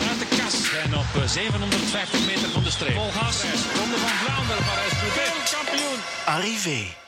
uit 0.00 0.18
de 0.18 0.26
kas. 0.36 0.54
En 0.84 0.96
op 0.96 1.22
eh, 1.22 1.28
750 1.28 2.26
meter 2.26 2.50
van 2.50 2.62
de 2.62 2.70
streep. 2.70 2.94
Vol 2.94 3.10
gas. 3.10 3.42
Ronde 3.78 3.96
van 3.96 4.08
Vlaanderen, 4.08 4.64
is 4.86 5.14
wereldkampioen. 5.14 5.98
Arrivé. 6.24 7.01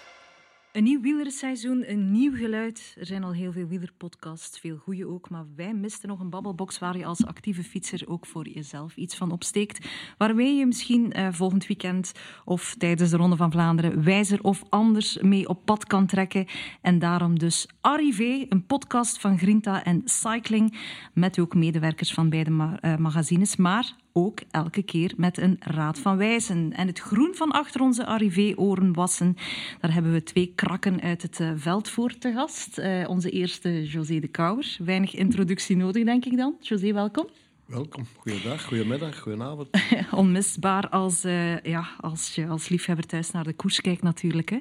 Een 0.75 0.85
nieuw 0.85 1.01
wielerseizoen, 1.01 1.91
een 1.91 2.11
nieuw 2.11 2.37
geluid. 2.37 2.97
Er 2.99 3.07
zijn 3.07 3.25
al 3.25 3.33
heel 3.33 3.53
veel 3.53 3.67
wielerpodcasts, 3.67 4.59
veel 4.59 4.77
goede 4.77 5.07
ook, 5.07 5.31
maar 5.31 5.45
wij 5.57 5.75
misten 5.75 6.09
nog 6.09 6.21
een 6.21 6.31
babbelbox 6.31 6.79
waar 6.79 6.97
je 6.97 7.05
als 7.05 7.27
actieve 7.27 7.63
fietser 7.63 8.09
ook 8.09 8.27
voor 8.27 8.49
jezelf 8.49 8.97
iets 8.97 9.17
van 9.17 9.31
opsteekt. 9.31 9.89
Waarmee 10.19 10.55
je 10.55 10.67
misschien 10.67 11.13
eh, 11.13 11.29
volgend 11.31 11.67
weekend 11.67 12.13
of 12.45 12.75
tijdens 12.79 13.11
de 13.11 13.17
Ronde 13.17 13.37
van 13.37 13.51
Vlaanderen 13.51 14.05
wijzer 14.05 14.43
of 14.43 14.63
anders 14.69 15.19
mee 15.19 15.49
op 15.49 15.65
pad 15.65 15.85
kan 15.87 16.07
trekken. 16.07 16.47
En 16.81 16.99
daarom 16.99 17.39
dus 17.39 17.69
Arrivé, 17.81 18.47
een 18.49 18.67
podcast 18.67 19.21
van 19.21 19.39
Grinta 19.39 19.85
en 19.85 20.03
Cycling, 20.05 20.79
met 21.13 21.39
ook 21.39 21.55
medewerkers 21.55 22.13
van 22.13 22.29
beide 22.29 22.79
eh, 22.81 22.97
magazines, 22.97 23.57
maar 23.57 23.95
ook 24.17 24.41
elke 24.51 24.83
keer 24.83 25.13
met 25.17 25.39
een 25.39 25.57
raad 25.61 25.99
van 25.99 26.17
wijzen. 26.17 26.73
En 26.73 26.87
het 26.87 26.99
groen 26.99 27.35
van 27.35 27.51
achter 27.51 27.81
onze 27.81 28.07
arrivé-oren 28.07 28.93
wassen, 28.93 29.37
daar 29.81 29.93
hebben 29.93 30.13
we 30.13 30.23
twee 30.23 30.53
krakken 30.55 31.01
uit 31.01 31.23
het 31.23 31.41
uh, 31.41 31.51
veld 31.57 31.89
voor 31.89 32.19
te 32.19 32.33
gast. 32.33 32.79
Uh, 32.79 33.09
onze 33.09 33.31
eerste, 33.31 33.85
José 33.85 34.19
de 34.19 34.29
Kouwer. 34.29 34.77
Weinig 34.85 35.15
introductie 35.15 35.77
nodig, 35.77 36.05
denk 36.05 36.25
ik 36.25 36.37
dan. 36.37 36.55
José, 36.61 36.93
welkom. 36.93 37.27
Welkom. 37.67 38.07
Goeiedag, 38.17 38.65
goedemiddag, 38.65 39.19
goedenavond. 39.19 39.69
Onmisbaar 40.11 40.89
als, 40.89 41.25
uh, 41.25 41.61
ja, 41.61 41.89
als 42.01 42.35
je 42.35 42.47
als 42.47 42.69
liefhebber 42.69 43.07
thuis 43.07 43.31
naar 43.31 43.45
de 43.45 43.53
koers 43.53 43.81
kijkt 43.81 44.03
natuurlijk. 44.03 44.51
Hè. 44.51 44.57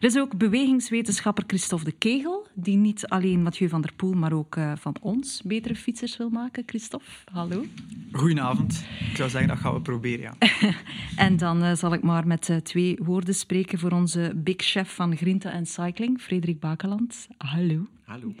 Er 0.00 0.04
is 0.04 0.18
ook 0.18 0.36
bewegingswetenschapper 0.36 1.44
Christophe 1.46 1.84
de 1.84 1.92
Kegel, 1.92 2.46
die 2.54 2.76
niet 2.76 3.06
alleen 3.06 3.42
Mathieu 3.42 3.68
van 3.68 3.80
der 3.80 3.92
Poel, 3.92 4.12
maar 4.12 4.32
ook 4.32 4.56
uh, 4.56 4.72
van 4.76 4.96
ons 5.00 5.42
betere 5.44 5.74
fietsers 5.74 6.16
wil 6.16 6.30
maken. 6.30 6.62
Christophe, 6.66 7.10
hallo. 7.32 7.64
Goedenavond. 8.12 8.84
Ik 9.10 9.16
zou 9.16 9.30
zeggen, 9.30 9.48
dat 9.48 9.58
gaan 9.58 9.74
we 9.74 9.80
proberen, 9.80 10.34
ja. 10.40 10.48
en 11.26 11.36
dan 11.36 11.64
uh, 11.64 11.74
zal 11.74 11.92
ik 11.92 12.02
maar 12.02 12.26
met 12.26 12.60
twee 12.62 12.98
woorden 13.02 13.34
spreken 13.34 13.78
voor 13.78 13.90
onze 13.90 14.32
big 14.36 14.56
chef 14.56 14.94
van 14.94 15.16
Grinta 15.16 15.50
en 15.50 15.66
Cycling, 15.66 16.20
Frederik 16.20 16.60
Bakeland. 16.60 17.28
Hallo. 17.36 17.86
Hallo. 18.08 18.32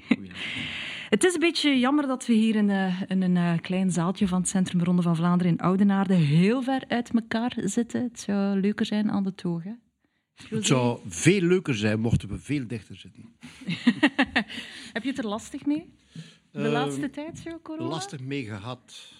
Het 1.14 1.24
is 1.24 1.34
een 1.34 1.40
beetje 1.40 1.78
jammer 1.78 2.06
dat 2.06 2.26
we 2.26 2.32
hier 2.32 2.54
in, 2.54 2.68
uh, 2.68 3.02
in 3.08 3.22
een 3.22 3.36
uh, 3.36 3.58
klein 3.60 3.90
zaaltje 3.90 4.28
van 4.28 4.40
het 4.40 4.48
Centrum 4.48 4.82
Ronde 4.82 5.02
van 5.02 5.16
Vlaanderen 5.16 5.52
in 5.52 5.60
Oudenaarde 5.60 6.14
heel 6.14 6.62
ver 6.62 6.84
uit 6.88 7.10
elkaar 7.14 7.56
zitten. 7.56 8.02
Het 8.02 8.20
zou 8.20 8.60
leuker 8.60 8.86
zijn 8.86 9.10
aan 9.10 9.22
de 9.22 9.34
toog, 9.34 9.62
hè? 9.62 9.72
Het 10.48 10.66
zou 10.66 11.00
veel 11.06 11.40
leuker 11.40 11.74
zijn 11.74 12.00
mochten 12.00 12.28
we 12.28 12.38
veel 12.38 12.66
dichter 12.66 12.96
zitten. 12.96 13.36
Heb 14.94 15.02
je 15.02 15.08
het 15.08 15.18
er 15.18 15.26
lastig 15.26 15.66
mee? 15.66 15.92
De 16.50 16.58
uh, 16.58 16.72
laatste 16.72 17.10
tijd, 17.10 17.38
zo, 17.38 17.58
corona? 17.62 17.88
Lastig 17.88 18.20
mee 18.20 18.44
gehad. 18.44 19.12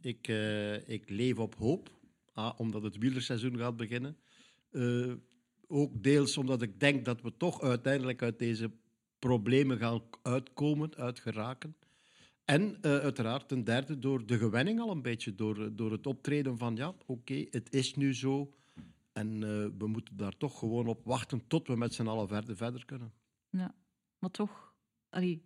Ik, 0.00 0.28
uh, 0.28 0.88
ik 0.88 1.10
leef 1.10 1.38
op 1.38 1.54
hoop, 1.54 1.90
ah, 2.32 2.60
omdat 2.60 2.82
het 2.82 2.98
wielerseizoen 2.98 3.58
gaat 3.58 3.76
beginnen. 3.76 4.16
Uh, 4.70 5.12
ook 5.66 6.02
deels 6.02 6.36
omdat 6.36 6.62
ik 6.62 6.80
denk 6.80 7.04
dat 7.04 7.22
we 7.22 7.36
toch 7.36 7.62
uiteindelijk 7.62 8.22
uit 8.22 8.38
deze 8.38 8.70
problemen 9.28 9.78
gaan 9.78 10.02
uitkomen, 10.22 10.96
uitgeraken. 10.96 11.76
En 12.44 12.62
uh, 12.62 12.76
uiteraard 12.80 13.48
ten 13.48 13.64
derde 13.64 13.98
door 13.98 14.26
de 14.26 14.38
gewenning 14.38 14.80
al 14.80 14.90
een 14.90 15.02
beetje, 15.02 15.34
door, 15.34 15.76
door 15.76 15.92
het 15.92 16.06
optreden 16.06 16.58
van 16.58 16.76
ja, 16.76 16.94
oké, 17.06 17.46
het 17.50 17.74
is 17.74 17.94
nu 17.94 18.14
zo. 18.14 18.54
En 19.12 19.34
uh, 19.34 19.66
we 19.78 19.86
moeten 19.86 20.16
daar 20.16 20.36
toch 20.36 20.58
gewoon 20.58 20.86
op 20.86 21.04
wachten 21.04 21.46
tot 21.46 21.66
we 21.66 21.76
met 21.76 21.94
z'n 21.94 22.06
allen 22.06 22.28
verder, 22.28 22.56
verder 22.56 22.84
kunnen. 22.84 23.12
Ja, 23.50 23.74
maar 24.18 24.30
toch, 24.30 24.74
allee, 25.08 25.42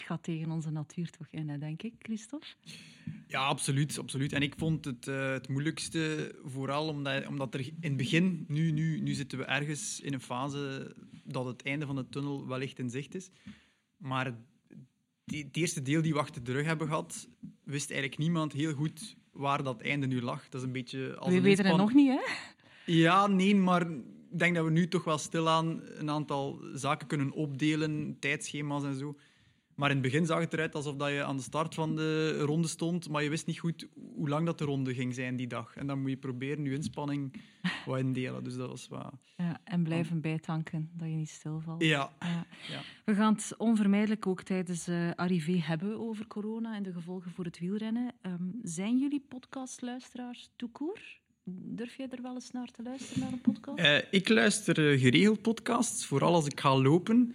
gaat 0.00 0.22
tegen 0.22 0.50
onze 0.50 0.70
natuur 0.70 1.10
toch 1.10 1.26
in, 1.30 1.48
hè, 1.48 1.58
denk 1.58 1.82
ik, 1.82 1.94
Christophe? 1.98 2.46
Ja, 3.26 3.46
absoluut, 3.46 3.98
absoluut. 3.98 4.32
En 4.32 4.42
ik 4.42 4.54
vond 4.56 4.84
het, 4.84 5.06
uh, 5.06 5.30
het 5.30 5.48
moeilijkste 5.48 6.34
vooral 6.44 6.88
omdat, 6.88 7.26
omdat 7.26 7.54
er 7.54 7.60
in 7.60 7.74
het 7.80 7.96
begin, 7.96 8.44
nu, 8.48 8.70
nu, 8.70 9.00
nu 9.00 9.12
zitten 9.12 9.38
we 9.38 9.44
ergens 9.44 10.00
in 10.00 10.12
een 10.12 10.20
fase 10.20 10.94
dat 11.24 11.46
het 11.46 11.62
einde 11.62 11.86
van 11.86 11.96
de 11.96 12.08
tunnel 12.08 12.46
wellicht 12.46 12.78
in 12.78 12.90
zicht 12.90 13.14
is. 13.14 13.30
Maar 13.96 14.34
die, 15.24 15.44
het 15.44 15.56
eerste 15.56 15.82
deel 15.82 16.02
die 16.02 16.12
we 16.12 16.18
achter 16.18 16.44
de 16.44 16.52
rug 16.52 16.64
hebben 16.64 16.86
gehad, 16.86 17.28
wist 17.64 17.90
eigenlijk 17.90 18.20
niemand 18.20 18.52
heel 18.52 18.72
goed 18.72 19.16
waar 19.32 19.62
dat 19.62 19.80
einde 19.82 20.06
nu 20.06 20.22
lag. 20.22 20.48
Dat 20.48 20.60
is 20.60 20.66
een 20.66 20.72
beetje 20.72 21.16
als 21.16 21.30
we 21.30 21.36
een 21.36 21.42
weten 21.42 21.66
het 21.66 21.76
nog 21.76 21.94
niet, 21.94 22.08
hè? 22.08 22.20
Ja, 22.92 23.26
nee, 23.26 23.54
maar 23.54 23.90
ik 24.30 24.38
denk 24.38 24.54
dat 24.54 24.64
we 24.64 24.70
nu 24.70 24.88
toch 24.88 25.04
wel 25.04 25.18
stilaan 25.18 25.80
een 25.82 26.10
aantal 26.10 26.60
zaken 26.74 27.06
kunnen 27.06 27.30
opdelen, 27.30 28.16
tijdschema's 28.20 28.84
en 28.84 28.94
zo. 28.94 29.16
Maar 29.76 29.90
in 29.90 29.96
het 29.96 30.04
begin 30.04 30.26
zag 30.26 30.40
het 30.40 30.52
eruit 30.52 30.74
alsof 30.74 30.96
dat 30.96 31.10
je 31.10 31.24
aan 31.24 31.36
de 31.36 31.42
start 31.42 31.74
van 31.74 31.96
de 31.96 32.38
ronde 32.38 32.68
stond, 32.68 33.08
maar 33.08 33.22
je 33.22 33.28
wist 33.28 33.46
niet 33.46 33.58
goed 33.58 33.86
hoe 34.14 34.28
lang 34.28 34.46
dat 34.46 34.58
de 34.58 34.64
ronde 34.64 34.94
ging 34.94 35.14
zijn 35.14 35.36
die 35.36 35.46
dag. 35.46 35.76
En 35.76 35.86
dan 35.86 36.00
moet 36.00 36.10
je 36.10 36.16
proberen 36.16 36.64
je 36.64 36.74
inspanning 36.74 37.40
wat 37.86 37.98
indelen. 37.98 38.44
Dus 38.44 38.54
dat 38.54 38.68
was. 38.68 38.88
Ja, 39.36 39.60
en 39.64 39.82
blijven 39.82 40.20
bijtanken, 40.20 40.90
dat 40.92 41.08
je 41.08 41.14
niet 41.14 41.28
stilvalt. 41.28 41.82
Ja. 41.82 42.12
ja. 42.20 42.46
ja. 42.68 42.80
We 43.04 43.14
gaan 43.14 43.34
het 43.34 43.54
onvermijdelijk 43.58 44.26
ook 44.26 44.42
tijdens 44.42 44.88
uh, 44.88 45.10
Arrivé 45.14 45.58
hebben 45.58 45.98
over 45.98 46.26
corona 46.26 46.74
en 46.74 46.82
de 46.82 46.92
gevolgen 46.92 47.30
voor 47.30 47.44
het 47.44 47.58
wielrennen. 47.58 48.14
Um, 48.22 48.58
zijn 48.62 48.98
jullie 48.98 49.24
podcastluisteraars 49.28 50.50
toekoer? 50.56 51.00
Durf 51.48 51.96
jij 51.96 52.08
er 52.10 52.22
wel 52.22 52.34
eens 52.34 52.50
naar 52.50 52.70
te 52.70 52.82
luisteren, 52.82 53.22
naar 53.22 53.32
een 53.32 53.40
podcast? 53.40 53.78
Uh, 53.78 53.98
ik 54.10 54.28
luister 54.28 54.92
uh, 54.92 55.00
geregeld 55.00 55.42
podcasts, 55.42 56.06
vooral 56.06 56.34
als 56.34 56.46
ik 56.46 56.60
ga 56.60 56.78
lopen 56.78 57.34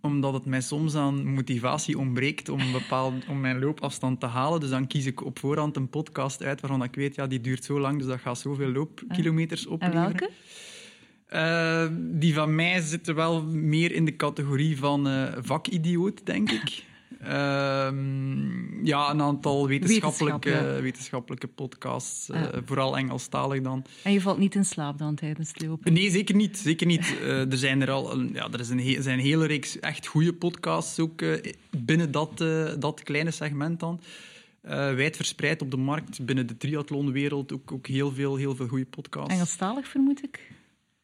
omdat 0.00 0.32
het 0.32 0.44
mij 0.44 0.60
soms 0.60 0.94
aan 0.94 1.26
motivatie 1.26 1.98
ontbreekt 1.98 2.48
om, 2.48 2.72
bepaald, 2.72 3.14
om 3.28 3.40
mijn 3.40 3.58
loopafstand 3.58 4.20
te 4.20 4.26
halen. 4.26 4.60
Dus 4.60 4.70
dan 4.70 4.86
kies 4.86 5.06
ik 5.06 5.24
op 5.24 5.38
voorhand 5.38 5.76
een 5.76 5.88
podcast 5.88 6.42
uit 6.42 6.60
waarvan 6.60 6.82
ik 6.82 6.94
weet, 6.94 7.14
ja, 7.14 7.26
die 7.26 7.40
duurt 7.40 7.64
zo 7.64 7.80
lang, 7.80 7.98
dus 7.98 8.06
dat 8.06 8.20
gaat 8.20 8.38
zoveel 8.38 8.70
loopkilometers 8.70 9.66
opleveren. 9.66 10.04
En 10.04 10.18
welke? 10.18 10.30
Uh, 11.32 11.86
die 12.20 12.34
van 12.34 12.54
mij 12.54 12.80
zitten 12.80 13.14
wel 13.14 13.44
meer 13.44 13.92
in 13.92 14.04
de 14.04 14.16
categorie 14.16 14.78
van 14.78 15.08
uh, 15.08 15.24
vakidioot, 15.40 16.26
denk 16.26 16.50
ik. 16.50 16.84
Uh, 17.22 17.28
ja, 18.82 19.10
een 19.10 19.22
aantal 19.22 19.68
wetenschappelijke, 19.68 20.50
Wetenschap, 20.50 20.80
wetenschappelijke 20.80 21.46
podcasts, 21.46 22.26
ja. 22.26 22.50
vooral 22.64 22.96
Engelstalig 22.96 23.62
dan. 23.62 23.84
En 24.02 24.12
je 24.12 24.20
valt 24.20 24.38
niet 24.38 24.54
in 24.54 24.64
slaap 24.64 24.98
dan 24.98 25.14
tijdens 25.14 25.48
het 25.48 25.62
lopen? 25.62 25.92
Nee, 25.92 26.10
zeker 26.10 26.34
niet. 26.34 26.58
Zeker 26.58 26.86
niet. 26.86 27.14
er 27.50 27.56
zijn 27.56 27.82
er 27.82 27.90
al 27.90 28.12
een, 28.12 28.30
ja, 28.32 28.48
er 28.52 28.60
is 28.60 28.68
een, 28.68 28.80
he 28.80 29.02
zijn 29.02 29.18
een 29.18 29.24
hele 29.24 29.46
reeks 29.46 29.80
echt 29.80 30.06
goede 30.06 30.32
podcasts 30.32 30.98
ook 30.98 31.24
binnen 31.70 32.10
dat, 32.10 32.44
dat 32.78 33.02
kleine 33.02 33.30
segment 33.30 33.80
dan. 33.80 34.00
Uh, 34.64 34.70
wijd 34.94 35.16
verspreid 35.16 35.62
op 35.62 35.70
de 35.70 35.76
markt, 35.76 36.24
binnen 36.24 36.46
de 36.46 36.56
triathlonwereld 36.56 37.52
ook, 37.52 37.72
ook 37.72 37.86
heel 37.86 38.12
veel, 38.12 38.36
heel 38.36 38.54
veel 38.54 38.66
goede 38.66 38.84
podcasts. 38.84 39.32
Engelstalig 39.32 39.88
vermoed 39.88 40.24
ik? 40.24 40.50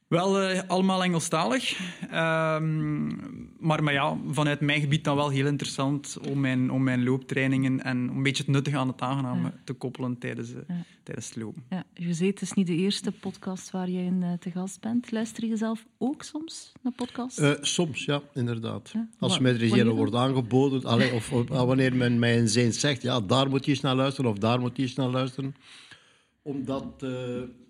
Wel, 0.08 0.42
uh, 0.42 0.60
allemaal 0.66 1.02
Engelstalig. 1.02 1.78
Um, 2.02 3.54
maar, 3.58 3.82
maar 3.82 3.92
ja, 3.92 4.18
vanuit 4.28 4.60
mijn 4.60 4.80
gebied 4.80 5.04
dan 5.04 5.16
wel 5.16 5.28
heel 5.28 5.46
interessant 5.46 6.18
om 6.28 6.40
mijn, 6.40 6.70
om 6.70 6.82
mijn 6.82 7.04
looptrainingen 7.04 7.82
en 7.82 7.96
een 7.96 8.22
beetje 8.22 8.42
het 8.42 8.52
nuttige 8.52 8.76
aan 8.76 8.88
het 8.88 9.00
aangename 9.00 9.42
ja. 9.42 9.54
te 9.64 9.72
koppelen 9.72 10.18
tijdens, 10.18 10.50
uh, 10.50 10.56
ja. 10.68 10.84
tijdens 11.02 11.28
het 11.28 11.36
lopen. 11.36 11.64
Ja, 11.70 11.84
José, 11.94 12.26
het 12.26 12.40
is 12.40 12.52
niet 12.52 12.66
de 12.66 12.76
eerste 12.76 13.12
podcast 13.12 13.70
waar 13.70 13.90
je 13.90 13.98
in 13.98 14.22
uh, 14.22 14.32
te 14.32 14.50
gast 14.50 14.80
bent. 14.80 15.10
Luister 15.10 15.46
je 15.46 15.56
zelf 15.56 15.86
ook 15.98 16.22
soms 16.22 16.72
naar 16.82 16.92
podcasts? 16.92 17.42
soms, 17.60 18.04
ja, 18.04 18.22
inderdaad. 18.34 18.90
Ja? 18.92 19.08
Als 19.18 19.38
mij 19.38 19.52
er 19.52 19.78
een 19.78 19.90
wordt 19.90 20.14
aangeboden, 20.14 20.84
allee, 20.84 21.12
of, 21.12 21.32
of 21.32 21.48
wanneer 21.48 21.96
men 21.96 22.18
mij 22.18 22.46
zin 22.46 22.72
zegt, 22.72 23.02
ja, 23.02 23.20
daar 23.20 23.48
moet 23.48 23.64
je 23.64 23.70
eens 23.70 23.80
naar 23.80 23.94
luisteren 23.94 24.30
of 24.30 24.38
daar 24.38 24.60
moet 24.60 24.76
je 24.76 24.82
eens 24.82 24.94
naar 24.94 25.08
luisteren. 25.08 25.54
Omdat, 26.42 27.06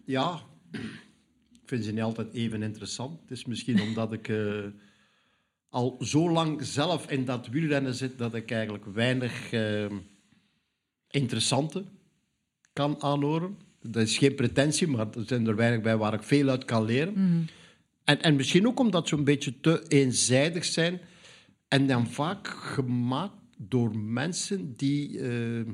ja 0.04 0.41
vind 1.66 1.84
ze 1.84 1.93
niet 1.93 2.03
altijd 2.03 2.32
even 2.32 2.62
interessant. 2.62 3.21
Het 3.21 3.31
is 3.31 3.44
misschien 3.44 3.81
omdat 3.81 4.12
ik 4.12 4.28
uh, 4.28 4.65
al 5.69 5.97
zo 6.00 6.31
lang 6.31 6.65
zelf 6.65 7.10
in 7.10 7.25
dat 7.25 7.49
wielrennen 7.49 7.94
zit 7.94 8.19
dat 8.19 8.34
ik 8.34 8.50
eigenlijk 8.50 8.84
weinig 8.84 9.53
uh, 9.53 9.87
interessante 11.10 11.85
kan 12.73 13.02
aanhoren. 13.02 13.56
Dat 13.81 14.02
is 14.02 14.19
geen 14.19 14.35
pretentie, 14.35 14.87
maar 14.87 15.06
er 15.14 15.25
zijn 15.26 15.46
er 15.46 15.56
weinig 15.56 15.81
bij 15.81 15.96
waar 15.96 16.14
ik 16.14 16.23
veel 16.23 16.49
uit 16.49 16.64
kan 16.64 16.85
leren. 16.85 17.12
Mm 17.12 17.31
-hmm. 17.31 17.44
en, 18.05 18.23
en 18.23 18.37
misschien 18.37 18.67
ook 18.67 18.81
omdat 18.81 19.08
ze 19.08 19.17
een 19.17 19.25
beetje 19.25 19.61
te 19.61 19.85
eenzijdig 19.88 20.64
zijn 20.64 21.00
en 21.69 21.87
dan 21.87 22.06
vaak 22.06 22.49
gemaakt 22.49 23.35
door 23.56 23.99
mensen 23.99 24.76
die 24.76 25.11
uh, 25.11 25.69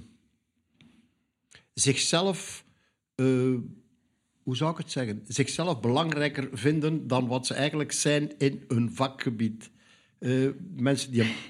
zichzelf 1.74 2.64
hoe 4.42 4.56
zou 4.56 4.70
ik 4.70 4.76
het 4.76 4.90
zeggen, 4.90 5.22
zichzelf 5.26 5.80
belangrijker 5.80 6.48
vinden 6.52 7.06
dan 7.06 7.26
wat 7.26 7.46
ze 7.46 7.54
eigenlijk 7.54 7.92
zijn 7.92 8.38
in 8.38 8.64
hun 8.68 8.90
vakgebied. 8.94 9.70
Uh, 10.18 10.50
mensen 10.76 11.12
die 11.12 11.20
een... 11.20 11.32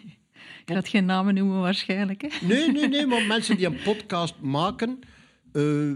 Je 0.66 0.74
gaat 0.74 0.88
geen 0.88 1.04
namen 1.04 1.34
noemen 1.34 1.60
waarschijnlijk, 1.60 2.22
hè? 2.22 2.46
Nee, 2.46 2.72
nee, 2.72 2.88
nee, 2.88 3.06
maar 3.12 3.26
mensen 3.26 3.56
die 3.56 3.66
een 3.66 3.82
podcast 3.84 4.40
maken... 4.40 4.98
Uh, 5.52 5.90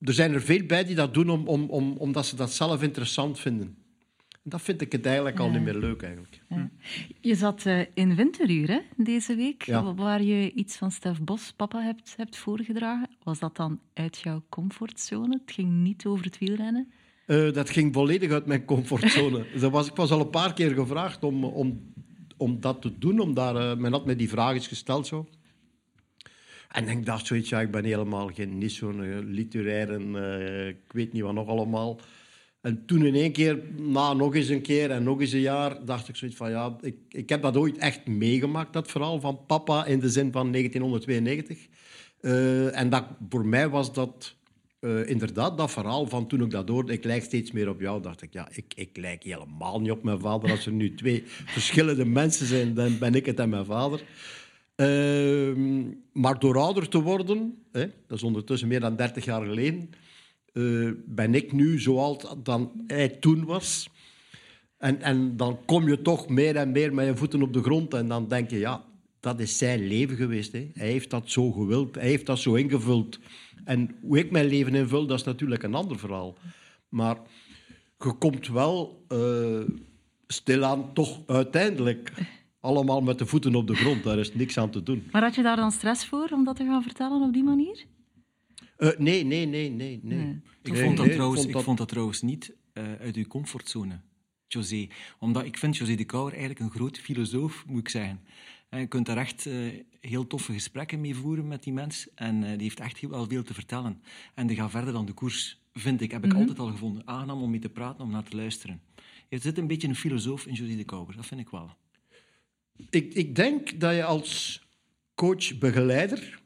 er 0.00 0.14
zijn 0.14 0.32
er 0.32 0.42
veel 0.42 0.66
bij 0.66 0.84
die 0.84 0.94
dat 0.94 1.14
doen 1.14 1.30
om, 1.30 1.48
om, 1.48 1.70
om, 1.70 1.96
omdat 1.96 2.26
ze 2.26 2.36
dat 2.36 2.52
zelf 2.52 2.82
interessant 2.82 3.40
vinden. 3.40 3.76
Dat 4.50 4.62
vind 4.62 4.80
ik 4.80 4.92
het 4.92 5.06
eigenlijk 5.06 5.38
al 5.38 5.50
niet 5.50 5.62
meer 5.62 5.76
leuk. 5.76 6.02
Eigenlijk. 6.02 6.40
Je 7.20 7.34
zat 7.34 7.64
uh, 7.66 7.80
in 7.94 8.14
winteruur 8.14 8.68
hè, 8.68 8.80
deze 8.96 9.34
week, 9.34 9.64
waar 9.96 10.22
je 10.22 10.52
iets 10.52 10.76
van 10.76 10.90
Stef 10.90 11.20
Bos, 11.20 11.52
papa, 11.56 11.80
hebt, 11.80 12.14
hebt 12.16 12.36
voorgedragen. 12.36 13.08
Was 13.22 13.38
dat 13.38 13.56
dan 13.56 13.80
uit 13.94 14.18
jouw 14.18 14.42
comfortzone? 14.48 15.40
Het 15.44 15.54
ging 15.54 15.70
niet 15.70 16.06
over 16.06 16.24
het 16.24 16.38
wielrennen? 16.38 16.92
Uh, 17.26 17.52
dat 17.52 17.70
ging 17.70 17.94
volledig 17.94 18.30
uit 18.30 18.46
mijn 18.46 18.64
comfortzone. 18.64 19.46
dat 19.60 19.70
was, 19.70 19.88
ik 19.88 19.96
was 19.96 20.10
al 20.10 20.20
een 20.20 20.30
paar 20.30 20.54
keer 20.54 20.70
gevraagd 20.70 21.24
om, 21.24 21.44
om, 21.44 21.92
om 22.36 22.60
dat 22.60 22.82
te 22.82 22.98
doen. 22.98 23.18
Om 23.18 23.34
daar, 23.34 23.54
uh, 23.54 23.76
men 23.76 23.92
had 23.92 24.06
me 24.06 24.16
die 24.16 24.28
vraag 24.28 24.54
eens 24.54 24.68
gesteld. 24.68 25.06
Zo. 25.06 25.28
En 26.68 26.88
ik 26.88 27.06
dacht 27.06 27.26
zoiets, 27.26 27.48
ja, 27.48 27.60
ik 27.60 27.70
ben 27.70 27.84
helemaal 27.84 28.28
geen, 28.28 28.58
niet 28.58 28.72
zo'n 28.72 29.24
literaire, 29.24 30.68
ik 30.68 30.92
weet 30.92 31.12
niet 31.12 31.22
wat 31.22 31.34
nog 31.34 31.48
allemaal. 31.48 32.00
En 32.60 32.86
toen 32.86 33.06
in 33.06 33.14
één 33.14 33.32
keer, 33.32 33.62
na 33.76 34.12
nog 34.12 34.34
eens 34.34 34.48
een 34.48 34.62
keer 34.62 34.90
en 34.90 35.02
nog 35.02 35.20
eens 35.20 35.32
een 35.32 35.40
jaar, 35.40 35.84
dacht 35.84 36.08
ik 36.08 36.16
zoiets 36.16 36.36
van 36.36 36.50
ja, 36.50 36.76
ik, 36.80 36.96
ik 37.08 37.28
heb 37.28 37.42
dat 37.42 37.56
ooit 37.56 37.78
echt 37.78 38.06
meegemaakt, 38.06 38.72
dat 38.72 38.90
verhaal 38.90 39.20
van 39.20 39.40
papa 39.46 39.86
in 39.86 40.00
de 40.00 40.08
zin 40.08 40.32
van 40.32 40.52
1992. 40.52 41.68
Uh, 42.20 42.78
en 42.78 42.90
dat, 42.90 43.04
voor 43.28 43.46
mij 43.46 43.68
was 43.68 43.92
dat 43.92 44.34
uh, 44.80 45.08
inderdaad 45.08 45.58
dat 45.58 45.70
verhaal 45.70 46.06
van 46.06 46.26
toen 46.26 46.42
ik 46.42 46.50
dat 46.50 46.68
hoorde, 46.68 46.92
ik 46.92 47.04
lijk 47.04 47.22
steeds 47.22 47.52
meer 47.52 47.68
op 47.68 47.80
jou, 47.80 48.02
dacht 48.02 48.22
ik 48.22 48.32
ja, 48.32 48.48
ik, 48.52 48.72
ik 48.74 48.96
lijk 48.96 49.22
helemaal 49.22 49.80
niet 49.80 49.90
op 49.90 50.02
mijn 50.02 50.20
vader. 50.20 50.50
Als 50.50 50.66
er 50.66 50.72
nu 50.72 50.94
twee 50.94 51.22
verschillende 51.26 52.04
mensen 52.04 52.46
zijn, 52.46 52.74
dan 52.74 52.98
ben 52.98 53.14
ik 53.14 53.26
het 53.26 53.38
en 53.38 53.48
mijn 53.48 53.64
vader. 53.64 54.02
Uh, 54.76 55.56
maar 56.12 56.38
door 56.38 56.58
ouder 56.58 56.88
te 56.88 57.00
worden, 57.00 57.58
hè, 57.72 57.86
dat 58.06 58.16
is 58.16 58.22
ondertussen 58.22 58.68
meer 58.68 58.80
dan 58.80 58.96
30 58.96 59.24
jaar 59.24 59.44
geleden, 59.44 59.90
uh, 60.52 60.90
ben 61.06 61.34
ik 61.34 61.52
nu 61.52 61.80
zoals 61.80 62.34
dan 62.42 62.84
hij 62.86 63.08
toen 63.08 63.44
was. 63.44 63.88
En, 64.78 65.02
en 65.02 65.36
dan 65.36 65.58
kom 65.64 65.88
je 65.88 66.02
toch 66.02 66.28
meer 66.28 66.56
en 66.56 66.72
meer 66.72 66.94
met 66.94 67.06
je 67.06 67.16
voeten 67.16 67.42
op 67.42 67.52
de 67.52 67.62
grond 67.62 67.94
en 67.94 68.08
dan 68.08 68.28
denk 68.28 68.50
je, 68.50 68.58
ja, 68.58 68.84
dat 69.20 69.40
is 69.40 69.58
zijn 69.58 69.86
leven 69.86 70.16
geweest. 70.16 70.52
Hè. 70.52 70.70
Hij 70.74 70.88
heeft 70.88 71.10
dat 71.10 71.30
zo 71.30 71.52
gewild, 71.52 71.94
hij 71.94 72.08
heeft 72.08 72.26
dat 72.26 72.38
zo 72.38 72.54
ingevuld. 72.54 73.18
En 73.64 73.96
hoe 74.02 74.18
ik 74.18 74.30
mijn 74.30 74.46
leven 74.46 74.74
invul, 74.74 75.06
dat 75.06 75.18
is 75.18 75.24
natuurlijk 75.24 75.62
een 75.62 75.74
ander 75.74 75.98
verhaal. 75.98 76.38
Maar 76.88 77.16
je 77.98 78.12
komt 78.12 78.48
wel 78.48 79.04
uh, 79.12 79.60
stilaan 80.26 80.92
toch 80.92 81.20
uiteindelijk 81.26 82.12
allemaal 82.60 83.00
met 83.00 83.18
de 83.18 83.26
voeten 83.26 83.54
op 83.54 83.66
de 83.66 83.74
grond. 83.74 84.04
Daar 84.04 84.18
is 84.18 84.34
niks 84.34 84.58
aan 84.58 84.70
te 84.70 84.82
doen. 84.82 85.08
Maar 85.12 85.22
had 85.22 85.34
je 85.34 85.42
daar 85.42 85.56
dan 85.56 85.72
stress 85.72 86.06
voor 86.06 86.28
om 86.32 86.44
dat 86.44 86.56
te 86.56 86.64
gaan 86.64 86.82
vertellen 86.82 87.22
op 87.22 87.32
die 87.32 87.44
manier? 87.44 87.84
Uh, 88.80 88.90
nee, 88.98 89.24
nee, 89.24 89.46
nee, 89.46 89.70
nee, 89.70 90.00
nee. 90.02 90.40
Ik, 90.62 90.76
vond 90.76 90.96
dat 90.96 91.12
trouwens, 91.12 91.46
ik 91.46 91.58
vond 91.58 91.78
dat 91.78 91.88
trouwens 91.88 92.22
niet 92.22 92.54
uh, 92.74 92.84
uit 93.00 93.16
uw 93.16 93.26
comfortzone, 93.26 94.00
José. 94.46 94.88
Omdat 95.18 95.44
ik 95.44 95.56
vind 95.56 95.76
José 95.76 95.94
de 95.94 96.04
Kouwer 96.04 96.32
eigenlijk 96.32 96.60
een 96.60 96.70
groot 96.70 96.98
filosoof, 96.98 97.64
moet 97.66 97.80
ik 97.80 97.88
zeggen. 97.88 98.20
En 98.68 98.80
je 98.80 98.86
kunt 98.86 99.06
daar 99.06 99.16
echt 99.16 99.46
uh, 99.46 99.72
heel 100.00 100.26
toffe 100.26 100.52
gesprekken 100.52 101.00
mee 101.00 101.14
voeren 101.14 101.48
met 101.48 101.62
die 101.62 101.72
mens. 101.72 102.08
En 102.14 102.40
die 102.40 102.62
heeft 102.62 102.80
echt 102.80 102.98
heel 102.98 103.10
wel 103.10 103.26
veel 103.28 103.42
te 103.42 103.54
vertellen. 103.54 104.02
En 104.34 104.46
die 104.46 104.56
gaat 104.56 104.70
verder 104.70 104.92
dan 104.92 105.06
de 105.06 105.12
koers, 105.12 105.60
vind 105.72 106.00
ik. 106.00 106.10
Heb 106.10 106.24
ik 106.24 106.26
mm 106.26 106.30
-hmm. 106.30 106.40
altijd 106.40 106.58
al 106.58 106.72
gevonden. 106.72 107.06
Aangenaam 107.06 107.42
om 107.42 107.50
mee 107.50 107.60
te 107.60 107.68
praten, 107.68 108.04
om 108.04 108.10
naar 108.10 108.28
te 108.28 108.36
luisteren. 108.36 108.80
Er 109.28 109.40
zit 109.40 109.58
een 109.58 109.66
beetje 109.66 109.88
een 109.88 109.96
filosoof 109.96 110.46
in 110.46 110.54
José 110.54 110.76
de 110.76 110.84
Kouwer, 110.84 111.16
dat 111.16 111.26
vind 111.26 111.40
ik 111.40 111.48
wel. 111.48 111.76
Ik, 112.90 113.14
ik 113.14 113.34
denk 113.34 113.80
dat 113.80 113.94
je 113.94 114.04
als 114.04 114.62
coach-begeleider 115.14 116.39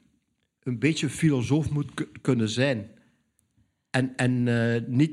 een 0.64 0.78
beetje 0.78 1.08
filosoof 1.08 1.70
moet 1.70 1.90
kunnen 2.20 2.48
zijn. 2.48 2.90
En, 3.90 4.16
en 4.16 4.46
uh, 4.46 4.80
niet, 4.86 5.12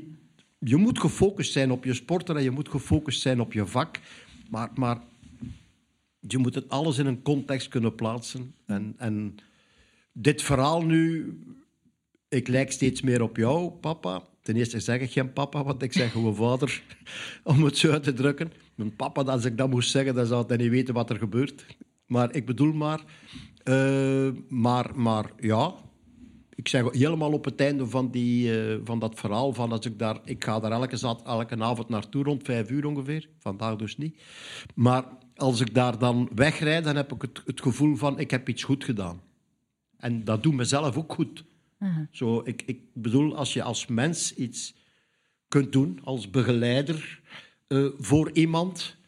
je 0.58 0.76
moet 0.76 1.00
gefocust 1.00 1.52
zijn 1.52 1.70
op 1.70 1.84
je 1.84 1.94
sporten 1.94 2.36
en 2.36 2.42
je 2.42 2.50
moet 2.50 2.68
gefocust 2.68 3.20
zijn 3.20 3.40
op 3.40 3.52
je 3.52 3.66
vak. 3.66 4.00
Maar, 4.50 4.70
maar 4.74 5.00
je 6.20 6.38
moet 6.38 6.54
het 6.54 6.68
alles 6.68 6.98
in 6.98 7.06
een 7.06 7.22
context 7.22 7.68
kunnen 7.68 7.94
plaatsen. 7.94 8.54
En, 8.66 8.94
en 8.96 9.34
dit 10.12 10.42
verhaal 10.42 10.82
nu, 10.82 11.32
ik 12.28 12.48
lijk 12.48 12.72
steeds 12.72 13.00
meer 13.00 13.22
op 13.22 13.36
jou, 13.36 13.70
papa. 13.70 14.22
Ten 14.42 14.56
eerste 14.56 14.80
zeg 14.80 15.00
ik 15.00 15.12
geen 15.12 15.32
papa, 15.32 15.64
want 15.64 15.82
ik 15.82 15.92
zeg 15.92 16.12
gewoon 16.12 16.34
vader, 16.34 16.82
om 17.44 17.64
het 17.64 17.78
zo 17.78 17.90
uit 17.90 18.02
te 18.02 18.12
drukken. 18.12 18.52
Mijn 18.74 18.96
papa, 18.96 19.22
als 19.22 19.44
ik 19.44 19.56
dat 19.56 19.70
moest 19.70 19.90
zeggen, 19.90 20.14
dan 20.14 20.26
zou 20.26 20.44
hij 20.46 20.56
niet 20.56 20.70
weten 20.70 20.94
wat 20.94 21.10
er 21.10 21.16
gebeurt. 21.16 21.66
Maar 22.06 22.34
ik 22.34 22.46
bedoel 22.46 22.72
maar, 22.72 23.04
uh, 23.64 24.28
maar, 24.48 24.90
maar 24.94 25.32
ja, 25.40 25.74
ik 26.54 26.68
zeg 26.68 26.92
helemaal 26.92 27.32
op 27.32 27.44
het 27.44 27.60
einde 27.60 27.86
van, 27.86 28.10
die, 28.10 28.66
uh, 28.66 28.80
van 28.84 28.98
dat 28.98 29.18
verhaal, 29.18 29.52
van 29.52 29.72
als 29.72 29.86
ik, 29.86 29.98
daar, 29.98 30.20
ik 30.24 30.44
ga 30.44 30.60
daar 30.60 30.70
elke, 30.70 30.96
zat, 30.96 31.22
elke 31.22 31.58
avond 31.58 31.88
naartoe, 31.88 32.24
rond 32.24 32.42
vijf 32.44 32.70
uur 32.70 32.86
ongeveer. 32.86 33.28
Vandaag 33.38 33.76
dus 33.76 33.96
niet. 33.96 34.22
Maar 34.74 35.04
als 35.36 35.60
ik 35.60 35.74
daar 35.74 35.98
dan 35.98 36.28
wegrijd, 36.34 36.84
dan 36.84 36.96
heb 36.96 37.12
ik 37.12 37.22
het, 37.22 37.42
het 37.46 37.62
gevoel 37.62 37.96
van, 37.96 38.18
ik 38.18 38.30
heb 38.30 38.48
iets 38.48 38.62
goed 38.62 38.84
gedaan. 38.84 39.20
En 39.96 40.24
dat 40.24 40.42
doet 40.42 40.54
mezelf 40.54 40.96
ook 40.96 41.12
goed. 41.12 41.44
Uh 41.78 41.96
-huh. 41.96 42.06
Zo, 42.10 42.40
ik, 42.44 42.62
ik 42.66 42.80
bedoel, 42.92 43.36
als 43.36 43.52
je 43.52 43.62
als 43.62 43.86
mens 43.86 44.34
iets 44.34 44.74
kunt 45.48 45.72
doen, 45.72 45.98
als 46.04 46.30
begeleider 46.30 47.20
uh, 47.68 47.88
voor 47.98 48.30
iemand... 48.32 49.00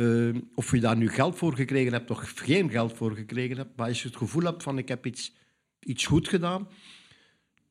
Uh, 0.00 0.36
of 0.54 0.70
je 0.70 0.80
daar 0.80 0.96
nu 0.96 1.08
geld 1.08 1.38
voor 1.38 1.54
gekregen 1.54 1.92
hebt 1.92 2.10
of 2.10 2.32
geen 2.34 2.70
geld 2.70 2.92
voor 2.92 3.14
gekregen 3.14 3.56
hebt, 3.56 3.76
maar 3.76 3.88
als 3.88 4.02
je 4.02 4.08
het 4.08 4.16
gevoel 4.16 4.42
hebt 4.42 4.62
van 4.62 4.78
ik 4.78 4.88
heb 4.88 5.06
iets, 5.06 5.32
iets 5.80 6.06
goed 6.06 6.28
gedaan, 6.28 6.68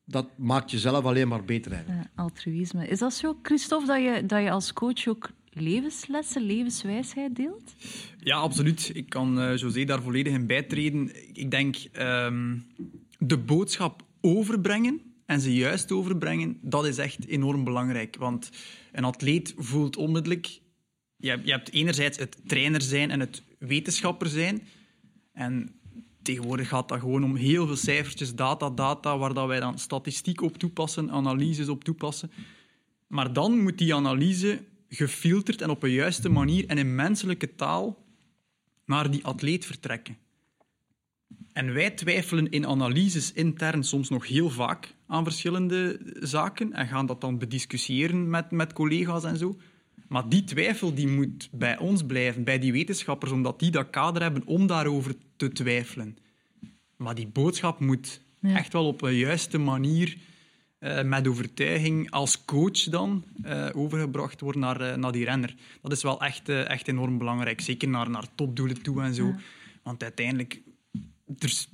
dat 0.04 0.26
maakt 0.36 0.70
jezelf 0.70 1.04
alleen 1.04 1.28
maar 1.28 1.44
beter 1.44 1.72
eigenlijk. 1.72 2.08
Altruïsme. 2.14 2.88
Is 2.88 2.98
dat 2.98 3.14
zo, 3.14 3.38
Christophe, 3.42 3.86
dat 3.86 4.02
je, 4.02 4.26
dat 4.26 4.42
je 4.42 4.50
als 4.50 4.72
coach 4.72 5.06
ook 5.06 5.30
levenslessen, 5.50 6.42
levenswijsheid 6.42 7.36
deelt? 7.36 7.74
Ja, 8.18 8.36
absoluut. 8.36 8.90
Ik 8.94 9.08
kan 9.08 9.38
uh, 9.38 9.56
José 9.56 9.84
daar 9.84 10.02
volledig 10.02 10.32
in 10.32 10.46
bijtreden. 10.46 11.10
Ik 11.36 11.50
denk 11.50 11.76
um, 12.00 12.66
de 13.18 13.38
boodschap 13.38 14.02
overbrengen 14.20 15.00
en 15.26 15.40
ze 15.40 15.54
juist 15.54 15.92
overbrengen, 15.92 16.58
dat 16.62 16.86
is 16.86 16.98
echt 16.98 17.26
enorm 17.26 17.64
belangrijk. 17.64 18.16
Want 18.16 18.50
een 18.92 19.04
atleet 19.04 19.54
voelt 19.56 19.96
onmiddellijk 19.96 20.60
je, 21.18 21.40
hebt 21.44 21.72
enerzijds 21.72 22.18
het 22.18 22.36
trainer 22.46 22.82
zijn 22.82 23.10
en 23.10 23.20
het 23.20 23.42
wetenschapper 23.58 24.28
zijn. 24.28 24.62
En 25.32 25.80
tegenwoordig 26.22 26.68
gaat 26.68 26.88
dat 26.88 27.00
gewoon 27.00 27.24
om 27.24 27.36
heel 27.36 27.66
veel 27.66 27.76
cijfertjes, 27.76 28.34
data, 28.34 28.70
data, 28.70 29.18
waar 29.18 29.34
dat 29.34 29.46
wij 29.46 29.60
dan 29.60 29.78
statistiek 29.78 30.40
op 30.40 30.58
toepassen, 30.58 31.10
analyses 31.10 31.68
op 31.68 31.84
toepassen. 31.84 32.30
Maar 33.06 33.32
dan 33.32 33.60
moet 33.62 33.78
die 33.78 33.94
analyse 33.94 34.64
gefilterd 34.88 35.62
en 35.62 35.70
op 35.70 35.82
een 35.82 35.90
juiste 35.90 36.28
manier 36.28 36.66
en 36.66 36.78
in 36.78 36.94
menselijke 36.94 37.54
taal 37.54 38.04
naar 38.84 39.10
die 39.10 39.24
atleet 39.24 39.66
vertrekken. 39.66 40.16
En 41.52 41.72
wij 41.72 41.90
twijfelen 41.90 42.50
in 42.50 42.66
analyses 42.66 43.32
intern 43.32 43.84
soms 43.84 44.08
nog 44.08 44.26
heel 44.26 44.50
vaak 44.50 44.94
aan 45.06 45.24
verschillende 45.24 46.00
zaken 46.20 46.72
en 46.72 46.86
gaan 46.86 47.06
dat 47.06 47.20
dan 47.20 47.38
bediscussiëren 47.38 48.30
met, 48.30 48.50
met 48.50 48.72
collega's 48.72 49.24
en 49.24 49.36
zo. 49.36 49.56
Maar 50.08 50.28
die 50.28 50.44
twijfel 50.44 50.94
die 50.94 51.08
moet 51.08 51.48
bij 51.52 51.78
ons 51.78 52.02
blijven, 52.02 52.44
bij 52.44 52.58
die 52.58 52.72
wetenschappers, 52.72 53.32
omdat 53.32 53.58
die 53.58 53.70
dat 53.70 53.90
kader 53.90 54.22
hebben 54.22 54.46
om 54.46 54.66
daarover 54.66 55.14
te 55.36 55.52
twijfelen. 55.52 56.18
Maar 56.96 57.14
die 57.14 57.26
boodschap 57.26 57.80
moet 57.80 58.20
ja. 58.40 58.56
echt 58.56 58.72
wel 58.72 58.86
op 58.86 59.02
een 59.02 59.14
juiste 59.14 59.58
manier, 59.58 60.16
uh, 60.80 61.02
met 61.02 61.28
overtuiging, 61.28 62.10
als 62.10 62.44
coach 62.44 62.82
dan, 62.82 63.24
uh, 63.44 63.68
overgebracht 63.72 64.40
worden 64.40 64.60
naar, 64.60 64.80
uh, 64.80 64.94
naar 64.94 65.12
die 65.12 65.24
renner. 65.24 65.54
Dat 65.82 65.92
is 65.92 66.02
wel 66.02 66.20
echt, 66.20 66.48
echt 66.48 66.88
enorm 66.88 67.18
belangrijk, 67.18 67.60
zeker 67.60 67.88
naar, 67.88 68.10
naar 68.10 68.34
topdoelen 68.34 68.82
toe 68.82 69.02
en 69.02 69.14
zo. 69.14 69.26
Ja. 69.26 69.38
Want 69.82 70.02
uiteindelijk, 70.02 70.60
er, 71.38 71.66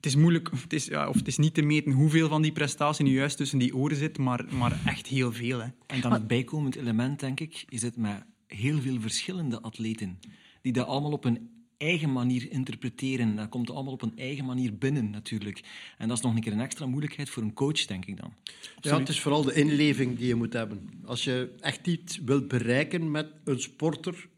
het 0.00 0.08
is 0.08 0.16
moeilijk, 0.16 0.50
het 0.50 0.72
is, 0.72 0.84
ja, 0.84 1.08
of 1.08 1.14
het 1.14 1.26
is 1.26 1.38
niet 1.38 1.54
te 1.54 1.62
meten 1.62 1.92
hoeveel 1.92 2.28
van 2.28 2.42
die 2.42 2.52
prestatie 2.52 3.04
nu 3.04 3.12
juist 3.12 3.36
tussen 3.36 3.58
die 3.58 3.76
oren 3.76 3.96
zit, 3.96 4.18
maar, 4.18 4.44
maar 4.54 4.80
echt 4.86 5.06
heel 5.06 5.32
veel. 5.32 5.58
Hè. 5.58 5.68
En 5.86 6.00
dan 6.00 6.12
het 6.12 6.26
bijkomend 6.26 6.76
element, 6.76 7.20
denk 7.20 7.40
ik, 7.40 7.64
is 7.68 7.82
het 7.82 7.96
met 7.96 8.24
heel 8.46 8.80
veel 8.80 9.00
verschillende 9.00 9.60
atleten, 9.60 10.18
die 10.62 10.72
dat 10.72 10.86
allemaal 10.86 11.12
op 11.12 11.24
een 11.24 11.50
eigen 11.76 12.12
manier 12.12 12.50
interpreteren. 12.50 13.36
Dat 13.36 13.48
komt 13.48 13.70
allemaal 13.70 13.92
op 13.92 14.02
een 14.02 14.16
eigen 14.16 14.44
manier 14.44 14.78
binnen, 14.78 15.10
natuurlijk. 15.10 15.60
En 15.98 16.08
dat 16.08 16.16
is 16.16 16.22
nog 16.22 16.34
een 16.34 16.40
keer 16.40 16.52
een 16.52 16.60
extra 16.60 16.86
moeilijkheid 16.86 17.30
voor 17.30 17.42
een 17.42 17.52
coach, 17.52 17.86
denk 17.86 18.06
ik 18.06 18.16
dan. 18.16 18.32
Absoluut. 18.44 18.80
Ja, 18.80 18.98
het 18.98 19.08
is 19.08 19.20
vooral 19.20 19.42
de 19.42 19.54
inleving 19.54 20.18
die 20.18 20.26
je 20.26 20.34
moet 20.34 20.52
hebben. 20.52 20.90
Als 21.04 21.24
je 21.24 21.54
echt 21.60 21.86
iets 21.86 22.18
wilt 22.18 22.48
bereiken 22.48 23.10
met 23.10 23.32
een 23.44 23.60
sporter... 23.60 24.28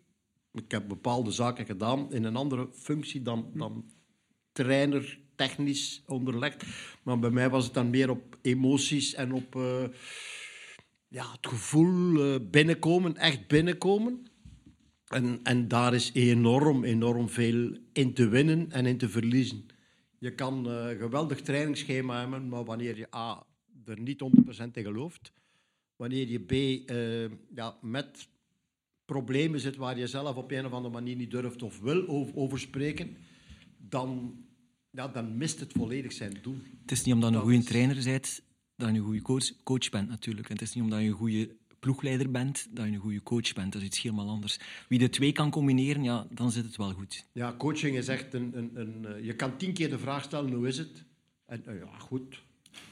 Ik 0.53 0.71
heb 0.71 0.89
bepaalde 0.89 1.31
zaken 1.31 1.67
gedaan 1.67 2.13
in 2.13 2.25
een 2.25 2.37
andere 2.37 2.69
functie 2.73 3.23
dan, 3.23 3.51
dan 3.55 3.85
trainer, 4.53 5.19
technisch 5.49 6.03
onderlegd. 6.07 6.65
Maar 7.03 7.19
bij 7.19 7.31
mij 7.31 7.51
was 7.51 7.65
het 7.65 7.75
dan 7.75 7.91
meer 7.91 8.11
op 8.11 8.39
emoties 8.43 9.15
en 9.15 9.33
op 9.33 9.55
uh, 9.55 9.85
ja, 11.09 11.33
het 11.33 11.47
gevoel 11.47 12.17
uh, 12.17 12.37
binnenkomen, 12.51 13.17
echt 13.17 13.49
binnenkomen. 13.49 14.27
En, 15.07 15.41
en 15.43 15.69
daar 15.69 15.95
is 15.95 16.11
enorm, 16.13 16.85
enorm 16.85 17.29
veel 17.29 17.77
in 17.93 18.15
te 18.15 18.29
winnen 18.29 18.71
en 18.71 18.87
in 18.87 18.99
te 18.99 19.09
verliezen. 19.09 19.67
Je 20.19 20.35
kan 20.35 20.67
een 20.67 20.95
uh, 20.95 21.01
geweldig 21.01 21.41
trainingsschema 21.41 22.21
hebben, 22.21 22.49
maar 22.49 22.65
wanneer 22.65 22.97
je 22.97 23.15
A, 23.15 23.47
er 23.85 24.01
niet 24.01 24.23
100% 24.23 24.65
in 24.73 24.83
gelooft, 24.83 25.33
wanneer 25.97 26.29
je 26.29 26.39
B, 26.39 26.53
ja, 27.55 27.79
met 27.81 28.29
problemen 29.05 29.61
zit 29.61 29.77
waar 29.77 29.99
je 29.99 30.07
zelf 30.07 30.37
op 30.37 30.51
een 30.51 30.67
of 30.67 30.73
andere 30.73 30.95
manier 30.95 31.17
niet 31.17 31.31
durft 31.31 31.63
of 31.63 31.81
wil 31.81 32.33
over 32.35 32.59
spreken, 32.59 33.17
dan, 33.79 34.42
ja, 34.93 35.09
dan 35.09 35.37
mist 35.37 35.61
het 35.61 35.73
volledig 35.73 36.13
zijn 36.13 36.37
doel. 36.43 36.57
Het 36.81 36.91
is 36.91 37.03
niet 37.03 37.15
omdat 37.15 37.31
je 37.31 37.37
een 37.37 37.43
goede 37.43 37.63
trainer 37.63 38.03
bent 38.05 38.43
dat 38.77 38.89
je 38.89 38.95
een 38.95 39.05
goede 39.05 39.23
coach, 39.23 39.63
coach 39.63 39.91
bent 39.91 40.09
natuurlijk. 40.09 40.49
En 40.49 40.53
het 40.53 40.63
is 40.63 40.75
niet 40.75 40.85
omdat 40.85 41.01
je 41.01 41.07
een 41.07 41.13
goede 41.13 41.57
ploegleider 41.79 42.31
bent, 42.31 42.69
dat 42.71 42.87
je 42.87 42.93
een 42.93 42.99
goede 42.99 43.23
coach 43.23 43.53
bent. 43.53 43.73
Dat 43.73 43.83
is 43.83 43.87
iets 43.87 44.03
helemaal 44.03 44.29
anders. 44.29 44.59
Wie 44.89 44.99
de 44.99 45.09
twee 45.09 45.33
kan 45.33 45.51
combineren, 45.51 46.03
ja, 46.03 46.27
dan 46.31 46.51
zit 46.51 46.65
het 46.65 46.77
wel 46.77 46.93
goed. 46.93 47.27
Ja, 47.33 47.55
coaching 47.59 47.97
is 47.97 48.09
echt 48.09 48.35
een... 48.35 48.53
een, 48.57 48.71
een 48.75 49.07
eh, 49.07 49.25
je 49.25 49.37
kan 49.37 49.57
tien 49.57 49.73
keer 49.73 49.91
de 49.91 49.99
vraag 49.99 50.23
stellen, 50.23 50.53
hoe 50.53 50.69
is 50.69 50.79
het? 50.79 51.05
En 51.47 51.63
uh, 51.69 51.79
ja, 51.79 51.99
goed. 51.99 52.43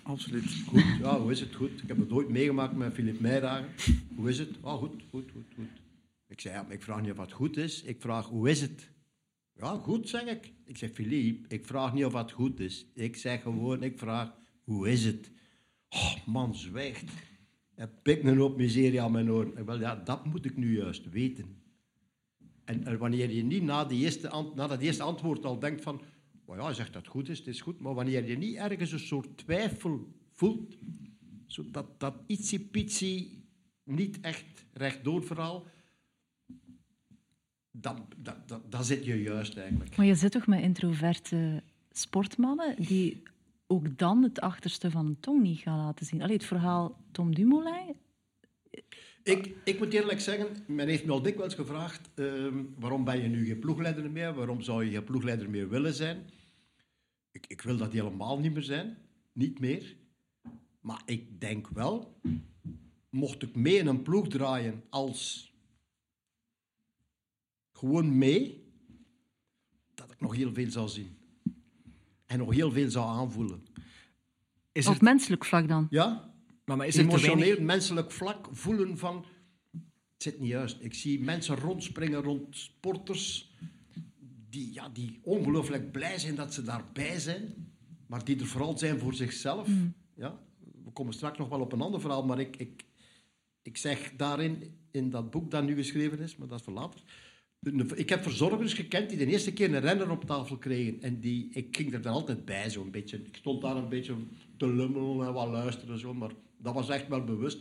Absoluut. 0.03 0.63
Goed, 0.67 0.85
ja, 1.01 1.21
hoe 1.21 1.31
is 1.31 1.41
het? 1.41 1.55
Goed. 1.55 1.83
Ik 1.83 1.89
heb 1.89 1.99
het 1.99 2.11
ooit 2.11 2.29
meegemaakt 2.29 2.77
met 2.77 2.93
Filip 2.93 3.21
Meijdagen. 3.21 3.69
Hoe 4.17 4.29
is 4.29 4.39
het? 4.39 4.49
Oh, 4.61 4.75
goed, 4.75 5.03
goed, 5.11 5.31
goed, 5.33 5.47
goed. 5.55 5.69
Ik 6.29 6.41
zei, 6.41 6.55
ja, 6.55 6.63
maar 6.63 6.73
ik 6.73 6.83
vraag 6.83 7.01
niet 7.01 7.11
of 7.11 7.19
het 7.19 7.33
goed 7.33 7.57
is. 7.57 7.83
Ik 7.83 8.01
vraag, 8.01 8.27
hoe 8.27 8.51
is 8.51 8.61
het? 8.61 8.91
Ja, 9.61 9.79
goed, 9.79 10.09
zeg 10.09 10.25
ik. 10.25 10.53
Ik 10.65 10.77
zeg, 10.77 10.91
Filip, 10.91 11.47
ik 11.49 11.65
vraag 11.65 11.93
niet 11.95 12.05
of 12.05 12.13
het 12.13 12.33
goed 12.33 12.61
is. 12.61 12.87
Ik 12.95 13.17
zeg 13.17 13.43
gewoon, 13.43 13.83
ik 13.83 13.99
vraag, 13.99 14.33
hoe 14.65 14.91
is 14.91 15.05
het? 15.05 15.31
Oh, 15.89 16.27
man, 16.27 16.55
zwijgt. 16.55 17.11
Hij 17.75 17.89
pikt 17.89 18.25
een 18.25 18.37
hoop 18.37 18.57
miserie 18.57 19.01
aan 19.01 19.13
mijn 19.13 19.31
oren. 19.31 19.65
Wel, 19.65 19.81
ja, 19.81 19.95
dat 19.95 20.25
moet 20.25 20.45
ik 20.45 20.57
nu 20.57 20.77
juist 20.77 21.11
weten. 21.11 21.63
En, 22.65 22.99
wanneer 22.99 23.31
je 23.31 23.43
niet 23.43 23.63
na, 23.63 23.85
die 23.85 24.05
eerste, 24.05 24.53
na 24.55 24.67
dat 24.67 24.81
eerste 24.81 25.03
antwoord 25.03 25.45
al 25.45 25.59
denkt 25.59 25.83
van... 25.83 26.03
Oh 26.45 26.57
ja, 26.57 26.73
zegt 26.73 26.93
dat 26.93 27.07
goed 27.07 27.29
is, 27.29 27.39
het 27.39 27.47
is 27.47 27.61
goed. 27.61 27.81
Maar 27.81 27.95
wanneer 27.95 28.29
je 28.29 28.37
niet 28.37 28.57
ergens 28.57 28.93
een 28.93 28.99
soort 28.99 29.37
twijfel 29.37 30.13
voelt... 30.33 30.77
Zo 31.47 31.71
dat, 31.71 32.01
dat 32.01 32.15
ietsie 32.27 33.45
niet 33.85 34.21
echt 34.21 34.67
rechtdoor 34.73 35.25
verhaal... 35.25 35.67
Dan, 37.73 38.07
dan, 38.17 38.35
dan, 38.47 38.63
dan 38.69 38.85
zit 38.85 39.05
je 39.05 39.23
juist 39.23 39.57
eigenlijk. 39.57 39.97
Maar 39.97 40.07
je 40.07 40.15
zit 40.15 40.33
toch 40.33 40.47
met 40.47 40.61
introverte 40.61 41.63
sportmannen 41.91 42.83
die 42.83 43.23
ook 43.67 43.99
dan 43.99 44.23
het 44.23 44.41
achterste 44.41 44.91
van 44.91 45.07
de 45.07 45.21
tong 45.21 45.43
niet 45.43 45.59
gaan 45.59 45.79
laten 45.79 46.07
zien. 46.07 46.23
Allee, 46.23 46.37
het 46.37 46.45
verhaal 46.45 47.05
Tom 47.13 47.35
Dumoulin... 47.35 47.97
Ik, 49.23 49.55
ik 49.65 49.79
moet 49.79 49.93
eerlijk 49.93 50.21
zeggen, 50.21 50.47
men 50.67 50.89
heeft 50.89 51.05
me 51.05 51.13
al 51.13 51.23
dikwijls 51.23 51.55
gevraagd... 51.55 52.11
Uh, 52.15 52.47
waarom 52.79 53.05
ben 53.05 53.23
je 53.23 53.29
nu 53.29 53.47
geen 53.47 53.59
ploegleider 53.59 54.11
meer? 54.11 54.35
Waarom 54.35 54.61
zou 54.61 54.85
je 54.85 54.91
geen 54.91 55.05
ploegleider 55.05 55.51
meer 55.51 55.69
willen 55.69 55.95
zijn? 55.95 56.31
Ik, 57.31 57.45
ik 57.47 57.61
wil 57.61 57.77
dat 57.77 57.93
helemaal 57.93 58.39
niet 58.39 58.53
meer 58.53 58.63
zijn. 58.63 58.97
Niet 59.33 59.61
meer. 59.61 59.97
Maar 60.81 61.03
ik 61.05 61.41
denk 61.41 61.69
wel... 61.69 62.21
Mocht 63.11 63.43
ik 63.43 63.55
mee 63.55 63.77
in 63.77 63.87
een 63.87 64.03
ploeg 64.03 64.29
draaien 64.29 64.83
als... 64.89 65.50
Gewoon 67.81 68.19
mee... 68.19 68.65
Dat 69.95 70.11
ik 70.11 70.21
nog 70.21 70.35
heel 70.35 70.53
veel 70.53 70.71
zou 70.71 70.89
zien 70.89 71.17
en 72.27 72.39
nog 72.39 72.53
heel 72.53 72.73
veel 72.73 72.91
zou 72.91 73.07
aanvoelen. 73.07 73.67
Is 74.73 74.87
Op 74.87 75.01
menselijk 75.01 75.45
vlak 75.45 75.69
dan? 75.69 75.87
Ja. 75.91 76.35
Maar, 76.65 76.77
maar 76.77 76.87
is 76.87 76.97
Emotioneel, 76.97 77.61
menselijk 77.61 78.11
vlak 78.11 78.49
voelen 78.51 78.99
van... 78.99 79.25
Het 80.13 80.23
zit 80.23 80.41
niet 80.41 80.49
juist. 80.49 80.77
Ik 80.81 80.95
zie 80.95 81.21
mensen 81.21 81.57
rondspringen 81.57 82.23
rond 82.23 82.57
sporters 82.57 83.55
die, 84.49 84.73
ja, 84.73 84.89
die 84.89 85.19
ongelooflijk 85.23 85.93
blij 85.93 86.19
zijn 86.19 86.35
dat 86.35 86.55
ze 86.55 86.63
daarbij 86.63 87.19
zijn, 87.19 87.73
maar 88.07 88.25
die 88.25 88.41
er 88.41 88.47
vooral 88.47 88.79
zijn 88.79 88.99
voor 88.99 89.15
zichzelf. 89.15 89.69
Mm. 89.69 89.95
Ja? 90.15 90.41
We 90.85 90.91
komen 90.91 91.13
straks 91.13 91.39
nog 91.39 91.49
wel 91.49 91.61
op 91.61 91.73
een 91.73 91.81
ander 91.81 92.01
verhaal, 92.01 92.25
maar 92.25 92.41
ik, 92.41 92.57
ik, 92.57 92.85
ik 93.63 93.77
zeg 93.77 94.13
daarin, 94.17 94.79
in 94.91 95.11
dat 95.11 95.31
boek 95.31 95.51
dat 95.51 95.65
nu 95.65 95.75
geschreven 95.75 96.19
is, 96.19 96.37
maar 96.37 96.49
dat 96.49 96.59
is 96.59 96.65
voor 96.65 96.75
later 96.75 97.01
ik 97.95 98.09
heb 98.09 98.23
verzorgers 98.23 98.73
gekend 98.73 99.09
die 99.09 99.19
de 99.19 99.27
eerste 99.27 99.53
keer 99.53 99.75
een 99.75 99.81
renner 99.81 100.11
op 100.11 100.25
tafel 100.25 100.57
kregen. 100.57 101.03
En 101.03 101.21
die, 101.21 101.49
ik 101.53 101.77
ging 101.77 101.93
er 101.93 102.03
dan 102.03 102.13
altijd 102.13 102.45
bij, 102.45 102.71
zo'n 102.71 102.91
beetje. 102.91 103.17
Ik 103.17 103.37
stond 103.37 103.63
daar 103.63 103.77
een 103.77 103.89
beetje 103.89 104.15
te 104.57 104.67
lummelen 104.67 105.27
en 105.27 105.33
wat 105.33 105.49
luisteren, 105.49 105.99
zo, 105.99 106.15
maar 106.15 106.31
dat 106.59 106.75
was 106.75 106.89
echt 106.89 107.09
wel 107.09 107.25
bewust. 107.25 107.59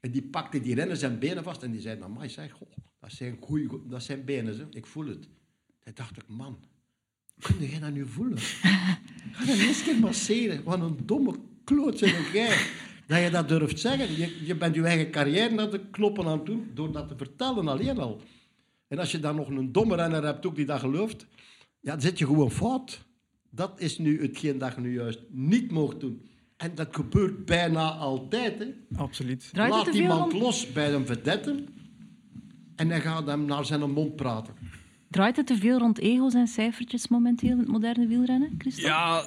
En 0.00 0.10
die 0.10 0.22
pakte 0.22 0.60
die 0.60 0.74
renner 0.74 0.96
zijn 0.96 1.18
benen 1.18 1.42
vast 1.42 1.62
en 1.62 1.70
die 1.70 1.80
zei, 1.80 1.98
nou, 1.98 2.12
maar 2.12 2.30
zeg, 2.30 2.52
goh, 2.52 2.68
dat 3.00 3.12
zijn, 3.12 3.36
goeie, 3.40 3.68
dat 3.88 4.02
zijn 4.02 4.24
benen, 4.24 4.54
zo. 4.54 4.66
ik 4.70 4.86
voel 4.86 5.06
het. 5.06 5.28
Toen 5.78 5.92
dacht 5.94 6.16
ik, 6.16 6.28
man, 6.28 6.58
kun 7.38 7.68
jij 7.68 7.80
dat 7.80 7.92
nu 7.92 8.06
voelen? 8.06 8.38
Ga 9.36 9.44
dat 9.46 9.58
eerst 9.58 9.82
keer 9.82 9.98
masseren. 9.98 10.64
Wat 10.64 10.80
een 10.80 10.98
domme 11.04 11.34
kloot 11.64 11.98
zijn 11.98 12.24
jij. 12.32 12.66
Dat 13.06 13.22
je 13.22 13.30
dat 13.30 13.48
durft 13.48 13.78
zeggen. 13.78 14.16
Je, 14.16 14.44
je 14.46 14.54
bent 14.54 14.74
je 14.74 14.82
eigen 14.82 15.10
carrière 15.10 15.54
naar 15.54 15.70
de 15.70 15.90
knoppen 15.90 16.24
aan 16.24 16.38
het 16.38 16.46
doen 16.46 16.70
door 16.74 16.92
dat 16.92 17.08
te 17.08 17.16
vertellen 17.16 17.68
alleen 17.68 17.98
al. 17.98 18.20
En 18.90 18.98
als 18.98 19.12
je 19.12 19.18
dan 19.18 19.36
nog 19.36 19.48
een 19.48 19.72
domme 19.72 19.96
renner 19.96 20.24
hebt 20.24 20.46
ook 20.46 20.56
die 20.56 20.66
dat 20.66 20.80
gelooft, 20.80 21.26
ja, 21.80 21.92
dan 21.92 22.00
zit 22.00 22.18
je 22.18 22.26
gewoon 22.26 22.50
fout. 22.50 23.04
Dat 23.50 23.80
is 23.80 23.98
nu 23.98 24.22
hetgeen 24.22 24.58
dat 24.58 24.74
je 24.74 24.80
nu 24.80 24.94
juist 24.94 25.20
niet 25.28 25.70
mocht 25.70 26.00
doen. 26.00 26.22
En 26.56 26.74
dat 26.74 26.88
gebeurt 26.90 27.44
bijna 27.44 27.90
altijd. 27.90 28.58
Hè. 28.58 28.66
Absoluut. 28.96 29.48
Draait 29.52 29.72
Laat 29.72 29.94
iemand 29.94 30.32
los 30.32 30.72
bij 30.72 30.94
een 30.94 31.06
vedette 31.06 31.64
en 32.76 32.90
hij 32.90 33.00
gaat 33.00 33.26
hem 33.26 33.44
naar 33.44 33.64
zijn 33.64 33.90
mond 33.90 34.16
praten. 34.16 34.54
Draait 35.10 35.36
het 35.36 35.46
te 35.46 35.56
veel 35.56 35.78
rond 35.78 35.98
ego's 35.98 36.34
en 36.34 36.46
cijfertjes 36.46 37.08
momenteel 37.08 37.50
in 37.50 37.58
het 37.58 37.68
moderne 37.68 38.06
wielrennen, 38.06 38.54
Christophe? 38.58 38.88
Ja, 38.88 39.26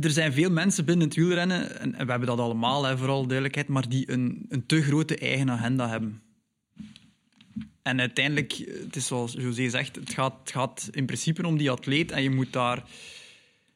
er 0.00 0.10
zijn 0.10 0.32
veel 0.32 0.50
mensen 0.50 0.84
binnen 0.84 1.06
het 1.06 1.16
wielrennen, 1.16 1.80
en 1.80 1.90
we 1.90 2.10
hebben 2.10 2.26
dat 2.26 2.38
allemaal, 2.38 2.84
hè, 2.84 2.98
vooral 2.98 3.26
duidelijkheid, 3.26 3.68
maar 3.68 3.88
die 3.88 4.10
een, 4.10 4.46
een 4.48 4.66
te 4.66 4.82
grote 4.82 5.18
eigen 5.18 5.50
agenda 5.50 5.88
hebben. 5.88 6.20
En 7.86 8.00
uiteindelijk, 8.00 8.52
het 8.82 8.96
is 8.96 9.06
zoals 9.06 9.32
José 9.32 9.68
zegt, 9.68 9.96
het 9.96 10.10
gaat, 10.10 10.34
gaat 10.44 10.88
in 10.92 11.06
principe 11.06 11.46
om 11.46 11.56
die 11.56 11.70
atleet 11.70 12.10
en 12.10 12.22
je 12.22 12.30
moet 12.30 12.52
daar... 12.52 12.84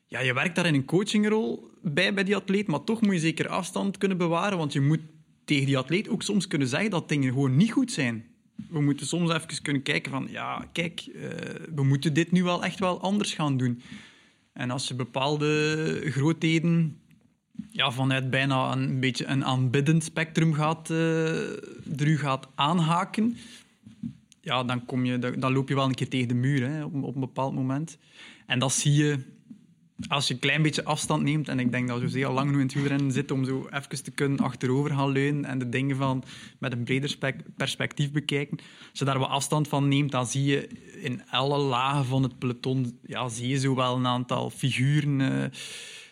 Ja, 0.06 0.20
je 0.20 0.34
werkt 0.34 0.54
daar 0.54 0.66
in 0.66 0.74
een 0.74 0.84
coachingrol 0.84 1.70
bij, 1.82 2.14
bij 2.14 2.24
die 2.24 2.36
atleet, 2.36 2.66
maar 2.66 2.84
toch 2.84 3.00
moet 3.00 3.12
je 3.12 3.20
zeker 3.20 3.48
afstand 3.48 3.98
kunnen 3.98 4.18
bewaren, 4.18 4.58
want 4.58 4.72
je 4.72 4.80
moet 4.80 5.00
tegen 5.44 5.66
die 5.66 5.78
atleet 5.78 6.08
ook 6.08 6.22
soms 6.22 6.46
kunnen 6.46 6.68
zeggen 6.68 6.90
dat 6.90 7.08
dingen 7.08 7.32
gewoon 7.32 7.56
niet 7.56 7.72
goed 7.72 7.92
zijn. 7.92 8.24
We 8.68 8.80
moeten 8.80 9.06
soms 9.06 9.32
even 9.32 9.62
kunnen 9.62 9.82
kijken 9.82 10.10
van, 10.10 10.26
ja, 10.30 10.68
kijk, 10.72 11.06
uh, 11.06 11.22
we 11.74 11.82
moeten 11.82 12.14
dit 12.14 12.32
nu 12.32 12.42
wel 12.42 12.64
echt 12.64 12.78
wel 12.78 13.00
anders 13.00 13.34
gaan 13.34 13.56
doen. 13.56 13.82
En 14.52 14.70
als 14.70 14.88
je 14.88 14.94
bepaalde 14.94 16.02
grootheden 16.04 17.00
ja, 17.70 17.90
vanuit 17.90 18.30
bijna 18.30 18.72
een 18.72 19.00
beetje 19.00 19.26
een 19.26 19.44
aanbiddend 19.44 20.04
spectrum 20.04 20.54
gaat, 20.54 20.90
uh, 20.90 22.16
gaat 22.16 22.48
aanhaken, 22.54 23.36
ja, 24.50 24.64
dan, 24.64 24.84
kom 24.84 25.04
je, 25.04 25.18
dan 25.18 25.52
loop 25.52 25.68
je 25.68 25.74
wel 25.74 25.84
een 25.84 25.94
keer 25.94 26.08
tegen 26.08 26.28
de 26.28 26.34
muur 26.34 26.68
hè, 26.68 26.84
op, 26.84 27.02
op 27.02 27.14
een 27.14 27.20
bepaald 27.20 27.54
moment. 27.54 27.98
En 28.46 28.58
dat 28.58 28.72
zie 28.72 28.92
je 28.92 29.18
als 30.08 30.28
je 30.28 30.34
een 30.34 30.40
klein 30.40 30.62
beetje 30.62 30.84
afstand 30.84 31.22
neemt, 31.22 31.48
en 31.48 31.58
ik 31.58 31.72
denk 31.72 31.88
dat 31.88 32.00
José 32.00 32.26
al 32.26 32.32
lang 32.32 32.50
nu 32.50 32.56
in 32.56 32.62
het 32.62 32.74
wielrennen 32.74 33.12
zit 33.12 33.30
om 33.30 33.44
zo 33.44 33.68
even 33.70 34.02
te 34.02 34.10
kunnen 34.10 34.38
achterover 34.38 34.90
gaan 34.90 35.10
leunen 35.10 35.44
en 35.44 35.58
de 35.58 35.68
dingen 35.68 35.96
van 35.96 36.24
met 36.58 36.72
een 36.72 36.84
breder 36.84 37.16
perspectief 37.56 38.12
bekijken. 38.12 38.58
Als 38.90 38.98
je 38.98 39.04
daar 39.04 39.18
wat 39.18 39.28
afstand 39.28 39.68
van 39.68 39.88
neemt, 39.88 40.10
dan 40.10 40.26
zie 40.26 40.44
je 40.44 40.68
in 41.02 41.22
alle 41.30 41.58
lagen 41.58 42.04
van 42.04 42.22
het 42.22 42.38
peloton 42.38 42.98
ja, 43.06 43.28
zie 43.28 43.48
je 43.48 43.58
zo 43.58 43.74
wel 43.74 43.96
een 43.96 44.06
aantal 44.06 44.50
figuren 44.50 45.20
uh, 45.20 45.44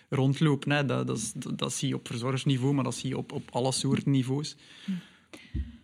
rondlopen. 0.08 0.70
Hè. 0.70 0.84
Dat, 0.84 1.34
dat, 1.56 1.72
zie 1.72 1.88
je 1.88 1.94
op 1.94 2.06
verzorgersniveau, 2.06 2.74
maar 2.74 2.84
dat 2.84 2.94
zie 2.94 3.08
je 3.08 3.18
op, 3.18 3.32
op 3.32 3.48
alle 3.50 3.72
soorten 3.72 4.10
niveaus. 4.10 4.56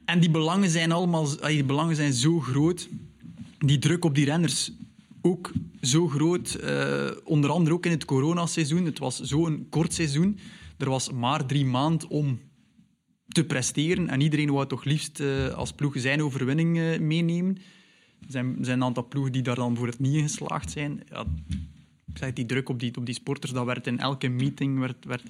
En 0.04 0.20
die 0.20 0.30
belangen 0.30 0.70
zijn 0.70 0.92
allemaal 0.92 1.26
die 1.40 1.64
belangen 1.64 1.96
zijn 1.96 2.12
zo 2.12 2.40
groot. 2.40 2.88
Die 3.58 3.78
druk 3.78 4.04
op 4.04 4.14
die 4.14 4.24
renners 4.24 4.72
ook 5.20 5.52
zo 5.80 6.08
groot. 6.08 6.58
Uh, 6.62 7.10
onder 7.24 7.50
andere 7.50 7.74
ook 7.74 7.84
in 7.84 7.90
het 7.90 8.04
coronaseizoen. 8.04 8.84
Het 8.84 8.98
was 8.98 9.20
zo'n 9.20 9.66
kort 9.70 9.94
seizoen. 9.94 10.38
Er 10.78 10.90
was 10.90 11.12
maar 11.12 11.46
drie 11.46 11.64
maanden 11.64 12.08
om 12.08 12.40
te 13.28 13.44
presteren. 13.44 14.08
En 14.08 14.20
iedereen 14.20 14.50
wou 14.50 14.66
toch 14.66 14.84
liefst 14.84 15.20
uh, 15.20 15.48
als 15.48 15.72
ploeg 15.72 15.94
zijn 15.96 16.22
overwinning 16.22 16.76
uh, 16.76 16.98
meenemen. 16.98 17.56
Er 18.20 18.30
zijn, 18.30 18.56
zijn 18.60 18.76
een 18.76 18.84
aantal 18.84 19.08
ploegen 19.08 19.32
die 19.32 19.42
daar 19.42 19.54
dan 19.54 19.76
voor 19.76 19.86
het 19.86 19.98
niet 19.98 20.14
in 20.14 20.22
geslaagd 20.22 20.70
zijn. 20.70 21.02
Ik 22.06 22.18
zeg, 22.18 22.32
die 22.32 22.46
druk 22.46 22.68
op 22.68 22.80
die, 22.80 22.96
op 22.96 23.06
die 23.06 23.14
sporters, 23.14 23.52
dat 23.52 23.64
werd 23.64 23.86
in 23.86 23.98
elke 23.98 24.28
meeting 24.28 24.78
werd, 24.78 25.04
werd, 25.04 25.22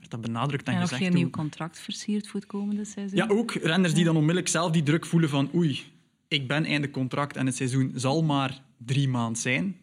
werd 0.00 0.10
dat 0.10 0.20
benadrukt 0.20 0.66
en, 0.66 0.74
en 0.74 0.80
gezegd. 0.80 1.02
geen 1.02 1.14
nieuw 1.14 1.30
contract 1.30 1.78
versierd 1.78 2.28
voor 2.28 2.40
het 2.40 2.48
komende 2.48 2.84
seizoen? 2.84 3.18
Ja, 3.18 3.26
ook 3.28 3.52
renners 3.52 3.94
die 3.94 4.04
dan 4.04 4.14
onmiddellijk 4.14 4.48
zelf 4.48 4.72
die 4.72 4.82
druk 4.82 5.06
voelen 5.06 5.28
van 5.28 5.50
oei, 5.54 5.82
ik 6.28 6.48
ben 6.48 6.64
einde 6.64 6.90
contract 6.90 7.36
en 7.36 7.46
het 7.46 7.56
seizoen 7.56 7.92
zal 7.94 8.22
maar 8.22 8.62
drie 8.76 9.08
maanden 9.08 9.40
zijn. 9.40 9.76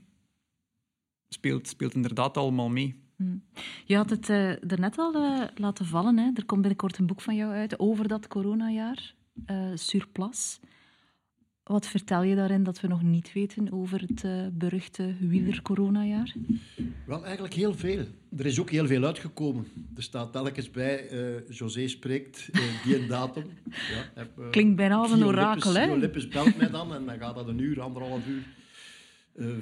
Speelt, 1.29 1.67
speelt 1.67 1.93
inderdaad 1.93 2.38
allemaal 2.38 2.69
mee. 2.69 3.05
Hmm. 3.15 3.43
Je 3.86 3.95
had 3.95 4.09
het 4.09 4.29
uh, 4.29 4.71
er 4.71 4.79
net 4.79 4.97
al 4.97 5.15
uh, 5.15 5.43
laten 5.55 5.86
vallen. 5.86 6.17
Hè? 6.17 6.29
Er 6.33 6.45
komt 6.45 6.62
binnenkort 6.62 6.97
een 6.97 7.05
boek 7.05 7.21
van 7.21 7.36
jou 7.36 7.53
uit 7.53 7.79
over 7.79 8.07
dat 8.07 8.27
coronajaar, 8.27 9.13
uh, 9.51 9.71
Surplus. 9.75 10.59
Wat 11.67 11.88
vertel 11.88 12.24
je 12.24 12.36
daarin 12.36 12.63
dat 12.63 12.79
we 12.79 12.88
nog 12.88 13.01
niet 13.01 13.33
weten 13.33 13.71
over 13.71 14.01
het 14.01 14.24
uh, 14.24 14.47
beruchte 14.51 15.13
wieler-coronajaar? 15.19 16.33
Wel, 17.05 17.24
eigenlijk 17.24 17.53
heel 17.53 17.74
veel. 17.74 18.05
Er 18.38 18.45
is 18.45 18.59
ook 18.59 18.69
heel 18.69 18.88
veel 18.88 19.03
uitgekomen. 19.03 19.67
Er 19.95 20.03
staat 20.03 20.31
telkens 20.31 20.71
bij, 20.71 21.12
uh, 21.12 21.50
José 21.50 21.88
spreekt 21.88 22.50
uh, 22.51 22.62
die 22.83 23.00
een 23.00 23.07
datum. 23.07 23.43
Ja, 23.65 24.12
heb, 24.13 24.51
Klinkt 24.51 24.75
bijna 24.75 24.95
als 24.95 25.12
een 25.12 25.25
orakel, 25.25 25.74
hè? 25.74 25.95
Lippes 25.95 26.27
belt 26.27 26.57
mij 26.57 26.69
dan 26.69 26.93
en 26.93 27.05
dan 27.05 27.17
gaat 27.17 27.36
dat 27.36 27.47
een 27.47 27.59
uur, 27.59 27.81
anderhalf 27.81 28.27
uur 28.27 28.43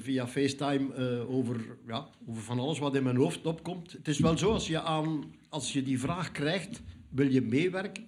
via 0.02 0.28
FaceTime 0.28 0.96
over, 1.28 1.78
ja, 1.88 2.08
over 2.28 2.44
van 2.44 2.60
alles 2.60 2.80
wat 2.80 2.96
in 2.96 3.04
mijn 3.04 3.16
hoofd 3.16 3.46
opkomt. 3.46 3.92
Het 3.92 4.08
is 4.08 4.20
wel 4.20 4.38
zo, 4.38 4.52
als 4.52 4.68
je, 4.68 4.82
aan, 4.82 5.24
als 5.50 5.74
je 5.74 5.84
die 5.84 6.00
vraag 6.00 6.32
krijgt, 6.32 6.82
wil 7.10 7.32
je 7.32 7.42
meewerken? 7.42 8.04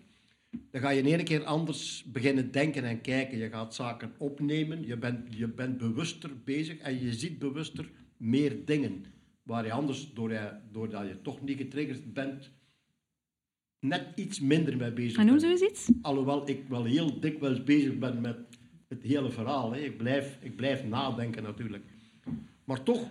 Dan 0.71 0.81
ga 0.81 0.89
je 0.89 1.01
in 1.01 1.05
één 1.05 1.23
keer 1.23 1.43
anders 1.43 2.03
beginnen 2.11 2.51
denken 2.51 2.83
en 2.83 3.01
kijken. 3.01 3.37
Je 3.37 3.49
gaat 3.49 3.75
zaken 3.75 4.13
opnemen, 4.17 4.85
je 4.85 4.97
bent, 4.97 5.35
je 5.35 5.47
bent 5.47 5.77
bewuster 5.77 6.31
bezig 6.43 6.77
en 6.77 7.01
je 7.01 7.13
ziet 7.13 7.39
bewuster 7.39 7.89
meer 8.17 8.65
dingen. 8.65 9.05
Waar 9.43 9.65
je 9.65 9.71
anders, 9.71 10.13
doordat 10.13 11.07
je 11.07 11.21
toch 11.21 11.41
niet 11.41 11.57
getriggerd 11.57 12.13
bent, 12.13 12.51
net 13.79 14.05
iets 14.15 14.39
minder 14.39 14.77
mee 14.77 14.91
bezig 14.91 15.15
bent. 15.15 15.27
En 15.27 15.49
hoe 15.49 15.57
zoiets? 15.57 15.89
Alhoewel 16.01 16.49
ik 16.49 16.67
wel 16.67 16.83
heel 16.83 17.19
dikwijls 17.19 17.63
bezig 17.63 17.97
ben 17.97 18.21
met 18.21 18.37
het 18.87 19.03
hele 19.03 19.31
verhaal. 19.31 19.73
Hè. 19.73 19.79
Ik, 19.79 19.97
blijf, 19.97 20.37
ik 20.41 20.55
blijf 20.55 20.85
nadenken 20.85 21.43
natuurlijk. 21.43 21.83
Maar 22.63 22.83
toch, 22.83 23.09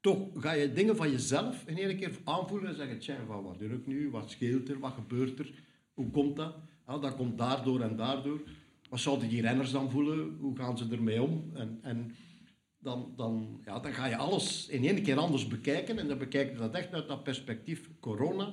toch 0.00 0.28
ga 0.34 0.52
je 0.52 0.72
dingen 0.72 0.96
van 0.96 1.10
jezelf 1.10 1.66
in 1.66 1.78
één 1.78 1.96
keer 1.96 2.18
aanvoelen 2.24 2.68
en 2.68 2.76
zeggen, 2.76 2.98
tja, 2.98 3.24
wat 3.26 3.58
doe 3.58 3.70
ik 3.70 3.86
nu? 3.86 4.10
Wat 4.10 4.30
scheelt 4.30 4.68
er? 4.68 4.78
Wat 4.78 4.92
gebeurt 4.92 5.38
er? 5.38 5.61
Hoe 5.94 6.10
komt 6.10 6.36
dat? 6.36 6.54
Dat 6.86 7.16
komt 7.16 7.38
daardoor 7.38 7.80
en 7.80 7.96
daardoor. 7.96 8.40
Wat 8.90 9.00
zouden 9.00 9.28
die 9.28 9.40
renners 9.40 9.70
dan 9.70 9.90
voelen? 9.90 10.36
Hoe 10.40 10.56
gaan 10.56 10.78
ze 10.78 10.86
ermee 10.90 11.22
om? 11.22 11.50
En, 11.54 11.78
en 11.82 12.14
dan, 12.78 13.12
dan, 13.16 13.60
ja, 13.64 13.78
dan 13.78 13.92
ga 13.92 14.06
je 14.06 14.16
alles 14.16 14.68
in 14.68 14.84
één 14.84 15.02
keer 15.02 15.16
anders 15.16 15.46
bekijken. 15.46 15.98
En 15.98 16.08
dan 16.08 16.18
bekijk 16.18 16.50
je 16.50 16.56
dat 16.56 16.74
echt 16.74 16.92
uit 16.92 17.08
dat 17.08 17.22
perspectief 17.22 17.90
corona. 18.00 18.52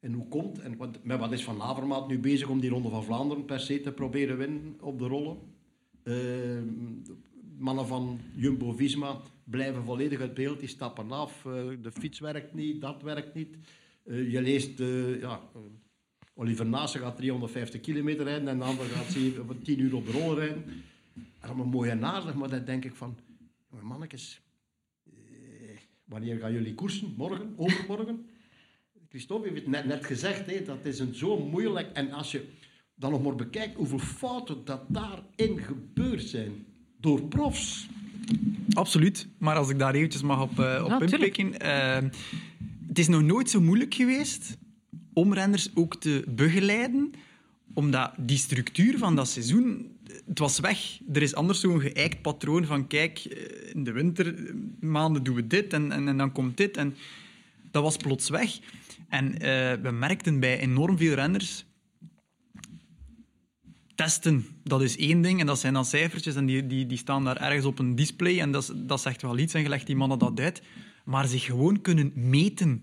En 0.00 0.12
hoe 0.12 0.28
komt, 0.28 0.58
en 0.58 0.76
wat, 0.76 1.04
met 1.04 1.18
wat 1.18 1.32
is 1.32 1.44
Van 1.44 1.62
Avermaat 1.62 2.08
nu 2.08 2.18
bezig 2.18 2.48
om 2.48 2.60
die 2.60 2.70
Ronde 2.70 2.88
van 2.88 3.04
Vlaanderen 3.04 3.44
per 3.44 3.60
se 3.60 3.80
te 3.80 3.92
proberen 3.92 4.38
winnen 4.38 4.76
op 4.80 4.98
de 4.98 5.06
rollen? 5.06 5.36
Uh, 6.04 6.62
mannen 7.58 7.86
van 7.86 8.20
Jumbo-Visma 8.34 9.20
blijven 9.44 9.84
volledig 9.84 10.20
uit 10.20 10.34
beeld, 10.34 10.60
die 10.60 10.68
stappen 10.68 11.10
af. 11.10 11.44
Uh, 11.44 11.52
de 11.82 11.92
fiets 11.92 12.18
werkt 12.18 12.54
niet, 12.54 12.80
dat 12.80 13.02
werkt 13.02 13.34
niet. 13.34 13.56
Uh, 14.04 14.32
je 14.32 14.42
leest 14.42 14.78
ja, 15.20 15.40
Oliver 16.34 16.66
Naassen 16.66 17.00
gaat 17.00 17.16
350 17.16 17.80
kilometer 17.80 18.24
rijden 18.24 18.48
en 18.48 18.58
de 18.58 18.64
ander 18.64 18.86
gaat 18.86 19.12
7, 19.12 19.62
10 19.62 19.80
uur 19.80 19.94
op 19.94 20.06
de 20.06 20.12
rol 20.12 20.38
rijden. 20.38 20.64
Allemaal 21.40 21.66
mooi 21.66 21.90
en 21.90 22.04
aardig, 22.04 22.34
maar 22.34 22.48
dan 22.48 22.64
denk 22.64 22.84
ik 22.84 22.94
van, 22.94 23.16
mannetjes, 23.80 24.40
eh, 25.04 25.12
wanneer 26.04 26.38
gaan 26.38 26.52
jullie 26.52 26.74
koersen? 26.74 27.14
Morgen? 27.16 27.52
Overmorgen? 27.56 28.26
Christophe 29.08 29.48
heeft 29.48 29.60
het 29.60 29.70
net, 29.70 29.84
net 29.84 30.04
gezegd, 30.04 30.46
hè, 30.46 30.62
dat 30.62 30.84
is 30.84 30.98
een 30.98 31.14
zo 31.14 31.38
moeilijk. 31.38 31.90
En 31.92 32.12
als 32.12 32.32
je 32.32 32.48
dan 32.94 33.10
nog 33.10 33.22
maar 33.22 33.34
bekijkt 33.34 33.76
hoeveel 33.76 33.98
fouten 33.98 34.64
dat 34.64 34.82
daarin 34.88 35.58
gebeurd 35.58 36.22
zijn 36.22 36.66
door 37.00 37.22
profs. 37.22 37.88
Absoluut, 38.72 39.28
maar 39.38 39.56
als 39.56 39.70
ik 39.70 39.78
daar 39.78 39.94
eventjes 39.94 40.22
mag 40.22 40.42
op, 40.42 40.58
uh, 40.58 40.88
op 40.90 41.02
inpikken. 41.02 41.46
Uh, 41.46 42.10
het 42.88 42.98
is 42.98 43.08
nog 43.08 43.22
nooit 43.22 43.50
zo 43.50 43.60
moeilijk 43.60 43.94
geweest 43.94 44.58
om 45.12 45.34
renners 45.34 45.70
ook 45.74 45.96
te 45.96 46.24
begeleiden, 46.28 47.12
omdat 47.74 48.12
die 48.16 48.36
structuur 48.36 48.98
van 48.98 49.16
dat 49.16 49.28
seizoen, 49.28 49.96
het 50.26 50.38
was 50.38 50.60
weg. 50.60 50.98
Er 51.12 51.22
is 51.22 51.34
anders 51.34 51.60
zo'n 51.60 51.80
geëikt 51.80 52.22
patroon 52.22 52.64
van, 52.64 52.86
kijk, 52.86 53.18
eh, 53.18 53.74
in 53.74 53.84
de 53.84 53.92
wintermaanden 53.92 55.22
doen 55.22 55.34
we 55.34 55.46
dit 55.46 55.72
en, 55.72 55.92
en, 55.92 56.08
en 56.08 56.16
dan 56.16 56.32
komt 56.32 56.56
dit. 56.56 56.76
En 56.76 56.96
dat 57.70 57.82
was 57.82 57.96
plots 57.96 58.28
weg. 58.28 58.58
En 59.08 59.32
uh, 59.32 59.38
we 59.82 59.90
merkten 59.90 60.40
bij 60.40 60.58
enorm 60.58 60.96
veel 60.98 61.14
renners 61.14 61.64
testen, 63.94 64.46
dat 64.64 64.82
is 64.82 64.96
één 64.96 65.22
ding. 65.22 65.40
En 65.40 65.46
dat 65.46 65.58
zijn 65.58 65.72
dan 65.72 65.84
cijfertjes 65.84 66.34
en 66.34 66.46
die, 66.46 66.66
die, 66.66 66.86
die 66.86 66.98
staan 66.98 67.24
daar 67.24 67.36
ergens 67.36 67.64
op 67.64 67.78
een 67.78 67.94
display. 67.94 68.40
En 68.40 68.52
dat, 68.52 68.72
dat 68.76 69.00
zegt 69.00 69.22
wel 69.22 69.38
iets 69.38 69.54
en 69.54 69.62
gelegd 69.62 69.86
die 69.86 69.96
mannen 69.96 70.18
dat 70.18 70.40
uit. 70.40 70.62
Maar 71.04 71.28
zich 71.28 71.44
gewoon 71.44 71.80
kunnen 71.80 72.12
meten 72.14 72.82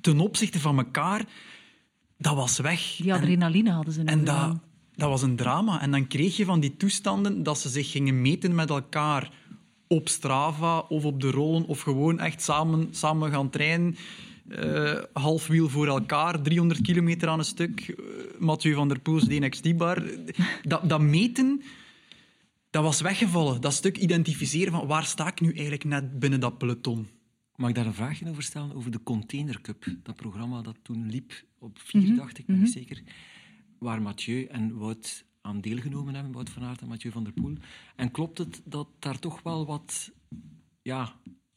ten 0.00 0.20
opzichte 0.20 0.60
van 0.60 0.78
elkaar, 0.78 1.24
dat 2.18 2.34
was 2.34 2.58
weg. 2.58 2.96
Die 2.96 3.14
adrenaline 3.14 3.70
hadden 3.70 3.94
ze 3.94 4.02
En 4.04 4.24
dat, 4.24 4.58
dat 4.94 5.08
was 5.08 5.22
een 5.22 5.36
drama. 5.36 5.80
En 5.80 5.90
dan 5.90 6.06
kreeg 6.06 6.36
je 6.36 6.44
van 6.44 6.60
die 6.60 6.76
toestanden 6.76 7.42
dat 7.42 7.58
ze 7.58 7.68
zich 7.68 7.90
gingen 7.90 8.22
meten 8.22 8.54
met 8.54 8.70
elkaar 8.70 9.30
op 9.86 10.08
Strava 10.08 10.78
of 10.78 11.04
op 11.04 11.20
de 11.20 11.30
rollen 11.30 11.66
of 11.66 11.80
gewoon 11.80 12.18
echt 12.18 12.42
samen, 12.42 12.88
samen 12.90 13.30
gaan 13.30 13.50
trainen. 13.50 13.96
Uh, 14.48 14.98
half 15.12 15.46
wiel 15.46 15.68
voor 15.68 15.86
elkaar, 15.86 16.42
300 16.42 16.80
kilometer 16.80 17.28
aan 17.28 17.38
een 17.38 17.44
stuk. 17.44 17.88
Uh, 17.88 17.96
Mathieu 18.38 18.74
van 18.74 18.88
der 18.88 19.00
Poels, 19.00 19.24
DNXT-bar. 19.24 20.02
Dat, 20.62 20.88
dat 20.88 21.00
meten, 21.00 21.62
dat 22.70 22.82
was 22.82 23.00
weggevallen. 23.00 23.60
Dat 23.60 23.72
stuk 23.72 23.98
identificeren 23.98 24.72
van 24.72 24.86
waar 24.86 25.04
sta 25.04 25.26
ik 25.26 25.40
nu 25.40 25.52
eigenlijk 25.52 25.84
net 25.84 26.18
binnen 26.18 26.40
dat 26.40 26.58
peloton. 26.58 27.08
Mag 27.60 27.68
ik 27.68 27.74
daar 27.74 27.86
een 27.86 27.94
vraagje 27.94 28.28
over 28.28 28.42
stellen? 28.42 28.74
Over 28.74 28.90
de 28.90 29.02
Container 29.02 29.60
Cup, 29.60 29.84
dat 30.02 30.16
programma 30.16 30.62
dat 30.62 30.76
toen 30.82 31.10
liep 31.10 31.44
op 31.58 31.78
vier, 31.78 32.08
mm 32.10 32.16
dacht 32.16 32.38
ik, 32.38 32.46
ben 32.46 32.58
mm 32.58 32.66
zeker. 32.66 33.02
Waar 33.78 34.02
Mathieu 34.02 34.44
en 34.44 34.78
Wout 34.78 35.24
aan 35.40 35.60
deelgenomen 35.60 36.14
hebben, 36.14 36.32
Wout 36.32 36.50
van 36.50 36.62
Aert 36.62 36.80
en 36.80 36.88
Mathieu 36.88 37.12
van 37.12 37.24
der 37.24 37.32
Poel. 37.32 37.56
En 37.96 38.10
klopt 38.10 38.38
het 38.38 38.60
dat 38.64 38.88
daar 38.98 39.18
toch 39.18 39.42
wel 39.42 39.66
wat, 39.66 40.10
ja, 40.82 41.12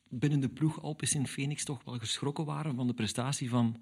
binnen 0.10 0.40
de 0.40 0.50
ploeg 0.50 0.82
Alpes 0.82 1.14
in 1.14 1.28
Phoenix 1.28 1.64
toch 1.64 1.84
wel 1.84 1.98
geschrokken 1.98 2.46
waren 2.46 2.76
van 2.76 2.88
de 2.88 2.94
prestatie 2.94 3.50
van 3.50 3.82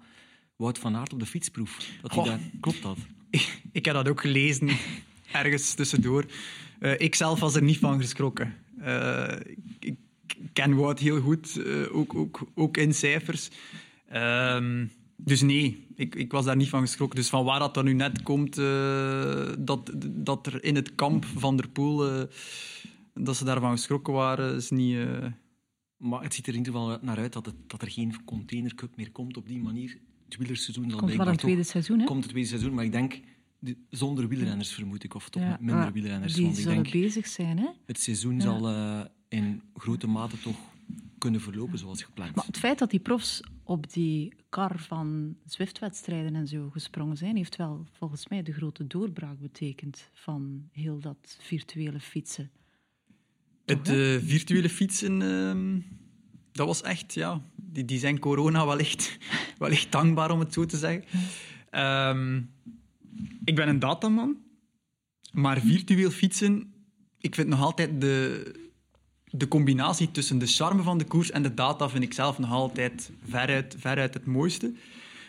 Wout 0.56 0.78
van 0.78 0.96
Aert 0.96 1.12
op 1.12 1.18
de 1.18 1.26
fietsproef? 1.26 1.90
Dat 2.02 2.24
daar, 2.24 2.40
klopt 2.60 2.82
dat? 2.82 2.98
Ik, 3.30 3.62
ik, 3.72 3.84
heb 3.84 3.94
dat 3.94 4.08
ook 4.08 4.20
gelezen, 4.20 4.68
ergens 5.32 5.74
tussendoor. 5.74 6.26
Uh, 6.80 7.00
ik 7.00 7.14
zelf 7.14 7.40
was 7.40 7.54
er 7.54 7.62
niet 7.62 7.78
van 7.78 8.00
geschrokken. 8.00 8.54
Uh, 8.78 9.36
ik, 9.78 9.96
ken 10.52 10.74
Wout 10.74 10.98
heel 10.98 11.20
goed, 11.20 11.56
uh, 11.56 11.96
ook, 11.96 12.14
ook, 12.14 12.40
ook 12.54 12.76
in 12.76 12.94
cijfers. 12.94 13.50
Um, 14.14 14.90
dus 15.16 15.40
nee, 15.40 15.86
ik, 15.94 16.14
ik 16.14 16.32
was 16.32 16.44
daar 16.44 16.56
niet 16.56 16.68
van 16.68 16.80
geschrokken. 16.80 17.18
Dus 17.18 17.28
van 17.28 17.44
waar 17.44 17.58
dat 17.58 17.74
dan 17.74 17.84
nu 17.84 17.92
net 17.92 18.22
komt, 18.22 18.58
uh, 18.58 19.52
dat, 19.58 19.92
dat 20.10 20.46
er 20.46 20.64
in 20.64 20.74
het 20.74 20.94
kamp 20.94 21.24
van 21.24 21.56
der 21.56 21.68
Poel, 21.68 22.14
uh, 22.14 22.22
dat 23.14 23.36
ze 23.36 23.44
daarvan 23.44 23.70
geschrokken 23.70 24.12
waren, 24.12 24.56
is 24.56 24.70
niet... 24.70 24.98
Maar 25.96 26.22
het 26.22 26.34
ziet 26.34 26.46
er 26.46 26.52
in 26.52 26.58
ieder 26.58 26.72
geval 26.72 26.98
naar 27.02 27.18
uit 27.18 27.32
dat, 27.32 27.46
het, 27.46 27.54
dat 27.66 27.82
er 27.82 27.90
geen 27.90 28.24
containercup 28.24 28.96
meer 28.96 29.10
komt 29.10 29.36
op 29.36 29.48
die 29.48 29.58
manier. 29.58 29.98
Het 30.24 30.36
wielerseizoen 30.36 30.90
zal 30.90 30.98
komt 30.98 31.14
wel 31.14 31.26
een 31.28 31.36
tweede 31.36 31.62
seizoen, 31.62 31.98
hè? 31.98 32.04
Komt 32.04 32.22
het 32.22 32.30
tweede 32.30 32.48
seizoen, 32.48 32.74
maar 32.74 32.84
ik 32.84 32.92
denk 32.92 33.20
zonder 33.90 34.28
wielrenners 34.28 34.72
vermoed 34.72 35.04
ik, 35.04 35.14
of 35.14 35.28
toch 35.28 35.42
ja, 35.42 35.58
minder 35.60 35.92
wielrenners. 35.92 36.34
Die 36.34 36.44
want 36.44 36.58
ik 36.58 36.62
zullen 36.62 36.90
bezig 36.90 37.26
zijn, 37.26 37.58
hè? 37.58 37.68
Het 37.86 38.00
seizoen 38.00 38.40
zal 38.40 38.66
in 39.32 39.62
grote 39.74 40.06
mate 40.06 40.40
toch 40.40 40.56
kunnen 41.18 41.40
verlopen 41.40 41.78
zoals 41.78 42.02
gepland. 42.02 42.34
Maar 42.34 42.44
het 42.46 42.58
feit 42.58 42.78
dat 42.78 42.90
die 42.90 43.00
profs 43.00 43.40
op 43.62 43.92
die 43.92 44.32
kar 44.48 44.78
van 44.78 45.36
Zwift-wedstrijden 45.46 46.34
en 46.34 46.46
zo 46.46 46.70
gesprongen 46.70 47.16
zijn, 47.16 47.36
heeft 47.36 47.56
wel 47.56 47.86
volgens 47.92 48.28
mij 48.28 48.42
de 48.42 48.52
grote 48.52 48.86
doorbraak 48.86 49.38
betekend 49.38 50.08
van 50.12 50.68
heel 50.72 50.98
dat 50.98 51.38
virtuele 51.40 52.00
fietsen. 52.00 52.50
Het 53.64 53.88
uh, 53.88 54.18
virtuele 54.20 54.68
fietsen, 54.68 55.20
uh, 55.20 55.82
dat 56.52 56.66
was 56.66 56.82
echt, 56.82 57.14
ja, 57.14 57.42
die, 57.56 57.84
die 57.84 57.98
zijn 57.98 58.18
corona 58.18 58.66
wellicht, 58.66 59.18
wellicht 59.58 59.92
dankbaar 59.92 60.30
om 60.30 60.40
het 60.40 60.52
zo 60.52 60.66
te 60.66 60.76
zeggen. 60.76 61.04
Uh, 61.70 62.36
ik 63.44 63.56
ben 63.56 63.68
een 63.68 63.78
dataman, 63.78 64.36
maar 65.32 65.60
virtueel 65.60 66.10
fietsen, 66.10 66.72
ik 67.18 67.34
vind 67.34 67.48
nog 67.48 67.60
altijd 67.60 68.00
de, 68.00 68.70
de 69.34 69.48
combinatie 69.48 70.10
tussen 70.10 70.38
de 70.38 70.46
charme 70.46 70.82
van 70.82 70.98
de 70.98 71.04
koers 71.04 71.30
en 71.30 71.42
de 71.42 71.54
data 71.54 71.88
vind 71.88 72.04
ik 72.04 72.12
zelf 72.12 72.38
nog 72.38 72.50
altijd 72.50 73.10
veruit, 73.28 73.74
veruit 73.78 74.14
het 74.14 74.26
mooiste. 74.26 74.72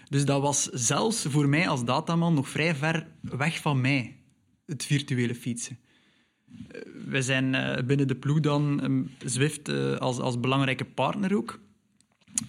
Dus 0.10 0.26
dat 0.26 0.42
was 0.42 0.64
zelfs 0.64 1.22
voor 1.22 1.50
mij 1.50 1.68
als 1.68 1.86
dataman 1.86 2.34
nog 2.34 2.50
vrij 2.50 2.76
ver 2.76 3.08
weg 3.22 3.62
van 3.62 3.82
mij, 3.82 4.16
het 4.66 4.86
virtuele 4.86 5.36
fietsen. 5.36 5.80
Eh, 6.68 6.82
we 7.08 7.22
zijn 7.22 7.56
eh, 7.56 7.84
binnen 7.84 8.08
de 8.08 8.16
ploeg 8.16 8.40
dan 8.40 8.84
um, 8.84 9.12
Zwift 9.26 9.70
uh, 9.70 9.98
als, 9.98 10.20
als 10.20 10.40
belangrijke 10.40 10.86
partner 10.86 11.36
ook. 11.36 11.60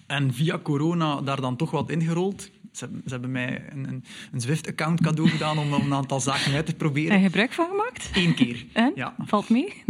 En 0.07 0.33
via 0.33 0.59
corona 0.59 1.21
daar 1.21 1.41
dan 1.41 1.57
toch 1.57 1.71
wat 1.71 1.91
ingerold. 1.91 2.51
Ze, 2.77 2.89
ze 3.05 3.11
hebben 3.11 3.33
mij 3.33 3.65
een, 3.71 3.89
een, 3.89 4.05
een 4.33 4.41
Zwift-account 4.41 5.01
cadeau 5.01 5.29
gedaan 5.29 5.59
om, 5.59 5.73
een 5.73 5.95
aantal 5.95 6.21
zaken 6.21 6.55
uit 6.55 6.67
te 6.67 6.75
proberen. 6.75 7.17
En 7.17 7.23
gebruik 7.23 7.53
van 7.53 7.67
gemaakt? 7.69 8.11
Eén 8.13 8.35
keer. 8.35 8.65
En? 8.73 8.93
Ja. 8.95 9.15
Valt 9.19 9.49
mee? 9.49 9.83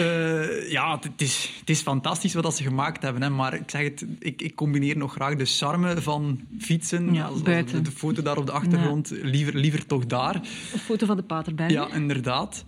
Uh, 0.00 0.70
ja, 0.70 0.98
het 1.00 1.20
is, 1.20 1.56
het 1.60 1.70
is 1.70 1.80
fantastisch 1.80 2.34
wat 2.34 2.56
ze 2.56 2.62
gemaakt 2.62 3.02
hebben. 3.02 3.22
Hè, 3.22 3.30
maar 3.30 3.54
ik 3.54 3.70
zeg 3.70 3.82
het, 3.82 4.06
ik, 4.18 4.42
ik 4.42 4.54
combineer 4.54 4.96
nog 4.96 5.12
graag 5.12 5.36
de 5.36 5.44
charme 5.44 6.00
van 6.00 6.40
fietsen. 6.58 7.14
Ja, 7.14 7.24
als, 7.24 7.42
de 7.42 7.90
foto 7.94 8.22
daar 8.22 8.36
op 8.36 8.46
de 8.46 8.52
achtergrond, 8.52 9.10
liever, 9.10 9.54
liever 9.54 9.86
toch 9.86 10.06
daar. 10.06 10.34
Een 10.34 10.78
foto 10.78 11.06
van 11.06 11.16
de 11.16 11.22
pater 11.22 11.54
bij 11.54 11.70
Ja, 11.70 11.92
inderdaad. 11.92 12.64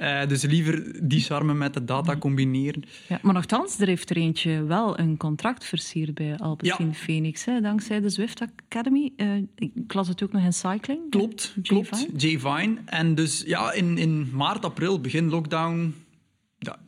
Uh, 0.00 0.26
dus 0.26 0.42
liever 0.42 1.08
die 1.08 1.20
charme 1.20 1.54
met 1.54 1.74
de 1.74 1.84
data 1.84 2.16
combineren. 2.16 2.84
Ja, 3.08 3.18
maar 3.22 3.34
nogthans, 3.34 3.80
er 3.80 3.86
heeft 3.86 4.10
er 4.10 4.16
eentje 4.16 4.64
wel 4.64 4.98
een 4.98 5.16
contract 5.16 5.64
versierd 5.64 6.14
bij 6.14 6.36
Alpecin 6.36 6.94
Phoenix, 6.94 7.44
hè, 7.44 7.60
dankzij 7.60 8.00
de 8.00 8.08
Zwift 8.08 8.40
Academy. 8.40 9.12
Uh, 9.16 9.42
ik 9.56 9.94
las 9.94 10.08
het 10.08 10.22
ook 10.22 10.32
nog 10.32 10.42
in 10.42 10.52
cycling. 10.52 11.10
Klopt, 11.10 11.54
klopt. 11.62 12.06
Jay 12.16 12.38
Vine. 12.38 12.76
En 12.84 13.14
dus 13.14 13.42
ja, 13.46 13.72
in, 13.72 13.98
in 13.98 14.30
maart, 14.32 14.64
april, 14.64 15.00
begin 15.00 15.28
lockdown, 15.28 15.94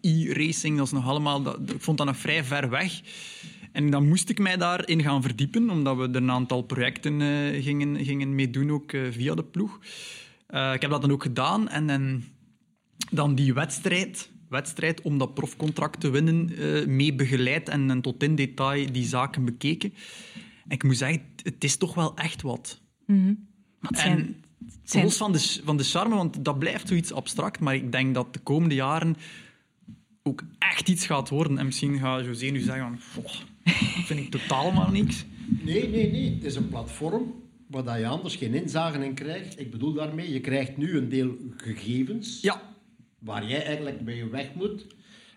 e-racing, 0.00 0.76
dat 0.76 0.86
is 0.86 0.92
nog 0.92 1.08
allemaal, 1.08 1.42
dat, 1.42 1.58
ik 1.70 1.80
vond 1.80 1.98
dat 1.98 2.06
nog 2.06 2.16
vrij 2.16 2.44
ver 2.44 2.70
weg. 2.70 3.00
En 3.72 3.90
dan 3.90 4.08
moest 4.08 4.28
ik 4.28 4.38
mij 4.38 4.56
daarin 4.56 5.02
gaan 5.02 5.22
verdiepen, 5.22 5.70
omdat 5.70 5.96
we 5.96 6.02
er 6.02 6.16
een 6.16 6.30
aantal 6.30 6.62
projecten 6.62 7.20
uh, 7.20 7.62
gingen, 7.62 8.04
gingen 8.04 8.34
meedoen, 8.34 8.70
ook 8.70 8.92
uh, 8.92 9.02
via 9.10 9.34
de 9.34 9.44
ploeg. 9.44 9.78
Uh, 10.50 10.72
ik 10.74 10.80
heb 10.80 10.90
dat 10.90 11.00
dan 11.00 11.12
ook 11.12 11.22
gedaan. 11.22 11.68
En, 11.68 11.90
en 11.90 12.24
dan 13.10 13.34
die 13.34 13.54
wedstrijd, 13.54 14.30
wedstrijd 14.48 15.00
om 15.00 15.18
dat 15.18 15.34
profcontract 15.34 16.00
te 16.00 16.10
winnen, 16.10 16.50
mee 16.96 17.14
begeleid 17.14 17.68
en, 17.68 17.90
en, 17.90 18.00
tot 18.00 18.22
in 18.22 18.34
detail 18.34 18.92
die 18.92 19.04
zaken 19.04 19.44
bekeken. 19.44 19.94
En 20.64 20.70
ik 20.70 20.82
moet 20.82 20.96
zeggen, 20.96 21.22
het 21.42 21.64
is 21.64 21.76
toch 21.76 21.94
wel 21.94 22.16
echt 22.16 22.42
wat. 22.42 22.80
Mm 23.06 23.24
-hmm. 23.24 23.48
wat 23.80 23.98
zijn, 23.98 24.18
en, 24.18 24.36
Los 25.02 25.16
van 25.16 25.32
de, 25.32 25.60
van 25.64 25.76
de 25.76 25.84
charme, 25.84 26.14
want 26.14 26.44
dat 26.44 26.58
blijft 26.58 26.88
zoiets 26.88 27.12
abstract, 27.12 27.60
maar 27.60 27.74
ik 27.74 27.92
denk 27.92 28.14
dat 28.14 28.32
de 28.32 28.38
komende 28.38 28.74
jaren 28.74 29.16
ook 30.22 30.42
echt 30.58 30.88
iets 30.88 31.06
gaat 31.06 31.28
worden. 31.28 31.58
En 31.58 31.66
misschien 31.66 31.98
gaat 31.98 32.24
José 32.24 32.46
nu 32.46 32.60
zeggen 32.60 32.98
van, 32.98 33.22
dat 33.22 33.42
vind 34.04 34.20
ik 34.20 34.30
totaal 34.30 34.72
maar 34.72 34.92
niks. 34.92 35.24
Nee, 35.64 35.88
nee, 35.88 36.10
nee. 36.10 36.34
Het 36.34 36.44
is 36.44 36.56
een 36.56 36.68
platform 36.68 37.34
waar 37.66 37.98
je 37.98 38.06
anders 38.06 38.36
geen 38.36 38.54
inzagen 38.54 39.02
in 39.02 39.14
krijgt. 39.14 39.60
Ik 39.60 39.70
bedoel 39.70 39.92
daarmee, 39.92 40.32
je 40.32 40.40
krijgt 40.40 40.76
nu 40.76 40.96
een 40.96 41.08
deel 41.08 41.36
gegevens 41.56 42.40
ja. 42.40 42.62
Waar 43.20 43.46
jij 43.46 43.64
eigenlijk 43.64 44.04
bij 44.04 44.16
je 44.16 44.28
weg 44.28 44.54
moet. 44.54 44.86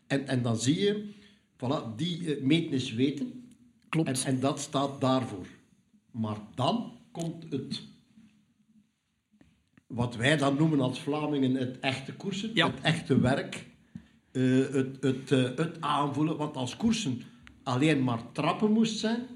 En, 0.07 0.27
en 0.27 0.41
dan 0.41 0.57
zie 0.57 0.79
je, 0.79 1.09
voilà, 1.57 1.95
die 1.95 2.19
uh, 2.19 2.43
meten 2.43 2.71
is 2.71 2.93
weten. 2.93 3.55
Klopt. 3.89 4.07
En, 4.07 4.33
en 4.33 4.39
dat 4.39 4.59
staat 4.59 5.01
daarvoor. 5.01 5.47
Maar 6.11 6.37
dan 6.55 6.97
komt 7.11 7.45
het 7.49 7.81
wat 9.87 10.15
wij 10.15 10.37
dan 10.37 10.55
noemen 10.55 10.79
als 10.79 10.99
Vlamingen 10.99 11.55
het 11.55 11.79
echte 11.79 12.13
koersen, 12.13 12.51
ja. 12.53 12.71
het 12.71 12.81
echte 12.81 13.19
werk. 13.19 13.65
Uh, 14.31 14.69
het, 14.69 14.97
het, 14.99 15.31
uh, 15.31 15.43
het 15.55 15.81
aanvoelen. 15.81 16.37
Want 16.37 16.55
als 16.55 16.77
koersen 16.77 17.21
alleen 17.63 18.03
maar 18.03 18.31
trappen 18.31 18.71
moest 18.71 18.99
zijn, 18.99 19.27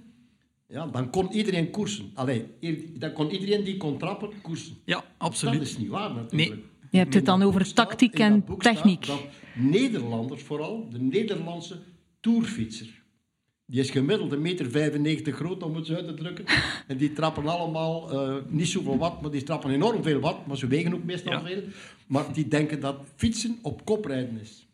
ja, 0.67 0.87
dan 0.87 1.09
kon 1.09 1.31
iedereen 1.31 1.69
koersen. 1.69 2.11
Allee, 2.13 2.45
dan 2.97 3.13
kon 3.13 3.29
iedereen 3.29 3.63
die 3.63 3.77
kon 3.77 3.97
trappen 3.97 4.41
koersen. 4.41 4.77
Ja, 4.85 5.03
absoluut. 5.17 5.59
Dat 5.59 5.67
is 5.67 5.77
niet 5.77 5.87
waar 5.87 6.13
natuurlijk. 6.13 6.49
Nee. 6.49 6.63
Je 6.91 6.97
hebt 6.97 7.13
het 7.13 7.25
dan 7.25 7.43
over 7.43 7.73
tactiek 7.73 8.19
en 8.19 8.45
techniek. 8.57 9.05
Dat 9.05 9.21
Nederlanders 9.55 10.43
vooral, 10.43 10.89
de 10.91 10.99
Nederlandse 10.99 11.79
toerfietser, 12.19 13.03
die 13.65 13.79
is 13.79 13.89
gemiddeld 13.89 14.31
een 14.31 14.41
meter 14.41 14.69
95 14.71 15.35
groot, 15.35 15.63
om 15.63 15.75
het 15.75 15.85
zo 15.85 15.93
uit 15.93 16.07
te 16.07 16.13
drukken. 16.13 16.45
En 16.87 16.97
die 16.97 17.13
trappen 17.13 17.47
allemaal, 17.47 18.13
uh, 18.29 18.35
niet 18.47 18.67
zoveel 18.67 18.97
wat, 18.97 19.21
maar 19.21 19.31
die 19.31 19.43
trappen 19.43 19.71
enorm 19.71 20.03
veel 20.03 20.19
wat. 20.19 20.47
Maar 20.47 20.57
ze 20.57 20.67
wegen 20.67 20.93
ook 20.93 21.03
meestal 21.03 21.31
Ja. 21.31 21.41
veel. 21.45 21.63
Maar 22.07 22.33
die 22.33 22.47
denken 22.47 22.79
dat 22.79 22.97
fietsen 23.15 23.57
op 23.61 23.85
kop 23.85 24.05
rijden 24.05 24.39
is. 24.41 24.67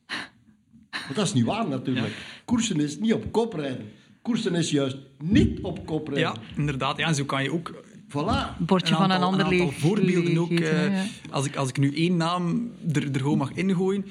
Maar 0.91 1.11
dat 1.13 1.25
is 1.25 1.33
niet 1.33 1.45
waar 1.45 1.67
natuurlijk. 1.67 2.13
Koersen 2.45 2.79
is 2.79 2.99
niet 2.99 3.13
op 3.13 3.31
kop 3.31 3.53
rijden. 3.53 3.91
Koersen 4.21 4.55
is 4.55 4.71
juist 4.71 4.97
niet 5.23 5.59
op 5.61 5.85
kop 5.85 6.07
rijden. 6.07 6.33
Ja, 6.33 6.57
inderdaad. 6.57 6.97
Ja, 6.97 7.07
en 7.07 7.15
zo 7.15 7.25
kan 7.25 7.43
je 7.43 7.51
ook 7.53 7.83
Voilà. 8.17 8.57
Bordje 8.57 8.93
van 8.95 9.03
een 9.03 9.11
aantal- 9.11 9.29
ander 9.29 9.45
aantal 9.45 9.59
leeg. 9.59 9.77
voorbeelden 9.79 10.37
ook. 10.37 10.49
leeg 10.49 10.59
eten, 10.59 10.91
eh, 10.91 10.95
ja. 10.95 11.05
als, 11.29 11.45
ik, 11.45 11.55
als 11.55 11.69
ik 11.69 11.77
nu 11.77 11.95
één 11.95 12.17
naam 12.17 12.71
er, 12.93 13.11
er 13.11 13.19
gewoon 13.19 13.37
mag 13.37 13.51
ingooien. 13.51 14.05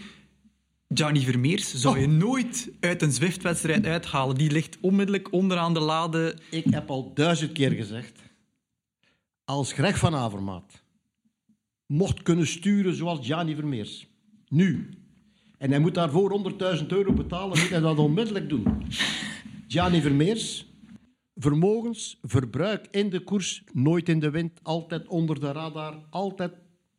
Gianni 0.94 1.20
Vermeers 1.20 1.74
zou 1.74 1.98
je 2.00 2.06
nooit 2.08 2.70
uit 2.80 3.02
een 3.02 3.12
Zwift-wedstrijd 3.12 3.86
uithalen. 3.86 4.36
Die 4.36 4.50
ligt 4.50 4.78
onmiddellijk 4.80 5.32
onderaan 5.32 5.74
de 5.74 5.80
lade. 5.80 6.36
Ik 6.50 6.64
heb 6.70 6.90
al 6.90 7.10
duizend 7.14 7.52
keer 7.52 7.70
gezegd. 7.70 8.20
Als 9.44 9.72
Greg 9.72 9.98
van 9.98 10.14
Avermaat 10.14 10.82
mocht 11.86 12.22
kunnen 12.22 12.46
sturen 12.46 12.94
zoals 12.94 13.26
Gianni 13.26 13.54
Vermeers. 13.54 14.06
Nu. 14.48 14.88
En 15.58 15.70
hij 15.70 15.78
moet 15.78 15.94
daarvoor 15.94 16.30
100.000 16.78 16.86
euro 16.86 17.12
betalen, 17.12 17.48
moet 17.58 17.68
hij 17.70 17.80
dat 17.80 17.98
onmiddellijk 17.98 18.48
doen. 18.48 18.64
Gianni 19.68 20.00
Vermeers. 20.00 20.66
Vermogens, 21.35 22.18
verbruik 22.23 22.87
in 22.90 23.11
de 23.11 23.21
koers, 23.21 23.64
nooit 23.73 24.09
in 24.09 24.21
de 24.21 24.31
wind, 24.31 24.61
altijd 24.62 25.09
onder 25.09 25.40
de 25.40 25.53
radar, 25.53 26.07
altijd, 26.11 26.53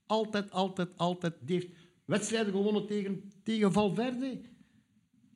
altijd, 0.05 0.51
altijd, 0.51 0.97
altijd. 0.97 1.33
Die 1.41 1.55
heeft 1.55 1.69
wedstrijden 2.05 2.51
gewonnen 2.51 2.87
tegen, 2.87 3.31
tegen 3.43 3.71
Valverde. 3.71 4.41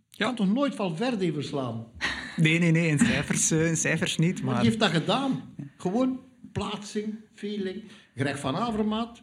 Je 0.10 0.24
kan 0.24 0.36
toch 0.36 0.54
nooit 0.54 0.76
Valverde 0.76 1.34
verslaan? 1.34 1.88
Nee, 2.36 2.60
nee, 2.60 2.72
nee. 2.72 2.88
In 2.88 3.00
cijfers, 3.00 3.52
eh, 3.52 3.68
in 3.68 3.78
cijfers 3.78 4.18
niet. 4.18 4.44
Maar 4.44 4.56
die 4.56 4.66
heeft 4.66 4.80
dat 4.80 4.90
gedaan. 4.90 5.56
Gewoon 5.78 6.20
plaatsing, 6.52 7.16
feeling. 7.34 7.84
Greg 8.16 8.40
van 8.40 8.56
Avermaat, 8.56 9.22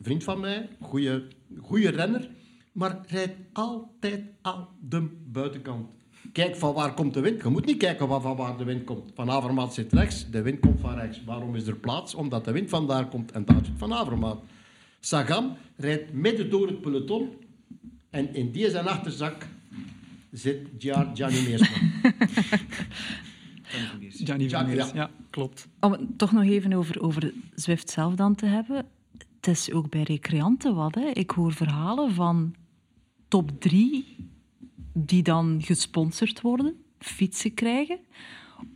vriend 0.00 0.24
van 0.24 0.40
mij, 0.40 0.68
goede 1.60 1.90
renner, 1.90 2.30
maar 2.72 3.04
rijdt 3.06 3.36
altijd 3.52 4.22
aan 4.42 4.68
de 4.80 5.08
buitenkant. 5.26 5.90
Kijk 6.32 6.56
van 6.56 6.74
waar 6.74 6.94
komt 6.94 7.14
de 7.14 7.20
wind. 7.20 7.42
Je 7.42 7.48
moet 7.48 7.66
niet 7.66 7.76
kijken 7.76 8.08
van, 8.08 8.22
van 8.22 8.36
waar 8.36 8.56
de 8.56 8.64
wind 8.64 8.84
komt. 8.84 9.10
Van 9.14 9.30
Avermaat 9.30 9.74
zit 9.74 9.92
rechts, 9.92 10.30
de 10.30 10.42
wind 10.42 10.60
komt 10.60 10.80
van 10.80 10.94
rechts. 10.94 11.24
Waarom 11.24 11.54
is 11.54 11.66
er 11.66 11.76
plaats? 11.76 12.14
Omdat 12.14 12.44
de 12.44 12.52
wind 12.52 12.68
vandaar 12.70 13.08
komt 13.08 13.32
en 13.32 13.44
daar 13.44 13.64
zit 13.64 13.74
Van 13.76 13.92
Avermaat. 13.92 14.38
Sagan 15.00 15.56
rijdt 15.76 16.12
midden 16.12 16.50
door 16.50 16.66
het 16.66 16.80
peloton 16.80 17.28
en 18.10 18.34
in 18.34 18.50
die 18.50 18.70
zijn 18.70 18.86
achterzak 18.86 19.46
zit 20.30 20.68
Gia- 20.78 21.10
Gianni 21.14 21.42
Meersman. 21.42 21.90
Gianni 24.10 24.48
Ja, 24.48 24.58
Vermeers, 24.58 24.86
ja. 24.88 24.94
ja, 24.94 25.10
klopt. 25.30 25.68
Om 25.80 25.92
het 25.92 26.18
toch 26.18 26.32
nog 26.32 26.44
even 26.44 26.72
over, 26.72 27.00
over 27.02 27.32
Zwift 27.54 27.90
zelf 27.90 28.14
dan 28.14 28.34
te 28.34 28.46
hebben. 28.46 28.86
Het 29.36 29.46
is 29.46 29.72
ook 29.72 29.90
bij 29.90 30.02
recreanten 30.02 30.74
wat. 30.74 30.94
Hè. 30.94 31.06
Ik 31.12 31.30
hoor 31.30 31.52
verhalen 31.52 32.14
van 32.14 32.54
top 33.28 33.60
drie 33.60 34.16
die 35.04 35.22
dan 35.22 35.62
gesponsord 35.62 36.40
worden, 36.40 36.74
fietsen 36.98 37.54
krijgen, 37.54 37.98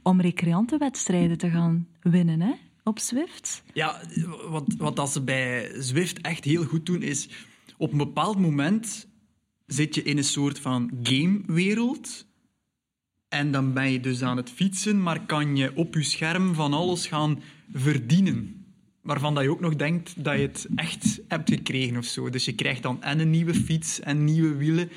om 0.03 0.21
recreantenwedstrijden 0.21 1.39
te 1.39 1.51
gaan 1.51 1.89
winnen 2.01 2.41
hè, 2.41 2.53
op 2.85 2.99
Zwift. 2.99 3.63
Ja, 3.73 4.01
wat, 4.49 4.65
wat 4.79 4.97
dat 4.97 5.11
ze 5.11 5.21
bij 5.21 5.73
Zwift 5.79 6.21
echt 6.21 6.45
heel 6.45 6.65
goed 6.65 6.87
doen, 6.87 7.03
is 7.03 7.29
op 7.77 7.93
een 7.93 7.99
bepaald 7.99 8.39
moment 8.39 9.07
zit 9.67 9.95
je 9.95 10.03
in 10.03 10.17
een 10.17 10.25
soort 10.25 10.59
van 10.59 10.91
gamewereld. 11.03 12.27
En 13.29 13.53
dan 13.53 13.73
ben 13.73 13.91
je 13.91 14.01
dus 14.01 14.23
aan 14.23 14.37
het 14.37 14.51
fietsen, 14.51 15.03
maar 15.03 15.27
kan 15.27 15.57
je 15.57 15.77
op 15.77 15.95
je 15.95 16.03
scherm 16.03 16.55
van 16.55 16.73
alles 16.73 17.07
gaan 17.07 17.43
verdienen. 17.73 18.62
Waarvan 19.03 19.35
dat 19.35 19.43
je 19.43 19.51
ook 19.51 19.61
nog 19.61 19.77
denkt 19.77 20.25
dat 20.25 20.35
je 20.35 20.41
het 20.41 20.69
echt 20.75 21.21
hebt 21.29 21.51
gekregen 21.51 21.97
of 21.97 22.05
zo. 22.05 22.31
Dus 22.31 22.45
je 22.45 22.55
krijgt 22.55 22.83
dan 22.83 23.03
en 23.03 23.19
een 23.19 23.31
nieuwe 23.31 23.55
fiets 23.55 24.01
en 24.01 24.25
nieuwe 24.25 24.57
wielen. 24.57 24.91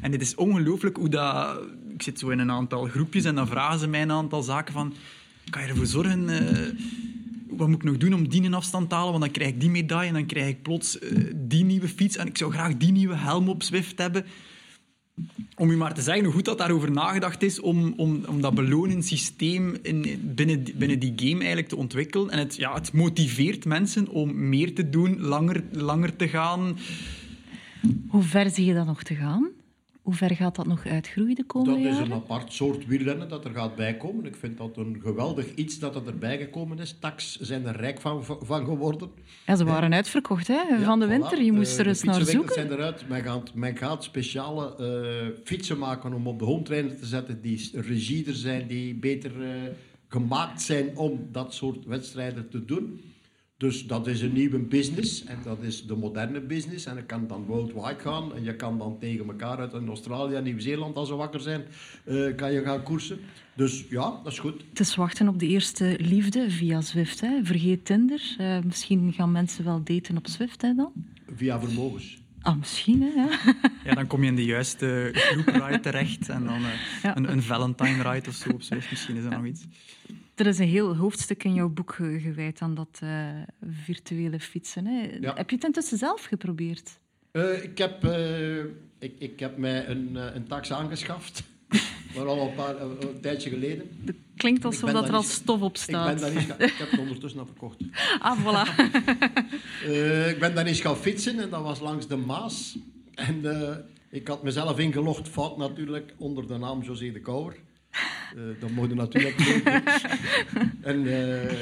En 0.00 0.12
het 0.12 0.20
is 0.20 0.34
ongelooflijk 0.34 0.96
hoe 0.96 1.08
dat... 1.08 1.60
Ik 1.92 2.02
zit 2.02 2.18
zo 2.18 2.28
in 2.28 2.38
een 2.38 2.50
aantal 2.50 2.84
groepjes 2.84 3.24
en 3.24 3.34
dan 3.34 3.46
vragen 3.46 3.78
ze 3.78 3.86
mij 3.86 4.02
een 4.02 4.10
aantal 4.10 4.42
zaken 4.42 4.72
van... 4.72 4.94
Kan 5.50 5.62
je 5.62 5.68
ervoor 5.68 5.86
zorgen... 5.86 6.28
eh, 6.28 6.74
wat 7.48 7.68
moet 7.68 7.76
ik 7.76 7.82
nog 7.82 7.96
doen 7.96 8.14
om 8.14 8.28
die 8.28 8.42
in 8.42 8.54
afstand 8.54 8.88
te 8.88 8.94
halen? 8.94 9.10
Want 9.10 9.22
dan 9.22 9.32
krijg 9.32 9.50
ik 9.50 9.60
die 9.60 9.70
medaille 9.70 10.08
en 10.08 10.14
dan 10.14 10.26
krijg 10.26 10.48
ik 10.48 10.62
plots 10.62 10.98
eh, 10.98 11.18
die 11.34 11.64
nieuwe 11.64 11.88
fiets. 11.88 12.16
En 12.16 12.26
ik 12.26 12.38
zou 12.38 12.52
graag 12.52 12.76
die 12.76 12.92
nieuwe 12.92 13.16
helm 13.16 13.48
op 13.48 13.62
Zwift 13.62 13.98
hebben. 13.98 14.24
Om 15.56 15.70
u 15.70 15.76
maar 15.76 15.94
te 15.94 16.02
zeggen 16.02 16.24
hoe 16.24 16.32
goed 16.32 16.44
dat 16.44 16.58
daarover 16.58 16.90
nagedacht 16.90 17.42
is 17.42 17.60
om, 17.60 17.94
om, 17.96 18.24
om 18.28 18.40
dat 18.40 18.54
beloningssysteem 18.54 19.76
in, 19.82 20.20
binnen, 20.34 20.64
binnen 20.74 20.98
die 20.98 21.12
game 21.16 21.38
eigenlijk 21.38 21.68
te 21.68 21.76
ontwikkelen. 21.76 22.30
En 22.30 22.38
het, 22.38 22.56
ja, 22.56 22.74
het 22.74 22.92
motiveert 22.92 23.64
mensen 23.64 24.08
om 24.08 24.48
meer 24.48 24.74
te 24.74 24.90
doen, 24.90 25.20
langer, 25.20 25.64
langer 25.70 26.16
te 26.16 26.28
gaan. 26.28 26.78
Hoe 28.08 28.22
ver 28.22 28.50
zie 28.50 28.64
je 28.64 28.74
dat 28.74 28.86
nog 28.86 29.02
te 29.02 29.14
gaan? 29.14 29.50
Hoe 30.06 30.14
ver 30.14 30.36
gaat 30.36 30.56
dat 30.56 30.66
nog 30.66 30.86
uitgroeien 30.86 31.34
de 31.34 31.42
Dat 31.42 31.46
komende 31.46 31.78
is 31.88 31.94
jaren? 31.94 32.04
een 32.10 32.12
apart 32.16 32.52
soort 32.52 32.86
wielrennen 32.86 33.28
dat 33.28 33.44
er 33.44 33.50
gaat 33.50 33.76
bijkomen. 33.76 34.24
Ik 34.24 34.36
vind 34.36 34.58
dat 34.58 34.76
een 34.76 35.00
geweldig 35.02 35.54
iets 35.54 35.78
dat 35.78 35.96
er 35.96 36.06
erbij 36.06 36.38
gekomen 36.38 36.78
is. 36.78 36.96
Tax 37.00 37.36
zijn 37.40 37.66
er 37.66 37.76
rijk 37.76 38.00
van, 38.00 38.24
van 38.24 38.64
geworden. 38.64 39.10
Ja, 39.46 39.56
ze 39.56 39.64
waren 39.64 39.92
uitverkocht 39.94 40.46
hè, 40.46 40.84
van 40.84 41.00
de 41.00 41.06
winter. 41.06 41.38
voilà. 41.38 41.44
Je 41.44 41.52
moest 41.52 41.72
Eh, 41.74 41.78
er 41.80 41.86
eens 41.86 42.02
naar 42.02 42.20
zoeken. 42.24 42.54
zijn 42.54 42.72
eruit. 42.72 43.08
Men 43.08 43.22
gaat, 43.22 43.54
men 43.54 43.76
gaat 43.76 44.04
speciale 44.04 44.76
eh, 44.76 45.38
fietsen 45.44 45.78
maken 45.78 46.12
om 46.14 46.26
op 46.26 46.38
de 46.38 46.44
home 46.44 46.62
trainer 46.62 46.96
te 46.96 47.06
zetten 47.06 47.40
die 47.42 47.70
regieder 47.72 48.34
zijn, 48.34 48.66
die 48.66 48.94
beter 48.94 49.32
eh, 49.42 49.48
gemaakt 50.08 50.62
zijn 50.62 50.96
om 50.96 51.28
dat 51.32 51.54
soort 51.54 51.84
wedstrijden 51.84 52.48
te 52.48 52.64
doen. 52.64 53.00
Dus 53.58 53.86
dat 53.86 54.06
is 54.06 54.20
een 54.20 54.32
nieuwe 54.32 54.58
business 54.58 55.24
en 55.24 55.38
dat 55.42 55.62
is 55.62 55.86
de 55.86 55.96
moderne 55.96 56.40
business. 56.40 56.86
En 56.86 56.94
dat 56.94 57.06
kan 57.06 57.26
dan 57.26 57.44
worldwide 57.44 57.98
gaan. 57.98 58.34
En 58.34 58.44
je 58.44 58.56
kan 58.56 58.78
dan 58.78 58.98
tegen 58.98 59.26
elkaar 59.26 59.58
uit 59.58 59.72
in 59.72 59.88
Australië 59.88 60.34
en 60.34 60.44
Nieuw-Zeeland, 60.44 60.96
als 60.96 61.08
ze 61.08 61.14
wakker 61.14 61.40
zijn, 61.40 61.64
eh, 62.04 62.34
kan 62.34 62.52
je 62.52 62.62
gaan 62.62 62.82
koersen. 62.82 63.18
Dus 63.54 63.84
ja, 63.88 64.20
dat 64.22 64.32
is 64.32 64.38
goed. 64.38 64.64
Het 64.68 64.80
is 64.80 64.94
wachten 64.94 65.28
op 65.28 65.38
de 65.38 65.46
eerste 65.46 65.96
liefde 66.00 66.50
via 66.50 66.80
Zwift. 66.80 67.20
Hè. 67.20 67.40
Vergeet 67.42 67.84
Tinder. 67.84 68.34
Eh, 68.38 68.58
misschien 68.64 69.12
gaan 69.12 69.32
mensen 69.32 69.64
wel 69.64 69.82
daten 69.84 70.16
op 70.16 70.26
Zwift 70.26 70.62
hè, 70.62 70.74
dan. 70.74 70.92
Via 71.36 71.60
vermogens. 71.60 72.18
Ah, 72.40 72.56
misschien, 72.56 73.02
hè? 73.02 73.24
Ja, 73.84 73.94
dan 73.94 74.06
kom 74.06 74.22
je 74.22 74.28
in 74.28 74.36
de 74.36 74.44
juiste 74.44 75.10
groepride 75.12 75.80
terecht 75.80 76.28
en 76.28 76.44
dan 76.44 76.60
uh, 76.60 77.10
een, 77.14 77.32
een 77.32 77.42
Valentine-ride 77.42 78.28
of 78.28 78.34
zo 78.34 78.50
op 78.50 78.62
Zwift. 78.62 78.90
Misschien 78.90 79.16
is 79.16 79.22
dat 79.22 79.32
nog 79.32 79.46
iets. 79.46 79.64
Er 80.36 80.46
is 80.46 80.58
een 80.58 80.68
heel 80.68 80.96
hoofdstuk 80.96 81.44
in 81.44 81.54
jouw 81.54 81.68
boek 81.68 81.94
gewijd 81.94 82.60
aan 82.60 82.74
dat 82.74 83.00
uh, 83.02 83.28
virtuele 83.84 84.40
fietsen. 84.40 84.86
Hè? 84.86 85.00
Heb 85.34 85.50
je 85.50 85.56
het 85.56 85.64
intussen 85.64 85.98
zelf 85.98 86.24
geprobeerd? 86.24 86.98
Uh, 87.32 87.62
ik, 87.62 87.78
heb, 87.78 88.04
ik, 88.98 89.12
ik 89.18 89.40
heb 89.40 89.56
mij 89.56 89.88
een, 89.88 90.14
een 90.14 90.46
tax 90.46 90.72
aangeschaft. 90.72 91.42
maar 92.14 92.26
al 92.26 92.48
een, 92.48 92.54
paar, 92.54 92.80
een 92.80 93.20
tijdje 93.20 93.50
geleden. 93.50 93.88
Het 94.04 94.16
klinkt 94.36 94.64
alsof 94.64 94.92
dat 94.92 95.08
er 95.08 95.14
al 95.14 95.22
stof 95.22 95.60
op 95.60 95.76
staat. 95.76 96.10
Ik, 96.10 96.20
ben 96.20 96.32
daar 96.32 96.42
niet, 96.42 96.70
ik 96.70 96.76
heb 96.78 96.90
het 96.90 97.00
ondertussen 97.00 97.40
al 97.40 97.46
verkocht. 97.46 97.76
Ah, 98.18 98.40
voilà. 98.40 98.80
uh, 99.86 100.28
ik 100.32 100.38
ben 100.38 100.54
daar 100.54 100.66
eens 100.66 100.80
gaan 100.80 100.96
fietsen 100.96 101.38
en 101.38 101.50
dat 101.50 101.62
was 101.62 101.80
langs 101.80 102.06
de 102.06 102.16
Maas. 102.16 102.78
En 103.14 103.40
uh, 103.44 103.76
ik 104.10 104.28
had 104.28 104.42
mezelf 104.42 104.78
ingelogd, 104.78 105.28
fout 105.28 105.56
natuurlijk, 105.56 106.14
onder 106.16 106.46
de 106.46 106.56
naam 106.56 106.82
José 106.82 107.12
de 107.12 107.20
Kouwer. 107.20 107.56
Uh, 108.36 108.60
dat 108.60 108.70
mocht 108.70 108.88
je 108.88 108.94
natuurlijk 108.94 109.38
en 110.90 111.06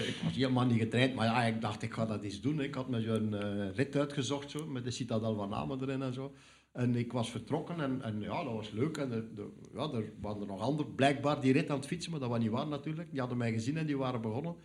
ik 0.07 0.17
was 0.23 0.35
helemaal 0.35 0.67
niet 0.67 0.79
getraind, 0.79 1.15
maar 1.15 1.27
ja, 1.27 1.43
ik 1.43 1.61
dacht, 1.61 1.83
ik 1.83 1.93
ga 1.93 2.07
dat 2.07 2.25
eens 2.25 2.41
doen. 2.41 2.61
Ik 2.61 2.75
had 2.75 2.89
me 2.89 3.01
zo'n 3.01 3.35
rit 3.73 3.97
uitgezocht, 3.97 4.51
zo, 4.51 4.67
met 4.67 4.85
de 4.85 4.91
Citadel 4.91 5.35
van 5.37 5.49
Namen 5.49 5.83
erin 5.83 6.03
en 6.03 6.15
zo. 6.15 6.35
En 6.75 6.97
ik 6.97 7.13
was 7.13 7.31
vertrokken 7.31 7.81
en, 7.81 8.03
en 8.03 8.21
ja, 8.21 8.45
dat 8.45 8.53
was 8.53 8.71
leuk. 8.71 8.97
En 8.97 9.09
de, 9.09 9.35
de, 9.35 9.49
ja, 9.75 9.91
er 9.93 10.13
waren 10.21 10.41
er 10.41 10.47
nog 10.47 10.61
anderen, 10.61 10.95
blijkbaar, 10.95 11.41
die 11.41 11.53
rit 11.53 11.71
aan 11.71 11.77
het 11.77 11.87
fietsen, 11.87 12.11
maar 12.11 12.21
dat 12.21 12.29
was 12.29 12.39
niet 12.39 12.51
waar 12.51 12.67
natuurlijk. 12.67 13.11
Die 13.11 13.21
hadden 13.21 13.39
mij 13.39 13.53
gezien 13.53 13.77
en 13.77 13.87
die 13.87 13.97
waren 13.97 14.21
begonnen. 14.21 14.57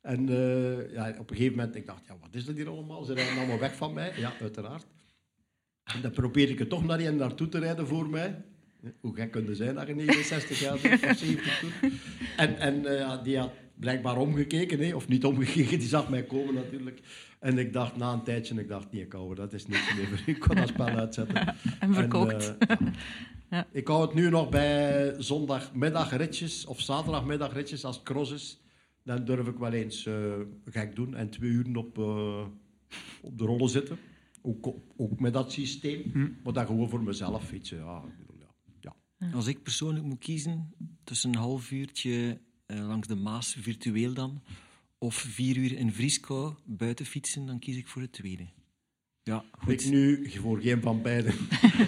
En 0.00 0.30
uh, 0.30 0.92
ja, 0.92 1.14
op 1.18 1.30
een 1.30 1.36
gegeven 1.36 1.56
moment, 1.56 1.76
ik 1.76 1.86
dacht, 1.86 2.06
ja, 2.06 2.16
wat 2.20 2.34
is 2.34 2.44
dat 2.44 2.56
hier 2.56 2.68
allemaal? 2.68 3.04
Ze 3.04 3.14
rijden 3.14 3.38
allemaal 3.38 3.58
weg 3.58 3.76
van 3.76 3.92
mij. 3.92 4.12
Ja, 4.16 4.32
uiteraard. 4.40 4.86
En 5.94 6.00
dan 6.00 6.10
probeerde 6.10 6.52
ik 6.52 6.58
het 6.58 6.68
toch 6.68 6.84
naar 6.84 6.98
die 6.98 7.10
naartoe 7.10 7.48
te 7.48 7.58
rijden 7.58 7.86
voor 7.86 8.08
mij. 8.08 8.44
Hoe 9.00 9.14
gek 9.14 9.30
kunnen 9.30 9.56
zijn 9.56 9.74
dat 9.74 9.86
je 9.86 9.94
69 9.94 10.60
jaar 10.60 10.74
of 10.74 10.80
70 10.80 11.58
toen. 11.58 11.92
En, 12.36 12.58
en 12.58 12.82
uh, 12.82 13.22
die 13.22 13.38
had 13.38 13.50
blijkbaar 13.80 14.16
omgekeken, 14.16 14.80
hè, 14.80 14.94
of 14.94 15.08
niet 15.08 15.24
omgekeken, 15.24 15.78
die 15.78 15.88
zag 15.88 16.08
mij 16.08 16.22
komen 16.22 16.54
natuurlijk. 16.54 17.00
En 17.38 17.58
ik 17.58 17.72
dacht 17.72 17.96
na 17.96 18.12
een 18.12 18.22
tijdje, 18.22 18.60
ik 18.60 18.68
dacht, 18.68 18.92
nee, 18.92 19.06
Kouwer, 19.06 19.36
dat 19.36 19.52
is 19.52 19.66
niks 19.66 19.94
meer 19.94 20.06
voor 20.06 20.18
Ik 20.26 20.38
kon 20.40 20.56
dat 20.56 20.68
spel 20.68 20.86
uitzetten. 20.86 21.54
En 21.80 21.94
verkoopt. 21.94 22.56
En, 22.58 22.78
uh, 22.80 22.88
ja. 23.50 23.66
Ik 23.72 23.88
hou 23.88 24.02
het 24.02 24.14
nu 24.14 24.30
nog 24.30 24.48
bij 24.48 25.14
zondagmiddagritjes 25.18 26.66
of 26.66 26.80
zaterdagmiddagritjes 26.80 27.84
als 27.84 28.02
cross 28.02 28.32
is. 28.32 28.60
Dan 29.04 29.24
durf 29.24 29.46
ik 29.46 29.58
wel 29.58 29.72
eens 29.72 30.06
uh, 30.06 30.14
gek 30.64 30.96
doen 30.96 31.14
en 31.14 31.30
twee 31.30 31.50
uur 31.50 31.76
op, 31.76 31.98
uh, 31.98 32.44
op 33.20 33.38
de 33.38 33.44
rollen 33.44 33.68
zitten. 33.68 33.98
Ook, 34.42 34.74
ook 34.96 35.20
met 35.20 35.32
dat 35.32 35.52
systeem. 35.52 36.02
Hm. 36.12 36.28
Maar 36.44 36.52
dan 36.52 36.66
gewoon 36.66 36.88
voor 36.88 37.02
mezelf 37.02 37.44
fietsen. 37.44 37.78
Ja, 37.78 38.02
ja. 39.20 39.30
Als 39.32 39.46
ik 39.46 39.62
persoonlijk 39.62 40.04
moet 40.04 40.18
kiezen 40.18 40.74
tussen 41.04 41.30
een 41.30 41.38
half 41.38 41.70
uurtje 41.70 42.40
langs 42.66 43.08
de 43.08 43.14
Maas, 43.14 43.56
virtueel 43.60 44.14
dan, 44.14 44.42
of 44.98 45.14
vier 45.14 45.56
uur 45.56 45.76
in 45.76 45.92
Vrieskou 45.92 46.54
buiten 46.64 47.06
fietsen, 47.06 47.46
dan 47.46 47.58
kies 47.58 47.76
ik 47.76 47.88
voor 47.88 48.02
het 48.02 48.12
tweede. 48.12 48.46
Ja, 49.22 49.44
goed. 49.50 49.84
Ik 49.84 49.90
nu 49.90 50.30
voor 50.30 50.60
geen 50.60 50.82
van 50.82 51.02
beiden. 51.02 51.34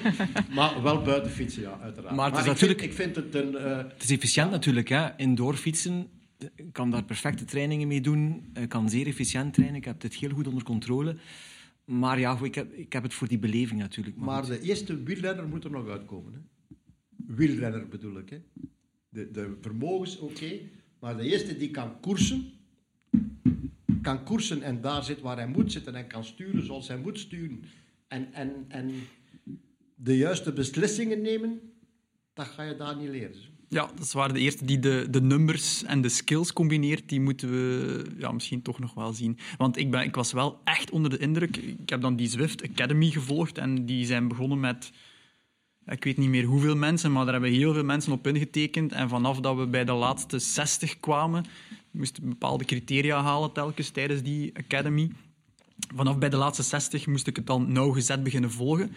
maar 0.55 0.83
wel 0.83 1.03
buiten 1.03 1.31
fietsen, 1.31 1.63
ja, 1.63 1.79
uiteraard. 1.81 2.17
Maar, 2.17 2.27
het 2.27 2.39
is 2.39 2.45
maar 2.45 2.53
natuurlijk, 2.53 2.83
ik, 2.83 2.93
vind, 2.93 3.17
ik 3.17 3.23
vind 3.23 3.35
het 3.35 3.45
een... 3.45 3.63
Uh... 3.63 3.77
Het 3.77 4.03
is 4.03 4.11
efficiënt 4.11 4.51
natuurlijk, 4.51 4.89
hè. 4.89 5.17
Indoor 5.17 5.55
fietsen, 5.55 6.09
ik 6.39 6.73
kan 6.73 6.91
daar 6.91 7.05
perfecte 7.05 7.45
trainingen 7.45 7.89
mee 7.89 8.01
doen. 8.01 8.51
Ik 8.55 8.69
kan 8.69 8.91
zeer 8.91 9.07
efficiënt 9.07 9.55
trainen. 9.55 9.77
Ik 9.77 9.85
heb 9.85 10.01
dit 10.01 10.15
heel 10.15 10.31
goed 10.31 10.47
onder 10.47 10.63
controle. 10.63 11.17
Maar 11.85 12.19
ja, 12.19 12.39
ik 12.43 12.55
heb, 12.55 12.73
ik 12.73 12.93
heb 12.93 13.03
het 13.03 13.15
voor 13.15 13.29
die 13.29 13.39
beleving 13.39 13.81
natuurlijk. 13.81 14.17
Maar, 14.17 14.27
maar 14.27 14.47
de 14.47 14.61
eerste 14.61 15.03
wielrenner 15.03 15.49
moet 15.49 15.65
er 15.65 15.71
nog 15.71 15.89
uitkomen. 15.89 16.33
Hè? 16.33 16.39
Wielrenner 17.27 17.89
bedoel 17.89 18.19
ik. 18.19 18.31
Hè? 18.31 18.43
De, 19.09 19.31
de 19.31 19.57
vermogens, 19.61 20.19
oké. 20.19 20.59
maar 20.99 21.17
de 21.17 21.23
eerste 21.23 21.57
die 21.57 21.71
kan 21.71 22.01
koersen, 22.01 22.51
kan 24.03 24.25
koersen 24.25 24.63
en 24.63 24.81
daar 24.81 25.05
zit 25.05 25.21
waar 25.21 25.37
hij 25.37 25.49
moet 25.49 25.73
zitten 25.73 25.95
en 25.95 26.07
kan 26.07 26.25
sturen 26.25 26.67
zoals 26.67 26.89
hij 26.89 26.99
moet 26.99 27.19
sturen 27.19 27.65
en, 28.09 28.33
en, 28.33 28.65
en 28.69 28.93
de 29.95 30.17
juiste 30.17 30.53
beslissingen 30.53 31.23
nemen, 31.23 31.61
dat 32.35 32.47
ga 32.47 32.63
je 32.63 32.77
daar 32.77 32.97
niet 32.97 33.09
leren. 33.09 33.37
Ja, 33.69 33.87
dat 33.87 34.05
is 34.05 34.13
waar. 34.13 34.33
De 34.33 34.41
eerste 34.41 34.65
die 34.65 34.79
de, 34.79 35.07
de 35.11 35.21
numbers 35.21 35.85
en 35.85 36.01
de 36.01 36.09
skills 36.09 36.53
combineert, 36.53 37.09
die 37.09 37.21
moeten 37.21 37.51
we 37.51 38.05
ja, 38.19 38.33
misschien 38.33 38.63
toch 38.63 38.79
nog 38.79 38.95
wel 38.95 39.13
zien. 39.13 39.39
Want 39.57 39.77
ik, 39.77 39.91
ben, 39.91 40.03
ik 40.03 40.15
was 40.15 40.33
wel 40.33 40.61
echt 40.65 40.91
onder 40.91 41.11
de 41.11 41.19
indruk. 41.19 41.57
Ik 41.57 41.89
heb 41.89 42.01
dan 42.01 42.17
die 42.17 42.29
Zwift 42.29 42.71
Academy 42.71 43.11
gevolgd 43.11 43.59
en 43.59 43.87
die 43.87 44.05
zijn 44.05 44.29
begonnen 44.29 44.61
met 44.61 44.93
ik 45.87 46.05
weet 46.05 46.17
niet 46.17 46.29
meer 46.29 46.45
hoeveel 46.45 46.77
mensen, 46.77 47.13
maar 47.13 47.25
daar 47.25 47.33
hebben 47.33 47.53
heel 47.53 47.73
veel 47.73 47.85
mensen 47.85 48.13
op 48.13 48.27
ingetekend. 48.27 48.93
En 48.93 49.09
vanaf 49.09 49.41
dat 49.41 49.57
we 49.57 49.67
bij 49.67 49.85
de 49.85 49.93
laatste 49.93 50.39
60 50.39 51.01
kwamen, 51.01 51.45
moesten 51.91 52.29
bepaalde 52.29 52.65
criteria 52.65 53.23
halen 53.23 53.53
telkens 53.53 53.91
tijdens 53.91 54.23
die 54.23 54.53
academy. 54.59 55.11
Vanaf 55.95 56.19
bij 56.19 56.29
de 56.29 56.37
laatste 56.37 56.63
60 56.63 57.07
moest 57.07 57.27
ik 57.27 57.37
het 57.37 57.47
dan 57.47 57.73
nauwgezet 57.73 58.23
beginnen 58.23 58.51
volgen. 58.51 58.93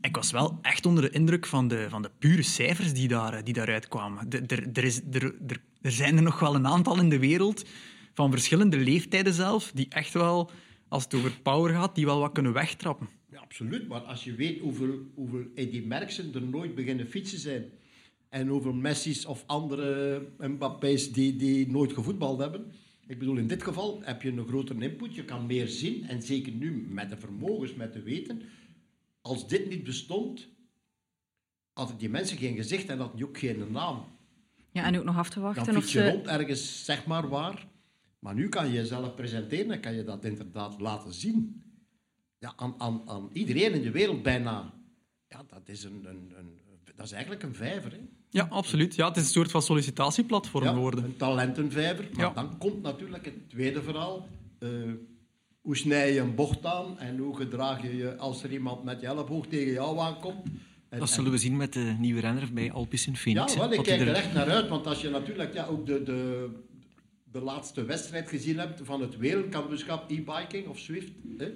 Ik 0.00 0.16
was 0.16 0.30
wel 0.30 0.58
echt 0.62 0.86
onder 0.86 1.02
de 1.02 1.10
indruk 1.10 1.46
van 1.46 1.68
de, 1.68 1.86
van 1.88 2.02
de 2.02 2.10
pure 2.18 2.42
cijfers 2.42 2.92
die, 2.92 3.08
daar, 3.08 3.44
die 3.44 3.54
daaruit 3.54 3.88
kwamen. 3.88 4.30
Er, 4.74 4.84
is, 4.84 5.00
er, 5.12 5.34
er, 5.82 5.92
zijn 5.92 6.16
er 6.16 6.22
nog 6.22 6.40
wel 6.40 6.54
een 6.54 6.66
aantal 6.66 6.98
in 6.98 7.08
de 7.08 7.18
wereld, 7.18 7.64
van 8.14 8.30
verschillende 8.30 8.76
leeftijden 8.76 9.32
zelf, 9.32 9.70
die 9.74 9.86
echt 9.88 10.12
wel, 10.12 10.50
als 10.88 11.04
het 11.04 11.14
over 11.14 11.40
power 11.42 11.74
gaat, 11.74 11.94
die 11.94 12.04
wel 12.04 12.20
wat 12.20 12.32
kunnen 12.32 12.52
wegtrappen. 12.52 13.08
Absoluut. 13.48 13.88
Maar 13.88 14.00
als 14.00 14.24
je 14.24 14.34
weet 14.34 14.58
hoeveel, 14.58 15.10
hoeveel 15.14 15.44
Eddie 15.54 15.86
Merckxen 15.86 16.34
er 16.34 16.42
nooit 16.42 16.74
beginnen 16.74 17.06
fietsen 17.06 17.38
zijn 17.38 17.64
en 18.28 18.48
hoeveel 18.48 18.72
Messi's 18.72 19.24
of 19.24 19.44
andere 19.46 20.22
Mbappé's 20.38 21.12
die, 21.12 21.36
die 21.36 21.70
nooit 21.70 21.92
gevoetbald 21.92 22.38
hebben. 22.38 22.72
Ik 23.06 23.18
bedoel, 23.18 23.36
in 23.36 23.46
dit 23.46 23.62
geval 23.62 24.00
heb 24.02 24.22
je 24.22 24.30
een 24.30 24.46
grotere 24.46 24.80
input, 24.80 25.14
je 25.14 25.24
kan 25.24 25.46
meer 25.46 25.68
zien. 25.68 26.04
En 26.04 26.22
zeker 26.22 26.52
nu 26.52 26.86
met 26.90 27.10
de 27.10 27.16
vermogens, 27.16 27.74
met 27.74 27.92
de 27.92 28.02
weten. 28.02 28.42
Als 29.20 29.48
dit 29.48 29.68
niet 29.68 29.84
bestond, 29.84 30.48
hadden 31.72 31.98
die 31.98 32.08
mensen 32.08 32.38
geen 32.38 32.56
gezicht 32.56 32.88
en 32.88 32.98
hadden 32.98 33.26
ook 33.26 33.38
geen 33.38 33.72
naam. 33.72 34.04
Ja, 34.70 34.84
en 34.84 34.98
ook 34.98 35.04
nog 35.04 35.16
af 35.16 35.30
te 35.30 35.40
wachten. 35.40 35.64
Dan 35.64 35.74
fiets 35.74 35.92
je 35.92 35.98
ze... 35.98 36.10
rond 36.10 36.26
ergens, 36.26 36.84
zeg 36.84 37.06
maar 37.06 37.28
waar. 37.28 37.66
Maar 38.18 38.34
nu 38.34 38.48
kan 38.48 38.66
je 38.66 38.72
jezelf 38.72 39.14
presenteren 39.14 39.70
en 39.70 39.80
kan 39.80 39.94
je 39.94 40.04
dat 40.04 40.24
inderdaad 40.24 40.80
laten 40.80 41.12
zien. 41.12 41.62
Ja, 42.38 42.52
aan, 42.56 42.74
aan, 42.78 43.02
aan 43.06 43.30
iedereen 43.32 43.72
in 43.72 43.82
de 43.82 43.90
wereld 43.90 44.22
bijna. 44.22 44.72
Ja, 45.28 45.44
dat 45.48 45.62
is, 45.64 45.84
een, 45.84 46.04
een, 46.04 46.32
een 46.36 46.60
dat 46.96 47.06
is 47.06 47.12
eigenlijk 47.12 47.42
een 47.42 47.54
vijver. 47.54 47.92
Hè? 47.92 47.98
Ja, 48.30 48.46
absoluut. 48.50 48.94
Ja, 48.94 49.08
het 49.08 49.16
is 49.16 49.22
een 49.22 49.28
soort 49.28 49.50
van 49.50 49.62
sollicitatieplatform 49.62 50.64
ja, 50.64 50.72
geworden. 50.72 51.04
Een 51.04 51.16
talentenvijver. 51.16 52.08
Maar 52.12 52.34
dan 52.34 52.58
komt 52.58 52.82
natuurlijk 52.82 53.24
het 53.24 53.48
tweede 53.48 53.82
verhaal. 53.82 54.28
Uh, 54.60 54.70
hoe 55.60 55.76
snij 55.76 56.12
je 56.12 56.20
een 56.20 56.34
bocht 56.34 56.64
aan 56.64 56.98
en 56.98 57.18
hoe 57.18 57.36
gedraag 57.36 57.82
je 57.82 57.96
je 57.96 58.16
als 58.16 58.42
er 58.42 58.52
iemand 58.52 58.84
met 58.84 59.00
je 59.00 59.06
elleboog 59.06 59.46
tegen 59.46 59.72
jou 59.72 59.98
aankomt. 59.98 60.46
En, 60.88 60.98
dat 60.98 61.10
zullen 61.10 61.30
we 61.30 61.38
zien 61.38 61.56
met 61.56 61.72
de 61.72 61.94
nieuwe 61.98 62.20
renner 62.20 62.52
bij 62.52 62.72
Alpes 62.72 63.06
in 63.06 63.16
Phoenix. 63.16 63.54
Ja, 63.54 63.58
wel, 63.58 63.72
ik 63.72 63.82
kijk 63.82 64.00
er 64.00 64.08
echt 64.08 64.32
naar 64.32 64.50
uit. 64.50 64.68
Want 64.68 64.86
als 64.86 65.00
je 65.00 65.10
natuurlijk 65.10 65.54
ja, 65.54 65.66
ook 65.66 65.86
de, 65.86 66.02
de, 66.02 66.50
de 67.24 67.40
laatste 67.40 67.84
wedstrijd 67.84 68.28
gezien 68.28 68.58
hebt 68.58 68.80
van 68.84 69.00
het 69.00 69.16
wereldkampioenschap 69.16 70.10
e-biking 70.10 70.66
of 70.66 70.78
Swift... 70.78 71.12
Hè, 71.38 71.52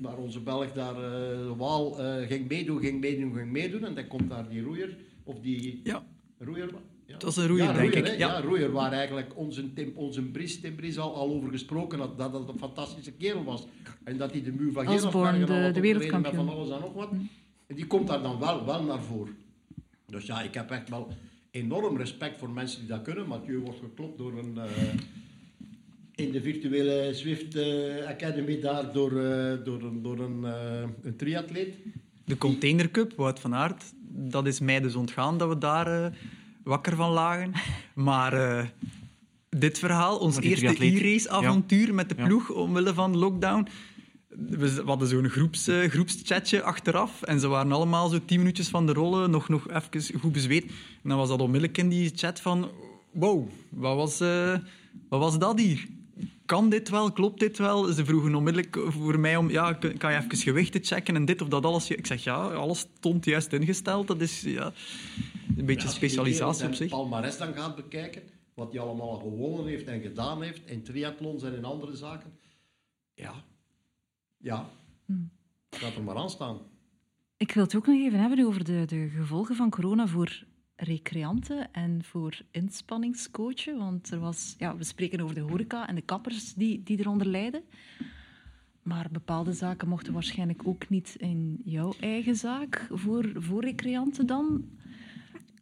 waar 0.00 0.16
onze 0.16 0.40
Belg 0.40 0.72
daar, 0.72 0.96
uh, 0.96 1.50
Waal, 1.56 2.00
uh, 2.00 2.26
ging 2.26 2.48
meedoen, 2.48 2.80
ging 2.80 3.00
meedoen, 3.00 3.34
ging 3.34 3.50
meedoen. 3.50 3.84
En 3.84 3.94
dan 3.94 4.06
komt 4.06 4.28
daar 4.28 4.48
die 4.48 4.62
roeier, 4.62 4.96
of 5.24 5.40
die... 5.40 5.80
Ja. 5.84 6.04
Roeier? 6.38 6.70
Ja. 7.06 7.16
Dat 7.18 7.30
is 7.30 7.36
een 7.36 7.46
roeier, 7.46 7.64
ja, 7.64 7.72
denk 7.72 7.94
roeier, 7.94 8.12
ik. 8.12 8.18
Ja. 8.18 8.36
ja, 8.36 8.40
roeier, 8.40 8.72
waar 8.72 8.92
eigenlijk 8.92 9.36
onze, 9.36 9.72
Tim, 9.72 9.92
onze 9.94 10.22
Bries, 10.22 10.60
Tim 10.60 10.74
Bries 10.74 10.98
al, 10.98 11.14
al 11.14 11.30
over 11.30 11.50
gesproken 11.50 11.98
had, 11.98 12.18
dat 12.18 12.32
dat 12.32 12.48
een 12.48 12.58
fantastische 12.58 13.12
kerel 13.12 13.44
was. 13.44 13.66
En 14.04 14.16
dat 14.16 14.32
hij 14.32 14.42
de 14.42 14.52
muur 14.52 14.72
van 14.72 14.86
Gerasbergen 14.86 15.46
de, 15.46 15.70
de 15.72 15.80
wereldkampioen. 15.80 16.36
met 16.36 16.44
van 16.44 16.54
alles 16.54 16.70
en 16.70 16.80
nog 16.80 16.92
wat. 16.92 17.10
En 17.66 17.74
die 17.74 17.86
komt 17.86 18.06
daar 18.06 18.22
dan 18.22 18.38
wel, 18.38 18.64
wel 18.64 18.82
naar 18.82 19.02
voren. 19.02 19.36
Dus 20.06 20.26
ja, 20.26 20.42
ik 20.42 20.54
heb 20.54 20.70
echt 20.70 20.88
wel 20.88 21.08
enorm 21.50 21.96
respect 21.96 22.38
voor 22.38 22.50
mensen 22.50 22.80
die 22.80 22.88
dat 22.88 23.02
kunnen. 23.02 23.26
Mathieu 23.26 23.58
wordt 23.58 23.78
geklopt 23.78 24.18
door 24.18 24.38
een... 24.38 24.54
Uh, 24.56 24.62
in 26.22 26.32
de 26.32 26.42
virtuele 26.42 27.10
Swift 27.14 27.56
uh, 27.56 28.06
Academy 28.06 28.60
daar 28.60 28.92
door, 28.92 29.12
uh, 29.12 29.64
door, 29.64 29.82
een, 29.82 30.02
door 30.02 30.18
een, 30.18 30.40
uh, 30.42 30.88
een 31.02 31.16
triatleet. 31.16 31.74
De 32.24 32.38
Container 32.38 32.90
Cup, 32.90 33.12
Wout 33.16 33.40
van 33.40 33.54
Aert, 33.54 33.84
dat 34.08 34.46
is 34.46 34.60
mij 34.60 34.80
dus 34.80 34.94
ontgaan 34.94 35.38
dat 35.38 35.48
we 35.48 35.58
daar 35.58 36.12
wakker 36.64 36.96
van 36.96 37.10
lagen. 37.10 37.52
Maar 37.94 38.72
dit 39.48 39.78
verhaal, 39.78 40.18
ons 40.18 40.40
eerste 40.40 40.84
e-race 40.84 41.30
avontuur 41.30 41.86
ja. 41.86 41.92
met 41.92 42.08
de 42.08 42.14
ploeg 42.14 42.48
ja. 42.48 42.54
omwille 42.54 42.94
van 42.94 43.16
lockdown. 43.16 43.68
We 44.28 44.82
hadden 44.84 45.08
zo'n 45.08 45.28
groeps, 45.28 45.68
groepschatje 45.88 46.62
achteraf 46.62 47.22
en 47.22 47.40
ze 47.40 47.48
waren 47.48 47.72
allemaal 47.72 48.08
zo 48.08 48.18
tien 48.24 48.38
minuutjes 48.38 48.68
van 48.68 48.86
de 48.86 48.92
rollen, 48.92 49.30
nog, 49.30 49.48
nog 49.48 49.70
even 49.70 50.20
goed 50.20 50.32
bezweet. 50.32 50.64
En 51.02 51.08
dan 51.08 51.18
was 51.18 51.28
dat 51.28 51.40
onmiddellijk 51.40 51.78
in 51.78 51.88
die 51.88 52.12
chat 52.14 52.40
van, 52.40 52.70
wow, 53.10 53.48
wat 53.68 53.96
was, 53.96 54.18
wat 55.08 55.20
was 55.20 55.38
dat 55.38 55.60
hier? 55.60 55.86
Kan 56.52 56.68
dit 56.68 56.88
wel, 56.88 57.12
klopt 57.12 57.40
dit 57.40 57.58
wel? 57.58 57.84
Ze 57.84 58.04
vroegen 58.04 58.34
onmiddellijk 58.34 58.76
voor 58.86 59.20
mij 59.20 59.36
om, 59.36 59.50
ja, 59.50 59.72
kan 59.72 60.12
je 60.12 60.18
even 60.18 60.36
gewichten 60.36 60.84
checken 60.84 61.16
en 61.16 61.24
dit 61.24 61.42
of 61.42 61.48
dat 61.48 61.64
alles? 61.64 61.90
Ik 61.90 62.06
zeg, 62.06 62.24
ja, 62.24 62.34
alles 62.34 62.78
stond 62.78 63.24
juist 63.24 63.52
ingesteld. 63.52 64.06
Dat 64.06 64.20
is 64.20 64.40
ja, 64.40 64.72
een 65.56 65.66
beetje 65.66 65.88
specialisatie 65.88 66.66
op 66.66 66.74
zich. 66.74 66.90
Als 66.92 67.00
je 67.00 67.08
palmares 67.08 67.38
dan 67.38 67.54
gaat 67.54 67.76
bekijken, 67.76 68.22
wat 68.54 68.72
hij 68.72 68.80
allemaal 68.80 69.18
gewonnen 69.18 69.66
heeft 69.66 69.86
en 69.86 70.00
gedaan 70.00 70.42
heeft, 70.42 70.66
in 70.66 70.82
triathlons 70.82 71.42
en 71.42 71.54
in 71.54 71.64
andere 71.64 71.96
zaken, 71.96 72.38
ja, 73.14 73.34
ja, 74.36 74.70
hmm. 75.06 75.30
laat 75.80 75.94
er 75.94 76.02
maar 76.02 76.16
aan 76.16 76.30
staan. 76.30 76.58
Ik 77.36 77.52
wil 77.52 77.62
het 77.62 77.76
ook 77.76 77.86
nog 77.86 77.96
even 77.96 78.20
hebben 78.20 78.46
over 78.46 78.64
de, 78.64 78.84
de 78.86 79.08
gevolgen 79.08 79.56
van 79.56 79.70
corona 79.70 80.06
voor 80.06 80.44
recreanten 80.76 81.72
en 81.72 82.04
voor 82.04 82.40
inspanningscoachen. 82.50 83.78
Want 83.78 84.10
er 84.10 84.18
was, 84.18 84.54
ja, 84.58 84.76
we 84.76 84.84
spreken 84.84 85.20
over 85.20 85.34
de 85.34 85.40
horeca 85.40 85.88
en 85.88 85.94
de 85.94 86.02
kappers 86.02 86.54
die, 86.54 86.82
die 86.84 86.98
eronder 86.98 87.26
lijden. 87.26 87.62
Maar 88.82 89.08
bepaalde 89.10 89.52
zaken 89.52 89.88
mochten 89.88 90.12
waarschijnlijk 90.12 90.60
ook 90.64 90.88
niet 90.88 91.14
in 91.18 91.60
jouw 91.64 91.94
eigen 92.00 92.36
zaak 92.36 92.86
voor, 92.90 93.30
voor 93.34 93.64
recreanten 93.64 94.26
dan. 94.26 94.64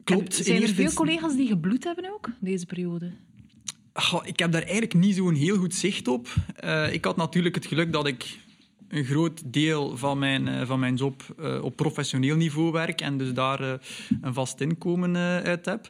Klopt. 0.05 0.35
zijn 0.35 0.62
er 0.62 0.68
veel 0.68 0.92
collega's 0.92 1.37
die 1.37 1.46
gebloed 1.46 1.85
hebben 1.85 2.12
ook 2.12 2.29
deze 2.40 2.66
periode? 2.66 3.12
ik 4.23 4.38
heb 4.38 4.53
daar 4.53 4.62
eigenlijk 4.62 4.94
niet 4.94 5.14
zo'n 5.14 5.35
heel 5.35 5.57
goed 5.57 5.75
zicht 5.75 6.09
op. 6.09 6.35
Uh, 6.64 6.92
ik 6.92 7.05
had 7.05 7.16
natuurlijk 7.16 7.55
het 7.55 7.66
geluk 7.66 7.92
dat 7.92 8.07
ik 8.07 8.38
een 8.90 9.05
groot 9.05 9.42
deel 9.53 9.96
van 9.96 10.18
mijn, 10.18 10.46
uh, 10.46 10.66
van 10.66 10.81
mijn 10.81 10.94
job 10.94 11.22
uh, 11.40 11.64
op 11.64 11.76
professioneel 11.76 12.37
niveau 12.37 12.72
werk 12.72 13.00
en 13.00 13.18
dus 13.18 13.33
daar 13.33 13.61
uh, 13.61 13.72
een 14.20 14.35
vast 14.35 14.61
inkomen 14.61 15.16
uit 15.44 15.66
heb. 15.66 15.88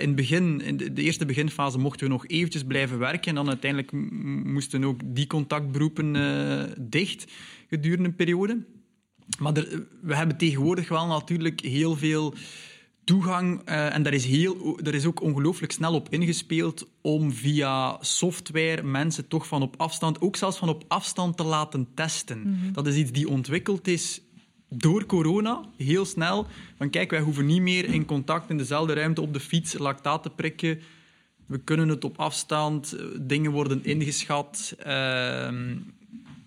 in, 0.00 0.14
begin, 0.14 0.60
in 0.60 0.76
de, 0.76 1.02
eerste 1.02 1.26
beginfase 1.26 1.78
mochten 1.78 2.06
we 2.06 2.12
nog 2.12 2.26
eventjes 2.26 2.64
blijven 2.64 2.98
werken 2.98 3.28
en 3.28 3.34
dan 3.34 3.48
uiteindelijk 3.48 3.92
moesten 4.44 4.84
ook 4.84 5.00
die 5.04 5.26
contactberoepen 5.26 6.14
dicht 6.90 7.32
gedurende 7.68 8.08
een 8.08 8.16
periode. 8.16 8.64
Maar 9.38 9.52
we 10.02 10.16
hebben 10.16 10.36
tegenwoordig 10.36 10.88
wel 10.88 11.06
natuurlijk 11.06 11.60
heel 11.60 11.96
veel 11.96 12.34
toegang, 13.06 13.68
uh, 13.68 13.94
en 13.94 14.02
daar 14.02 14.12
is, 14.12 14.24
heel, 14.24 14.76
daar 14.82 14.94
is 14.94 15.06
ook 15.06 15.20
ongelooflijk 15.20 15.72
snel 15.72 15.94
op 15.94 16.08
ingespeeld 16.10 16.86
om 17.00 17.32
via 17.32 17.96
software 18.00 18.82
mensen 18.82 19.28
toch 19.28 19.46
van 19.46 19.62
op 19.62 19.74
afstand, 19.76 20.20
ook 20.20 20.36
zelfs 20.36 20.58
van 20.58 20.68
op 20.68 20.84
afstand 20.88 21.36
te 21.36 21.44
laten 21.44 21.88
testen. 21.94 22.40
Mhm. 22.40 22.72
Dat 22.72 22.86
is 22.86 22.96
iets 22.96 23.12
die 23.12 23.28
ontwikkeld 23.28 23.88
is 23.88 24.20
door 24.68 25.06
corona, 25.06 25.60
heel 25.76 26.04
snel. 26.04 26.46
Van 26.78 26.90
kijk, 26.90 27.10
wij 27.10 27.20
hoeven 27.20 27.46
niet 27.46 27.62
meer 27.62 27.84
in 27.84 28.04
contact 28.04 28.50
in 28.50 28.58
dezelfde 28.58 28.92
ruimte 28.92 29.20
op 29.20 29.32
de 29.32 29.40
fiets 29.40 29.78
lactaat 29.78 30.22
te 30.22 30.30
prikken. 30.30 30.80
We 31.46 31.58
kunnen 31.58 31.88
het 31.88 32.04
op 32.04 32.18
afstand, 32.18 32.92
eh, 32.92 33.04
dingen 33.20 33.50
worden 33.50 33.84
ingeschat. 33.84 34.76
Uh, 34.86 35.48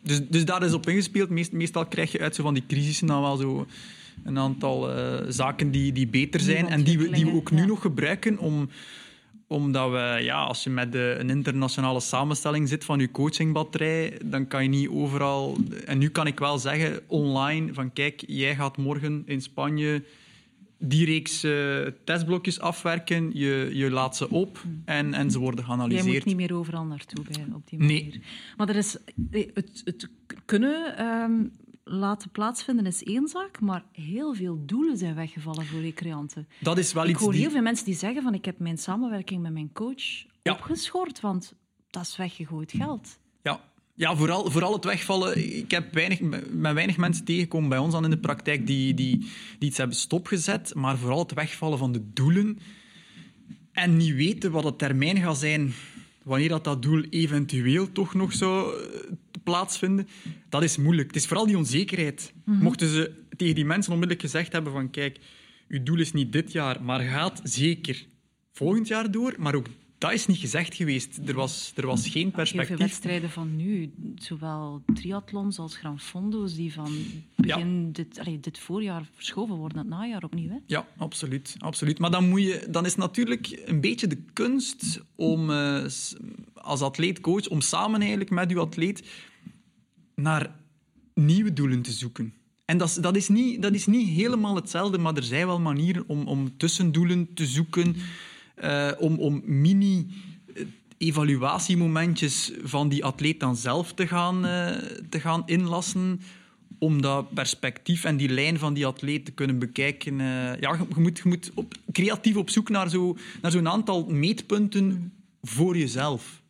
dus, 0.04 0.22
dus 0.28 0.46
daar 0.46 0.64
is 0.64 0.74
op 0.74 0.90
ingespeeld. 0.90 1.52
meestal 1.52 1.86
krijg 1.86 2.12
je 2.12 2.20
uit 2.20 2.36
zo 2.36 2.44
van 2.44 2.54
die 2.54 2.66
crisissen 2.68 3.08
dan 3.08 3.22
wel 3.22 3.38
zo 3.38 3.68
een 4.24 4.38
aantal 4.38 4.98
uh, 4.98 5.20
zaken 5.28 5.72
die, 5.72 5.92
die 5.92 6.08
beter 6.08 6.40
zijn 6.40 6.68
en 6.68 6.84
die 6.84 6.98
we, 6.98 7.10
die 7.10 7.26
we 7.26 7.32
ook 7.32 7.52
nu 7.52 7.66
nog 7.66 7.82
gebruiken 7.82 8.38
om 8.38 8.70
omdat 9.48 9.92
we, 9.92 10.20
ja, 10.22 10.44
als 10.44 10.64
je 10.64 10.70
met 10.70 10.92
de, 10.92 11.16
een 11.20 11.30
internationale 11.30 12.00
samenstelling 12.00 12.68
zit 12.68 12.86
van 12.86 13.00
je 13.00 13.12
coachingbatterij, 13.12 14.20
dan 14.26 14.48
kan 14.48 14.64
je 14.64 14.70
niet 14.70 14.90
overal... 14.90 15.58
En 15.86 15.98
nu 15.98 16.10
kan 16.10 16.28
ik 16.28 16.40
wel 16.40 16.58
zeggen, 16.58 17.00
online, 17.08 17.74
van 17.74 17.94
kijk, 17.94 18.24
jij 18.28 18.56
gaat 18.56 18.78
morgen 18.78 19.24
in 19.26 19.42
Spanje 19.42 20.04
die 20.80 21.06
reeks 21.06 21.44
uh, 21.44 21.88
testblokjes 22.04 22.60
afwerken, 22.60 23.30
je, 23.34 23.70
je 23.74 23.92
laat 23.92 24.18
ze 24.18 24.30
op 24.30 24.64
en, 24.86 25.14
en 25.14 25.32
ze 25.32 25.40
worden 25.40 25.66
geanalyseerd. 25.66 26.06
Jij 26.06 26.14
moet 26.14 26.26
niet 26.26 26.36
meer 26.36 26.54
overal 26.54 26.86
naartoe 26.86 27.24
bij, 27.32 27.46
op 27.54 27.70
die 27.70 27.80
manier. 27.80 28.02
Nee. 28.02 28.22
Maar 28.58 28.70
er 28.70 28.76
is, 28.76 28.98
het, 29.32 29.82
het 29.86 30.10
kunnen 30.46 31.06
um, 31.06 31.52
laten 31.90 32.30
plaatsvinden 32.30 32.86
is 32.86 33.04
één 33.04 33.28
zaak, 33.28 33.60
maar 33.60 33.84
heel 33.92 34.34
veel 34.34 34.66
doelen 34.66 34.98
zijn 34.98 35.16
weggevallen 35.16 35.66
voor 35.66 35.80
recreanten. 35.80 36.48
Dat 36.60 36.78
is 36.78 36.94
wel 36.94 37.04
ik 37.04 37.10
iets 37.10 37.20
hoor 37.20 37.32
die... 37.32 37.42
heel 37.42 37.52
veel 37.52 37.62
mensen 37.62 37.86
die 37.86 37.96
zeggen 37.96 38.24
van 38.24 38.34
ik 38.34 38.46
heb 38.46 38.60
mijn 38.60 38.78
samenwerking 38.78 39.42
met 39.42 39.54
mijn 39.54 39.72
coach 39.74 40.26
ja. 40.42 40.52
opgeschort, 40.54 41.20
want 41.20 41.54
dat 41.90 42.04
is 42.04 42.18
weggegooid 42.18 42.72
geld. 42.72 43.20
Ja, 43.42 43.62
ja, 43.94 44.16
vooral, 44.16 44.52
vooral 44.52 44.74
het 44.74 44.84
wegvallen. 44.86 45.58
Ik 45.58 45.72
heb 45.72 45.94
weinig, 45.94 46.20
met 46.52 46.74
weinig 46.74 46.98
mensen 46.98 47.26
tegengekomen 47.26 47.70
bij 47.70 47.78
ons 47.78 47.94
dan 47.94 48.04
in 48.04 48.10
de 48.10 48.20
praktijk 48.20 48.68
die, 48.68 48.94
die, 48.94 49.18
die 49.60 49.70
iets 49.70 49.78
hebben 49.78 49.96
stopgezet. 49.96 50.76
Maar 50.76 50.98
vooral 50.98 51.20
het 51.20 51.34
wegvallen 51.34 51.78
van 51.78 51.92
de 51.92 52.14
doelen. 52.14 52.60
En 53.72 53.98
niet 53.98 54.14
weten 54.14 54.52
wat 54.52 54.64
het 54.64 54.78
termijn 54.78 55.18
gaat 55.18 55.38
zijn 55.38 55.74
wanneer 56.30 56.50
dat, 56.50 56.64
dat 56.64 56.82
doel 56.82 57.04
eventueel 57.10 57.92
toch 57.92 58.14
nog 58.14 58.34
zou 58.34 58.82
eh, 58.82 59.12
plaatsvinden, 59.44 60.08
dat 60.50 60.64
is 60.64 60.78
moeilijk. 60.78 61.08
Het 61.08 61.16
is 61.16 61.26
vooral 61.28 61.46
die 61.46 61.58
onzekerheid. 61.58 62.34
Mhm. 62.46 62.64
Mochten 62.64 62.88
ze 62.88 63.12
tegen 63.38 63.56
die 63.56 63.66
mensen 63.66 63.94
onmiddellijk 63.94 64.28
gezegd 64.28 64.52
hebben 64.52 64.72
van 64.72 64.90
kijk, 64.90 65.20
uw 65.68 65.84
doel 65.84 66.00
is 66.00 66.14
niet 66.14 66.32
dit 66.32 66.52
jaar, 66.52 66.84
maar 66.84 67.00
gaat 67.00 67.42
zeker 67.44 68.06
volgend 68.52 68.88
jaar 68.88 69.12
door, 69.12 69.36
maar 69.38 69.56
ook 69.56 69.68
dat 70.00 70.12
is 70.12 70.26
niet 70.26 70.38
gezegd 70.38 70.76
geweest. 70.76 71.20
Er 71.26 71.34
was, 71.34 71.72
er 71.76 71.86
was 71.86 72.08
geen 72.08 72.32
perspectief. 72.32 72.78
Heel 72.78 72.88
wedstrijden 72.88 73.30
van 73.30 73.56
nu, 73.56 73.92
zowel 74.16 74.82
triathlons 74.94 75.60
als 75.60 75.78
Gran 75.78 76.00
Fondo's, 76.00 76.56
die 76.56 76.74
van 76.74 76.98
begin 77.36 77.92
dit, 77.92 78.20
allee, 78.20 78.40
dit 78.40 78.60
voorjaar 78.60 79.10
verschoven 79.14 79.56
worden 79.56 79.76
naar 79.76 79.86
het 79.86 79.94
najaar 79.94 80.24
opnieuw. 80.24 80.50
Hè? 80.50 80.58
Ja, 80.66 80.88
absoluut, 80.98 81.56
absoluut. 81.58 82.00
Maar 82.00 82.12
dan, 82.12 82.30
moet 82.30 82.42
je, 82.42 82.68
dan 82.70 82.86
is 82.86 82.96
natuurlijk 82.96 83.62
een 83.66 83.82
beetje 83.82 84.08
de 84.08 84.24
kunst 84.34 85.02
om 85.16 85.50
uh, 85.50 85.86
als 86.54 86.82
atleet-coach, 86.82 87.48
om 87.48 87.62
samen 87.62 88.00
eigenlijk 88.00 88.30
met 88.30 88.52
uw 88.52 88.60
atleet 88.60 89.04
naar 90.16 90.56
nieuwe 91.14 91.54
doelen 91.54 91.82
te 91.82 91.92
zoeken. 91.92 92.34
En 92.66 92.78
dat 92.78 92.88
is, 92.88 92.96
dat, 92.96 93.16
is 93.16 93.28
niet, 93.28 93.62
dat 93.62 93.74
is 93.74 93.86
niet 93.86 94.10
helemaal 94.10 94.56
hetzelfde, 94.56 94.98
maar 94.98 95.16
er 95.16 95.24
zijn 95.24 95.46
wel 95.46 95.60
manieren 95.60 96.04
om, 96.08 96.28
om 96.28 96.58
tussendoelen 96.58 97.34
te 97.34 97.46
zoeken, 97.46 97.96
uh, 98.64 98.92
om, 98.98 99.20
om 99.20 99.42
mini 99.46 100.08
eh, 100.56 100.66
evaluatiemomentjes 100.98 102.52
van 102.64 102.90
die 102.90 103.06
atleet 103.06 103.40
dan 103.40 103.56
zelf 103.56 103.94
te 103.94 104.08
gaan, 104.08 104.46
uh, 104.46 104.68
te 105.10 105.20
gaan 105.20 105.44
inlassen, 105.46 106.22
om 106.78 107.02
dat 107.02 107.34
perspectief 107.34 108.04
en 108.04 108.18
die 108.18 108.30
lijn 108.30 108.60
van 108.60 108.74
die 108.74 108.86
atleet 108.86 109.26
te 109.26 109.32
kunnen 109.32 109.60
bekijken. 109.60 110.18
Ja, 110.60 110.78
je 110.96 111.02
moet, 111.02 111.18
je 111.18 111.30
moet 111.30 111.52
op, 111.54 111.74
creatief 111.92 112.36
op 112.36 112.50
zoek 112.50 112.70
naar 112.70 112.90
zo'n 112.90 113.18
naar 113.42 113.52
zo'n 113.52 113.68
aantal 113.68 114.06
meetpunten 114.06 115.14
voor 115.42 115.78
jezelf. 115.78 116.42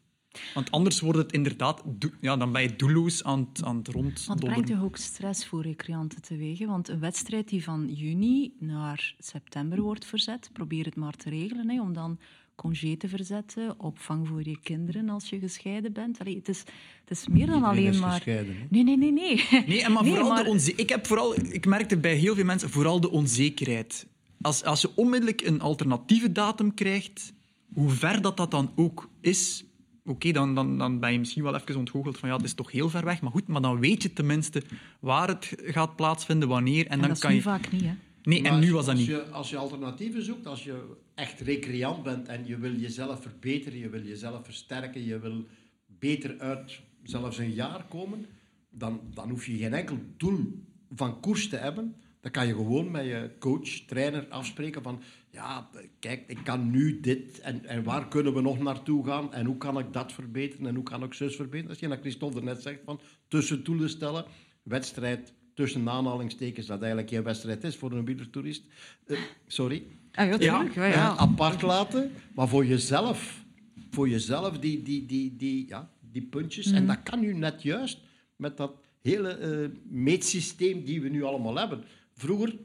Want 0.54 0.72
anders 0.72 1.00
wordt 1.00 1.18
het 1.18 1.32
inderdaad, 1.32 1.84
ja, 2.22 2.38
dan 2.38 2.52
ben 2.52 2.62
je 2.62 2.76
doelloos 2.76 3.24
aan 3.24 3.50
het, 3.54 3.63
aan 3.63 3.78
het 3.78 3.88
rond. 3.88 4.26
Want 4.26 4.39
brengt 4.39 4.68
toch 4.68 4.84
ook 4.84 4.98
stress 4.98 5.46
voor 5.46 5.62
recreanten 5.62 6.22
teweeg? 6.22 6.65
Want 6.65 6.88
een 6.88 7.00
wedstrijd 7.00 7.50
die 7.50 7.63
van 7.63 7.94
juni 7.94 8.54
naar 8.60 9.15
september 9.20 9.82
wordt 9.82 10.06
verzet, 10.06 10.50
probeer 10.54 10.86
het 10.86 10.96
maar 10.96 11.15
te 11.15 11.30
regelen, 11.30 11.70
hè, 11.70 11.82
om 11.82 11.94
dan 11.94 12.20
congé 12.56 12.96
te 12.96 13.08
verzetten, 13.08 13.80
opvang 13.80 14.28
voor 14.28 14.44
je 14.44 14.60
kinderen 14.60 15.10
als 15.10 15.30
je 15.30 15.39
gescheiden 15.39 15.94
bent. 15.94 16.20
Allee, 16.20 16.36
het, 16.36 16.50
is, 16.50 16.60
het 17.06 17.18
is 17.18 17.28
meer 17.28 17.48
dan 17.48 17.63
alleen 17.63 18.00
maar... 18.00 18.24
nee, 18.70 18.84
nee, 18.84 18.98
nee, 18.98 19.12
nee. 19.12 19.46
Nee, 19.68 19.89
maar 19.89 20.06
vooral 20.15 20.44
De 20.44 20.50
onze... 20.50 20.74
ik, 20.76 20.89
heb 20.89 21.08
vooral, 21.08 21.36
ik 21.39 21.65
merkte 21.65 21.98
bij 21.98 22.15
heel 22.15 22.36
veel 22.36 22.46
mensen 22.46 22.70
vooral 22.70 23.00
de 23.00 23.10
onzekerheid. 23.10 24.08
Als, 24.42 24.63
als 24.63 24.82
je 24.82 24.92
onmiddellijk 24.96 25.42
een 25.42 25.62
alternatieve 25.62 26.32
datum 26.32 26.74
krijgt, 26.74 27.34
hoe 27.74 27.89
ver 27.89 28.22
dat, 28.22 28.38
dat 28.38 28.52
dan 28.52 28.72
ook 28.76 29.10
is, 29.22 29.63
oké, 30.10 30.32
dan, 30.32 30.56
dan, 30.56 30.78
dan 30.78 31.00
ben 31.00 31.12
je 31.12 31.19
misschien 31.19 31.43
wel 31.43 31.56
even 31.56 31.76
ontgoocheld 31.76 32.17
van 32.17 32.30
ja, 32.30 32.36
het 32.36 32.45
is 32.45 32.54
toch 32.54 32.72
heel 32.72 32.89
ver 32.89 33.06
weg. 33.06 33.22
Maar 33.22 33.32
goed, 33.32 33.48
maar 33.48 33.62
dan 33.62 33.80
weet 33.80 34.04
je 34.04 34.13
tenminste 34.13 34.63
waar 35.00 35.28
het 35.28 35.56
gaat 35.65 35.95
plaatsvinden, 35.95 36.48
wanneer. 36.48 36.86
En, 36.86 36.91
en 36.91 37.00
dan 37.00 37.10
dat 37.10 37.19
kan 37.19 37.30
is 37.30 37.36
nu 37.36 37.41
vaak 37.41 37.72
niet, 37.72 37.84
hè? 37.84 37.93
Nee, 38.24 38.43
en 38.43 38.60
nu 38.60 38.74
was 38.74 38.86
dat 38.86 38.95
als 38.95 39.00
niet. 39.00 39.08
Je, 39.08 39.24
als 39.24 39.50
je 39.50 39.58
alternatieven 39.58 40.24
zoekt, 40.24 40.45
als 40.45 40.63
je 40.63 40.95
echt 41.15 41.39
recreant 41.39 42.04
bent 42.04 42.28
en 42.28 42.48
je 42.48 42.58
wil 42.58 42.76
jezelf 42.76 43.22
verbeteren, 43.22 43.80
je 43.80 43.89
wil 43.89 44.04
jezelf 44.04 44.45
versterken, 44.45 45.06
je 45.06 45.19
wil 45.19 45.45
beter 45.86 46.39
uit 46.39 46.82
zelfs 47.04 47.38
een 47.38 47.54
jaar 47.54 47.86
komen, 47.89 48.26
dan, 48.69 49.02
dan 49.13 49.30
hoef 49.30 49.45
je 49.45 49.58
geen 49.58 49.74
enkel 49.74 49.98
doel 50.17 50.63
van 50.95 51.19
koers 51.19 51.50
te 51.50 51.56
hebben. 51.56 51.95
Dan 52.22 52.32
kan 52.32 52.48
je 52.48 52.54
gewoon 52.54 52.91
met 52.91 53.06
je 53.06 53.32
coach, 53.39 53.69
trainer 53.69 54.28
afspreken 54.30 54.84
van 54.84 55.02
ja, 55.39 55.69
kijk, 55.99 56.23
ik 56.28 56.39
kan 56.43 56.71
nu 56.71 56.99
dit 56.99 57.39
en, 57.39 57.65
en 57.65 57.84
waar 57.84 58.08
kunnen 58.08 58.34
we 58.34 58.41
nog 58.41 58.60
naartoe 58.60 59.06
gaan 59.06 59.34
en 59.34 59.45
hoe 59.45 59.58
kan 59.58 59.80
ik 59.80 59.93
dat 59.93 60.13
verbeteren 60.13 60.65
en 60.65 60.75
hoe 60.75 60.84
kan 60.84 61.04
ik 61.04 61.13
zus 61.13 61.36
verbeteren. 61.36 61.69
Als 61.69 61.80
je 61.80 61.88
naar 61.88 61.99
Christophe 61.99 62.38
er 62.38 62.43
net 62.43 62.62
zegt 62.62 62.80
van 62.86 62.99
tussendoelen 63.28 63.89
stellen, 63.89 64.25
wedstrijd 64.63 65.34
tussen 65.54 65.89
aanhalingstekens, 65.89 66.67
dat 66.67 66.80
eigenlijk 66.80 67.10
geen 67.10 67.23
wedstrijd 67.23 67.63
is 67.63 67.75
voor 67.75 67.92
een 67.92 68.06
wielertoerist. 68.06 68.63
Uh, 69.08 69.19
sorry. 69.48 69.83
Ah, 70.12 70.27
ja, 70.27 70.35
ja, 70.40 70.67
ja, 70.73 70.85
ja. 70.85 71.15
apart 71.15 71.62
laten, 71.62 72.12
maar 72.35 72.48
voor 72.48 72.65
jezelf, 72.65 73.44
voor 73.92 74.10
jezelf 74.10 74.60
die, 74.60 74.83
die, 74.83 75.06
die, 75.06 75.35
die, 75.35 75.67
ja, 75.67 75.92
die 76.12 76.21
puntjes. 76.21 76.71
En 76.71 76.83
mhm. 76.83 76.87
dat 76.87 77.04
kan 77.04 77.19
nu 77.19 77.33
net 77.33 77.63
juist 77.63 78.00
met 78.35 78.58
dat 78.58 78.71
hele 79.02 79.40
uh, 79.40 79.69
meetsysteem 79.90 80.83
die 80.83 81.02
we 81.02 81.10
nu 81.10 81.23
allemaal 81.23 81.58
hebben. 81.58 81.83
Vroeger 82.13 82.56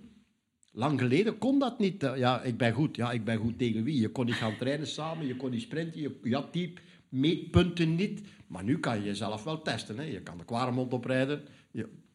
Lang 0.77 1.01
geleden 1.01 1.39
kon 1.39 1.59
dat 1.59 1.79
niet. 1.79 2.03
Ja, 2.17 2.43
ik 2.43 2.57
ben 2.57 2.73
goed. 2.73 2.97
Ja, 2.97 3.13
ik 3.13 3.25
ben 3.25 3.37
goed 3.37 3.59
tegen 3.59 3.85
wie? 3.85 4.01
Je 4.01 4.09
kon 4.09 4.27
niet 4.27 4.35
gaan 4.35 4.57
trainen 4.57 4.87
samen, 4.87 5.27
je 5.27 5.37
kon 5.37 5.51
niet 5.51 5.63
sprinten, 5.63 6.01
je, 6.01 6.45
type. 6.51 6.81
meetpunten 7.09 7.95
niet. 7.95 8.21
Maar 8.47 8.65
nu 8.65 8.79
kan 8.79 8.99
je 8.99 9.05
jezelf 9.05 9.45
wel 9.45 9.63
testen. 9.63 9.99
Hè. 9.99 10.03
Je 10.03 10.21
kan 10.21 10.39
de 10.39 10.45
Quaremont 10.45 10.93
oprijden, 10.93 11.43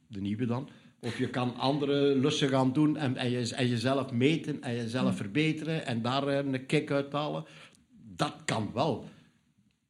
de 0.08 0.22
nieuwe 0.22 0.46
dan. 0.46 0.70
Of 1.00 1.18
je 1.18 1.30
kan 1.30 1.56
andere 1.56 2.16
lussen 2.16 2.50
gaan 2.50 2.74
doen 2.74 2.98
en, 2.98 3.16
en, 3.16 3.30
je, 3.30 3.56
en 3.56 3.68
jezelf 3.68 4.12
meten 4.12 4.62
en 4.62 4.76
jezelf 4.76 5.16
verbeteren 5.16 5.86
en 5.86 6.02
daar 6.02 6.28
een 6.28 6.66
kick 6.66 6.92
uithalen. 6.92 7.46
Dat 8.16 8.36
kan 8.46 8.72
wel. 8.74 9.10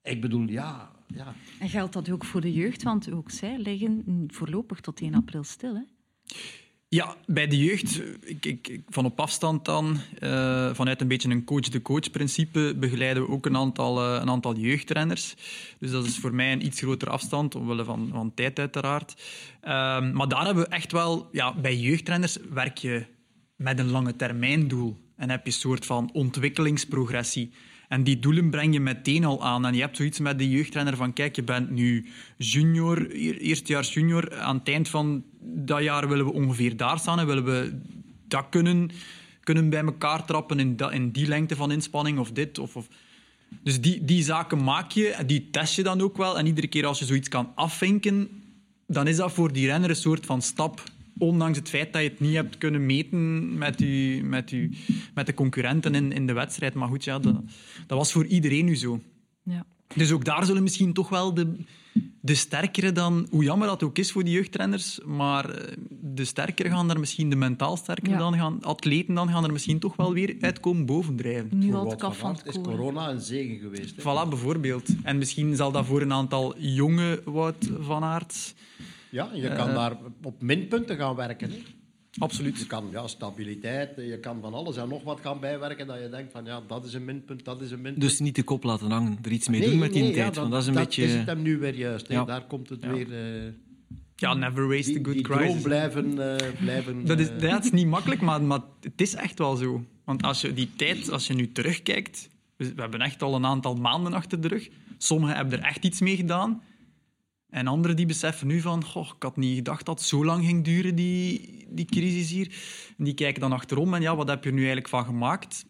Ik 0.03 0.21
bedoel, 0.21 0.47
ja, 0.47 0.91
ja. 1.07 1.33
En 1.59 1.69
geldt 1.69 1.93
dat 1.93 2.09
ook 2.09 2.25
voor 2.25 2.41
de 2.41 2.53
jeugd? 2.53 2.83
Want 2.83 3.11
ook 3.11 3.31
zij 3.31 3.57
liggen 3.57 4.03
voorlopig 4.27 4.79
tot 4.79 5.01
1 5.01 5.13
april 5.13 5.43
stil. 5.43 5.75
Hè? 5.75 5.81
Ja, 6.91 7.15
bij 7.25 7.47
de 7.47 7.57
jeugd, 7.57 8.01
ik, 8.21 8.45
ik, 8.45 8.81
van 8.87 9.05
op 9.05 9.19
afstand 9.19 9.65
dan, 9.65 9.97
uh, 10.19 10.73
vanuit 10.73 11.01
een 11.01 11.07
beetje 11.07 11.29
een 11.29 11.43
coach-de-coach 11.43 12.11
principe, 12.11 12.75
begeleiden 12.79 13.23
we 13.23 13.29
ook 13.29 13.45
een 13.45 13.57
aantal, 13.57 14.03
uh, 14.03 14.21
een 14.21 14.29
aantal 14.29 14.55
jeugdrenners. 14.55 15.35
Dus 15.79 15.91
dat 15.91 16.05
is 16.05 16.17
voor 16.17 16.33
mij 16.33 16.51
een 16.51 16.65
iets 16.65 16.79
grotere 16.79 17.11
afstand, 17.11 17.55
omwille 17.55 17.83
van, 17.83 18.09
van 18.13 18.33
tijd 18.33 18.59
uiteraard. 18.59 19.15
Uh, 19.63 19.69
maar 20.11 20.27
daar 20.27 20.45
hebben 20.45 20.63
we 20.63 20.69
echt 20.69 20.91
wel, 20.91 21.29
ja, 21.31 21.55
bij 21.55 21.77
jeugdrenners 21.77 22.37
werk 22.49 22.77
je 22.77 23.05
met 23.55 23.79
een 23.79 23.89
lange 23.89 24.15
termijn 24.15 24.67
doel. 24.67 24.97
En 25.15 25.29
heb 25.29 25.45
je 25.45 25.51
een 25.51 25.57
soort 25.57 25.85
van 25.85 26.09
ontwikkelingsprogressie. 26.13 27.51
En 27.89 28.03
die 28.03 28.19
doelen 28.19 28.49
breng 28.49 28.73
je 28.73 28.79
meteen 28.79 29.25
al 29.25 29.43
aan. 29.43 29.65
En 29.65 29.73
je 29.73 29.81
hebt 29.81 29.97
zoiets 29.97 30.19
met 30.19 30.37
de 30.37 30.49
jeugdrenner 30.49 30.95
van, 30.95 31.13
kijk, 31.13 31.35
je 31.35 31.43
bent 31.43 31.69
nu 31.69 32.05
junior, 32.37 33.09
eerstejaars 33.11 33.93
junior. 33.93 34.39
Aan 34.39 34.57
het 34.57 34.67
eind 34.67 34.89
van 34.89 35.23
dat 35.41 35.83
jaar 35.83 36.07
willen 36.07 36.25
we 36.25 36.33
ongeveer 36.33 36.77
daar 36.77 36.99
staan 36.99 37.19
en 37.19 37.25
willen 37.25 37.45
we 37.45 37.79
dat 38.27 38.45
kunnen, 38.49 38.91
kunnen 39.43 39.69
bij 39.69 39.83
elkaar 39.83 40.25
trappen 40.25 40.59
in, 40.59 40.75
dat, 40.75 40.91
in 40.91 41.11
die 41.11 41.27
lengte 41.27 41.55
van 41.55 41.71
inspanning 41.71 42.19
of 42.19 42.31
dit. 42.31 42.59
Of, 42.59 42.75
of. 42.75 42.87
Dus 43.63 43.81
die, 43.81 44.05
die 44.05 44.23
zaken 44.23 44.63
maak 44.63 44.91
je, 44.91 45.15
die 45.25 45.49
test 45.51 45.75
je 45.75 45.83
dan 45.83 46.01
ook 46.01 46.17
wel. 46.17 46.37
En 46.37 46.45
iedere 46.45 46.67
keer 46.67 46.85
als 46.85 46.99
je 46.99 47.05
zoiets 47.05 47.29
kan 47.29 47.51
afvinken, 47.55 48.29
dan 48.87 49.07
is 49.07 49.15
dat 49.15 49.31
voor 49.31 49.53
die 49.53 49.65
renner 49.65 49.89
een 49.89 49.95
soort 49.95 50.25
van 50.25 50.41
stap 50.41 50.83
ondanks 51.19 51.57
het 51.57 51.69
feit 51.69 51.93
dat 51.93 52.01
je 52.01 52.09
het 52.09 52.19
niet 52.19 52.35
hebt 52.35 52.57
kunnen 52.57 52.85
meten 52.85 53.57
met, 53.57 53.81
u, 53.81 54.21
met, 54.23 54.51
u, 54.51 54.71
met 55.13 55.25
de 55.25 55.33
concurrenten 55.33 55.95
in, 55.95 56.11
in 56.11 56.27
de 56.27 56.33
wedstrijd. 56.33 56.73
Maar 56.73 56.87
goed, 56.87 57.03
ja, 57.03 57.19
dat, 57.19 57.35
dat 57.87 57.97
was 57.97 58.11
voor 58.11 58.25
iedereen 58.25 58.65
nu 58.65 58.75
zo. 58.75 59.01
Ja. 59.43 59.65
Dus 59.95 60.11
ook 60.11 60.25
daar 60.25 60.45
zullen 60.45 60.63
misschien 60.63 60.93
toch 60.93 61.09
wel 61.09 61.33
de, 61.33 61.55
de 62.21 62.35
sterkere 62.35 62.91
dan, 62.91 63.27
hoe 63.29 63.43
jammer 63.43 63.67
dat 63.67 63.83
ook 63.83 63.97
is 63.97 64.11
voor 64.11 64.23
die 64.23 64.33
jeugdtrainers, 64.33 64.99
maar 65.05 65.49
eh, 65.49 65.77
de 65.89 66.25
sterkere 66.25 66.69
gaan 66.69 66.89
er 66.89 66.99
misschien, 66.99 67.29
de 67.29 67.35
mentaal 67.35 67.77
sterkere 67.77 68.17
dan 68.17 68.33
gaan, 68.33 68.63
atleten 68.63 69.13
dan 69.13 69.29
gaan 69.29 69.43
er 69.43 69.51
misschien 69.51 69.79
toch 69.79 69.95
wel 69.95 70.13
weer 70.13 70.35
uitkomen 70.39 70.85
bovendrijven. 70.85 71.57
Nu 71.57 71.73
al 71.73 71.89
het 71.89 72.05
van 72.15 72.39
is 72.43 72.61
corona 72.61 73.09
een 73.09 73.21
zegen 73.21 73.57
geweest. 73.57 73.95
Hè? 73.95 74.01
Voilà, 74.01 74.29
bijvoorbeeld. 74.29 74.89
En 75.03 75.17
misschien 75.17 75.55
zal 75.55 75.71
dat 75.71 75.85
voor 75.85 76.01
een 76.01 76.13
aantal 76.13 76.59
jonge 76.59 77.21
Wout 77.25 77.69
van 77.79 78.03
Aert 78.03 78.53
ja, 79.09 79.29
je 79.33 79.53
kan 79.55 79.69
uh, 79.69 79.75
daar 79.75 79.97
op 80.23 80.41
minpunten 80.41 80.97
gaan 80.97 81.15
werken. 81.15 81.51
Hè? 81.51 81.57
Absoluut. 82.17 82.59
Je 82.59 82.65
kan 82.65 82.87
ja, 82.91 83.07
stabiliteit, 83.07 83.95
je 83.95 84.19
kan 84.19 84.41
van 84.41 84.53
alles 84.53 84.77
en 84.77 84.89
nog 84.89 85.03
wat 85.03 85.19
gaan 85.19 85.39
bijwerken 85.39 85.87
dat 85.87 85.99
je 86.01 86.09
denkt 86.09 86.31
van 86.31 86.45
ja, 86.45 86.61
dat 86.67 86.85
is 86.85 86.93
een 86.93 87.05
minpunt, 87.05 87.45
dat 87.45 87.61
is 87.61 87.71
een 87.71 87.81
minpunt. 87.81 88.01
Dus 88.01 88.19
niet 88.19 88.35
de 88.35 88.43
kop 88.43 88.63
laten 88.63 88.91
hangen, 88.91 89.17
er 89.23 89.31
iets 89.31 89.47
mee 89.47 89.69
doen 89.69 89.79
met 89.79 89.93
die 89.93 90.03
tijd. 90.03 90.15
Ja, 90.15 90.25
dat, 90.25 90.35
want 90.35 90.51
dat 90.51 90.61
is 90.61 90.67
een 90.67 90.73
dat 90.73 90.83
beetje... 90.83 91.03
is 91.03 91.13
het 91.13 91.25
hem 91.25 91.41
nu 91.41 91.57
weer 91.57 91.75
juist. 91.75 92.07
Ja. 92.07 92.25
Daar 92.25 92.45
komt 92.45 92.69
het 92.69 92.85
weer... 92.85 93.07
Uh, 93.07 93.51
ja, 94.15 94.33
never 94.33 94.67
waste 94.67 94.91
die, 94.91 94.99
a 94.99 95.03
good 95.03 95.13
die 95.13 95.23
crisis. 95.23 95.61
blijven... 95.61 96.05
Uh, 96.11 96.35
blijven 96.59 97.05
dat, 97.05 97.19
is, 97.19 97.29
dat 97.39 97.63
is 97.63 97.71
niet 97.71 97.87
makkelijk, 97.87 98.21
maar, 98.21 98.41
maar 98.41 98.61
het 98.81 99.01
is 99.01 99.15
echt 99.15 99.39
wel 99.39 99.55
zo. 99.55 99.83
Want 100.03 100.23
als 100.23 100.41
je 100.41 100.53
die 100.53 100.69
tijd, 100.75 101.11
als 101.11 101.27
je 101.27 101.33
nu 101.33 101.51
terugkijkt... 101.51 102.29
We 102.55 102.73
hebben 102.75 103.01
echt 103.01 103.23
al 103.23 103.35
een 103.35 103.45
aantal 103.45 103.75
maanden 103.75 104.13
achter 104.13 104.41
de 104.41 104.47
rug. 104.47 104.69
Sommigen 104.97 105.35
hebben 105.35 105.59
er 105.59 105.65
echt 105.65 105.85
iets 105.85 105.99
mee 105.99 106.15
gedaan. 106.15 106.61
En 107.49 107.67
anderen 107.67 107.95
die 107.95 108.05
beseffen 108.05 108.47
nu 108.47 108.61
van, 108.61 108.83
goh, 108.83 109.07
ik 109.15 109.23
had 109.23 109.37
niet 109.37 109.55
gedacht 109.55 109.85
dat 109.85 109.99
het 109.99 110.07
zo 110.07 110.25
lang 110.25 110.45
ging 110.45 110.63
duren, 110.63 110.95
die, 110.95 111.65
die 111.69 111.85
crisis 111.85 112.29
hier. 112.29 112.47
En 112.97 113.03
die 113.03 113.13
kijken 113.13 113.41
dan 113.41 113.51
achterom 113.51 113.93
en 113.93 114.01
ja, 114.01 114.15
wat 114.15 114.27
heb 114.27 114.43
je 114.43 114.49
er 114.49 114.55
nu 114.55 114.61
eigenlijk 114.61 114.89
van 114.89 115.05
gemaakt? 115.05 115.65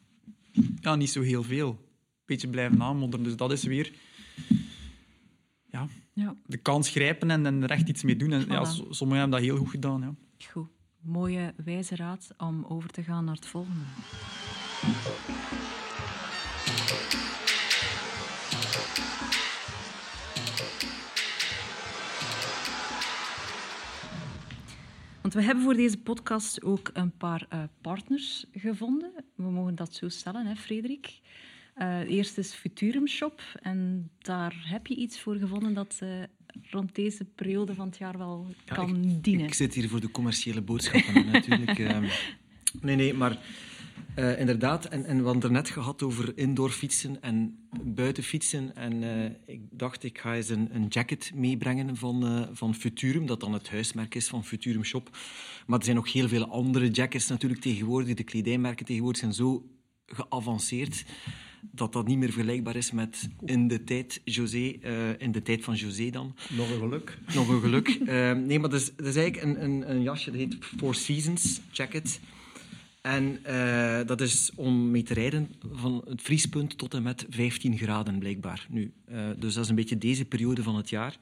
Ja, 0.82 0.96
niet 0.96 1.10
zo 1.10 1.22
heel 1.22 1.44
veel. 1.44 1.88
Beetje 2.26 2.48
blijven 2.48 2.82
aanmodderen. 2.82 3.26
Dus 3.26 3.36
dat 3.36 3.52
is 3.52 3.64
weer 3.64 3.94
ja, 5.66 5.88
ja. 6.14 6.36
de 6.46 6.58
kans 6.58 6.90
grijpen 6.90 7.32
en, 7.32 7.46
en 7.46 7.64
er 7.64 7.72
echt 7.72 7.90
iets 7.90 8.04
mee 8.04 8.16
doen. 8.16 8.32
En 8.32 8.46
ja, 8.48 8.64
sommigen 8.66 9.20
hebben 9.20 9.30
dat 9.30 9.40
heel 9.40 9.58
goed 9.58 9.70
gedaan. 9.70 10.02
Ja. 10.02 10.14
Goed. 10.52 10.68
Mooie 11.02 11.54
wijze 11.66 11.96
raad 11.96 12.30
om 12.38 12.66
over 12.66 12.90
te 12.90 13.04
gaan 13.04 13.26
naar 13.26 13.36
het 13.36 13.46
volgende. 13.46 13.84
Want 25.30 25.42
we 25.42 25.48
hebben 25.48 25.64
voor 25.64 25.74
deze 25.74 25.98
podcast 25.98 26.64
ook 26.64 26.90
een 26.94 27.12
paar 27.18 27.48
uh, 27.54 27.64
partners 27.82 28.46
gevonden. 28.54 29.12
We 29.36 29.50
mogen 29.50 29.76
dat 29.76 29.94
zo 29.94 30.10
stellen, 30.10 30.46
hè, 30.46 30.56
Frederik. 30.56 31.20
Uh, 31.78 32.00
eerst 32.00 32.38
is 32.38 32.54
Futurum 32.54 33.08
Shop. 33.08 33.42
En 33.62 34.10
daar 34.18 34.56
heb 34.66 34.88
je 34.88 34.96
iets 34.96 35.20
voor 35.20 35.36
gevonden 35.36 35.74
dat 35.74 36.00
uh, 36.04 36.10
rond 36.70 36.96
deze 36.96 37.26
periode 37.26 37.76
van 37.76 37.88
het 37.88 37.98
jaar 37.98 38.18
wel 38.18 38.48
ja, 38.66 38.76
kan 38.76 39.04
ik, 39.04 39.24
dienen. 39.24 39.46
Ik 39.46 39.54
zit 39.54 39.74
hier 39.74 39.90
voor 39.90 40.02
de 40.02 40.12
commerciële 40.12 40.62
boodschappen 40.62 41.26
natuurlijk. 41.32 41.80
Ehm. 41.80 42.08
nee, 42.82 42.96
nee, 42.96 43.14
maar 43.14 43.38
uh, 44.20 44.39
inderdaad, 44.39 44.86
en, 44.86 45.05
en 45.05 45.17
we 45.17 45.24
hadden 45.24 45.41
het 45.41 45.51
net 45.51 45.70
gehad 45.70 46.03
over 46.03 46.32
indoor 46.36 46.70
fietsen 46.70 47.22
en 47.22 47.67
buiten 47.84 48.24
fietsen. 48.24 48.76
En 48.76 49.01
uh, 49.01 49.26
ik 49.45 49.61
dacht, 49.72 50.03
ik 50.03 50.17
ga 50.17 50.36
eens 50.36 50.49
een, 50.49 50.76
een 50.76 50.88
jacket 50.88 51.32
meebrengen 51.36 51.97
van, 51.97 52.26
uh, 52.26 52.47
van 52.51 52.76
Futurum, 52.76 53.26
dat 53.26 53.39
dan 53.39 53.53
het 53.53 53.70
huismerk 53.70 54.15
is 54.15 54.28
van 54.28 54.45
Futurum 54.45 54.84
Shop. 54.84 55.17
Maar 55.67 55.80
er 55.80 55.86
zijn 55.86 55.97
ook 55.97 56.07
heel 56.07 56.28
veel 56.28 56.45
andere 56.45 56.89
jackets 56.89 57.28
natuurlijk 57.28 57.61
tegenwoordig. 57.61 58.15
De 58.15 58.24
kledijmerken 58.24 58.86
tegenwoordig 58.86 59.22
zijn 59.22 59.34
zo 59.34 59.65
geavanceerd 60.05 61.05
dat 61.72 61.93
dat 61.93 62.07
niet 62.07 62.17
meer 62.17 62.32
vergelijkbaar 62.32 62.76
is 62.76 62.91
met 62.91 63.30
in 63.45 63.67
de 63.67 63.84
tijd, 63.84 64.22
José, 64.24 64.57
in 65.17 65.32
de 65.32 65.41
tijd 65.41 65.63
van 65.63 65.76
José 65.76 66.09
dan. 66.09 66.36
Nog 66.49 66.70
een 66.70 66.80
geluk. 66.80 67.17
Nog 67.34 67.47
een 67.47 67.61
geluk. 67.61 67.99
nee, 68.45 68.59
maar 68.59 68.70
dat 68.70 68.80
is, 68.80 68.95
dat 68.95 69.05
is 69.05 69.15
eigenlijk 69.15 69.57
een, 69.57 69.63
een, 69.63 69.89
een 69.89 70.01
jasje, 70.01 70.32
dat 70.32 70.39
heet 70.39 70.57
Four 70.59 70.95
Seasons 70.95 71.61
jacket. 71.72 72.20
En 73.02 73.39
uh, 73.47 74.00
dat 74.06 74.22
is 74.22 74.52
om 74.56 74.91
mee 74.91 75.04
te 75.04 75.14
rijden 75.14 75.52
van 75.72 76.04
het 76.08 76.22
vriespunt 76.22 76.78
tot 76.78 76.93
en 76.93 77.04
met 77.04 77.26
15 77.30 77.78
graden, 77.78 78.20
blijkbaar. 78.20 78.68
Nu, 78.70 78.93
uh, 79.12 79.30
dus 79.38 79.54
dat 79.54 79.64
is 79.64 79.70
een 79.70 79.76
beetje 79.76 79.97
deze 79.97 80.26
periode 80.26 80.64
van 80.64 80.76
het 80.76 80.89
jaar. 80.89 81.18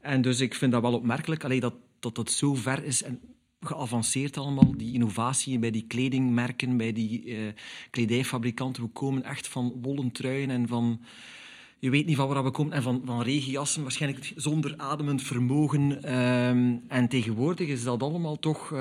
En 0.00 0.22
dus 0.22 0.40
ik 0.40 0.54
vind 0.54 0.72
dat 0.72 0.82
wel 0.82 0.94
opmerkelijk 0.94 1.44
allee, 1.44 1.60
dat, 1.60 1.74
dat 2.00 2.14
dat 2.14 2.30
zo 2.30 2.54
ver 2.54 2.84
is 2.84 3.02
en 3.02 3.20
geavanceerd 3.60 4.36
allemaal. 4.36 4.76
Die 4.76 4.92
innovatie 4.92 5.58
bij 5.58 5.70
die 5.70 5.86
kledingmerken, 5.86 6.76
bij 6.76 6.92
die 6.92 7.24
uh, 7.24 7.38
kledijfabrikanten. 7.90 8.82
We 8.82 8.88
komen 8.88 9.24
echt 9.24 9.48
van 9.48 9.78
wollen 9.82 10.12
truien 10.12 10.50
en 10.50 10.68
van... 10.68 11.00
Je 11.78 11.90
weet 11.90 12.06
niet 12.06 12.16
van 12.16 12.28
waar 12.28 12.44
we 12.44 12.50
komen. 12.50 12.72
En 12.72 12.82
van, 12.82 13.02
van 13.04 13.22
regenjassen, 13.22 13.82
waarschijnlijk 13.82 14.32
zonder 14.36 14.74
ademend 14.76 15.22
vermogen. 15.22 16.02
en 16.88 17.08
tegenwoordig 17.08 17.68
is 17.68 17.82
dat 17.82 18.02
allemaal 18.02 18.38
toch 18.38 18.72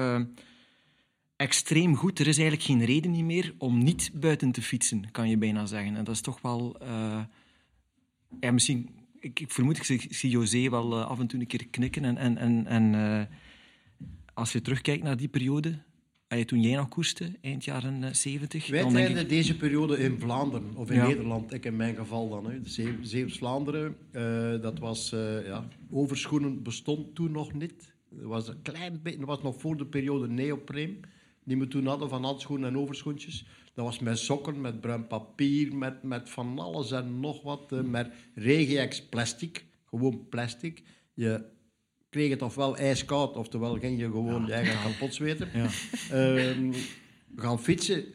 extreem 1.40 1.96
goed. 1.96 2.20
Er 2.20 2.28
is 2.28 2.38
eigenlijk 2.38 2.68
geen 2.68 2.86
reden 2.86 3.26
meer 3.26 3.54
om 3.58 3.84
niet 3.84 4.12
buiten 4.14 4.52
te 4.52 4.62
fietsen, 4.62 5.12
kan 5.12 5.30
je 5.30 5.38
bijna 5.38 5.66
zeggen. 5.66 5.96
En 5.96 6.04
dat 6.04 6.16
is 6.16 6.22
toch 6.22 6.42
wel... 6.42 6.76
Uh, 6.82 7.22
ja, 8.40 8.52
misschien... 8.52 8.90
Ik, 9.20 9.40
ik 9.40 9.52
vermoed, 9.52 9.78
ik 9.78 10.08
zie, 10.10 10.30
José 10.30 10.70
wel 10.70 10.98
uh, 10.98 11.06
af 11.06 11.20
en 11.20 11.28
toe 11.28 11.40
een 11.40 11.48
keer 11.48 11.68
knikken. 11.68 12.06
En, 12.06 12.18
en, 12.18 12.38
en, 12.38 12.68
en 12.68 12.94
uh, 12.94 13.22
als 14.34 14.52
je 14.52 14.62
terugkijkt 14.62 15.04
naar 15.04 15.18
die 15.18 15.28
periode, 15.28 15.80
toen 16.46 16.62
jij 16.62 16.76
nog 16.76 16.88
koerste, 16.88 17.32
eind 17.42 17.64
jaren 17.64 18.16
70... 18.16 18.68
Wij 18.68 18.84
rijden 18.84 19.22
ik... 19.22 19.30
deze 19.30 19.58
periode 19.58 19.98
in 19.98 20.20
Vlaanderen, 20.20 20.76
of 20.76 20.90
in 20.90 20.96
ja. 20.96 21.08
Nederland, 21.08 21.54
ik 21.54 21.66
in 21.66 21.76
mijn 21.76 21.96
geval 21.96 22.30
dan. 22.30 22.52
Zeeuws-Vlaanderen, 23.02 23.96
dat 24.62 24.80
was... 24.80 25.10
ja, 25.46 25.68
overschoenen 25.90 26.64
bestond 26.64 27.16
toen 27.16 27.32
nog 27.32 27.54
niet. 27.54 27.94
Er 28.20 28.28
was 28.28 28.48
een 28.48 28.62
klein 28.62 29.00
beetje... 29.04 29.26
was 29.26 29.42
nog 29.42 29.60
voor 29.60 29.78
de 29.78 29.86
periode 29.86 30.28
neopreen 30.28 31.04
die 31.50 31.58
we 31.58 31.68
toen 31.68 31.86
hadden 31.86 32.10
van 32.10 32.24
handschoenen 32.24 32.70
en 32.70 32.78
overschoentjes. 32.78 33.46
Dat 33.74 33.86
was 33.86 34.00
met 34.00 34.18
sokken, 34.18 34.62
met 34.62 34.82
bruin 34.82 35.08
papier, 35.08 35.76
met, 35.76 36.04
met 36.04 36.30
van 36.30 36.60
alles 36.60 36.92
en 36.92 37.20
nog 37.20 37.42
wat. 37.42 37.72
Uh, 37.74 37.82
met 37.82 38.12
Regex 38.36 39.06
plastic, 39.06 39.66
gewoon 39.86 40.28
plastic. 40.30 40.84
Je 41.14 41.46
kreeg 42.10 42.30
het 42.30 42.42
ofwel 42.42 42.78
ijskoud, 42.78 43.36
oftewel 43.36 43.80
ging 43.80 44.00
je 44.00 44.06
gewoon 44.06 44.42
ja. 44.42 44.48
je 44.48 44.54
eigen 44.54 44.92
kapot 44.92 45.14
zweten. 45.14 45.50
Ja. 45.54 45.70
Uh, 46.14 46.74
gaan 47.36 47.60
fietsen, 47.60 48.06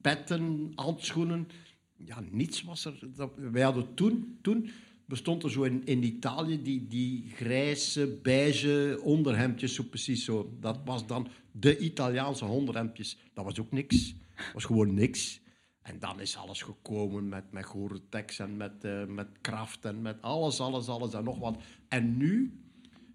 petten, 0.00 0.72
handschoenen. 0.74 1.48
Ja, 1.96 2.22
niets 2.30 2.62
was 2.62 2.84
er. 2.84 2.98
wij 3.36 3.62
hadden 3.62 3.94
toen, 3.94 4.38
toen 4.42 4.70
bestond 5.12 5.42
er 5.42 5.50
zo 5.50 5.62
in, 5.62 5.82
in 5.84 6.02
Italië 6.02 6.62
die, 6.62 6.86
die 6.86 7.24
grijze, 7.34 8.18
beige 8.22 9.00
onderhemdjes, 9.02 9.74
zo 9.74 9.82
precies 9.82 10.24
zo. 10.24 10.56
Dat 10.60 10.78
was 10.84 11.06
dan 11.06 11.28
de 11.50 11.78
Italiaanse 11.78 12.44
onderhemdjes. 12.44 13.18
Dat 13.34 13.44
was 13.44 13.60
ook 13.60 13.72
niks. 13.72 14.14
Dat 14.36 14.52
was 14.52 14.64
gewoon 14.64 14.94
niks. 14.94 15.40
En 15.82 15.98
dan 15.98 16.20
is 16.20 16.36
alles 16.36 16.62
gekomen 16.62 17.28
met, 17.28 17.44
met 17.50 17.64
Gore-Tex 17.64 18.38
en 18.38 18.56
met, 18.56 18.72
uh, 18.84 19.04
met 19.04 19.28
kraft 19.40 19.84
en 19.84 20.02
met 20.02 20.22
alles, 20.22 20.60
alles, 20.60 20.88
alles 20.88 21.14
en 21.14 21.24
nog 21.24 21.38
wat. 21.38 21.62
En 21.88 22.16
nu, 22.16 22.60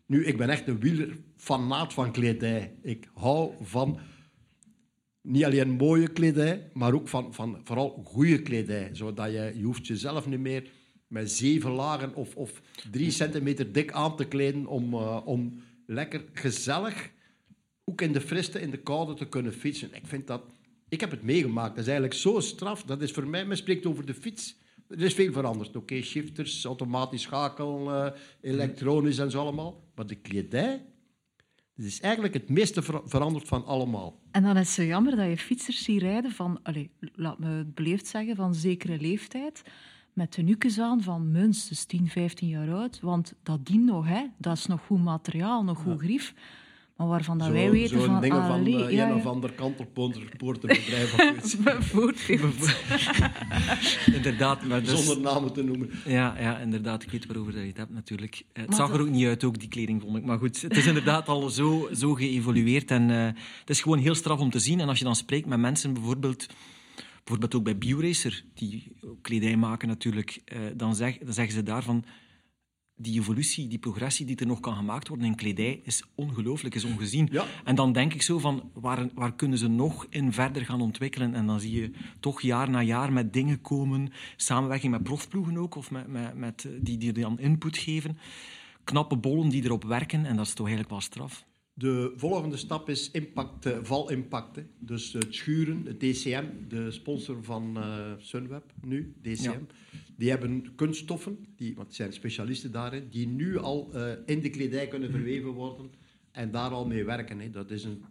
nu 0.05 0.25
ik 0.25 0.37
ben 0.37 0.49
echt 0.49 0.67
een 0.67 0.79
wieler 0.79 1.17
fanaat 1.35 1.93
van 1.93 2.11
kledij. 2.11 2.73
Ik 2.81 3.09
hou 3.13 3.53
van 3.61 3.99
niet 5.21 5.45
alleen 5.45 5.71
mooie 5.71 6.07
kledij, 6.07 6.69
maar 6.73 6.93
ook 6.93 7.07
van, 7.07 7.33
van 7.33 7.61
vooral 7.63 8.01
goede 8.03 8.41
kledij. 8.41 8.89
Zodat 8.93 9.31
je, 9.31 9.51
je 9.55 9.63
hoeft 9.63 9.87
jezelf 9.87 10.27
niet 10.27 10.39
meer 10.39 10.69
met 11.07 11.31
zeven 11.31 11.71
lagen 11.71 12.15
of, 12.15 12.35
of 12.35 12.61
drie 12.91 13.11
centimeter 13.11 13.71
dik 13.71 13.91
aan 13.91 14.15
te 14.15 14.25
kleden 14.25 14.65
om, 14.65 14.93
uh, 14.93 15.21
om 15.25 15.61
lekker 15.85 16.25
gezellig, 16.33 17.11
ook 17.83 18.01
in 18.01 18.13
de 18.13 18.21
friste, 18.21 18.61
in 18.61 18.71
de 18.71 18.79
koude, 18.79 19.13
te 19.13 19.27
kunnen 19.27 19.53
fietsen. 19.53 19.93
Ik 19.93 20.07
vind 20.07 20.27
dat... 20.27 20.41
Ik 20.89 20.99
heb 20.99 21.11
het 21.11 21.23
meegemaakt. 21.23 21.69
Dat 21.69 21.85
is 21.85 21.91
eigenlijk 21.91 22.19
zo 22.19 22.39
straf. 22.39 22.83
Dat 22.83 23.01
is 23.01 23.11
voor 23.11 23.27
mij... 23.27 23.45
Men 23.45 23.57
spreekt 23.57 23.85
over 23.85 24.05
de 24.05 24.13
fiets. 24.13 24.57
Er 24.87 25.01
is 25.01 25.13
veel 25.13 25.31
veranderd. 25.31 25.75
Oké, 25.75 26.01
shifters, 26.01 26.65
automatisch 26.65 27.21
schakel, 27.21 27.91
uh, 27.93 28.11
elektronisch 28.41 29.17
en 29.17 29.31
zo 29.31 29.39
allemaal. 29.39 29.83
Maar 29.95 30.07
de 30.07 30.15
kledij... 30.15 30.85
Dat 31.75 31.85
is 31.85 31.99
eigenlijk 31.99 32.33
het 32.33 32.49
meeste 32.49 32.81
ver 32.81 33.01
veranderd 33.05 33.47
van 33.47 33.65
allemaal. 33.65 34.21
En 34.31 34.43
dan 34.43 34.57
is 34.57 34.65
het 34.65 34.75
zo 34.75 34.83
jammer 34.83 35.15
dat 35.15 35.29
je 35.29 35.37
fietsers 35.37 35.83
ziet 35.83 36.01
rijden 36.01 36.31
van, 36.31 36.59
allez, 36.63 36.87
laat 36.99 37.39
me 37.39 37.47
het 37.47 37.75
beleefd 37.75 38.07
zeggen, 38.07 38.35
van 38.35 38.55
zekere 38.55 38.99
leeftijd 38.99 39.63
met 40.17 40.31
tenuques 40.31 40.79
aan 40.79 41.01
van 41.01 41.31
minstens 41.31 41.85
10, 41.85 42.07
15 42.07 42.47
jaar 42.47 42.73
oud. 42.73 42.99
Want 43.01 43.33
dat 43.43 43.65
dient 43.65 43.85
nog, 43.85 44.07
hè. 44.07 44.25
dat 44.37 44.57
is 44.57 44.65
nog 44.65 44.81
goed 44.85 45.03
materiaal, 45.03 45.63
nog 45.63 45.77
goed 45.77 45.99
grief. 45.99 46.33
Maar 46.95 47.07
waarvan 47.07 47.37
dat 47.37 47.47
zo, 47.47 47.53
wij 47.53 47.71
weten 47.71 48.01
van... 48.01 48.21
dingen 48.21 48.41
van 48.41 48.51
allee, 48.51 48.73
uh, 48.73 48.91
ja, 48.91 49.03
een 49.03 49.09
ja. 49.09 49.15
of 49.15 49.25
ander 49.25 49.51
kantelpoorterbedrijf 49.51 51.13
of 51.13 51.31
iets. 51.37 51.57
Bijvoorbeeld. 51.57 52.75
inderdaad. 54.17 54.63
Maar 54.63 54.83
dus, 54.83 55.05
Zonder 55.05 55.33
namen 55.33 55.53
te 55.53 55.63
noemen. 55.63 55.89
Ja, 56.05 56.35
ja, 56.39 56.57
inderdaad. 56.57 57.03
Ik 57.03 57.11
weet 57.11 57.25
waarover 57.25 57.51
dat 57.51 57.61
je 57.61 57.67
het 57.67 57.77
hebt 57.77 57.93
natuurlijk. 57.93 58.35
Eh, 58.35 58.61
Het 58.61 58.67
Maar 58.67 58.77
zag 58.77 58.93
er 58.93 59.01
ook 59.01 59.09
niet 59.09 59.25
uit, 59.25 59.43
ook 59.43 59.59
die 59.59 59.69
kleding, 59.69 60.01
vond 60.01 60.17
ik. 60.17 60.25
Maar 60.25 60.37
goed, 60.37 60.61
het 60.61 60.77
is 60.77 60.85
inderdaad 60.85 61.27
al 61.27 61.49
zo, 61.49 61.89
zo 61.93 62.13
geëvolueerd. 62.13 62.91
En 62.91 63.09
eh, 63.09 63.25
het 63.59 63.69
is 63.69 63.81
gewoon 63.81 63.99
heel 63.99 64.15
straf 64.15 64.39
om 64.39 64.49
te 64.49 64.59
zien. 64.59 64.79
En 64.79 64.87
als 64.87 64.97
je 64.97 65.05
dan 65.05 65.15
spreekt 65.15 65.47
met 65.47 65.59
mensen, 65.59 65.93
bijvoorbeeld, 65.93 66.47
bijvoorbeeld 67.27 67.55
ook 67.55 67.63
bij 67.63 67.77
BioRacer, 67.77 68.43
die 68.53 68.95
kledij 69.21 69.57
maken 69.57 69.87
natuurlijk, 69.87 70.41
eh, 70.45 70.59
dan, 70.75 70.95
zeg, 70.95 71.17
dan 71.17 71.33
zeggen 71.33 71.53
ze 71.53 71.63
daarvan... 71.63 72.05
Die 72.99 73.19
evolutie, 73.19 73.67
die 73.67 73.77
progressie 73.77 74.25
die 74.25 74.35
er 74.35 74.45
nog 74.45 74.59
kan 74.59 74.75
gemaakt 74.75 75.07
worden 75.07 75.27
in 75.27 75.35
kledij, 75.35 75.81
is 75.83 76.03
ongelooflijk, 76.15 76.75
is 76.75 76.83
ongezien. 76.83 77.27
Ja. 77.31 77.45
En 77.63 77.75
dan 77.75 77.93
denk 77.93 78.13
ik 78.13 78.21
zo 78.21 78.39
van, 78.39 78.71
waar, 78.73 79.09
waar 79.13 79.35
kunnen 79.35 79.57
ze 79.57 79.67
nog 79.67 80.05
in 80.09 80.33
verder 80.33 80.65
gaan 80.65 80.81
ontwikkelen? 80.81 81.33
En 81.33 81.45
dan 81.45 81.59
zie 81.59 81.81
je 81.81 81.91
toch 82.19 82.41
jaar 82.41 82.69
na 82.69 82.81
jaar 82.81 83.13
met 83.13 83.33
dingen 83.33 83.61
komen, 83.61 84.11
samenwerking 84.35 84.91
met 84.91 85.03
profploegen 85.03 85.57
ook, 85.57 85.75
of 85.75 85.91
met, 85.91 86.07
met, 86.07 86.35
met, 86.35 86.67
die, 86.81 86.97
die 86.97 87.11
dan 87.11 87.39
input 87.39 87.77
geven. 87.77 88.17
Knappe 88.83 89.17
bollen 89.17 89.49
die 89.49 89.63
erop 89.63 89.83
werken, 89.83 90.25
en 90.25 90.35
dat 90.35 90.45
is 90.45 90.53
toch 90.53 90.67
eigenlijk 90.67 90.89
wel 90.89 91.01
straf. 91.01 91.45
De 91.79 92.13
volgende 92.15 92.57
stap 92.57 92.89
is 92.89 93.11
impact, 93.11 93.65
eh, 93.65 93.77
valimpact. 93.81 94.59
Dus 94.79 95.13
het 95.13 95.35
schuren, 95.35 95.85
het 95.85 95.99
DCM, 95.99 96.45
de 96.67 96.91
sponsor 96.91 97.43
van 97.43 97.77
eh, 97.77 98.11
Sunweb 98.17 98.63
nu, 98.81 99.13
DCM, 99.21 99.43
Ja. 99.43 99.59
die 100.17 100.29
hebben 100.29 100.75
kunststoffen, 100.75 101.37
die, 101.55 101.75
want 101.75 101.93
zijn 101.95 102.13
specialisten 102.13 102.71
daarin, 102.71 103.07
die 103.09 103.27
nu 103.27 103.57
al 103.57 103.89
eh, 103.93 104.11
in 104.25 104.41
de 104.41 104.49
kledij 104.49 104.87
kunnen 104.87 105.11
verweven 105.11 105.49
worden 105.51 105.91
en 106.31 106.51
daar 106.51 106.69
al 106.69 106.85
mee 106.87 107.03
werken. 107.03 107.39
Hè. 107.39 107.49
Dat 107.49 107.71
is 107.71 107.83
een, 107.83 108.03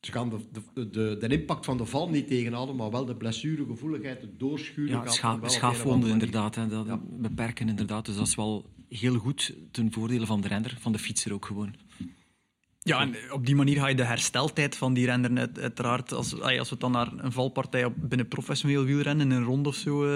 ze 0.00 0.12
gaan 0.12 0.28
de, 0.30 0.38
de, 0.74 0.90
de, 0.90 1.16
de 1.20 1.28
impact 1.38 1.64
van 1.64 1.76
de 1.76 1.84
val 1.86 2.08
niet 2.08 2.28
tegenhouden, 2.28 2.76
maar 2.76 2.90
wel 2.90 3.04
de 3.04 3.16
blessuregevoeligheid, 3.16 4.20
het 4.20 4.38
doorschuren. 4.38 4.94
Ja, 4.94 5.06
scha 5.06 5.48
schaafwonden 5.48 6.10
inderdaad, 6.10 6.54
hè, 6.54 6.68
dat 6.68 6.86
Ja. 6.86 7.00
beperken 7.10 7.68
inderdaad. 7.68 8.06
Dus 8.06 8.16
dat 8.16 8.26
is 8.26 8.34
wel 8.34 8.70
heel 8.88 9.14
goed 9.16 9.54
ten 9.70 9.92
voordele 9.92 10.26
van 10.26 10.40
de 10.40 10.48
renner, 10.48 10.76
van 10.80 10.92
de 10.92 10.98
fietser 10.98 11.32
ook 11.32 11.44
gewoon. 11.46 11.74
Ja, 12.86 13.00
en 13.00 13.14
op 13.32 13.46
die 13.46 13.54
manier 13.54 13.76
ga 13.78 13.86
je 13.86 13.94
de 13.94 14.04
hersteltijd 14.04 14.76
van 14.76 14.94
die 14.94 15.06
renner 15.06 15.38
uit- 15.38 15.60
uiteraard, 15.60 16.12
als, 16.12 16.40
als 16.40 16.70
we 16.70 16.76
dan 16.78 16.92
naar 16.92 17.12
een 17.16 17.32
valpartij 17.32 17.84
op, 17.84 17.94
binnen 17.96 18.28
professioneel 18.28 18.84
wielrennen, 18.84 19.30
in 19.30 19.36
een 19.36 19.44
ronde 19.44 19.68
of 19.68 19.74
zo, 19.74 20.02
eh, 20.04 20.08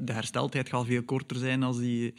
de 0.00 0.12
hersteltijd 0.12 0.68
gaat 0.68 0.86
veel 0.86 1.02
korter 1.02 1.36
zijn 1.36 1.62
als 1.62 1.78
die, 1.78 2.14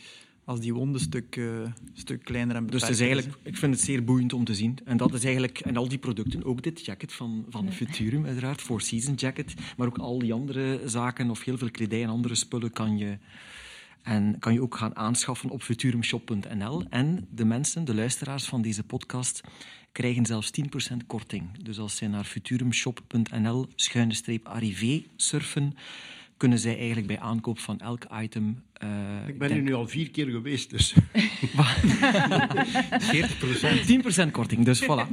als 0.46 0.60
die 0.60 0.74
wonde 0.74 0.94
een 0.94 1.00
stuk, 1.00 1.36
eh, 1.36 1.46
stuk 1.94 2.24
kleiner 2.24 2.56
en 2.56 2.68
Dus 2.68 2.82
het 2.82 2.90
is 2.90 3.00
eigenlijk, 3.00 3.38
ik 3.44 3.58
vind 3.58 3.74
het 3.74 3.84
zeer 3.84 4.04
boeiend 4.04 4.34
om 4.34 4.44
te 4.44 4.56
zien. 4.56 4.78
En 4.86 4.98
dat 4.98 5.14
is 5.14 5.24
eigenlijk, 5.24 5.60
en 5.60 5.78
al 5.78 5.88
die 5.88 5.98
producten, 5.98 6.44
ook 6.44 6.64
dit 6.64 6.86
jacket 6.86 7.14
van, 7.14 7.46
van 7.50 7.72
Futurum 7.72 8.26
uiteraard, 8.26 8.62
Four 8.62 8.82
Season 8.82 9.14
jacket, 9.14 9.54
maar 9.78 9.88
ook 9.88 9.98
al 9.98 10.20
die 10.20 10.34
andere 10.34 10.82
zaken 10.86 11.30
of 11.30 11.44
heel 11.44 11.58
veel 11.58 11.72
kledij 11.72 12.04
en 12.04 12.10
andere 12.10 12.36
spullen 12.36 12.72
kan 12.72 12.98
je, 12.98 13.18
en 14.04 14.40
kan 14.40 14.54
je 14.54 14.62
ook 14.62 14.76
gaan 14.76 14.96
aanschaffen 14.96 15.50
op 15.50 15.62
futurumshop.nl. 15.62 16.84
En 16.90 17.28
de 17.32 17.46
mensen, 17.46 17.86
de 17.86 17.96
luisteraars 17.96 18.46
van 18.46 18.62
deze 18.62 18.84
podcast, 18.84 19.42
krijgen 19.92 20.26
zelfs 20.26 20.52
10% 20.94 20.96
korting. 21.08 21.58
Dus 21.64 21.80
als 21.80 21.96
zij 21.96 22.08
naar 22.08 22.24
futurumshop.nl 22.24 23.68
schuine 23.76 24.14
streep 24.14 24.48
arrivé 24.48 25.04
surfen, 25.16 25.74
kunnen 26.38 26.60
zij 26.60 26.78
eigenlijk 26.78 27.08
bij 27.08 27.20
aankoop 27.20 27.60
van 27.60 27.80
elk 27.80 28.06
item... 28.22 28.64
eh, 28.74 29.28
Ik 29.28 29.38
ben 29.38 29.48
denk- 29.48 29.52
hier 29.52 29.62
nu 29.70 29.74
al 29.74 29.88
vier 29.88 30.12
keer 30.12 30.28
geweest, 30.30 30.70
dus 30.70 30.94
10% 34.28 34.32
korting, 34.32 34.66
dus 34.66 34.84
voilà. 34.84 35.08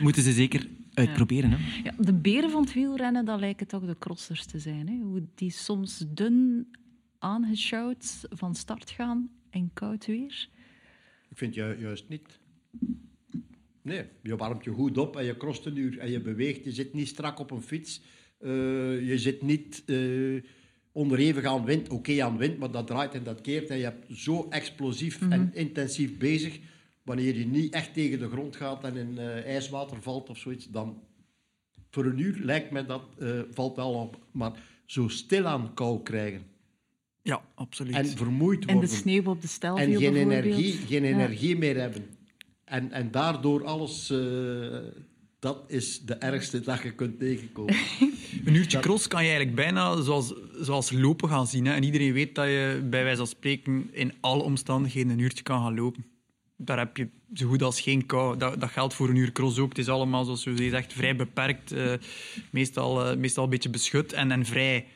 Moeten 0.00 0.22
ze 0.22 0.32
zeker 0.32 0.66
uitproberen. 0.94 1.50
Hè? 1.50 1.56
Ja, 1.84 1.94
de 1.98 2.12
beren 2.14 2.50
van 2.50 2.62
het 2.62 2.72
wielrennen, 2.74 3.24
dat 3.24 3.40
lijken 3.40 3.66
toch 3.66 3.86
de 3.86 3.96
crossers 3.98 4.44
te 4.46 4.58
zijn. 4.58 4.88
Hè? 4.88 4.94
Hoe 5.02 5.22
die 5.34 5.50
soms 5.50 6.04
dun 6.08 6.66
aangeschouwd 7.18 8.24
van 8.30 8.54
start 8.54 8.90
gaan 8.90 9.28
in 9.50 9.70
koud 9.72 10.06
weer. 10.06 10.48
Ik 11.30 11.36
vind 11.38 11.54
ju 11.54 11.76
juist 11.78 12.04
niet. 12.08 12.38
Nee, 13.84 14.04
je 14.22 14.36
warmt 14.36 14.64
je 14.64 14.70
goed 14.70 14.98
op 14.98 15.16
en 15.16 15.24
je 15.24 15.36
crost 15.36 15.66
een 15.66 15.76
uur 15.76 15.98
en 15.98 16.10
je 16.10 16.20
beweegt. 16.20 16.64
Je 16.64 16.72
zit 16.72 16.92
niet 16.94 17.08
strak 17.08 17.38
op 17.38 17.50
een 17.50 17.62
fiets. 17.62 18.02
Eh, 18.38 18.50
je 19.08 19.18
zit 19.18 19.42
niet 19.42 19.82
eh, 19.86 20.42
onderhevig 20.92 21.44
aan 21.44 21.64
wind. 21.64 21.88
Oké, 21.88 22.22
aan 22.24 22.36
wind, 22.36 22.58
maar 22.58 22.70
dat 22.70 22.86
draait 22.86 23.14
en 23.14 23.24
dat 23.24 23.40
keert. 23.40 23.68
En 23.70 23.76
je 23.76 23.82
hebt 23.84 24.06
zo 24.18 24.46
explosief 24.50 25.20
en 25.30 25.50
intensief 25.54 26.18
bezig. 26.18 26.58
Wanneer 27.02 27.38
je 27.38 27.46
niet 27.46 27.74
echt 27.74 27.94
tegen 27.94 28.18
de 28.18 28.28
grond 28.28 28.56
gaat 28.56 28.84
en 28.84 28.96
in 28.96 29.18
eh, 29.18 29.44
ijswater 29.54 30.02
valt 30.02 30.28
of 30.30 30.38
zoiets, 30.38 30.70
dan 30.70 31.02
voor 31.90 32.04
een 32.04 32.18
uur 32.18 32.38
lijkt 32.42 32.70
mij 32.70 32.86
dat 32.86 33.02
valt 33.50 33.76
wel 33.76 33.92
op. 33.92 34.18
Maar 34.32 34.52
zo 34.86 35.08
stilaan 35.08 35.74
kou 35.74 36.02
krijgen 36.02 36.42
Ja, 37.22 37.42
absoluut. 37.54 37.94
en 37.94 38.06
vermoeid 38.06 38.60
En 38.60 38.66
de 38.66 38.72
worden 38.72 38.90
sneeuw 38.90 39.24
op 39.24 39.40
de 39.40 39.46
stel 39.46 39.78
en 39.78 39.96
geen 39.96 40.16
energie, 40.16 40.72
geen 40.72 41.02
Ja. 41.02 41.08
energie 41.08 41.56
meer 41.58 41.76
hebben. 41.80 42.02
En, 42.64 42.92
en 42.92 43.10
daardoor 43.10 43.64
alles, 43.64 44.10
eh, 44.10 44.18
dat 45.38 45.64
is 45.66 46.00
de 46.00 46.14
ergste 46.14 46.60
dat 46.60 46.82
je 46.82 46.92
kunt 46.92 47.18
tegenkomen. 47.18 47.74
Een 48.44 48.54
uurtje 48.54 48.78
cross 48.78 49.08
kan 49.08 49.22
je 49.22 49.28
eigenlijk 49.28 49.56
bijna 49.56 50.00
zoals, 50.02 50.34
zoals 50.60 50.92
lopen 50.92 51.28
gaan 51.28 51.46
zien. 51.46 51.66
Hè. 51.66 51.72
En 51.74 51.82
iedereen 51.82 52.12
weet 52.12 52.34
dat 52.34 52.46
je 52.46 52.86
bij 52.90 53.02
wijze 53.02 53.16
van 53.16 53.26
spreken 53.26 53.88
in 53.92 54.12
alle 54.20 54.42
omstandigheden 54.42 55.12
een 55.12 55.18
uurtje 55.18 55.42
kan 55.42 55.62
gaan 55.62 55.74
lopen. 55.74 56.04
Daar 56.56 56.78
heb 56.78 56.96
je 56.96 57.08
zo 57.34 57.48
goed 57.48 57.62
als 57.62 57.80
geen 57.80 58.06
kou. 58.06 58.36
Dat, 58.36 58.60
dat 58.60 58.70
geldt 58.70 58.94
voor 58.94 59.08
een 59.08 59.16
uur 59.16 59.32
cross 59.32 59.58
ook. 59.58 59.68
Het 59.68 59.78
is 59.78 59.88
allemaal, 59.88 60.24
zoals 60.24 60.44
je 60.44 60.68
zegt, 60.70 60.92
vrij 60.92 61.16
beperkt. 61.16 61.72
eh, 61.72 61.92
meestal, 62.50 63.06
eh, 63.06 63.16
meestal 63.16 63.44
een 63.44 63.50
beetje 63.50 63.70
beschut 63.70 64.12
en, 64.12 64.30
en 64.30 64.46
vrij 64.46 64.86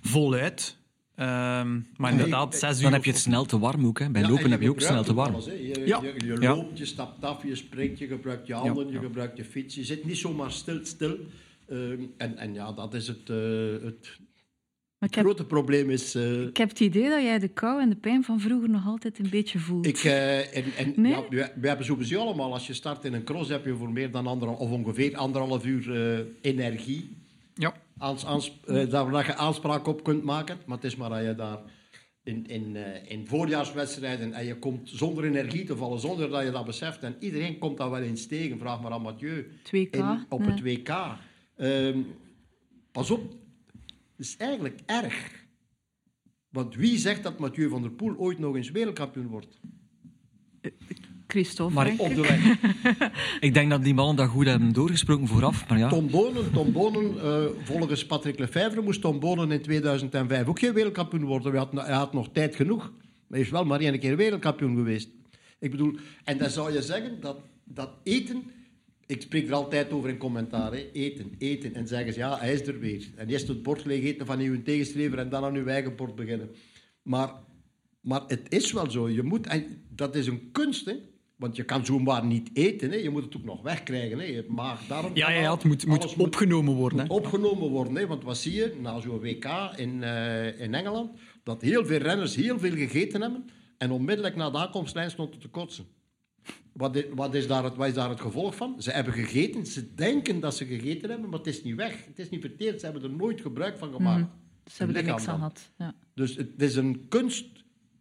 voluit. 0.00 0.77
Ehm, 1.18 1.80
maar 1.96 2.10
inderdaad, 2.10 2.54
zes 2.56 2.76
uur... 2.76 2.82
Dan 2.82 2.92
heb 2.92 3.04
je 3.04 3.10
het 3.10 3.20
snel 3.20 3.44
te 3.44 3.58
warm 3.58 3.86
ook. 3.86 3.98
Hè. 3.98 4.10
Bij 4.10 4.22
Ja, 4.22 4.28
lopen 4.28 4.44
en 4.44 4.50
heb 4.50 4.60
je 4.62 4.70
ook 4.70 4.80
snel 4.80 5.04
te 5.04 5.14
warm. 5.14 5.32
alles. 5.34 5.44
Je, 5.44 5.82
Ja. 5.86 6.00
je, 6.24 6.38
loopt, 6.38 6.78
je 6.78 6.84
stapt 6.84 7.24
af, 7.24 7.42
je 7.42 7.54
springt, 7.54 7.98
je 7.98 8.06
gebruikt 8.06 8.46
je 8.46 8.54
handen, 8.54 8.90
je 8.90 8.98
gebruikt 8.98 9.36
je 9.36 9.44
fiets. 9.44 9.74
Je 9.74 9.84
zit 9.84 10.04
niet 10.04 10.16
zomaar 10.18 10.52
stil, 10.52 10.78
stil. 10.82 11.16
Ehm, 11.68 12.02
en, 12.16 12.36
en 12.36 12.54
ja, 12.54 12.72
dat 12.72 12.94
is 12.94 13.06
het, 13.08 13.30
eh, 13.30 13.36
het 13.84 14.16
Maar 14.98 15.08
ik 15.08 15.14
heb, 15.14 15.24
grote 15.24 15.44
probleem. 15.44 15.90
Is, 15.90 16.14
eh, 16.14 16.42
ik 16.42 16.56
heb 16.56 16.68
het 16.68 16.80
idee 16.80 17.08
dat 17.08 17.22
jij 17.22 17.38
de 17.38 17.48
kou 17.48 17.80
en 17.80 17.88
de 17.88 17.96
pijn 17.96 18.24
van 18.24 18.40
vroeger 18.40 18.68
nog 18.70 18.86
altijd 18.86 19.18
een 19.18 19.30
beetje 19.30 19.58
voelt. 19.58 19.86
Ik, 19.86 19.96
eh, 19.98 20.56
en, 20.56 20.64
en, 20.76 20.92
Nee? 20.96 21.12
ja, 21.12 21.22
we, 21.30 21.50
we 21.60 21.68
hebben 21.68 21.86
sowieso 21.86 22.20
allemaal, 22.20 22.52
als 22.52 22.66
je 22.66 22.72
start 22.74 23.04
in 23.04 23.12
een 23.14 23.24
cross, 23.24 23.50
heb 23.50 23.64
je 23.64 23.74
voor 23.74 23.90
meer 23.92 24.10
dan 24.10 24.26
anderhalf, 24.26 24.58
of 24.60 24.70
ongeveer 24.70 25.16
anderhalf 25.16 25.64
uur 25.66 26.14
eh, 26.18 26.24
energie. 26.40 27.16
Aans, 27.98 28.26
aans, 28.26 28.60
eh, 28.64 28.90
waar 28.90 29.26
je 29.26 29.34
aanspraak 29.34 29.86
op 29.86 30.02
kunt 30.02 30.22
maken. 30.22 30.58
Maar 30.66 30.76
het 30.76 30.86
is 30.86 30.96
maar 30.96 31.10
dat 31.10 31.24
je 31.24 31.34
daar 31.34 31.58
in, 32.22 32.46
in, 32.46 32.76
eh, 32.76 33.10
in 33.10 33.26
voorjaarswedstrijden 33.26 34.32
en 34.32 34.46
je 34.46 34.58
komt 34.58 34.88
zonder 34.88 35.24
energie 35.24 35.64
te 35.64 35.76
vallen, 35.76 36.00
zonder 36.00 36.28
dat 36.28 36.44
je 36.44 36.50
dat 36.50 36.64
beseft. 36.64 37.02
En 37.02 37.16
iedereen 37.18 37.58
komt 37.58 37.76
daar 37.76 37.90
wel 37.90 38.00
eens 38.00 38.26
tegen. 38.26 38.58
Vraag 38.58 38.80
maar 38.80 38.92
aan 38.92 39.02
Mathieu. 39.02 39.50
2K. 39.62 39.96
In- 39.96 40.26
op 40.28 40.40
nee. 40.40 40.50
het 40.50 40.62
WK. 40.62 41.18
Ehm, 41.56 42.00
pas 42.92 43.10
op, 43.10 43.30
het 44.16 44.26
is 44.26 44.36
eigenlijk 44.36 44.80
erg. 44.86 45.46
Want 46.48 46.74
wie 46.74 46.98
zegt 46.98 47.22
dat 47.22 47.38
Mathieu 47.38 47.68
van 47.68 47.82
der 47.82 47.90
Poel 47.90 48.16
ooit 48.16 48.38
nog 48.38 48.56
eens 48.56 48.70
wereldkampioen 48.70 49.26
wordt? 49.26 49.60
Christophe. 51.28 51.74
Maar 51.74 51.84
denk 51.84 52.00
Op 52.00 52.08
ik. 52.10 52.14
de 52.14 52.20
weg. 52.20 52.56
Ik 53.48 53.54
denk 53.54 53.70
dat 53.70 53.84
die 53.84 53.94
mannen 53.94 54.16
dat 54.16 54.28
goed 54.28 54.46
hebben 54.46 54.72
doorgesproken 54.72 55.26
vooraf. 55.26 55.68
Maar 55.68 55.78
ja, 55.78 55.88
Tom 55.88 56.10
Bonen, 56.10 56.52
Tom 56.52 56.72
Bonen 56.72 57.22
eh, 57.22 57.44
volgens 57.64 58.06
Patrick 58.06 58.38
Lefevre 58.38 58.80
moest 58.80 59.00
Tom 59.00 59.20
Bonen 59.20 59.50
in 59.50 59.62
2005 59.62 60.46
ook 60.46 60.58
geen 60.58 60.72
wereldkampioen 60.72 61.24
worden. 61.24 61.50
Hij 61.50 61.60
had, 61.60 61.86
hij 61.86 61.94
had 61.94 62.12
nog 62.12 62.28
tijd 62.32 62.56
genoeg. 62.56 62.78
Maar 62.80 63.38
hij 63.38 63.40
is 63.40 63.50
wel 63.50 63.64
maar 63.64 63.80
één 63.80 63.98
keer 63.98 64.16
wereldkampioen 64.16 64.76
geweest. 64.76 65.08
Ik 65.58 65.70
bedoel, 65.70 65.96
en 66.24 66.38
dan 66.38 66.50
zou 66.50 66.72
je 66.72 66.82
zeggen 66.82 67.20
dat, 67.20 67.38
dat 67.64 67.90
eten... 68.02 68.42
Ik 69.06 69.22
spreek 69.22 69.48
er 69.48 69.54
altijd 69.54 69.90
over 69.90 70.08
in 70.08 70.16
commentaar. 70.16 70.72
Hè. 70.72 70.90
Eten, 70.92 71.34
eten. 71.38 71.74
En 71.74 71.86
zeggen 71.86 72.12
ze, 72.12 72.18
ja, 72.18 72.38
hij 72.38 72.52
is 72.52 72.66
er 72.66 72.78
weer. 72.78 73.10
En 73.16 73.28
eerst 73.28 73.48
het 73.48 73.62
bord 73.62 73.84
leeg 73.84 74.04
eten 74.04 74.26
van 74.26 74.38
uw 74.40 74.62
tegenstrever 74.62 75.18
en 75.18 75.28
dan 75.28 75.44
aan 75.44 75.54
uw 75.54 75.66
eigen 75.66 75.96
bord 75.96 76.14
beginnen. 76.14 76.50
Maar, 77.02 77.32
maar 78.00 78.22
het 78.26 78.40
is 78.48 78.72
wel 78.72 78.90
zo. 78.90 79.08
Je 79.08 79.22
moet, 79.22 79.46
en 79.46 79.84
dat 79.88 80.14
is 80.14 80.26
een 80.26 80.48
kunst, 80.52 80.86
hè. 80.86 80.94
Want 81.38 81.56
je 81.56 81.64
kan 81.64 81.84
zomaar 81.86 82.24
niet 82.24 82.50
eten. 82.52 82.90
Hè. 82.90 82.96
Je 82.96 83.10
moet 83.10 83.24
het 83.24 83.36
ook 83.36 83.44
nog 83.44 83.62
wegkrijgen. 83.62 84.18
Hè. 84.18 84.24
Je 84.24 84.44
maag, 84.48 84.86
darm, 84.86 85.10
Ja, 85.16 85.30
ja, 85.30 85.40
ja, 85.40 85.54
het 85.54 85.64
moet, 85.64 85.86
moet 85.86 86.16
opgenomen 86.16 86.74
worden. 86.74 86.98
moet 86.98 87.08
Hè. 87.08 87.14
opgenomen 87.14 87.68
worden. 87.68 87.96
Hè? 87.96 88.06
Want 88.06 88.24
wat 88.24 88.36
zie 88.38 88.52
je 88.54 88.76
na 88.80 89.00
zo'n 89.00 89.18
WK 89.20 89.44
in, 89.76 90.02
eh, 90.02 90.60
in 90.60 90.74
Engeland? 90.74 91.18
Dat 91.42 91.62
heel 91.62 91.84
veel 91.86 91.98
renners 91.98 92.34
heel 92.34 92.58
veel 92.58 92.72
gegeten 92.76 93.20
hebben 93.20 93.44
en 93.78 93.90
onmiddellijk 93.90 94.36
na 94.36 94.50
de 94.50 94.58
aankomstlijn 94.58 95.10
stonden 95.10 95.40
te 95.40 95.48
kotsen. 95.48 95.84
Wat 96.72 96.96
is, 96.96 97.04
wat, 97.14 97.34
is 97.34 97.46
daar 97.46 97.64
het, 97.64 97.76
wat 97.76 97.88
is 97.88 97.94
daar 97.94 98.08
het 98.08 98.20
gevolg 98.20 98.54
van? 98.56 98.82
Ze 98.82 98.90
hebben 98.90 99.12
gegeten, 99.12 99.66
ze 99.66 99.94
denken 99.94 100.40
dat 100.40 100.56
ze 100.56 100.64
gegeten 100.66 101.10
hebben, 101.10 101.28
maar 101.30 101.38
het 101.38 101.48
is 101.48 101.62
niet 101.62 101.74
weg. 101.74 102.04
Het 102.06 102.18
is 102.18 102.30
niet 102.30 102.40
verteerd, 102.40 102.78
ze 102.80 102.84
hebben 102.86 103.02
er 103.04 103.16
nooit 103.16 103.40
gebruik 103.40 103.78
van 103.78 103.92
gemaakt. 103.92 104.26
Ze 104.64 104.76
hebben 104.78 104.96
er 104.96 105.02
niks 105.04 105.28
aan 105.28 105.34
gehad. 105.36 105.72
Ja. 105.78 105.94
Dus 106.14 106.36
het 106.36 106.62
is 106.62 106.76
een 106.76 107.06
kunst 107.08 107.46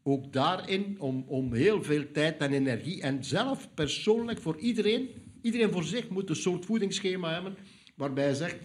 ook 0.08 0.34
daarin 0.34 0.96
om, 1.00 1.24
om 1.28 1.54
heel 1.54 1.84
veel 1.84 2.12
tijd 2.14 2.38
en 2.38 2.52
energie 2.52 3.02
en 3.02 3.24
zelf 3.24 3.70
persoonlijk 3.74 4.42
voor 4.42 4.58
iedereen, 4.58 5.10
iedereen 5.42 5.72
voor 5.72 5.84
zich 5.84 6.10
moet 6.10 6.30
een 6.30 6.36
soort 6.36 6.66
voedingsschema 6.66 7.34
hebben 7.34 7.58
waarbij 7.96 8.24
hij 8.24 8.34
zegt, 8.34 8.58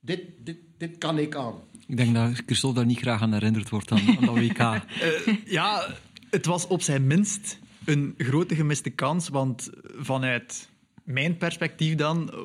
dit, 0.00 0.20
dit, 0.44 0.58
dit 0.78 0.98
kan 0.98 1.18
ik 1.18 1.36
aan. 1.36 1.54
ik 1.86 1.96
denk 1.96 2.14
dat 2.14 2.42
Christophe 2.46 2.76
daar 2.76 2.86
niet 2.86 2.98
graag 2.98 3.22
aan 3.22 3.32
herinnerd 3.32 3.68
wordt 3.68 3.90
aan, 3.90 4.00
aan 4.18 4.24
dat 4.24 4.38
WK. 4.38 4.58
Eh, 5.00 5.36
ja, 5.44 5.94
het 6.30 6.46
was 6.46 6.66
op 6.66 6.82
zijn 6.82 7.06
minst 7.06 7.58
een 7.84 8.14
grote 8.16 8.54
gemiste 8.54 8.90
kans, 8.90 9.28
want 9.28 9.70
vanuit 9.96 10.68
mijn 11.04 11.36
perspectief 11.36 11.94
dan, 11.94 12.30
eh, 12.30 12.38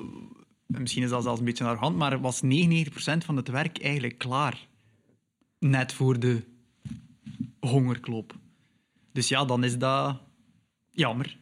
misschien 0.67 1.03
is 1.03 1.09
dat 1.09 1.23
zelfs 1.23 1.39
een 1.39 1.45
beetje 1.45 1.63
arrogant, 1.63 1.97
maar 1.97 2.21
was 2.21 2.41
99% 2.41 3.25
van 3.25 3.35
het 3.35 3.47
werk 3.47 3.81
eigenlijk 3.81 4.17
klaar. 4.17 4.67
Net 5.59 5.93
voor 5.93 6.19
de 6.19 6.43
hongerklop. 7.59 8.41
Dus 9.13 9.27
ja, 9.27 9.45
dan 9.45 9.63
is 9.63 9.77
dat 9.77 10.21
jammer. 10.91 11.37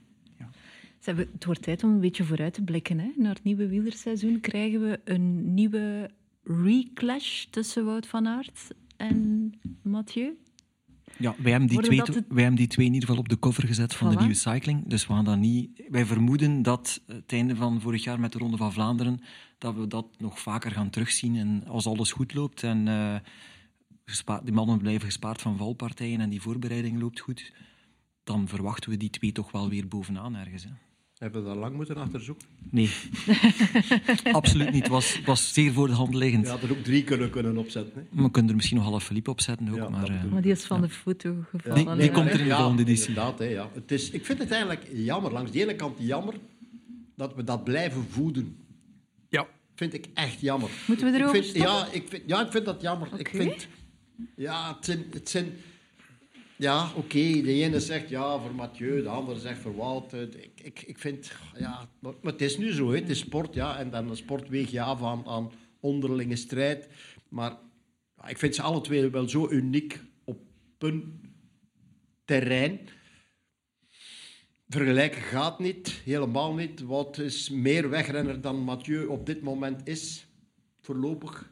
Ze 1.00 1.10
hebben, 1.10 1.30
het 1.34 1.46
wordt 1.46 1.62
tijd 1.62 1.84
om 1.84 1.90
een 1.90 2.00
beetje 2.00 2.24
vooruit 2.24 2.54
te 2.54 2.62
blikken. 2.64 3.00
Hè. 3.00 3.12
Naar 3.16 3.34
het 3.34 3.44
nieuwe 3.44 3.68
wielerseizoen 3.68 4.40
krijgen 4.40 4.82
we 4.82 5.00
een 5.04 5.54
nieuwe 5.54 6.10
reclash 6.44 7.44
tussen 7.44 7.86
Wout 7.86 8.08
van 8.08 8.28
Aert 8.28 8.68
en 8.98 9.54
Mathieu. 9.84 10.34
Ja, 11.18 11.36
wij 11.38 11.52
hebben, 11.52 11.70
die 11.70 11.80
Worden 11.80 12.04
twee, 12.04 12.16
het- 12.16 12.26
wij 12.30 12.42
hebben 12.42 12.60
die 12.60 12.68
twee 12.70 12.86
in 12.86 12.94
ieder 12.94 13.08
geval 13.08 13.24
op 13.24 13.30
de 13.30 13.40
cover 13.40 13.68
gezet 13.68 13.94
van 13.96 14.08
Voilà. 14.08 14.14
de 14.14 14.20
nieuwe 14.20 14.34
cycling. 14.34 14.88
Dus 14.88 15.08
we 15.08 15.14
gaan 15.14 15.26
dat 15.26 15.38
niet... 15.38 15.84
Wij 15.90 16.06
vermoeden 16.06 16.62
dat 16.62 17.02
het 17.08 17.32
einde 17.34 17.56
van 17.56 17.82
vorig 17.82 18.04
jaar 18.04 18.20
met 18.20 18.32
de 18.32 18.38
Ronde 18.38 18.58
van 18.58 18.74
Vlaanderen, 18.74 19.20
dat 19.58 19.76
we 19.76 19.88
dat 19.88 20.06
nog 20.18 20.40
vaker 20.40 20.72
gaan 20.72 20.90
terugzien. 20.90 21.36
En 21.36 21.64
als 21.68 21.86
alles 21.88 22.12
goed 22.12 22.34
loopt 22.34 22.64
en 22.64 22.88
eh, 22.88 23.16
gespa- 24.12 24.42
die 24.44 24.54
mannen 24.54 24.78
blijven 24.78 25.06
gespaard 25.06 25.42
van 25.42 25.58
valpartijen 25.58 26.20
en 26.22 26.30
die 26.30 26.42
voorbereiding 26.42 27.00
loopt 27.00 27.20
goed, 27.20 27.52
dan 28.24 28.48
verwachten 28.48 28.90
we 28.90 28.98
die 28.98 29.10
twee 29.10 29.32
toch 29.32 29.52
wel 29.52 29.70
weer 29.70 29.88
bovenaan 29.88 30.36
ergens. 30.36 30.64
Hè. 30.64 30.70
Hebben 31.18 31.42
we 31.44 31.48
daar 31.48 31.58
lang 31.58 31.76
moeten 31.76 31.96
achterzoeken? 31.96 32.48
Nee, 32.70 32.90
absoluut 34.32 34.72
niet. 34.72 34.82
Het 34.84 34.92
was, 34.92 35.22
was 35.26 35.54
zeer 35.54 35.74
voor 35.74 35.88
de 35.88 35.94
hand 35.94 36.14
liggend. 36.16 36.46
Je 36.46 36.52
had 36.52 36.64
er 36.64 36.72
ook 36.72 36.84
drie 36.84 37.04
kunnen, 37.04 37.30
kunnen 37.30 37.58
opzetten. 37.58 38.08
Hè? 38.12 38.22
We 38.24 38.32
kunnen 38.32 38.50
er 38.52 38.56
misschien 38.58 38.78
nog 38.78 38.86
half 38.88 39.04
Philippe 39.04 39.30
op 39.30 39.42
zetten 39.42 39.70
ook. 39.70 39.76
Ja, 39.76 39.90
maar, 39.90 40.00
dat 40.02 40.10
eh, 40.10 40.24
Maar 40.24 40.42
die 40.42 40.52
is 40.52 40.64
van 40.66 40.82
de 40.82 40.90
foto 40.90 41.36
gevallen. 41.50 41.86
Die- 41.86 41.96
die 41.96 42.12
komt 42.12 42.26
er 42.28 42.32
in 42.32 42.38
de 42.38 42.46
Ja, 42.46 42.58
volgende 42.58 42.82
editie. 42.82 43.08
Inderdaad, 43.08 43.40
hè, 43.40 43.46
ja. 43.46 43.70
het 43.74 43.92
is, 43.92 44.10
ik 44.10 44.26
vind 44.26 44.40
het 44.40 44.52
eigenlijk 44.52 44.88
jammer, 44.94 45.32
langs 45.32 45.52
de 45.52 45.62
ene 45.62 45.76
kant 45.76 45.98
jammer, 46.00 46.34
dat 47.16 47.36
we 47.36 47.44
dat 47.44 47.64
blijven 47.64 48.06
voeden. 48.10 48.56
Ja, 49.30 49.48
Vind 49.76 49.94
ik 49.94 50.06
echt 50.14 50.40
jammer. 50.42 50.70
Moeten 50.88 51.06
we 51.06 51.12
Ik 51.12 51.20
erover 51.20 51.44
vind, 51.44 51.56
stoppen? 51.56 51.72
ja, 51.74 51.88
ik 51.92 52.08
vind, 52.08 52.24
ja, 52.28 52.46
ik 52.46 52.52
vind 52.52 52.66
dat 52.66 52.82
jammer. 52.82 53.08
Ik 53.08 53.28
Oké. 53.28 53.38
vind, 53.38 53.68
ja, 54.36 54.76
het 54.76 54.86
zijn... 54.86 55.06
Het 55.12 55.30
zijn 55.30 55.54
ja, 56.62 56.92
oké, 56.96 57.42
de 57.42 57.54
ene 57.54 57.80
zegt 57.80 58.10
ja 58.10 58.40
voor 58.40 58.56
Mathieu, 58.56 59.02
de 59.02 59.10
andere 59.10 59.40
zegt 59.40 59.60
voor 59.60 59.76
Wout. 59.76 60.14
Ik, 60.14 60.62
ik, 60.62 60.82
ik 60.82 61.00
vind, 61.00 61.32
ja, 61.58 61.90
maar, 62.00 62.14
het 62.22 62.42
is 62.42 62.58
nu 62.58 62.72
zo, 62.72 62.92
het 62.92 63.10
is 63.10 63.20
sport, 63.20 63.54
ja. 63.54 63.78
En 63.80 63.90
dan 63.90 64.08
de 64.08 64.16
sport 64.16 64.50
weeg 64.50 64.72
je 64.72 64.82
af 64.82 65.04
aan, 65.04 65.52
onderlinge 65.80 66.36
strijd. 66.36 66.90
Maar 67.30 67.58
ik 68.28 68.38
vind 68.38 68.56
ze 68.56 68.62
alle 68.62 68.82
twee 68.82 69.10
wel 69.10 69.30
zo 69.30 69.50
uniek 69.50 70.00
op 70.24 70.40
hun 70.78 71.22
terrein. 72.26 72.80
Vergelijken 74.68 75.22
gaat 75.22 75.60
niet, 75.60 75.90
helemaal 75.90 76.54
niet. 76.54 76.82
Wout 76.82 77.18
is 77.18 77.50
meer 77.50 77.90
wegrenner 77.90 78.42
dan 78.42 78.64
Mathieu 78.64 79.06
op 79.06 79.26
dit 79.26 79.42
moment 79.42 79.88
is, 79.88 80.28
voorlopig. 80.82 81.51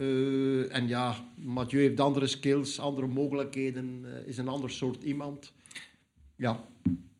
Eh, 0.00 0.74
en 0.74 0.88
ja, 0.88 1.24
Mathieu 1.34 1.80
heeft 1.80 2.00
andere 2.00 2.26
skills, 2.26 2.78
andere 2.78 3.06
mogelijkheden, 3.06 4.00
eh, 4.04 4.26
is 4.26 4.38
een 4.38 4.48
ander 4.48 4.70
soort 4.70 5.02
iemand. 5.02 5.52
Ja, 6.36 6.64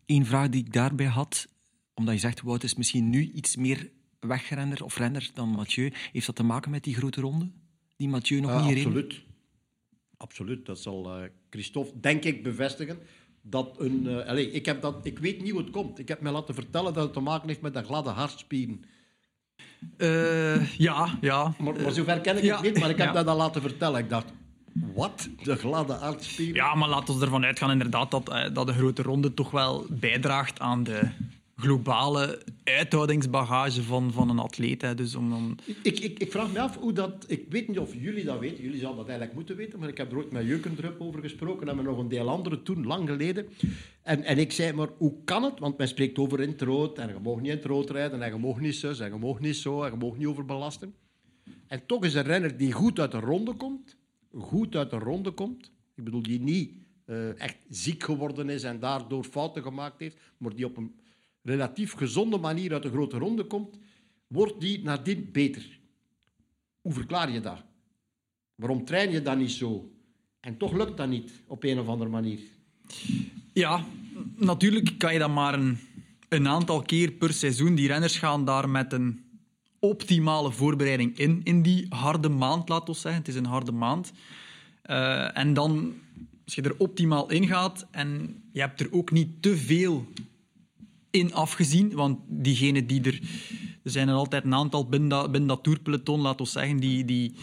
Eén 0.07 0.27
vraag 0.27 0.49
die 0.49 0.65
ik 0.65 0.73
daarbij 0.73 1.07
had, 1.07 1.49
omdat 1.95 2.15
je 2.15 2.21
zegt, 2.21 2.43
Wout 2.43 2.63
is 2.63 2.75
misschien 2.75 3.11
nu 3.11 3.31
iets 3.35 3.57
meer 3.57 3.91
wegrenner 4.21 4.85
of 4.85 4.97
renner 4.97 5.31
dan 5.35 5.49
Mathieu. 5.49 5.93
Heeft 6.13 6.27
dat 6.27 6.37
te 6.37 6.43
maken 6.43 6.71
met 6.71 6.85
die 6.85 6.95
grote 6.95 7.21
ronde? 7.21 7.51
Die 7.97 8.09
Mathieu 8.09 8.41
nog 8.41 8.51
eh, 8.51 8.67
niet 8.67 8.75
reed? 8.75 8.85
absoluut. 8.85 9.21
Absoluut, 10.17 10.67
dat 10.67 10.79
zal 10.79 11.29
Christophe, 11.51 12.01
denk 12.01 12.25
ik, 12.25 12.43
bevestigen. 12.43 12.99
Dat 13.43 13.81
een, 13.81 14.07
allez, 14.07 14.53
ik, 14.53 14.67
heb 14.67 14.83
dat, 14.83 15.07
ik 15.07 15.19
weet 15.19 15.43
niet 15.43 15.51
hoe 15.51 15.61
het 15.61 15.71
komt. 15.71 15.99
Ik 15.99 16.09
heb 16.09 16.21
me 16.21 16.31
laten 16.31 16.55
vertellen 16.55 16.95
dat 16.95 17.05
het 17.05 17.13
te 17.13 17.21
maken 17.21 17.49
heeft 17.49 17.61
met 17.61 17.75
de 17.75 17.83
gladde 17.83 18.11
hartspieren. 18.11 18.85
Eh, 19.97 20.67
ja, 20.79 21.09
ja. 21.21 21.53
Maar, 21.59 21.75
maar 21.83 21.93
zover 21.93 22.21
ken 22.21 22.37
ik 22.37 22.43
Ja. 22.43 22.55
het 22.55 22.63
niet, 22.65 22.79
maar 22.81 22.91
ik 22.91 22.99
heb 22.99 23.07
Ja. 23.07 23.13
dat 23.13 23.27
al 23.27 23.37
laten 23.37 23.63
vertellen. 23.63 24.01
Ik 24.01 24.09
dacht, 24.11 24.27
wat? 24.95 25.29
De 25.43 25.57
gladde 25.57 25.93
hartspieren? 25.93 26.55
Ja, 26.55 26.75
maar 26.75 26.89
laten 26.89 27.19
we 27.19 27.25
ervan 27.25 27.45
uitgaan 27.45 27.71
inderdaad 27.71 28.11
dat, 28.11 28.29
eh, 28.29 28.45
dat 28.53 28.67
de 28.67 28.73
grote 28.73 29.03
ronde 29.03 29.35
toch 29.35 29.51
wel 29.51 29.87
bijdraagt 29.89 30.61
aan 30.61 30.83
de 30.85 31.01
globale 31.61 32.43
uithoudingsbagage 32.65 33.83
van, 33.83 34.13
van 34.13 34.31
een 34.31 34.39
atleet. 34.39 34.83
Hè. 34.83 34.95
Dus 34.95 35.15
om 35.15 35.31
dan... 35.31 35.59
Ik, 35.83 36.01
ik, 36.01 36.19
ik 36.19 36.31
vraag 36.31 36.53
me 36.53 36.61
af 36.61 36.77
hoe 36.77 36.93
dat... 36.93 37.25
Ik 37.29 37.45
weet 37.49 37.69
niet 37.69 37.79
of 37.79 37.95
jullie 37.95 38.25
dat 38.25 38.39
weten. 38.39 38.63
Jullie 38.63 38.79
zouden 38.79 38.99
dat 38.99 39.09
eigenlijk 39.09 39.39
moeten 39.39 39.57
weten. 39.57 39.79
Maar 39.79 39.89
ik 39.89 39.97
heb 39.97 40.11
er 40.11 40.17
ooit 40.17 40.33
met 40.33 40.47
Jeukendrup 40.47 41.01
over 41.01 41.21
gesproken. 41.21 41.69
En 41.69 41.77
met 41.77 41.85
nog 41.85 41.99
een 41.99 42.09
deel 42.09 42.29
anderen 42.29 42.63
toen, 42.63 42.87
lang 42.87 43.09
geleden. 43.09 43.49
En, 44.03 44.23
en 44.23 44.39
ik 44.39 44.53
zei, 44.53 44.73
maar 44.73 44.89
hoe 44.99 45.15
kan 45.25 45.43
het? 45.43 45.59
Want 45.59 45.79
men 45.79 45.89
spreekt 45.89 46.19
over 46.19 46.41
in 46.41 46.55
rood. 46.59 46.99
En 46.99 47.09
je 47.09 47.21
mag 47.23 47.41
niet 47.41 47.53
in 47.53 47.63
rood 47.63 47.91
rijden. 47.91 48.23
En 48.23 48.33
je 48.33 48.39
mag 48.39 48.61
niet 48.61 48.75
zus. 48.75 49.01
En 49.01 49.13
je 49.13 49.19
mag 49.19 49.41
niet 49.41 49.57
zo. 49.57 49.83
En 49.83 49.91
je 49.91 49.97
mag 50.07 50.17
niet 50.17 50.27
overbelasten. 50.27 50.95
En 51.67 51.87
toch 51.87 52.05
is 52.05 52.15
een 52.15 52.23
renner 52.23 52.57
die 52.57 52.73
goed 52.73 52.99
uit 52.99 53.13
de 53.13 53.21
ronde 53.21 53.55
komt. 53.55 53.97
Goed 54.33 54.77
uit 54.77 54.91
de 54.91 54.99
ronde 54.99 55.31
komt. 55.31 55.73
Ik 55.95 56.05
bedoel, 56.05 56.23
die 56.23 56.41
niet 56.41 56.73
eh, 57.05 57.41
echt 57.41 57.57
ziek 57.69 58.03
geworden 58.03 58.49
is 58.49 58.63
en 58.63 58.81
daardoor 58.81 59.25
fouten 59.25 59.63
gemaakt 59.63 60.01
heeft. 60.01 60.17
Maar 60.37 60.55
die 60.55 60.65
op 60.65 60.77
een 60.77 60.95
relatief 61.43 61.93
gezonde 61.93 62.39
manier 62.39 62.73
uit 62.73 62.83
de 62.83 62.91
grote 62.91 63.19
ronde 63.19 63.45
komt. 63.45 63.79
Wordt 64.27 64.61
die 64.61 64.83
nadien 64.83 65.29
beter. 65.33 65.79
Hoe 66.81 66.93
verklaar 66.93 67.31
je 67.31 67.41
dat? 67.41 67.63
Waarom 68.55 68.85
train 68.85 69.11
je 69.11 69.23
dat 69.23 69.37
niet 69.37 69.51
zo? 69.51 69.93
En 70.41 70.57
toch 70.57 70.73
lukt 70.73 70.97
dat 70.97 71.09
niet 71.09 71.43
op 71.47 71.65
een 71.65 71.79
of 71.79 71.87
andere 71.87 72.11
manier. 72.11 72.41
Ja, 73.53 73.85
natuurlijk 74.37 74.99
kan 74.99 75.13
je 75.13 75.19
dat 75.19 75.31
maar 75.31 75.55
een, 75.55 75.79
een 76.29 76.49
aantal 76.49 76.83
keer 76.83 77.11
per 77.11 77.33
seizoen. 77.33 77.75
Die 77.75 77.87
renners 77.87 78.19
gaan 78.19 78.45
daar 78.45 78.69
met 78.69 78.93
een 78.93 79.25
optimale 79.79 80.53
voorbereiding 80.53 81.19
in, 81.19 81.41
in 81.45 81.63
die 81.63 81.87
harde 81.89 82.29
maand, 82.29 82.69
laten 82.69 82.95
we 82.95 83.01
zeggen. 83.01 83.21
Het 83.21 83.29
is 83.29 83.35
een 83.35 83.47
harde 83.47 83.73
maand. 83.73 84.13
Eh, 84.83 85.39
en 85.39 85.55
dan, 85.55 85.95
als 86.45 86.55
je 86.55 86.63
er 86.63 86.79
optimaal 86.79 87.31
in 87.31 87.47
gaat 87.47 87.87
en 87.91 88.43
je 88.53 88.61
hebt 88.61 88.81
er 88.81 88.93
ook 88.93 89.11
niet 89.11 89.43
te 89.43 89.57
veel 89.57 90.07
in 91.11 91.35
afgezien, 91.35 91.93
want 91.93 92.19
diegenen 92.29 92.87
die 92.87 93.03
er... 93.03 93.21
Er 93.83 93.91
zijn 93.91 94.09
er 94.09 94.15
altijd 94.15 94.45
een 94.45 94.55
aantal 94.55 94.89
binnen 94.89 95.09
dat, 95.09 95.31
binnen 95.31 95.49
dat 95.49 95.63
tourpeloton, 95.63 96.21
laten 96.21 96.45
we 96.45 96.51
zeggen, 96.51 96.77
die, 96.77 97.05
die, 97.05 97.35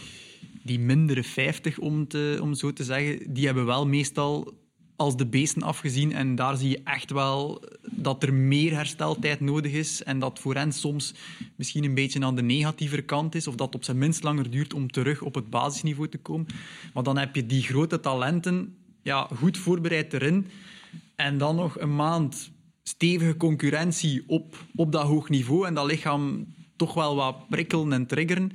die 0.62 0.78
mindere 0.78 1.24
50, 1.24 1.78
om, 1.78 2.08
te, 2.08 2.38
om 2.42 2.54
zo 2.54 2.72
te 2.72 2.84
zeggen, 2.84 3.34
die 3.34 3.46
hebben 3.46 3.66
wel 3.66 3.86
meestal 3.86 4.54
als 4.98 5.16
de 5.16 5.26
beesten 5.26 5.62
afgezien. 5.62 6.12
En 6.12 6.34
daar 6.34 6.56
zie 6.56 6.68
je 6.68 6.80
echt 6.84 7.10
wel 7.10 7.62
dat 7.90 8.22
er 8.22 8.34
meer 8.34 8.74
hersteltijd 8.74 9.40
nodig 9.40 9.72
is. 9.72 10.02
En 10.02 10.18
dat 10.18 10.38
voor 10.38 10.54
hen 10.54 10.72
soms 10.72 11.14
misschien 11.56 11.84
een 11.84 11.94
beetje 11.94 12.24
aan 12.24 12.36
de 12.36 12.42
negatieve 12.42 13.02
kant 13.02 13.34
is. 13.34 13.46
Of 13.46 13.54
dat 13.54 13.74
op 13.74 13.84
zijn 13.84 13.98
minst 13.98 14.22
langer 14.22 14.50
duurt 14.50 14.74
om 14.74 14.90
terug 14.90 15.22
op 15.22 15.34
het 15.34 15.50
basisniveau 15.50 16.08
te 16.08 16.18
komen. 16.18 16.46
Maar 16.94 17.02
dan 17.02 17.18
heb 17.18 17.34
je 17.34 17.46
die 17.46 17.62
grote 17.62 18.00
talenten 18.00 18.76
ja, 19.02 19.28
goed 19.36 19.58
voorbereid 19.58 20.12
erin. 20.12 20.46
En 21.16 21.38
dan 21.38 21.56
nog 21.56 21.80
een 21.80 21.96
maand 21.96 22.50
stevige 22.88 23.36
concurrentie 23.36 24.24
op, 24.26 24.64
op 24.74 24.92
dat 24.92 25.06
hoog 25.06 25.28
niveau 25.28 25.66
en 25.66 25.74
dat 25.74 25.86
lichaam 25.86 26.46
toch 26.76 26.94
wel 26.94 27.16
wat 27.16 27.48
prikkelen 27.48 27.92
en 27.92 28.06
triggeren, 28.06 28.52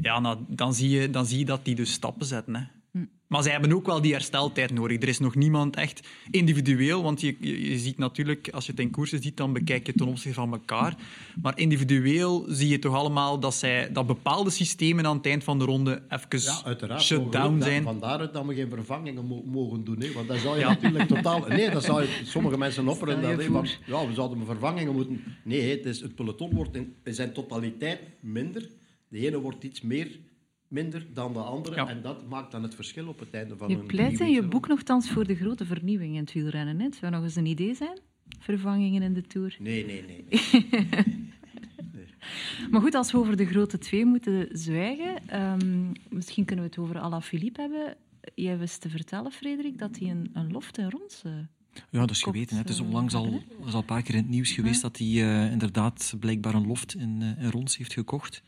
ja, 0.00 0.38
dan, 0.48 0.74
zie 0.74 0.90
je, 0.90 1.10
dan 1.10 1.26
zie 1.26 1.38
je 1.38 1.44
dat 1.44 1.64
die 1.64 1.74
dus 1.74 1.92
stappen 1.92 2.26
zetten. 2.26 2.54
Hè. 2.54 2.75
Maar 3.26 3.42
zij 3.42 3.52
hebben 3.52 3.72
ook 3.72 3.86
wel 3.86 4.00
die 4.00 4.12
hersteltijd 4.12 4.72
nodig. 4.72 5.02
Er 5.02 5.08
is 5.08 5.18
nog 5.18 5.34
niemand 5.34 5.76
echt 5.76 6.08
individueel, 6.30 7.02
want 7.02 7.20
je, 7.20 7.36
je, 7.70 7.78
ziet 7.78 7.98
natuurlijk, 7.98 8.48
als 8.50 8.66
je 8.66 8.70
het 8.70 8.80
in 8.80 8.90
koersen 8.90 9.22
ziet, 9.22 9.36
dan 9.36 9.52
bekijk 9.52 9.86
je 9.86 9.92
ten 9.92 10.06
opzichte 10.06 10.40
van 10.40 10.52
elkaar. 10.52 10.94
Maar 11.42 11.58
individueel 11.58 12.44
zie 12.48 12.68
je 12.68 12.78
toch 12.78 12.94
allemaal 12.94 13.38
dat, 13.40 13.54
zij, 13.54 13.92
dat 13.92 14.06
bepaalde 14.06 14.50
systemen 14.50 15.06
aan 15.06 15.16
het 15.16 15.26
eind 15.26 15.44
van 15.44 15.58
de 15.58 15.64
ronde 15.64 16.02
even 16.08 16.54
ja, 16.86 16.98
shut-down 16.98 17.62
zijn. 17.62 17.82
Vandaar 17.82 18.32
dat 18.32 18.46
we 18.46 18.54
geen 18.54 18.70
vervangingen 18.70 19.42
mogen 19.44 19.84
doen. 19.84 20.00
Hè? 20.00 20.12
Want 20.12 20.28
dan 20.28 20.38
zou 20.38 20.58
je 20.58 20.64
natuurlijk 20.64 21.08
totaal... 21.08 21.44
Nee, 21.48 21.70
dan 21.70 21.82
zou 21.82 22.02
je 22.02 22.20
sommige 22.24 22.58
mensen 22.58 22.88
opperen 22.88 23.22
dat, 23.22 23.42
hè, 23.42 23.50
want, 23.50 23.78
ja, 23.86 24.06
we 24.06 24.14
zouden 24.14 24.46
vervangingen 24.46 24.92
moeten... 24.92 25.22
Nee, 25.44 25.70
het, 25.70 25.84
is, 25.84 26.00
het 26.00 26.14
peloton 26.14 26.54
wordt 26.54 26.76
in, 26.76 26.94
in 27.04 27.14
zijn 27.14 27.32
totaliteit 27.32 28.00
minder. 28.20 28.68
De 29.08 29.26
ene 29.26 29.40
wordt 29.40 29.64
iets 29.64 29.80
meer 29.80 30.18
minder 30.68 31.06
dan 31.14 31.32
de 31.32 31.38
andere. 31.38 31.86
En 31.86 32.02
dat 32.02 32.28
maakt 32.28 32.52
dan 32.52 32.62
het 32.62 32.74
verschil 32.74 33.08
op 33.08 33.18
het 33.18 33.34
einde 33.34 33.56
van 33.56 33.68
je 33.68 33.74
een 33.74 33.80
Je 33.80 33.86
pleit 33.86 34.20
in 34.20 34.30
je 34.30 34.42
boek 34.42 34.68
nogthans 34.68 35.10
voor 35.10 35.26
de 35.26 35.34
grote 35.34 35.64
vernieuwing 35.64 36.14
in 36.14 36.20
het 36.20 36.32
wielrennen. 36.32 36.80
Hè? 36.80 36.88
Zou 37.00 37.12
nog 37.12 37.22
eens 37.22 37.36
een 37.36 37.46
idee 37.46 37.74
zijn? 37.74 37.98
Vervangingen 38.38 39.02
in 39.02 39.12
de 39.12 39.22
Tour? 39.22 39.56
Nee, 39.58 39.86
nee, 39.86 40.04
nee. 40.06 40.24
nee. 40.28 41.34
Maar 42.70 42.80
goed, 42.80 42.94
als 42.94 43.12
we 43.12 43.18
over 43.18 43.36
de 43.36 43.46
grote 43.46 43.78
twee 43.78 44.04
moeten 44.04 44.48
zwijgen, 44.52 45.42
um, 45.42 45.92
misschien 46.08 46.44
kunnen 46.44 46.64
we 46.64 46.70
het 46.70 46.80
over 46.80 46.98
Alaphilippe 46.98 47.60
hebben. 47.60 47.96
Jij 48.34 48.58
wist 48.58 48.80
te 48.80 48.88
vertellen, 48.88 49.32
Frederik, 49.32 49.78
dat 49.78 49.98
hij 49.98 50.10
een, 50.10 50.30
een 50.32 50.52
loft 50.52 50.78
en 50.78 50.90
rons... 50.90 51.22
Uh, 51.26 51.32
ja, 51.90 52.00
dat 52.00 52.10
is 52.10 52.22
geweten. 52.22 52.56
Het 52.56 52.68
is 52.68 52.80
onlangs 52.80 53.14
al, 53.14 53.42
is 53.66 53.72
al 53.72 53.78
een 53.78 53.84
paar 53.84 54.02
keer 54.02 54.14
in 54.14 54.20
het 54.20 54.30
nieuws 54.30 54.50
geweest 54.50 54.82
dat 54.82 54.98
hij 54.98 55.06
uh, 55.06 55.50
inderdaad 55.52 56.14
blijkbaar 56.20 56.54
een 56.54 56.66
loft 56.66 56.94
in, 56.94 57.20
uh, 57.20 57.42
in 57.42 57.50
Rons 57.50 57.76
heeft 57.76 57.92
gekocht. 57.92 58.42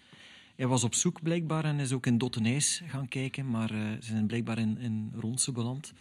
Hij 0.59 0.67
was 0.67 0.85
op 0.85 0.95
zoek 0.95 1.23
blijkbaar 1.23 1.65
en 1.65 1.79
is 1.79 1.93
ook 1.93 2.07
in 2.07 2.19
Dottenijs 2.19 2.83
gaan 2.87 3.09
kijken, 3.09 3.51
maar 3.51 3.75
uh, 3.75 3.91
ze 3.93 4.07
zijn 4.07 4.27
blijkbaar 4.27 4.59
in, 4.59 4.79
in 4.79 5.13
Ronse 5.15 5.53
beland. 5.53 5.93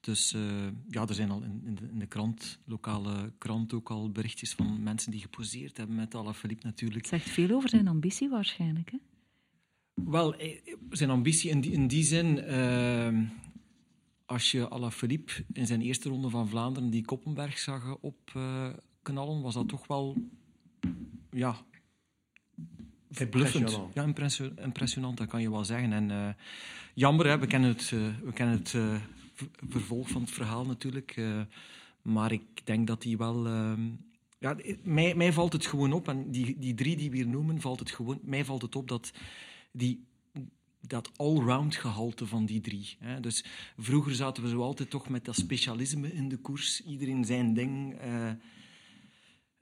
Dus 0.00 0.32
uh, 0.32 0.42
ja, 0.88 1.06
er 1.06 1.14
zijn 1.14 1.30
al 1.30 1.42
in, 1.42 1.62
in, 1.64 1.74
de, 1.74 1.88
in, 1.92 1.98
de, 1.98 2.06
krant, 2.06 2.58
lokale 2.64 3.32
krant, 3.38 3.72
ook 3.72 3.90
al 3.90 4.10
berichtjes 4.10 4.52
van 4.52 4.82
mensen 4.82 5.10
die 5.10 5.20
geposeerd 5.20 5.76
hebben 5.76 5.96
met 5.96 6.14
Alaphilippe 6.14 6.66
natuurlijk. 6.66 7.00
Het 7.00 7.20
zegt 7.20 7.30
veel 7.30 7.50
over 7.50 7.68
zijn 7.68 7.88
ambitie 7.88 8.28
waarschijnlijk, 8.28 8.90
hè? 8.90 8.98
Wel, 9.94 10.34
eh, 10.36 10.60
zijn 10.90 11.10
ambitie 11.10 11.50
in 11.50 11.60
die, 11.60 11.72
in 11.72 11.86
die 11.86 12.04
zin... 12.04 12.38
Uh, 12.38 13.18
als 14.26 14.50
je 14.50 14.68
Alaphilippe 14.68 15.32
in 15.52 15.66
zijn 15.66 15.80
eerste 15.80 16.08
ronde 16.08 16.30
van 16.30 16.48
Vlaanderen 16.48 16.90
die 16.90 17.04
Koppenberg 17.04 17.58
zag 17.58 17.96
opknallen, 18.00 19.42
was 19.42 19.54
dat 19.54 19.68
toch 19.68 19.86
wel... 19.86 20.16
Ja, 21.30 21.64
verbluffend. 23.12 23.80
Ja, 23.94 24.02
impressionant, 24.62 25.16
dat 25.16 25.26
kan 25.26 25.40
je 25.40 25.50
wel 25.50 25.64
zeggen. 25.64 25.92
En 25.92 26.10
uh, 26.10 26.28
jammer, 26.94 27.26
hè, 27.26 27.38
we 27.38 27.46
kennen 27.46 27.70
het, 27.70 27.90
uh, 27.90 28.00
we 28.24 28.32
kennen 28.32 28.58
het 28.58 28.72
uh, 28.72 28.94
vervolg 29.68 30.08
van 30.08 30.20
het 30.20 30.30
verhaal 30.30 30.66
natuurlijk. 30.66 31.20
maar 32.02 32.32
ik 32.32 32.42
denk 32.64 32.86
dat 32.86 33.02
die 33.02 33.18
wel. 33.18 33.46
Ehm, 33.46 33.80
ja, 34.38 34.56
mij, 34.82 35.14
mij 35.14 35.32
valt 35.32 35.52
het 35.52 35.66
gewoon 35.66 35.92
op, 35.92 36.08
en 36.08 36.30
die, 36.30 36.58
die 36.58 36.74
drie 36.74 36.96
die 36.96 37.10
we 37.10 37.16
hier 37.16 37.28
noemen, 37.28 37.60
valt 37.60 37.78
het 37.78 37.90
gewoon, 37.90 38.18
mij 38.22 38.44
valt 38.44 38.62
het 38.62 38.76
op 38.76 38.88
dat 38.88 39.12
die 39.72 40.04
dat 40.86 41.10
allround 41.16 41.76
gehalte 41.76 42.26
van 42.26 42.46
die 42.46 42.60
drie. 42.60 42.96
Hè. 42.98 43.20
Dus 43.20 43.44
vroeger 43.78 44.14
zaten 44.14 44.42
we 44.42 44.48
zo 44.48 44.60
altijd 44.60 44.90
toch 44.90 45.08
met 45.08 45.24
dat 45.24 45.36
specialisme 45.36 46.12
in 46.12 46.28
de 46.28 46.36
koers. 46.36 46.84
Iedereen 46.84 47.24
zijn 47.24 47.54
ding 47.54 47.96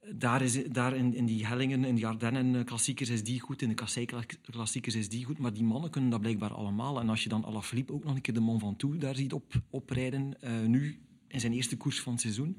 daar, 0.08 0.42
is, 0.42 0.64
daar 0.64 0.96
in, 0.96 1.14
in 1.14 1.26
die 1.26 1.46
hellingen, 1.46 1.84
in 1.84 1.94
die 1.94 2.06
Ardennen-klassiekers 2.06 3.08
is 3.08 3.24
die 3.24 3.40
goed, 3.40 3.62
in 3.62 3.68
de 3.68 3.74
Kassei-klassiekers 3.74 4.94
is 4.94 5.08
die 5.08 5.24
goed, 5.24 5.38
maar 5.38 5.52
die 5.52 5.64
mannen 5.64 5.90
kunnen 5.90 6.10
dat 6.10 6.20
blijkbaar 6.20 6.54
allemaal. 6.54 7.00
En 7.00 7.08
als 7.08 7.22
je 7.22 7.28
dan 7.28 7.44
Alaphilippe 7.44 7.92
ook 7.92 8.04
nog 8.04 8.14
een 8.14 8.20
keer 8.20 8.34
de 8.34 8.40
Mont 8.40 8.60
Ventoux 8.60 8.98
daar 8.98 9.16
ziet 9.16 9.32
op, 9.32 9.62
oprijden, 9.70 10.34
uh, 10.44 10.60
nu 10.66 10.98
in 11.28 11.40
zijn 11.40 11.52
eerste 11.52 11.76
koers 11.76 12.00
van 12.00 12.12
het 12.12 12.20
seizoen, 12.20 12.58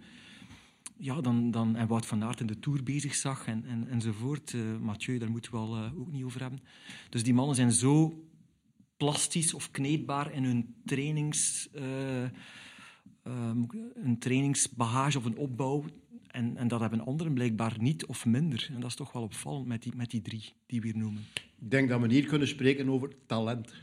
ja, 0.97 1.21
dan, 1.21 1.51
dan, 1.51 1.75
en 1.75 1.87
Wout 1.87 2.05
van 2.05 2.23
Aert 2.23 2.39
in 2.39 2.47
de 2.47 2.59
Tour 2.59 2.83
bezig 2.83 3.15
zag 3.15 3.45
en, 3.45 3.65
en, 3.65 3.87
enzovoort. 3.89 4.53
Uh, 4.53 4.77
Mathieu, 4.77 5.17
daar 5.17 5.31
moeten 5.31 5.51
we 5.51 5.57
wel 5.57 5.77
uh, 5.77 5.99
ook 5.99 6.11
niet 6.11 6.23
over 6.23 6.41
hebben. 6.41 6.59
Dus 7.09 7.23
die 7.23 7.33
mannen 7.33 7.55
zijn 7.55 7.71
zo 7.71 8.23
plastisch 8.97 9.53
of 9.53 9.71
kneedbaar 9.71 10.33
in 10.33 10.43
hun 10.43 10.75
trainings... 10.85 11.69
Een 13.23 14.19
trainingsbagage 14.19 15.17
of 15.17 15.25
een 15.25 15.37
opbouw 15.37 15.85
en, 16.31 16.57
en 16.57 16.67
dat 16.67 16.79
hebben 16.79 17.05
anderen 17.05 17.33
blijkbaar 17.33 17.75
niet 17.79 18.05
of 18.05 18.25
minder. 18.25 18.69
En 18.73 18.79
dat 18.79 18.89
is 18.89 18.95
toch 18.95 19.11
wel 19.11 19.23
opvallend 19.23 19.67
met 19.67 19.83
die, 19.83 19.95
met 19.95 20.11
die 20.11 20.21
drie 20.21 20.53
die 20.65 20.81
we 20.81 20.87
hier 20.87 20.97
noemen. 20.97 21.21
Ik 21.61 21.71
denk 21.71 21.89
dat 21.89 22.01
we 22.01 22.13
hier 22.13 22.25
kunnen 22.25 22.47
spreken 22.47 22.89
over 22.89 23.15
talent. 23.25 23.73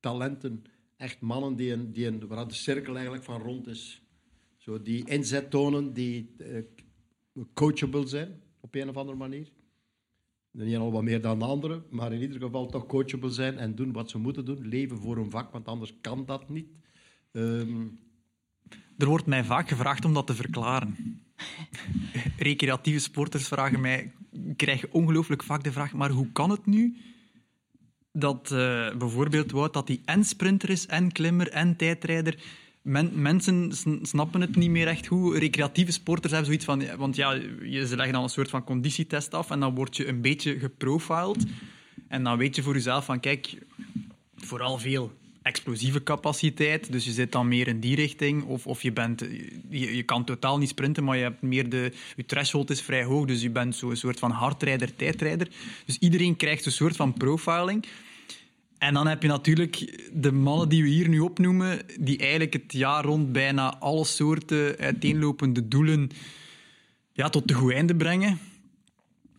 Talenten, 0.00 0.64
echt 0.96 1.20
mannen 1.20 1.56
die 1.56 1.72
een, 1.72 1.92
die 1.92 2.06
een, 2.06 2.26
waar 2.26 2.48
de 2.48 2.54
cirkel 2.54 2.94
eigenlijk 2.94 3.24
van 3.24 3.40
rond 3.40 3.66
is. 3.66 4.02
Zo 4.56 4.82
die 4.82 5.08
inzet 5.08 5.50
tonen, 5.50 5.92
die 5.92 6.34
uh, 6.38 6.62
coachable 7.54 8.06
zijn 8.06 8.40
op 8.60 8.74
een 8.74 8.88
of 8.88 8.96
andere 8.96 9.18
manier. 9.18 9.52
Niet 10.50 10.76
al 10.76 10.92
wat 10.92 11.02
meer 11.02 11.20
dan 11.20 11.38
de 11.38 11.44
anderen, 11.44 11.84
maar 11.90 12.12
in 12.12 12.20
ieder 12.20 12.40
geval 12.40 12.66
toch 12.66 12.86
coachable 12.86 13.30
zijn 13.30 13.58
en 13.58 13.74
doen 13.74 13.92
wat 13.92 14.10
ze 14.10 14.18
moeten 14.18 14.44
doen. 14.44 14.68
Leven 14.68 14.98
voor 14.98 15.16
een 15.16 15.30
vak, 15.30 15.52
want 15.52 15.68
anders 15.68 16.00
kan 16.00 16.24
dat 16.26 16.48
niet. 16.48 16.68
Um, 17.32 17.98
er 18.98 19.06
wordt 19.06 19.26
mij 19.26 19.44
vaak 19.44 19.68
gevraagd 19.68 20.04
om 20.04 20.14
dat 20.14 20.26
te 20.26 20.34
verklaren. 20.34 21.20
Recreatieve 22.38 23.00
sporters 23.00 23.48
vragen 23.48 23.80
mij, 23.80 24.12
ik 24.32 24.56
krijg 24.56 24.86
ongelooflijk 24.88 25.42
vaak 25.42 25.64
de 25.64 25.72
vraag, 25.72 25.92
maar 25.92 26.10
hoe 26.10 26.32
kan 26.32 26.50
het 26.50 26.66
nu 26.66 26.96
dat 28.12 28.50
uh, 28.52 28.58
bijvoorbeeld 28.96 29.50
Wout 29.50 29.72
dat 29.72 29.88
hij 29.88 30.00
en 30.04 30.24
sprinter 30.24 30.70
is, 30.70 30.86
en 30.86 31.12
klimmer, 31.12 31.50
en 31.50 31.76
tijdrijder... 31.76 32.64
Men, 32.82 33.22
mensen 33.22 33.72
snappen 34.02 34.40
het 34.40 34.56
niet 34.56 34.70
meer 34.70 34.86
echt 34.86 35.06
hoe. 35.06 35.38
Recreatieve 35.38 35.92
sporters 35.92 36.32
hebben 36.32 36.46
zoiets 36.46 36.64
van... 36.64 36.96
Want 36.96 37.16
ja, 37.16 37.32
ze 37.86 37.96
leggen 37.96 38.12
dan 38.12 38.22
een 38.22 38.28
soort 38.28 38.50
van 38.50 38.64
conditietest 38.64 39.34
af 39.34 39.50
en 39.50 39.60
dan 39.60 39.74
word 39.74 39.96
je 39.96 40.08
een 40.08 40.20
beetje 40.20 40.58
geprofiled. 40.58 41.46
En 42.08 42.24
dan 42.24 42.38
weet 42.38 42.56
je 42.56 42.62
voor 42.62 42.74
jezelf 42.74 43.04
van, 43.04 43.20
kijk, 43.20 43.58
vooral 44.36 44.78
veel 44.78 45.12
explosieve 45.46 46.02
capaciteit. 46.02 46.92
Dus 46.92 47.04
je 47.04 47.10
zit 47.10 47.32
dan 47.32 47.48
meer 47.48 47.68
in 47.68 47.80
die 47.80 47.96
richting. 47.96 48.44
Of, 48.44 48.66
of 48.66 48.82
je, 48.82 48.92
bent, 48.92 49.20
je, 49.68 49.96
je 49.96 50.02
kan 50.02 50.24
totaal 50.24 50.58
niet 50.58 50.68
sprinten, 50.68 51.04
maar 51.04 51.16
je 51.16 51.22
hebt 51.22 51.42
meer 51.42 51.68
de, 51.68 51.92
je 52.16 52.24
threshold 52.24 52.70
is 52.70 52.82
vrij 52.82 53.04
hoog. 53.04 53.26
Dus 53.26 53.42
je 53.42 53.50
bent 53.50 53.76
zo'n 53.76 53.96
soort 53.96 54.18
van 54.18 54.30
hardrijder, 54.30 54.96
tijdrijder. 54.96 55.48
Dus 55.84 55.98
iedereen 55.98 56.36
krijgt 56.36 56.66
een 56.66 56.72
soort 56.72 56.96
van 56.96 57.12
profiling. 57.12 57.86
En 58.78 58.94
dan 58.94 59.06
heb 59.06 59.22
je 59.22 59.28
natuurlijk 59.28 60.00
de 60.12 60.32
mannen 60.32 60.68
die 60.68 60.82
we 60.82 60.88
hier 60.88 61.08
nu 61.08 61.20
opnoemen, 61.20 61.80
die 62.00 62.18
eigenlijk 62.18 62.52
het 62.52 62.72
jaar 62.72 63.04
rond 63.04 63.32
bijna 63.32 63.78
alle 63.78 64.04
soorten 64.04 64.76
uiteenlopende 64.78 65.68
doelen 65.68 66.10
ja, 67.12 67.28
tot 67.28 67.48
de 67.48 67.54
goed 67.54 67.72
einde 67.72 67.96
brengen. 67.96 68.38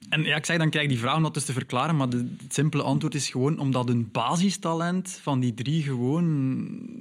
En 0.10 0.24
ja, 0.24 0.36
ik 0.36 0.45
zeg, 0.45 0.58
dan 0.58 0.70
krijg 0.70 0.86
ik 0.86 0.91
die 0.91 0.99
vraag 0.99 1.16
om 1.16 1.24
dat 1.24 1.34
dus 1.34 1.45
te 1.45 1.53
verklaren, 1.53 1.95
maar 1.95 2.10
de, 2.10 2.36
het 2.41 2.53
simpele 2.53 2.84
antwoord 2.84 3.16
is 3.16 3.30
gewoon 3.30 3.60
omdat 3.60 3.89
een 3.89 4.12
basistalent 4.12 5.20
van 5.22 5.39
die 5.39 5.53
drie 5.53 5.84
gewoon 5.84 6.60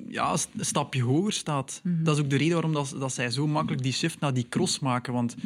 ja, 0.09 0.37
een 0.57 0.65
stapje 0.65 1.03
hoger 1.03 1.33
staat. 1.33 1.81
Mhm. 1.83 2.05
Dat 2.05 2.17
is 2.17 2.23
ook 2.23 2.31
de 2.31 2.37
reden 2.37 2.53
waarom 2.53 2.73
dat, 2.73 2.95
dat 2.99 3.13
zij 3.13 3.31
zo 3.31 3.47
makkelijk 3.47 3.83
die 3.83 3.93
shift 3.93 4.21
naar 4.21 4.35
die 4.35 4.47
cross 4.49 4.79
maken. 4.79 5.13
Want 5.13 5.37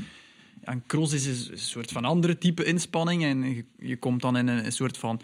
ja, 0.64 0.72
een 0.72 0.82
cross 0.86 1.12
is 1.12 1.48
een 1.48 1.58
soort 1.58 1.92
van 1.92 2.04
andere 2.04 2.38
type 2.38 2.64
inspanning 2.64 3.24
en 3.24 3.54
je, 3.54 3.64
je 3.78 3.96
komt 3.96 4.22
dan 4.22 4.36
in 4.36 4.46
een, 4.48 4.64
een 4.64 4.72
soort 4.72 4.98
van 4.98 5.20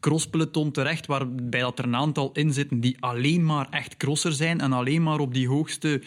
crosspeloton 0.00 0.70
terecht, 0.70 1.06
waarbij 1.06 1.60
dat 1.60 1.78
er 1.78 1.84
een 1.84 1.96
aantal 1.96 2.30
in 2.32 2.52
zitten 2.52 2.80
die 2.80 2.96
alleen 3.00 3.44
maar 3.44 3.66
echt 3.70 3.96
crosser 3.96 4.32
zijn 4.32 4.60
en 4.60 4.72
alleen 4.72 5.02
maar 5.02 5.18
op 5.18 5.34
die 5.34 5.48
hoogste 5.48 6.02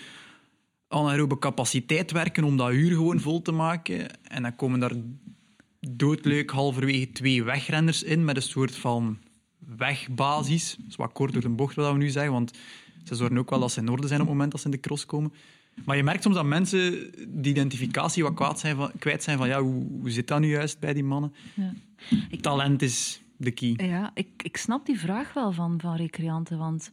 anaerobe 0.88 1.40
capaciteit 1.40 2.12
werken 2.12 2.44
om 2.44 2.58
dat 2.58 2.72
uur 2.72 2.92
gewoon 2.92 3.20
vol 3.20 3.42
te 3.42 3.52
maken. 3.52 4.24
En 4.24 4.42
dan 4.42 4.56
komen 4.56 4.80
daar 4.80 4.92
doodleuk 5.92 6.50
halverwege 6.50 7.12
twee 7.12 7.44
wegrenners 7.44 8.04
in 8.04 8.26
met 8.26 8.36
een 8.36 8.42
soort 8.42 8.76
van 8.76 9.18
wegbasis. 9.78 10.76
Dat 10.80 10.88
is 10.90 10.96
wat 10.96 11.12
kort 11.12 11.34
door 11.34 11.42
de 11.42 11.50
bocht 11.50 11.76
wat 11.76 11.92
we 11.92 11.98
nu 11.98 12.10
zeggen, 12.10 12.32
want 12.32 12.52
ze 13.04 13.16
zorgen 13.16 13.38
ook 13.38 13.50
wel 13.50 13.60
dat 13.60 13.72
ze 13.72 13.80
in 13.80 13.90
orde 13.90 14.08
zijn 14.08 14.20
op 14.20 14.26
het 14.26 14.36
moment 14.36 14.52
dat 14.52 14.62
ze 14.62 14.66
in 14.66 14.72
de 14.72 14.80
cross 14.80 15.06
komen. 15.06 15.34
Maar 15.86 15.96
je 15.96 16.04
merkt 16.04 16.24
soms 16.24 16.36
dat 16.36 16.46
mensen 16.46 17.12
die 17.28 17.52
identificatie 17.52 18.24
wat 18.24 18.34
kwaad 18.34 18.60
zijn 18.60 18.76
van, 18.76 18.92
kwijt 19.00 19.24
zijn 19.24 19.38
van 19.38 19.48
ja, 19.48 19.62
hoe, 19.62 19.88
hoe 20.00 20.10
zit 20.10 20.28
dat 20.28 20.40
nu 20.40 20.48
juist 20.48 20.80
bij 20.80 20.94
die 20.94 21.04
mannen? 21.04 21.34
Ja. 21.54 21.74
Ik, 22.30 22.42
Talent 22.42 22.82
is 22.82 23.22
de 23.38 23.52
key. 23.52 23.74
Ja, 23.78 24.12
ik, 24.14 24.28
ik 24.44 24.58
snap 24.58 24.86
die 24.86 25.00
vraag 25.00 25.34
wel 25.34 25.52
van, 25.52 25.80
van 25.82 25.96
recreanten, 25.96 26.58
want 26.58 26.92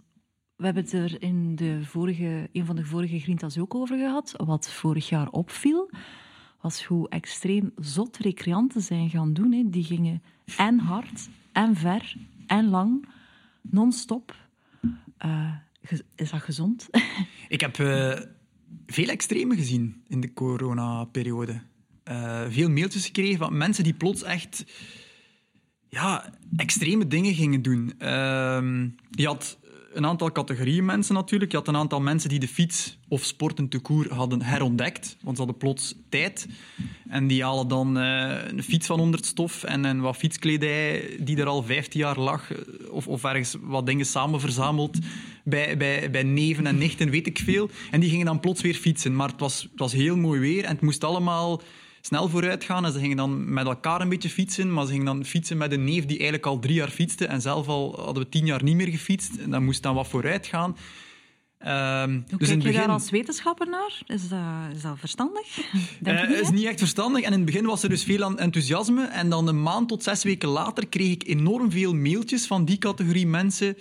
we 0.57 0.64
hebben 0.64 0.82
het 0.82 0.93
er 0.93 1.22
in 1.22 1.57
de 1.57 1.80
vorige, 1.82 2.49
een 2.53 2.66
van 2.66 2.76
de 2.76 2.84
vorige 2.84 3.18
Grintas 3.18 3.59
ook 3.59 3.74
over 3.74 3.97
gehad, 3.99 4.34
wat 4.36 4.70
vorig 4.70 5.09
jaar 5.09 5.28
opviel 5.28 5.91
was 6.61 6.84
hoe 6.84 7.08
extreem 7.08 7.72
zot 7.76 8.16
recreanten 8.16 8.80
zijn 8.80 9.11
gaan 9.11 9.32
doen. 9.32 9.52
Hè. 9.52 9.62
Die 9.70 9.84
gingen 9.84 10.22
en 10.56 10.78
hard, 10.78 11.28
en 11.52 11.76
ver, 11.76 12.16
en 12.46 12.68
lang, 12.68 13.08
non-stop. 13.62 14.36
Uh, 15.24 15.52
is 16.14 16.30
dat 16.30 16.42
gezond? 16.42 16.88
Ik 17.48 17.61
heb 17.61 17.78
uh, 17.78 18.18
veel 18.86 19.08
extreme 19.08 19.56
gezien 19.56 20.02
in 20.08 20.20
de 20.20 20.32
coronaperiode. 20.32 21.61
Uh, 22.04 22.42
veel 22.48 22.70
mailtjes 22.70 23.06
gekregen 23.06 23.38
van 23.38 23.56
mensen 23.56 23.84
die 23.84 23.94
plots 23.94 24.22
echt 24.22 24.64
ja, 25.88 26.34
extreme 26.56 27.06
dingen 27.06 27.34
gingen 27.34 27.62
doen. 27.62 27.92
Uh, 27.98 28.86
je 29.11 29.26
had 29.26 29.58
een 29.93 30.07
aantal 30.07 30.32
categorieën 30.32 30.84
mensen 30.84 31.14
natuurlijk. 31.14 31.51
Je 31.51 31.57
had 31.57 31.68
een 31.68 31.76
aantal 31.76 32.01
mensen 32.01 32.28
die 32.28 32.38
de 32.38 32.49
fiets 32.49 32.99
of 33.09 33.24
sporten 33.24 33.68
te 33.68 33.78
koer 33.78 34.14
hadden 34.14 34.43
herontdekt, 34.43 35.16
want 35.20 35.36
ze 35.36 35.43
hadden 35.43 35.61
plots 35.61 35.95
tijd. 36.09 36.47
En 37.09 37.26
die 37.26 37.43
halen 37.43 37.68
dan 37.68 37.99
uh, 37.99 38.34
een 38.47 38.62
fiets 38.62 38.86
van 38.86 39.01
onder 39.01 39.20
het 39.20 39.28
stof 39.28 39.64
en, 39.64 39.84
en 39.84 40.01
wat 40.01 40.16
fietskledij 40.16 41.16
die 41.20 41.36
er 41.36 41.47
al 41.47 41.62
15 41.62 42.01
jaar 42.01 42.18
lag, 42.18 42.53
eh, 42.53 42.59
of, 42.91 43.09
of 43.09 43.24
ergens 43.24 43.57
wat 43.61 43.86
dingen 43.86 44.07
samen 44.07 44.41
verzameld 44.41 44.99
bij, 45.45 45.76
bij, 45.76 46.11
bij 46.11 46.22
neven 46.22 46.66
en 46.66 46.78
nichten, 46.78 47.11
weet 47.11 47.26
ik 47.26 47.38
veel. 47.38 47.70
En 47.91 48.01
die 48.01 48.11
gingen 48.11 48.26
dan 48.26 48.41
plots 48.41 48.61
weer 48.61 48.74
fietsen. 48.74 49.16
Maar 49.16 49.28
het 49.28 49.41
was, 49.41 49.62
het 49.62 49.78
was 49.78 49.93
heel 49.93 50.16
mooi 50.16 50.41
weer 50.41 50.64
en 50.64 50.72
het 50.72 50.80
moest 50.80 51.05
allemaal 51.05 51.61
snel 52.01 52.28
vooruit 52.28 52.64
gaan. 52.64 52.84
En 52.84 52.92
ze 52.92 52.98
gingen 52.98 53.16
dan 53.16 53.53
met 53.53 53.66
elkaar 53.66 54.01
een 54.01 54.09
beetje 54.09 54.28
fietsen, 54.28 54.72
maar 54.72 54.84
ze 54.84 54.90
gingen 54.90 55.07
dan 55.07 55.24
fietsen 55.24 55.57
met 55.57 55.72
een 55.72 55.84
neef 55.84 56.07
die 56.07 56.16
eigenlijk 56.16 56.46
al 56.46 56.59
drie 56.59 56.74
jaar 56.74 56.90
fietste. 56.90 57.26
En 57.26 57.40
zelf 57.40 57.68
al 57.68 57.94
hadden 57.96 58.22
we 58.22 58.28
tien 58.28 58.46
jaar 58.46 58.62
niet 58.62 58.76
meer 58.76 58.88
gefietst. 58.88 59.36
En 59.36 59.51
dan 59.51 59.64
moest 59.64 59.82
dan 59.82 59.94
wat 59.94 60.09
vooruit 60.09 60.46
gaan. 60.46 60.76
Um, 61.66 62.24
Hoe 62.28 62.38
dus 62.38 62.48
kijk 62.48 62.62
je 62.62 62.72
daar 62.72 62.88
als 62.88 63.11
wetenschapper 63.11 63.68
naar? 63.68 64.03
Is 64.07 64.28
dat, 64.28 64.38
is 64.74 64.82
dat 64.82 64.98
verstandig? 64.98 65.57
Het 66.05 66.30
uh, 66.30 66.40
is 66.40 66.51
niet 66.51 66.64
echt 66.64 66.78
verstandig. 66.78 67.22
En 67.22 67.32
in 67.32 67.36
het 67.36 67.44
begin 67.44 67.64
was 67.66 67.82
er 67.82 67.88
dus 67.88 68.05
veel 68.05 68.36
enthousiasme. 68.36 69.05
En 69.05 69.30
dan 69.30 69.48
een 69.48 69.62
maand 69.62 69.88
tot 69.88 70.03
zes 70.03 70.22
weken 70.22 70.48
later 70.48 70.88
kreeg 70.88 71.11
ik 71.11 71.26
enorm 71.26 71.70
veel 71.70 71.94
mailtjes 71.94 72.46
van 72.46 72.64
die 72.64 72.78
categorie 72.78 73.26
mensen. 73.26 73.76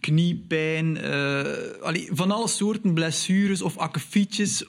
Kniepijn, 0.00 0.96
uh, 0.96 1.42
allee, 1.82 2.08
van 2.12 2.30
alle 2.30 2.48
soorten 2.48 2.94
blessures 2.94 3.62
of 3.62 3.76
akkefietjes 3.76 4.64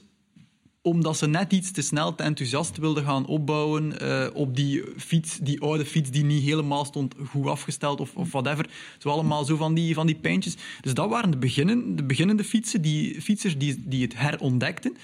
omdat 0.82 1.16
ze 1.16 1.26
net 1.26 1.52
iets 1.52 1.70
te 1.70 1.82
snel, 1.82 2.14
te 2.14 2.22
enthousiast 2.22 2.76
wilden 2.76 3.04
gaan 3.04 3.26
opbouwen 3.26 3.94
uh, 4.02 4.26
op 4.34 4.56
die 4.56 4.84
fiets, 4.96 5.38
die 5.38 5.60
oude 5.60 5.84
fiets 5.84 6.10
die 6.10 6.24
niet 6.24 6.42
helemaal 6.42 6.84
stond 6.84 7.14
goed 7.28 7.46
afgesteld 7.46 8.00
of, 8.00 8.16
of 8.16 8.32
whatever. 8.32 8.68
Zo 8.98 9.08
allemaal 9.08 9.44
zo 9.44 9.56
van 9.56 9.74
die, 9.74 9.94
van 9.94 10.06
die 10.06 10.16
pijntjes. 10.16 10.56
Dus 10.80 10.94
dat 10.94 11.10
waren 11.10 11.30
de, 11.30 11.36
beginnen, 11.36 11.96
de 11.96 12.04
beginnende 12.04 12.44
fietsen, 12.44 12.82
die 12.82 13.20
fietsers 13.20 13.58
die, 13.58 13.82
die 13.86 14.02
het 14.02 14.18
herontdekten. 14.18 14.96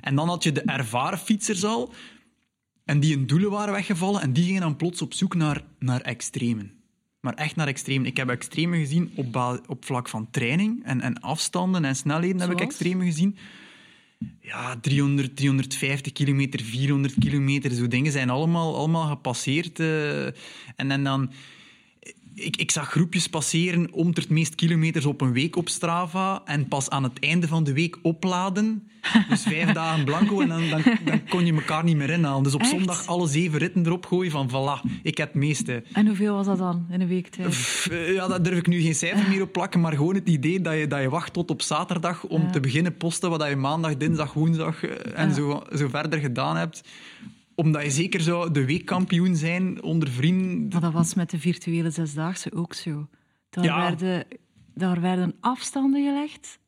En 0.00 0.14
dan 0.14 0.28
had 0.28 0.42
je 0.42 0.52
de 0.52 0.62
ervaren 0.62 1.18
fietsers 1.18 1.64
al, 1.64 1.92
en 2.84 3.00
die 3.00 3.14
hun 3.14 3.26
doelen 3.26 3.50
waren 3.50 3.74
weggevallen, 3.74 4.20
en 4.20 4.32
die 4.32 4.44
gingen 4.44 4.60
dan 4.60 4.76
plots 4.76 5.02
op 5.02 5.14
zoek 5.14 5.34
naar, 5.34 5.64
naar 5.78 6.00
extremen. 6.00 6.72
Maar 7.20 7.34
echt 7.34 7.56
naar 7.56 7.66
extremen. 7.66 8.06
Ik 8.06 8.16
heb 8.16 8.28
extremen 8.28 8.78
gezien 8.78 9.12
op, 9.14 9.60
op 9.66 9.84
vlak 9.84 10.08
van 10.08 10.30
training 10.30 10.84
en, 10.84 11.00
en 11.00 11.20
afstanden 11.20 11.84
en 11.84 11.96
snelheden 11.96 12.40
heb 12.40 12.50
ik 12.50 12.60
extremen 12.60 13.06
gezien 13.06 13.36
ja, 14.40 14.76
300, 14.80 15.36
350 15.36 16.12
kilometer, 16.12 16.60
400 16.60 17.14
kilometer, 17.18 17.70
zo 17.70 17.88
dingen 17.88 18.12
zijn 18.12 18.30
allemaal, 18.30 18.76
allemaal 18.76 19.08
gepasseerd. 19.08 19.78
Uh, 19.78 20.26
en, 20.76 20.90
en 20.90 21.04
dan 21.04 21.30
ik, 22.34 22.56
ik 22.56 22.70
zag 22.70 22.90
groepjes 22.90 23.28
passeren 23.28 23.88
om 23.92 24.10
het 24.14 24.28
meest 24.28 24.54
kilometers 24.54 25.06
op 25.06 25.20
een 25.20 25.32
week 25.32 25.56
op 25.56 25.68
Strava 25.68 26.42
en 26.44 26.68
pas 26.68 26.90
aan 26.90 27.02
het 27.02 27.18
einde 27.20 27.48
van 27.48 27.64
de 27.64 27.72
week 27.72 27.98
opladen. 28.02 28.88
Dus 29.28 29.42
vijf 29.42 29.72
dagen 29.82 30.04
blanco 30.04 30.40
en 30.40 30.48
dan, 30.48 30.68
dan, 30.68 30.82
dan, 31.04 31.28
kon 31.28 31.46
je 31.46 31.52
elkaar 31.52 31.84
niet 31.84 31.96
meer 31.96 32.10
inhalen. 32.10 32.42
Dus 32.42 32.54
op 32.54 32.64
zondag 32.64 33.06
alle 33.06 33.28
zeven 33.28 33.58
ritten 33.58 33.86
erop 33.86 34.06
gooien 34.06 34.30
van 34.30 34.48
voilà, 34.48 35.00
ik 35.02 35.16
heb 35.16 35.28
het 35.28 35.36
meeste. 35.36 35.82
En 35.92 36.06
hoeveel 36.06 36.34
was 36.34 36.46
dat 36.46 36.58
dan 36.58 36.86
in 36.90 37.00
een 37.00 37.08
week 37.08 37.28
tijd? 37.28 37.86
Eh, 37.90 38.14
ja, 38.14 38.28
daar 38.28 38.42
durf 38.42 38.58
ik 38.58 38.66
nu 38.66 38.80
geen 38.80 38.94
cijfer 38.94 39.28
meer 39.28 39.42
op 39.42 39.52
plakken, 39.52 39.80
maar 39.80 39.92
gewoon 39.92 40.14
het 40.14 40.28
idee 40.28 40.60
dat 40.60 40.74
je, 40.78 40.86
dat 40.86 41.00
je 41.00 41.08
wacht 41.08 41.32
tot 41.32 41.50
op 41.50 41.62
zaterdag 41.62 42.24
om 42.24 42.52
te 42.52 42.60
beginnen 42.60 42.96
posten 42.96 43.30
wat 43.30 43.48
je 43.48 43.56
maandag, 43.56 43.96
dinsdag, 43.96 44.32
woensdag 44.32 44.84
eh, 44.84 45.22
en 45.22 45.34
zo, 45.34 45.62
zo 45.74 45.88
verder 45.88 46.18
gedaan 46.18 46.56
hebt 46.56 46.82
omdat 47.54 47.82
je 47.82 47.90
zeker 47.90 48.20
zou 48.20 48.50
de 48.50 48.64
weekkampioen 48.64 49.36
zijn 49.36 49.82
onder 49.82 50.08
vrienden. 50.08 50.68
Maar 50.68 50.80
dat 50.80 50.92
was 50.92 51.14
met 51.14 51.30
de 51.30 51.38
virtuele 51.38 51.90
zesdaagse 51.90 52.52
ook 52.54 52.74
zo. 52.74 53.08
Daar, 53.50 53.80
werden, 53.80 54.26
daar 54.74 55.00
werden 55.00 55.34
afstanden 55.40 56.04
gelegd. 56.04 56.58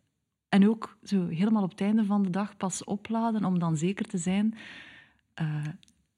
En 0.49 0.69
ook 0.69 0.97
zo 1.03 1.27
helemaal 1.27 1.63
op 1.63 1.71
het 1.71 1.81
einde 1.81 2.05
van 2.05 2.23
de 2.23 2.31
dag 2.31 2.57
pas 2.57 2.85
opladen 2.85 3.45
om 3.45 3.59
dan 3.59 3.77
zeker 3.77 4.07
te 4.07 4.19
zijn 4.19 4.55
uh, 5.41 5.65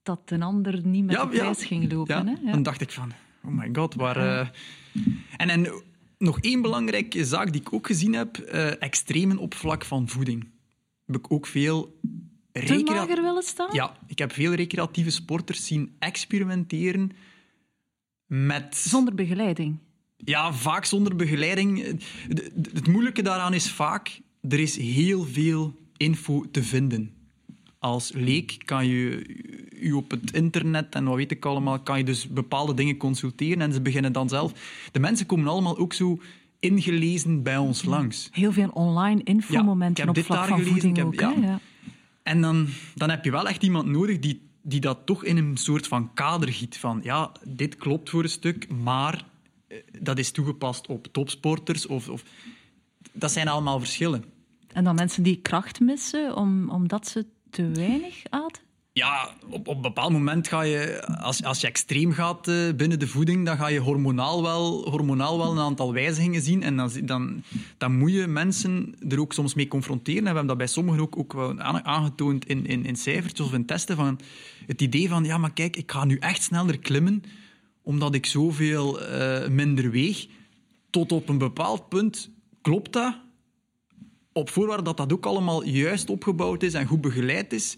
dat 0.03 0.21
een 0.25 0.43
ander 0.43 0.87
niet 0.87 1.05
met 1.05 1.21
de 1.21 1.29
prijs 1.29 1.65
ging 1.65 1.93
lopen. 1.93 2.27
Hè? 2.27 2.51
Dan 2.51 2.63
dacht 2.63 2.81
ik 2.81 2.91
van, 2.91 3.13
oh 3.45 3.51
my 3.51 3.69
god, 3.73 3.95
waar... 3.95 4.17
Uh... 4.17 4.49
En, 5.37 5.49
en 5.49 5.83
nog 6.19 6.41
één 6.41 6.63
belangrijke 6.63 7.25
zaak 7.25 7.53
die 7.53 7.61
ik 7.61 7.73
ook 7.73 7.87
gezien 7.87 8.13
heb, 8.13 8.37
uh, 8.39 8.83
extremen 8.83 9.39
op 9.39 9.55
vlak 9.55 9.85
van 9.85 10.09
voeding. 10.09 10.49
Heb 11.07 11.17
ik 11.17 11.33
ook 11.33 11.47
veel 11.47 11.99
te 12.67 12.83
mager 12.85 13.23
willen 13.23 13.43
staan? 13.43 13.69
Ja, 13.73 13.97
ik 14.07 14.19
heb 14.19 14.33
veel 14.33 14.53
recreatieve 14.53 15.11
sporters 15.11 15.67
zien 15.67 15.95
experimenteren 15.99 17.11
met... 18.27 18.77
Zonder 18.77 19.15
begeleiding? 19.15 19.79
Ja, 20.17 20.53
vaak 20.53 20.85
zonder 20.85 21.17
begeleiding. 21.17 22.01
Het 22.73 22.87
moeilijke 22.87 23.23
daaraan 23.23 23.55
is 23.55 23.71
vaak, 23.71 24.21
er 24.49 24.61
is 24.61 24.77
heel 24.77 25.25
veel 25.25 25.75
info 25.97 26.45
te 26.51 26.63
vinden. 26.63 27.13
Als 27.79 28.13
leek 28.13 28.63
kan 28.65 28.87
je 28.87 29.27
u 29.81 29.93
op 29.93 30.11
het 30.11 30.33
internet 30.33 30.95
en 30.95 31.05
wat 31.05 31.17
weet 31.17 31.31
ik 31.31 31.45
allemaal, 31.45 31.81
kan 31.81 31.99
je 31.99 32.05
dus 32.05 32.29
bepaalde 32.29 32.75
dingen 32.75 32.97
consulteren 32.97 33.61
en 33.61 33.73
ze 33.73 33.81
beginnen 33.81 34.13
dan 34.13 34.29
zelf. 34.29 34.53
De 34.93 34.99
mensen 34.99 35.27
komen 35.27 35.49
allemaal 35.49 35.79
ook 35.79 35.93
zo 35.93 36.21
ingelezen 36.59 37.43
bij 37.43 37.57
ons 37.57 37.85
langs. 37.85 38.29
Heel 38.33 38.53
veel 38.53 38.69
online 38.69 39.21
infomomenten 39.25 40.05
ja, 40.05 40.11
op 40.11 40.19
vlak 40.19 40.47
van 40.47 40.59
gelezen, 40.59 40.73
voeding 40.73 40.97
heb, 40.97 41.07
ook. 41.07 41.21
Ja. 41.21 41.35
Ja. 41.41 41.61
En 42.29 42.41
dan, 42.41 42.69
dan 42.95 43.11
heb 43.11 43.25
je 43.25 43.31
wel 43.31 43.49
echt 43.49 43.63
iemand 43.63 43.87
nodig 43.87 44.19
die, 44.19 44.51
die 44.63 44.81
dat 44.81 44.99
toch 45.05 45.25
in 45.25 45.37
een 45.37 45.57
soort 45.57 45.87
van 45.87 46.15
kader 46.15 46.53
giet. 46.53 46.77
Van 46.77 47.01
ja, 47.03 47.33
dit 47.45 47.77
klopt 47.77 48.11
voor 48.11 48.23
een 48.23 48.29
stuk, 48.29 48.69
maar 48.73 49.25
eh, 49.69 49.79
dat 50.01 50.19
is 50.19 50.31
toegepast 50.31 50.87
op 50.87 51.07
topsporters. 51.13 51.87
Of, 51.87 52.09
of, 52.09 52.23
dat 53.13 53.33
zijn 53.33 53.49
allemaal 53.49 53.79
verschillen. 53.79 54.25
En 54.73 54.85
dan 54.85 54.95
mensen 54.95 55.23
die 55.23 55.41
kracht 55.41 55.81
missen 55.81 56.37
om, 56.37 56.71
omdat 56.71 57.09
ze 57.09 57.27
te 57.51 57.71
weinig 57.71 58.23
aten? 58.29 58.63
Ja, 58.99 59.35
op, 59.49 59.69
op 59.69 59.77
een 59.77 59.83
bepaald 59.83 60.13
moment 60.13 60.49
ga 60.49 60.63
je, 60.63 61.07
als, 61.07 61.43
als 61.45 61.61
je 61.61 61.67
extreem 61.67 62.13
gaat 62.13 62.49
uh, 62.49 62.75
binnen 62.75 62.99
de 62.99 63.07
voeding, 63.07 63.47
dan 63.47 63.57
ga 63.57 63.69
je 63.69 63.79
hormonaal 63.79 64.43
wel, 64.43 64.91
hormonaal 64.91 65.39
wel 65.39 65.51
een 65.51 65.59
aantal 65.59 65.93
wijzigingen 65.93 66.43
zien. 66.43 66.63
En 66.63 66.77
dan, 66.77 66.91
dan, 67.05 67.43
dan 67.77 67.97
moet 67.99 68.13
je 68.13 68.27
mensen 68.27 68.95
er 69.09 69.21
ook 69.21 69.33
soms 69.33 69.55
mee 69.55 69.69
confronteren. 69.69 70.19
En 70.19 70.23
we 70.25 70.29
hebben 70.29 70.47
dat 70.47 70.57
bij 70.57 70.67
sommigen 70.67 71.01
ook, 71.01 71.19
ook 71.19 71.33
wel 71.33 71.61
aangetoond 71.83 72.47
in, 72.47 72.67
in, 72.67 72.85
in 72.85 72.97
cijfertjes 72.97 73.47
of 73.47 73.53
in 73.53 73.67
testen. 73.67 73.97
Van 73.97 74.21
het 74.67 74.83
idee 74.83 75.09
van, 75.09 75.25
ja, 75.25 75.39
maar 75.39 75.53
kijk, 75.53 75.77
ik 75.77 75.93
ga 75.93 76.05
nu 76.05 76.17
echt 76.17 76.43
sneller 76.43 76.79
klimmen, 76.79 77.23
omdat 77.83 78.15
ik 78.15 78.27
zoveel 78.27 79.03
uh, 79.03 79.49
minder 79.49 79.91
weeg. 79.91 80.27
Tot 80.91 81.13
op 81.13 81.29
een 81.29 81.39
bepaald 81.39 81.89
punt 81.89 82.31
klopt 82.61 82.93
dat, 82.93 83.17
op 84.33 84.51
voorwaarde 84.51 84.83
dat 84.83 84.97
dat 84.97 85.13
ook 85.13 85.27
allemaal 85.27 85.65
juist 85.65 86.11
opgebouwd 86.11 86.63
is 86.63 86.75
en 86.75 86.87
goed 86.87 87.01
begeleid 87.01 87.53
is 87.53 87.77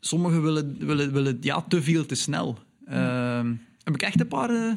sommigen 0.00 0.42
willen, 0.42 0.86
willen, 0.86 1.12
willen 1.12 1.38
ja, 1.40 1.62
te 1.62 1.82
veel 1.82 2.06
te 2.06 2.14
snel. 2.14 2.58
Uh, 2.88 3.50
heb 3.82 3.94
ik 3.94 4.02
echt 4.02 4.20
een 4.20 4.28
paar 4.28 4.50
uh, 4.50 4.72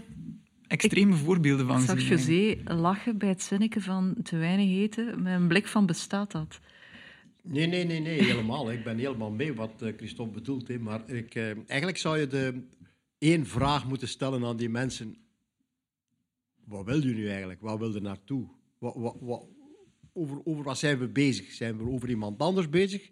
extreme 0.68 1.16
voorbeelden 1.16 1.68
van 1.68 1.80
gezien. 1.80 1.98
Ik 1.98 2.02
zag 2.02 2.18
José 2.18 2.74
lachen 2.74 3.18
bij 3.18 3.30
het 3.30 3.44
zinnetje 3.44 3.82
van 3.82 4.16
te 4.24 4.38
weinig 4.38 4.70
eten, 4.70 5.22
met 5.22 5.34
een 5.34 5.48
blik 5.48 5.68
van 5.68 5.86
bestaat 5.86 6.32
dat? 6.32 6.60
Nee, 7.44 7.68
nee, 7.68 7.86
nee, 7.86 8.00
nee, 8.00 8.24
helemaal. 8.24 8.72
Ik 8.72 8.84
ben 8.84 8.98
helemaal 8.98 9.32
mee 9.32 9.54
wat 9.54 9.82
uh, 9.84 9.94
Christophe 9.98 10.34
bedoelt. 10.34 10.68
Hè. 10.68 10.80
Maar 10.80 11.10
ik, 11.10 11.36
uh, 11.36 11.44
eigenlijk 11.68 11.98
zou 11.98 12.20
je 12.20 12.28
de 12.28 12.62
één 13.18 13.46
vraag 13.46 13.88
moeten 13.88 14.08
stellen 14.08 14.46
aan 14.46 14.58
die 14.58 14.70
mensen. 14.70 15.16
Wat 16.66 16.86
wil 16.86 17.06
je 17.08 17.14
nu 17.14 17.30
eigenlijk? 17.30 17.62
Wat 17.62 17.80
wil 17.80 17.94
je 17.94 18.02
naartoe? 18.02 18.48
Wat, 18.78 18.96
wat, 18.96 19.16
wat, 19.20 19.46
over, 20.14 20.42
over 20.44 20.64
wat 20.64 20.78
zijn 20.78 21.00
we 21.00 21.08
bezig? 21.08 21.52
Zijn 21.52 21.78
we 21.78 21.90
over 21.90 22.10
iemand 22.10 22.40
anders 22.40 22.70
bezig? 22.70 23.12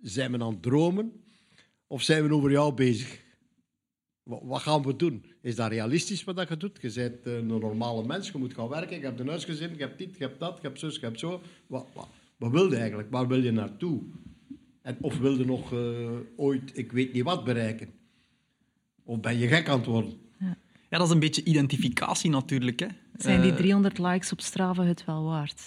Zijn 0.00 0.32
we 0.32 0.40
aan 0.40 0.52
het 0.52 0.62
dromen? 0.62 1.12
Of 1.86 2.02
zijn 2.02 2.28
we 2.28 2.34
over 2.34 2.50
jou 2.50 2.74
bezig? 2.74 3.24
Wat, 4.22 4.40
wat 4.42 4.60
gaan 4.60 4.82
we 4.82 4.96
doen? 4.96 5.24
Is 5.42 5.56
dat 5.56 5.70
realistisch 5.70 6.24
wat 6.24 6.36
dat 6.36 6.48
je 6.48 6.56
doet? 6.56 6.78
Je 6.80 6.92
bent 6.94 7.26
een 7.26 7.46
normale 7.46 8.06
mens, 8.06 8.30
je 8.30 8.38
moet 8.38 8.54
gaan 8.54 8.68
werken, 8.68 8.98
je 8.98 9.04
hebt 9.04 9.20
een 9.20 9.28
huisgezin, 9.28 9.70
je 9.76 9.80
hebt 9.80 9.98
dit, 9.98 10.16
je 10.16 10.24
hebt 10.24 10.40
dat, 10.40 10.58
je 10.60 10.66
hebt 10.66 10.78
zus, 10.78 10.94
je 10.94 11.00
hebt 11.00 11.18
zo. 11.18 11.40
Wat, 11.66 11.86
wat, 11.94 12.08
wat 12.36 12.50
wil 12.50 12.70
je 12.70 12.76
eigenlijk? 12.76 13.10
Waar 13.10 13.28
wil 13.28 13.42
je 13.42 13.50
naartoe? 13.50 14.02
En 14.82 14.96
of 15.00 15.18
wil 15.18 15.38
je 15.38 15.44
nog 15.44 15.72
uh, 15.72 16.10
ooit, 16.36 16.70
ik 16.74 16.92
weet 16.92 17.12
niet 17.12 17.22
wat, 17.22 17.44
bereiken? 17.44 17.88
Of 19.04 19.20
ben 19.20 19.38
je 19.38 19.48
gek 19.48 19.68
aan 19.68 19.78
het 19.78 19.86
worden? 19.86 20.12
Ja, 20.38 20.56
ja 20.90 20.98
dat 20.98 21.06
is 21.06 21.12
een 21.12 21.20
beetje 21.20 21.44
identificatie 21.44 22.30
natuurlijk. 22.30 22.80
Hè. 22.80 22.86
Zijn 23.16 23.42
die 23.42 23.54
300 23.54 23.98
eh, 23.98 24.04
likes 24.04 24.32
op 24.32 24.40
Strava 24.40 24.84
het 24.84 25.04
wel 25.04 25.24
waard? 25.24 25.62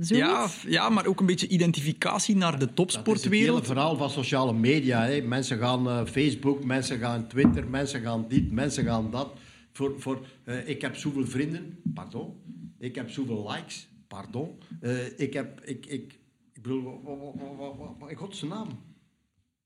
Ja, 0.00 0.48
ja, 0.66 0.88
maar 0.88 1.06
ook 1.06 1.20
een 1.20 1.26
beetje 1.26 1.48
identificatie 1.48 2.36
naar 2.36 2.58
de 2.58 2.74
topsportwereld. 2.74 3.56
Het 3.56 3.66
hele 3.66 3.74
verhaal 3.74 3.96
van 3.96 4.10
sociale 4.10 4.52
media. 4.52 5.04
Hè. 5.04 5.20
Mensen 5.20 5.58
gaan 5.58 5.86
uh, 5.86 6.06
Facebook, 6.06 6.64
mensen 6.64 6.98
gaan 6.98 7.28
Twitter, 7.28 7.68
mensen 7.68 8.00
gaan 8.00 8.24
dit, 8.28 8.50
mensen 8.50 8.84
gaan 8.84 9.10
dat. 9.10 9.32
Voor, 9.72 10.00
voor, 10.00 10.26
uh, 10.44 10.68
ik 10.68 10.80
heb 10.80 10.96
zoveel 10.96 11.26
vrienden, 11.26 11.78
pardon. 11.94 12.34
Ik 12.78 12.94
heb 12.94 13.10
zoveel 13.10 13.50
likes, 13.50 13.88
pardon. 14.08 14.58
Uh, 14.80 15.18
ik, 15.18 15.32
heb, 15.32 15.60
ik, 15.64 15.86
ik, 15.86 16.18
Ik 16.52 16.62
bedoel, 16.62 17.02
in 18.08 18.16
godsnaam? 18.16 18.68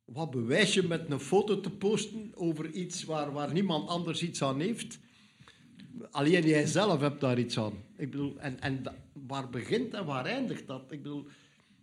Wat 0.05 0.31
bewijs 0.31 0.75
je 0.75 0.83
met 0.83 1.11
een 1.11 1.21
foto 1.21 1.61
te 1.61 1.71
posten 1.71 2.33
over 2.35 2.71
iets 2.71 3.05
waar, 3.05 3.33
waar 3.33 3.53
niemand 3.53 3.89
anders 3.89 4.23
iets 4.23 4.43
aan 4.43 4.61
heeft? 4.61 4.99
Alleen 6.11 6.47
jij 6.47 6.67
zelf 6.67 7.01
hebt 7.01 7.21
daar 7.21 7.39
iets 7.39 7.59
aan. 7.59 7.73
Ik 7.97 8.11
bedoel, 8.11 8.39
en, 8.39 8.61
en 8.61 8.83
waar 9.13 9.51
begint 9.51 9.95
en 9.95 10.05
waar 10.05 10.27
eindigt 10.27 10.67
dat? 10.67 10.83
Ik 10.91 11.03
bedoel, 11.03 11.27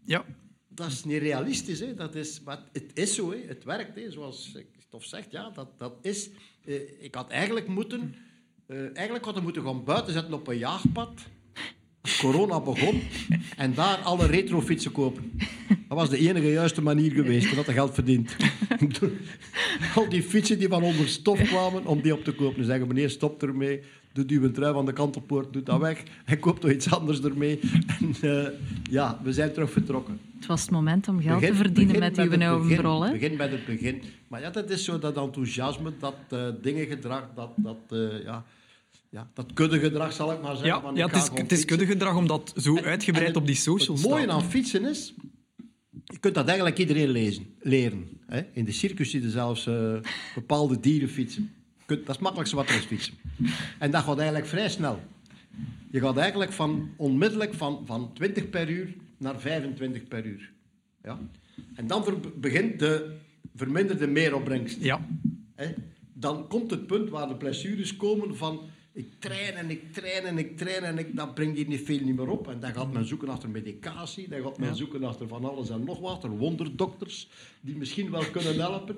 ja. 0.04 0.26
dat 0.68 0.88
is 0.88 1.04
niet 1.04 1.22
realistisch. 1.22 1.80
Hè? 1.80 1.94
Dat 1.94 2.16
is, 2.16 2.42
maar 2.42 2.60
het 2.72 2.92
is 2.94 3.16
zo, 3.16 3.32
hè? 3.32 3.38
het 3.48 3.64
werkt. 3.64 3.96
Hè? 3.96 4.12
Zoals 4.12 4.56
Stof 4.90 5.06
zegt, 5.06 5.32
ja, 5.32 5.50
dat, 5.50 5.68
dat 5.78 5.94
is... 6.02 6.30
Uh, 6.66 6.76
ik 7.00 7.16
had 7.16 7.30
eigenlijk 7.30 7.68
moeten... 7.68 8.16
Uh, 8.68 8.96
eigenlijk 8.96 9.26
had 9.26 9.42
moeten 9.42 9.64
gaan 9.64 9.84
buiten 9.84 10.14
zetten 10.14 10.34
op 10.34 10.48
een 10.48 10.58
jaagpad. 10.58 11.12
Corona 12.20 12.60
begon. 12.60 13.02
En 13.58 13.74
daar 13.74 13.98
alle 13.98 14.26
retrofietsen 14.26 14.92
kopen. 14.92 15.32
Dat 15.68 15.98
was 15.98 16.10
de 16.10 16.18
enige 16.18 16.52
juiste 16.52 16.82
manier 16.82 17.12
geweest. 17.12 17.56
Dat 17.56 17.66
de 17.66 17.74
geld 17.74 17.94
verdient. 17.94 18.36
Al 19.96 20.10
die 20.10 20.24
fietsen 20.24 20.60
die 20.60 20.68
van 20.68 20.84
onder 20.84 21.08
stof 21.08 21.42
kwamen, 21.42 21.86
om 21.86 22.02
die 22.02 22.14
op 22.14 22.24
te 22.24 22.32
kopen. 22.32 22.66
Zeggen 22.66 22.88
meneer, 22.88 23.10
stop 23.10 23.44
ermee 23.44 23.82
doet 24.28 24.32
u 24.32 24.44
een 24.44 24.54
trui 24.54 24.74
van 24.74 24.86
de 24.86 24.94
kantelpoort, 24.94 25.54
doet 25.54 25.66
dat 25.66 25.80
weg. 25.80 26.04
Hij 26.26 26.38
koopt 26.38 26.62
toch 26.62 26.72
iets 26.72 26.92
anders 26.92 27.22
ermee. 27.22 27.60
En 28.00 28.16
uh, 28.22 28.48
ja, 28.90 29.20
we 29.24 29.34
zijn 29.34 29.54
terug 29.54 29.72
vertrokken. 29.72 30.20
Het 30.36 30.46
was 30.46 30.62
het 30.62 30.72
moment 30.72 31.08
om 31.08 31.22
geld 31.22 31.40
begin, 31.40 31.56
te 31.56 31.62
verdienen 31.62 32.00
met 32.00 32.18
uw 32.18 32.48
oude 32.48 32.76
brol. 32.76 33.06
Hè? 33.06 33.12
Begin 33.12 33.38
met 33.38 33.52
het 33.52 33.66
begin. 33.66 34.02
Maar 34.28 34.42
ja, 34.42 34.50
dat 34.50 34.70
is 34.70 34.84
zo 34.84 35.00
dat 35.00 35.18
enthousiasme, 35.18 35.92
dat 36.00 36.16
uh, 36.34 36.40
dingengedrag, 36.62 37.30
dat... 37.36 37.50
dat 37.56 37.78
uh, 37.90 38.24
ja, 38.24 38.46
ja, 39.12 39.30
dat 39.34 39.54
kuddegedrag 39.54 40.14
zal 40.14 40.32
ik 40.32 40.42
maar 40.42 40.56
zeggen. 40.56 40.82
Ja, 40.84 40.92
ja 40.94 41.08
het, 41.08 41.16
is, 41.16 41.30
het 41.34 41.52
is 41.52 41.66
kuddegedrag 41.66 42.16
omdat 42.16 42.54
zo 42.58 42.76
en, 42.76 42.84
uitgebreid 42.84 43.28
en 43.28 43.34
het, 43.34 43.42
op 43.42 43.48
die 43.48 43.56
socials 43.56 44.02
Het 44.02 44.10
mooie 44.10 44.28
aan 44.28 44.44
fietsen 44.44 44.86
is, 44.86 45.14
je 46.04 46.18
kunt 46.20 46.36
dat 46.36 46.48
eigenlijk 46.48 46.78
iedereen 46.78 47.10
lezen, 47.10 47.46
leren. 47.62 48.08
Hè? 48.28 48.42
In 48.54 48.66
de 48.66 48.72
circus 48.72 49.12
zitten 49.12 49.32
zelfs 49.32 49.68
uh, 49.68 49.96
bepaalde 50.36 50.80
dieren 50.80 51.10
fietsen 51.10 51.52
dat 51.98 52.08
is 52.08 52.14
het 52.14 52.20
makkelijkste 52.20 52.56
wat 52.56 52.70
er 52.70 52.76
is 52.76 52.86
fietsen. 52.86 53.14
En 53.80 53.92
dat 53.92 54.04
gaat 54.04 54.18
eigenlijk 54.18 54.48
vrij 54.48 54.70
snel. 54.70 55.00
Je 55.92 56.00
gaat 56.00 56.18
eigenlijk 56.18 56.52
van, 56.52 56.90
onmiddellijk 56.96 57.54
van, 57.54 57.84
van 57.86 58.14
20 58.14 58.50
per 58.50 58.70
uur 58.70 58.94
naar 59.18 59.40
25 59.40 60.08
per 60.08 60.26
uur. 60.26 60.52
Ja? 61.04 61.20
En 61.76 61.88
dan 61.88 62.22
begint 62.36 62.80
de 62.80 63.16
verminderde 63.56 64.08
meeropbrengst. 64.08 64.82
Ja. 64.82 65.06
Dan 66.14 66.48
komt 66.48 66.72
het 66.72 66.88
punt 66.88 67.10
waar 67.10 67.28
de 67.28 67.36
blessures 67.36 67.96
komen 67.96 68.38
van 68.38 68.62
ik 68.94 69.20
train 69.20 69.54
en 69.54 69.70
ik 69.70 69.94
train 69.94 70.24
en 70.24 70.38
ik 70.38 70.58
train 70.58 70.84
en 70.84 70.98
ik, 70.98 71.16
dat 71.16 71.34
brengt 71.34 71.58
hier 71.58 71.68
niet 71.68 71.82
veel 71.86 72.00
niet 72.00 72.16
meer 72.16 72.30
op. 72.30 72.48
En 72.48 72.60
dan 72.60 72.74
gaat 72.74 72.94
men 72.94 73.08
zoeken 73.08 73.30
achter 73.30 73.50
medicatie, 73.50 74.30
dan 74.30 74.42
gaat 74.42 74.58
men 74.58 74.76
zoeken 74.76 75.04
achter 75.04 75.28
van 75.28 75.46
alles 75.46 75.70
en 75.70 75.84
nog 75.84 76.00
wat, 76.00 76.24
er 76.24 76.30
wonderdokters 76.30 77.30
die 77.62 77.76
misschien 77.76 78.12
wel 78.12 78.26
kunnen 78.32 78.60
helpen. 78.60 78.96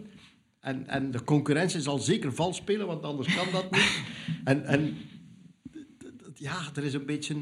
En, 0.61 0.87
en 0.87 1.11
de 1.11 1.23
concurrentie 1.23 1.81
zal 1.81 1.99
zeker 1.99 2.33
vals 2.33 2.57
spelen, 2.57 2.87
want 2.87 3.03
anders 3.03 3.35
kan 3.35 3.47
dat 3.51 3.71
niet. 3.71 4.01
En, 4.43 4.65
en 4.65 4.97
ja, 6.35 6.69
er 6.75 6.83
is 6.83 6.93
een 6.93 7.05
beetje... 7.05 7.35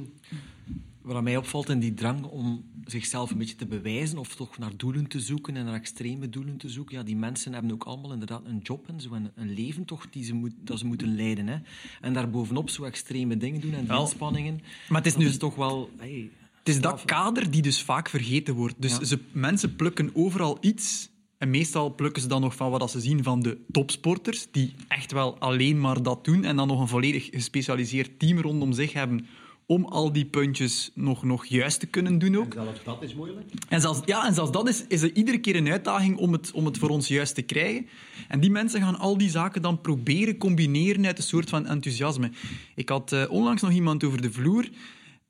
Wat 1.01 1.23
mij 1.23 1.37
opvalt 1.37 1.69
in 1.69 1.79
die 1.79 1.93
drang 1.93 2.25
om 2.25 2.65
zichzelf 2.85 3.31
een 3.31 3.37
beetje 3.37 3.55
te 3.55 3.65
bewijzen 3.65 4.17
of 4.17 4.35
toch 4.35 4.57
naar 4.57 4.77
doelen 4.77 5.07
te 5.07 5.19
zoeken 5.19 5.57
en 5.57 5.65
naar 5.65 5.73
extreme 5.73 6.29
doelen 6.29 6.57
te 6.57 6.69
zoeken. 6.69 6.97
Ja, 6.97 7.03
die 7.03 7.15
mensen 7.15 7.53
hebben 7.53 7.71
ook 7.71 7.83
allemaal 7.83 8.11
inderdaad 8.11 8.41
een 8.45 8.59
job 8.63 8.87
en 8.87 9.01
zo, 9.01 9.11
een, 9.11 9.31
een 9.35 9.53
leven 9.53 9.85
toch 9.85 10.09
die 10.09 10.23
ze 10.23 10.33
moet, 10.33 10.51
dat 10.57 10.79
ze 10.79 10.85
moeten 10.85 11.15
leiden. 11.15 11.47
Hè. 11.47 11.57
En 12.01 12.13
daarbovenop 12.13 12.69
zo 12.69 12.83
extreme 12.83 13.37
dingen 13.37 13.61
doen 13.61 13.73
en 13.73 13.85
die 13.85 13.99
inspanningen. 13.99 14.61
Maar 14.89 15.01
het 15.01 15.07
is 15.07 15.17
nu 15.17 15.31
toch 15.31 15.55
wel... 15.55 15.89
het 15.97 16.69
is 16.69 16.81
dat 16.81 17.05
kader 17.05 17.51
die 17.51 17.61
dus 17.61 17.81
vaak 17.81 18.09
vergeten 18.09 18.53
wordt. 18.53 18.75
Dus 18.81 18.97
ze, 18.97 19.19
mensen 19.31 19.75
plukken 19.75 20.09
overal 20.13 20.57
iets 20.61 21.08
en 21.39 21.49
meestal 21.49 21.95
plukken 21.95 22.21
ze 22.21 22.27
dan 22.27 22.41
nog 22.41 22.55
van 22.55 22.71
wat 22.71 22.91
ze 22.91 22.99
zien 22.99 23.23
van 23.23 23.39
de 23.41 23.57
topsporters, 23.71 24.47
die 24.51 24.73
echt 24.87 25.11
wel 25.11 25.37
alleen 25.39 25.79
maar 25.79 26.03
dat 26.03 26.25
doen 26.25 26.43
en 26.43 26.55
dan 26.55 26.67
nog 26.67 26.79
een 26.79 26.87
volledig 26.87 27.29
gespecialiseerd 27.31 28.19
team 28.19 28.39
rondom 28.39 28.73
zich 28.73 28.93
hebben 28.93 29.27
om 29.65 29.85
al 29.85 30.11
die 30.11 30.25
puntjes 30.25 30.91
nog, 30.93 31.23
nog 31.23 31.45
juist 31.45 31.79
te 31.79 31.85
kunnen 31.85 32.19
doen 32.19 32.37
ook. 32.37 32.53
En 32.53 32.63
zelfs 32.63 32.83
dat 32.83 33.01
is 33.01 33.15
moeilijk. 33.15 33.51
En 33.69 33.81
zelfs, 33.81 34.01
ja, 34.05 34.25
en 34.25 34.33
zelfs 34.33 34.51
dat 34.51 34.69
is, 34.69 34.85
is 34.87 35.01
er 35.01 35.15
iedere 35.15 35.39
keer 35.39 35.55
een 35.55 35.69
uitdaging 35.69 36.17
om 36.17 36.31
het, 36.31 36.51
om 36.51 36.65
het 36.65 36.77
voor 36.77 36.89
ons 36.89 37.07
juist 37.07 37.35
te 37.35 37.41
krijgen. 37.41 37.87
En 38.27 38.39
die 38.39 38.51
mensen 38.51 38.81
gaan 38.81 38.99
al 38.99 39.17
die 39.17 39.29
zaken 39.29 39.61
dan 39.61 39.81
proberen 39.81 40.37
combineren 40.37 41.05
uit 41.05 41.17
een 41.17 41.23
soort 41.23 41.49
van 41.49 41.67
enthousiasme. 41.67 42.31
Ik 42.75 42.89
had 42.89 43.11
uh, 43.11 43.23
onlangs 43.29 43.61
nog 43.61 43.71
iemand 43.71 44.03
over 44.03 44.21
de 44.21 44.31
vloer 44.31 44.69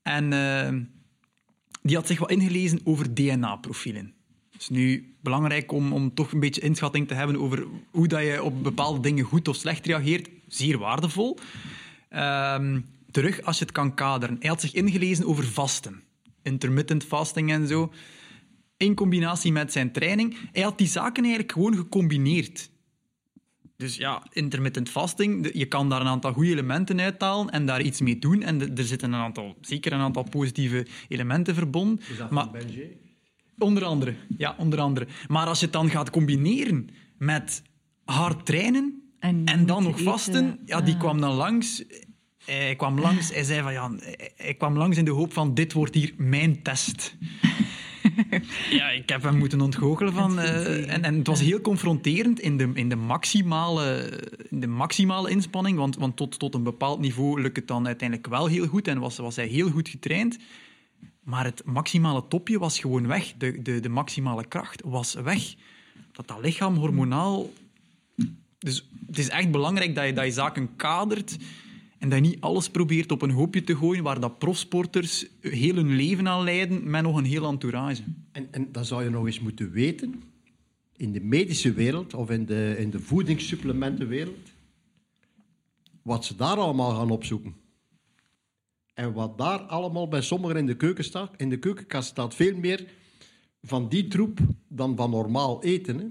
en 0.02 0.32
uh, 0.32 0.82
die 1.82 1.96
had 1.96 2.08
zich 2.08 2.20
wat 2.20 2.32
ingelezen 2.32 2.80
over 2.84 3.14
DNA-profielen. 3.14 4.14
Is 4.60 4.70
nu 4.70 5.16
belangrijk 5.22 5.72
om, 5.72 5.94
om 5.94 6.14
toch 6.14 6.32
een 6.32 6.40
beetje 6.40 6.62
inschatting 6.62 7.08
te 7.08 7.14
hebben 7.14 7.40
over 7.40 7.66
hoe 7.92 8.08
dat 8.08 8.22
je 8.22 8.44
op 8.44 8.64
bepaalde 8.64 9.00
dingen 9.00 9.26
goed 9.26 9.48
of 9.48 9.56
slecht 9.56 9.86
reageert. 9.86 10.30
Zeer 10.48 10.78
waardevol. 10.78 11.38
Um, 12.16 12.86
terug 13.12 13.42
als 13.42 13.58
je 13.58 13.64
het 13.64 13.74
kan 13.74 13.94
kaderen. 13.94 14.36
Hij 14.40 14.50
had 14.50 14.62
zich 14.62 14.74
ingelezen 14.74 15.26
over 15.26 15.44
vasten. 15.44 16.04
Intermittent 16.42 17.04
fasting 17.04 17.52
en 17.52 17.68
zo. 17.68 17.94
In 18.78 18.96
combinatie 18.96 19.52
met 19.52 19.72
zijn 19.72 19.92
training. 19.92 20.38
Hij 20.52 20.64
had 20.64 20.78
die 20.78 20.88
zaken 20.88 21.24
eigenlijk 21.24 21.52
gewoon 21.52 21.76
gecombineerd. 21.76 22.70
Dus 23.78 23.96
ja, 23.96 24.24
intermittent 24.32 24.90
fasting, 24.90 25.50
je 25.54 25.66
kan 25.66 25.90
daar 25.90 26.02
een 26.02 26.08
aantal 26.08 26.34
goede 26.34 26.50
elementen 26.52 27.00
uithalen 27.00 27.50
en 27.50 27.66
daar 27.66 27.82
iets 27.82 28.02
mee 28.02 28.20
doen. 28.20 28.42
En 28.42 28.78
er 28.78 28.86
zitten 28.86 29.14
een 29.14 29.20
aantal, 29.20 29.56
zeker 29.62 29.94
een 29.94 30.00
aantal 30.00 30.24
positieve 30.24 30.88
elementen 31.08 31.56
verbonden. 31.56 32.00
Is 32.10 32.18
dat 32.18 32.30
maar, 32.30 32.50
Onder 33.60 33.84
andere, 33.84 34.16
ja, 34.38 34.56
onder 34.58 34.80
andere. 34.80 35.08
Maar 35.28 35.48
als 35.48 35.60
je 35.60 35.66
het 35.66 35.74
dan 35.74 35.90
gaat 35.90 36.10
combineren 36.10 36.88
met 37.18 37.62
hard 38.06 38.46
trainen 38.46 39.02
en, 39.20 39.66
dan 39.66 39.84
nog 39.84 40.02
vasten, 40.02 40.60
ja, 40.66 40.82
die 40.82 40.94
ah. 40.94 41.00
kwam 41.00 41.22
dan 41.22 41.34
langs. 41.34 41.84
Hij 42.46 42.76
kwam 42.76 43.00
langs, 43.00 43.34
hij 43.34 43.44
zei 43.44 43.62
van 43.62 43.74
ja, 43.74 43.92
hij 44.36 44.54
kwam 44.54 44.78
langs 44.78 44.98
in 44.98 45.06
de 45.06 45.12
hoop 45.12 45.34
van 45.34 45.54
dit 45.54 45.74
wordt 45.74 45.96
hier 45.96 46.14
mijn 46.18 46.62
test. 46.62 47.18
ja, 48.80 48.90
ik 48.90 49.10
heb 49.10 49.24
hem 49.24 49.38
moeten 49.38 49.62
ontgoochelen 49.62 50.14
van. 50.14 50.40
Uh, 50.40 50.94
en, 50.94 51.04
en 51.04 51.18
het 51.18 51.28
was 51.28 51.42
heel 51.42 51.62
confronterend 51.62 52.40
in 52.40 52.58
de, 52.58 52.72
in 52.74 52.90
de, 52.90 52.96
maximale, 52.96 54.14
in 54.50 54.60
de 54.60 54.68
maximale 54.68 55.30
inspanning, 55.30 55.78
want, 55.78 55.96
want 55.96 56.16
tot, 56.16 56.40
tot 56.40 56.54
een 56.54 56.64
bepaald 56.64 57.00
niveau 57.00 57.42
lukt 57.42 57.56
het 57.56 57.68
dan 57.68 57.86
uiteindelijk 57.86 58.30
wel 58.30 58.48
heel 58.48 58.68
goed 58.68 58.88
en 58.88 59.00
was, 59.00 59.18
was 59.18 59.36
hij 59.36 59.48
heel 59.48 59.70
goed 59.70 59.90
getraind. 59.90 60.38
Maar 61.24 61.46
het 61.46 61.66
maximale 61.66 62.28
topje 62.28 62.60
was 62.60 62.80
gewoon 62.80 63.08
weg. 63.08 63.34
De, 63.38 63.62
de, 63.62 63.80
de 63.80 63.90
maximale 63.90 64.46
kracht 64.46 64.82
was 64.82 65.14
weg. 65.14 65.56
Dat 66.12 66.28
dat 66.28 66.42
lichaam 66.42 66.76
hormonaal... 66.76 67.50
Dus 68.60 68.90
het 69.08 69.18
is 69.18 69.30
echt 69.30 69.52
belangrijk 69.52 69.96
dat 69.96 70.06
je, 70.06 70.14
dat 70.14 70.26
je 70.26 70.32
zaken 70.32 70.76
kadert 70.76 71.38
en 71.98 72.10
dat 72.10 72.20
je 72.20 72.30
niet 72.30 72.42
alles 72.42 72.70
probeert 72.70 73.12
op 73.12 73.22
een 73.22 73.32
hoopje 73.32 73.64
te 73.64 73.76
gooien 73.76 74.04
waar 74.04 74.20
dat 74.20 74.38
profsporters 74.38 75.26
heel 75.42 75.76
hun 75.76 75.96
leven 75.96 76.28
aan 76.28 76.44
leiden 76.44 76.90
met 76.90 77.02
nog 77.02 77.18
een 77.18 77.26
heel 77.26 77.48
entourage. 77.48 78.04
En, 78.32 78.48
en 78.52 78.72
dat 78.72 78.88
zou 78.88 79.04
je 79.04 79.10
nog 79.10 79.26
eens 79.26 79.40
moeten 79.40 79.72
weten. 79.72 80.24
In 80.98 81.12
de 81.12 81.22
medische 81.22 81.74
wereld 81.74 82.14
of 82.14 82.30
in 82.30 82.46
de, 82.46 82.76
in 82.78 82.90
de 82.90 83.00
voedingssupplementenwereld, 83.00 84.52
wat 86.02 86.26
ze 86.26 86.36
daar 86.36 86.58
allemaal 86.58 86.96
gaan 86.96 87.10
opzoeken. 87.10 87.56
En 89.00 89.14
wat 89.14 89.38
daar 89.38 89.60
allemaal 89.60 90.08
bij 90.08 90.22
sommigen 90.22 90.58
in 90.58 90.66
de, 90.66 90.76
keuken 90.76 91.04
staat, 91.04 91.32
in 91.38 91.50
de 91.50 91.58
keukenkast 91.58 92.10
staat, 92.10 92.36
veel 92.36 92.56
meer 92.56 92.86
van 93.62 93.90
die 93.90 94.08
troep 94.08 94.40
dan 94.68 94.96
van 94.96 95.10
normaal 95.10 95.64
eten. 95.64 96.00
Hè? 96.00 96.06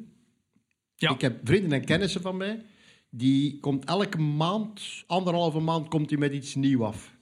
Ja. 0.95 1.11
Ik 1.11 1.20
heb 1.20 1.41
vrienden 1.45 1.72
en 1.72 1.84
kennissen 1.84 2.20
van 2.20 2.36
mij, 2.36 2.64
die 3.11 3.59
komt 3.61 3.84
elke 3.84 4.18
maand, 4.18 5.05
anderhalve 5.07 5.59
maand, 5.59 5.89
komt 5.89 6.11
hij 6.11 6.18
met 6.18 6.32
iets 6.32 6.55
nieuws 6.55 6.82
af. 6.82 7.16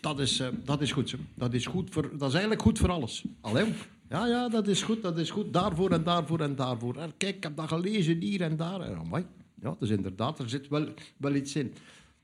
Dat 0.00 0.20
is, 0.20 0.40
uh, 0.40 0.48
dat 0.64 0.80
is 0.80 0.92
goed. 0.92 1.08
Zo. 1.08 1.16
Dat, 1.34 1.54
is 1.54 1.66
goed 1.66 1.90
voor, 1.90 2.02
dat 2.02 2.28
is 2.28 2.32
eigenlijk 2.32 2.62
goed 2.62 2.78
voor 2.78 2.90
alles. 2.90 3.24
Alleen, 3.40 3.74
ja, 4.08 4.26
ja, 4.26 4.48
dat 4.48 4.68
is 4.68 4.82
goed, 4.82 5.02
dat 5.02 5.18
is 5.18 5.30
goed. 5.30 5.52
Daarvoor 5.52 5.90
en 5.90 6.04
daarvoor 6.04 6.40
en 6.40 6.56
daarvoor. 6.56 6.96
En 6.96 7.12
kijk, 7.16 7.36
ik 7.36 7.42
heb 7.42 7.56
dat 7.56 7.68
gelezen 7.68 8.20
hier 8.20 8.40
en 8.40 8.56
daar. 8.56 8.80
En, 8.80 8.96
amai. 8.96 9.26
Ja, 9.60 9.76
dus 9.78 9.90
inderdaad, 9.90 10.38
er 10.38 10.48
zit 10.48 10.68
wel, 10.68 10.88
wel 11.16 11.34
iets 11.34 11.56
in. 11.56 11.74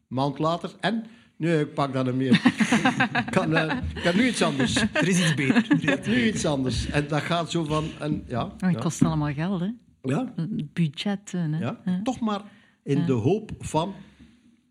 maand 0.07 0.39
later, 0.39 0.75
en 0.81 1.05
Nee, 1.39 1.61
ik 1.61 1.75
pak 1.75 1.93
dat 1.93 2.05
niet 2.05 2.15
meer. 2.15 2.33
ik, 3.27 3.31
kan, 3.31 3.53
uh, 3.53 3.73
kan 4.03 4.17
nu 4.17 4.27
iets 4.29 4.43
anders. 4.43 4.77
Er 4.77 5.09
is 5.09 5.21
iets 5.21 5.35
beter. 5.35 5.67
Ik 5.81 5.89
heb 5.89 6.07
nu 6.07 6.27
iets 6.27 6.45
anders. 6.45 6.87
En 6.87 7.09
dat 7.09 7.21
gaat 7.21 7.51
zo 7.51 7.65
van... 7.65 7.91
En, 7.99 8.25
ja, 8.27 8.45
oh, 8.45 8.53
het 8.59 8.81
kost 8.81 9.03
allemaal 9.03 9.33
geld, 9.33 9.61
hè? 9.61 9.71
Ja. 10.03 10.35
Budget, 10.73 11.33
hè? 11.33 11.59
Ja. 11.59 11.81
Toch 12.03 12.21
maar 12.21 12.43
in 12.83 13.07
de 13.07 13.13
hoop 13.13 13.51
van... 13.59 13.95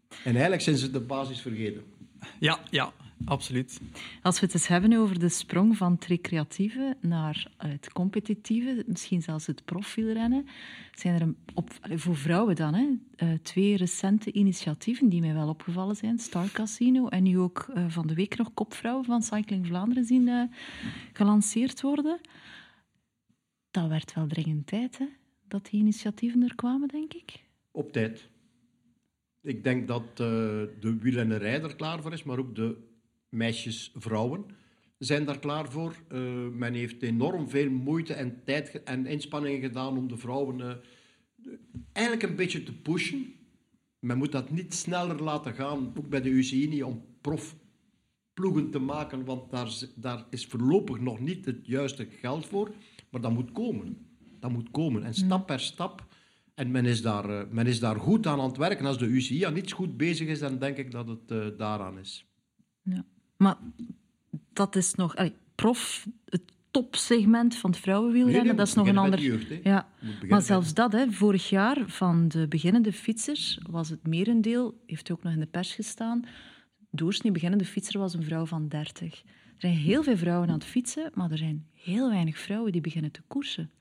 En 0.09 0.31
eigenlijk 0.31 0.61
zijn 0.61 0.77
ze 0.77 0.91
de 0.91 0.99
basis 0.99 1.41
vergeten. 1.41 1.81
Ja, 2.39 2.59
ja. 2.69 2.91
Absoluut. 3.25 3.81
Als 4.21 4.39
we 4.39 4.45
het 4.45 4.55
eens 4.55 4.67
hebben 4.67 4.93
over 4.93 5.19
de 5.19 5.29
sprong 5.29 5.77
van 5.77 5.91
het 5.91 6.05
recreatieve 6.05 6.97
naar 7.01 7.51
het 7.57 7.91
competitieve, 7.91 8.83
misschien 8.87 9.21
zelfs 9.21 9.45
het 9.45 9.65
profielrennen, 9.65 10.45
zijn 10.91 11.15
er 11.15 11.21
een, 11.21 11.37
op, 11.53 11.71
voor 11.95 12.15
vrouwen 12.15 12.55
dan 12.55 12.73
hè, 12.73 12.87
uh, 13.17 13.33
twee 13.41 13.77
recente 13.77 14.31
initiatieven 14.31 15.09
die 15.09 15.21
mij 15.21 15.33
wel 15.33 15.49
opgevallen 15.49 15.95
zijn. 15.95 16.19
Star 16.19 16.51
Casino 16.51 17.07
en 17.07 17.23
nu 17.23 17.37
ook 17.37 17.67
uh, 17.75 17.85
van 17.89 18.07
de 18.07 18.13
week 18.13 18.37
nog 18.37 18.53
kopvrouwen 18.53 19.05
van 19.05 19.21
Cycling 19.21 19.67
Vlaanderen 19.67 20.05
zien 20.05 20.27
uh, 20.27 20.43
gelanceerd 21.13 21.81
worden. 21.81 22.19
Dat 23.71 23.87
werd 23.87 24.13
wel 24.13 24.27
dringend 24.27 24.67
tijd, 24.67 24.97
hè, 24.97 25.05
dat 25.47 25.65
die 25.65 25.79
initiatieven 25.79 26.43
er 26.43 26.55
kwamen, 26.55 26.87
denk 26.87 27.13
ik. 27.13 27.43
Op 27.71 27.91
tijd. 27.91 28.29
Ik 29.41 29.63
denk 29.63 29.87
dat 29.87 30.17
de 30.17 30.97
wielrennerij 30.99 31.61
er 31.61 31.75
klaar 31.75 32.01
voor 32.01 32.13
is, 32.13 32.23
maar 32.23 32.39
ook 32.39 32.55
de 32.55 32.85
meisjes, 33.29 33.91
vrouwen 33.95 34.45
zijn 34.97 35.25
daar 35.25 35.39
klaar 35.39 35.71
voor. 35.71 35.95
Uh, 36.11 36.47
men 36.47 36.73
heeft 36.73 37.01
enorm 37.01 37.49
veel 37.49 37.69
moeite 37.69 38.13
en 38.13 38.43
tijd 38.43 38.83
en 38.83 39.05
inspanningen 39.05 39.61
gedaan 39.61 39.97
om 39.97 40.07
de 40.07 40.17
vrouwen 40.17 40.59
uh, 40.59 40.71
eigenlijk 41.91 42.29
een 42.29 42.35
beetje 42.35 42.63
te 42.63 42.73
pushen. 42.73 43.33
Men 43.99 44.17
moet 44.17 44.31
dat 44.31 44.51
niet 44.51 44.73
sneller 44.73 45.23
laten 45.23 45.53
gaan, 45.53 45.93
ook 45.97 46.09
bij 46.09 46.21
de 46.21 46.29
UCI 46.29 46.67
niet, 46.67 46.83
om 46.83 47.05
profploegen 47.21 48.71
te 48.71 48.79
maken, 48.79 49.25
want 49.25 49.51
daar, 49.51 49.71
daar 49.95 50.25
is 50.29 50.45
voorlopig 50.45 50.99
nog 50.99 51.19
niet 51.19 51.45
het 51.45 51.67
juiste 51.67 52.05
geld 52.05 52.45
voor. 52.45 52.75
Maar 53.09 53.21
dat 53.21 53.33
moet 53.33 53.51
komen. 53.51 54.07
Dat 54.39 54.51
moet 54.51 54.71
komen. 54.71 55.03
En 55.03 55.13
stap 55.13 55.47
per 55.47 55.59
stap. 55.59 56.05
En 56.53 56.71
men 56.71 56.85
is, 56.85 57.01
daar, 57.01 57.29
uh, 57.29 57.41
men 57.51 57.67
is 57.67 57.79
daar 57.79 57.95
goed 57.95 58.27
aan 58.27 58.39
aan 58.39 58.47
het 58.47 58.57
werken. 58.57 58.85
Als 58.85 58.97
de 58.97 59.05
UCI 59.05 59.43
aan 59.43 59.53
niets 59.53 59.73
goed 59.73 59.97
bezig 59.97 60.27
is, 60.27 60.39
dan 60.39 60.59
denk 60.59 60.77
ik 60.77 60.91
dat 60.91 61.07
het 61.07 61.57
daaraan 61.57 61.99
is. 61.99 62.25
Ja. 62.81 63.05
Maar 63.37 63.57
dat 64.53 64.75
is 64.75 64.93
nog... 64.93 65.15
Allee, 65.15 65.33
prof, 65.55 66.07
het 66.25 66.41
topsegment 66.71 67.55
van 67.55 67.69
het 67.69 67.79
vrouwenwielrennen, 67.79 68.43
nee, 68.43 68.47
nee, 68.47 68.57
dat 68.57 68.67
is 68.67 68.73
nog 68.73 68.87
een 68.87 68.97
ander... 68.97 69.19
Jeugd, 69.19 69.63
ja. 69.63 69.87
Maar 70.27 70.41
zelfs 70.41 70.73
dat, 70.73 70.91
hè, 70.91 71.11
vorig 71.11 71.49
jaar, 71.49 71.83
van 71.87 72.27
de 72.27 72.47
beginnende 72.47 72.93
fietsers, 72.93 73.59
was 73.69 73.89
het 73.89 74.07
merendeel, 74.07 74.81
heeft 74.85 75.11
ook 75.11 75.23
nog 75.23 75.33
in 75.33 75.39
de 75.39 75.45
pers 75.45 75.73
gestaan, 75.73 76.25
doorsnee 76.89 77.31
beginnende 77.31 77.65
fietser 77.65 77.99
was 77.99 78.13
een 78.13 78.23
vrouw 78.23 78.45
van 78.45 78.67
30. 78.67 79.21
Er 79.21 79.23
zijn 79.57 79.73
heel 79.73 80.03
veel 80.03 80.17
vrouwen 80.17 80.47
aan 80.47 80.53
het 80.53 80.63
fietsen, 80.63 81.11
maar 81.13 81.31
er 81.31 81.37
zijn 81.37 81.67
heel 81.73 82.09
weinig 82.09 82.39
vrouwen 82.39 82.71
die 82.71 82.81
beginnen 82.81 83.11
te 83.11 83.21
koersen. 83.27 83.71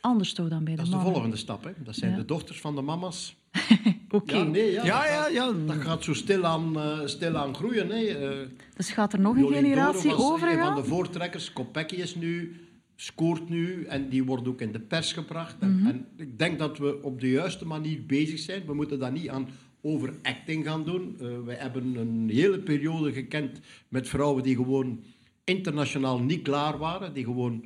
Anders 0.00 0.32
toch 0.32 0.48
dan 0.48 0.64
bij 0.64 0.74
de 0.74 0.80
mannen. 0.80 0.98
Dat 0.98 1.00
is 1.00 1.06
de 1.06 1.12
volgende 1.12 1.36
stap. 1.36 1.64
Hè. 1.64 1.70
Dat 1.82 1.94
zijn 1.94 2.10
ja. 2.10 2.16
de 2.16 2.24
dochters 2.24 2.60
van 2.60 2.74
de 2.74 2.82
mama's. 2.82 3.36
Oké. 4.14 4.36
Ja, 4.36 4.42
nee, 4.44 4.72
ja, 4.72 4.84
Ja, 4.84 5.06
ja, 5.06 5.28
ja. 5.28 5.52
Dat 5.66 5.76
gaat 5.76 6.04
zo 6.04 6.12
stilaan, 6.14 6.72
uh, 6.76 6.98
stilaan 7.04 7.54
groeien. 7.54 7.88
Hè. 7.90 8.32
Uh, 8.40 8.46
Dus 8.76 8.90
gaat 8.90 9.12
er 9.12 9.20
nog 9.20 9.34
een 9.34 9.40
Jolien 9.42 9.62
generatie 9.62 10.14
over 10.16 10.48
een 10.48 10.58
van 10.58 10.74
de 10.74 10.84
voortrekkers. 10.84 11.52
Kopecky 11.52 11.94
is 11.94 12.14
nu, 12.14 12.56
scoort 12.96 13.48
nu 13.48 13.84
en 13.84 14.08
die 14.08 14.24
wordt 14.24 14.48
ook 14.48 14.60
in 14.60 14.72
de 14.72 14.80
pers 14.80 15.12
gebracht. 15.12 15.56
En, 15.60 15.76
Mhm. 15.76 15.86
en 15.86 16.06
ik 16.16 16.38
denk 16.38 16.58
dat 16.58 16.78
we 16.78 17.02
op 17.02 17.20
de 17.20 17.30
juiste 17.30 17.66
manier 17.66 18.06
bezig 18.06 18.38
zijn. 18.38 18.62
We 18.66 18.74
moeten 18.74 18.98
dat 18.98 19.12
niet 19.12 19.28
aan 19.28 19.48
overacting 19.82 20.64
gaan 20.64 20.84
doen. 20.84 21.16
Uh, 21.20 21.28
wij 21.44 21.54
hebben 21.56 21.94
een 21.96 22.28
hele 22.32 22.58
periode 22.58 23.12
gekend 23.12 23.60
met 23.88 24.08
vrouwen 24.08 24.42
die 24.42 24.56
gewoon 24.56 25.00
internationaal 25.44 26.18
niet 26.18 26.42
klaar 26.42 26.78
waren. 26.78 27.14
Die 27.14 27.24
gewoon, 27.24 27.64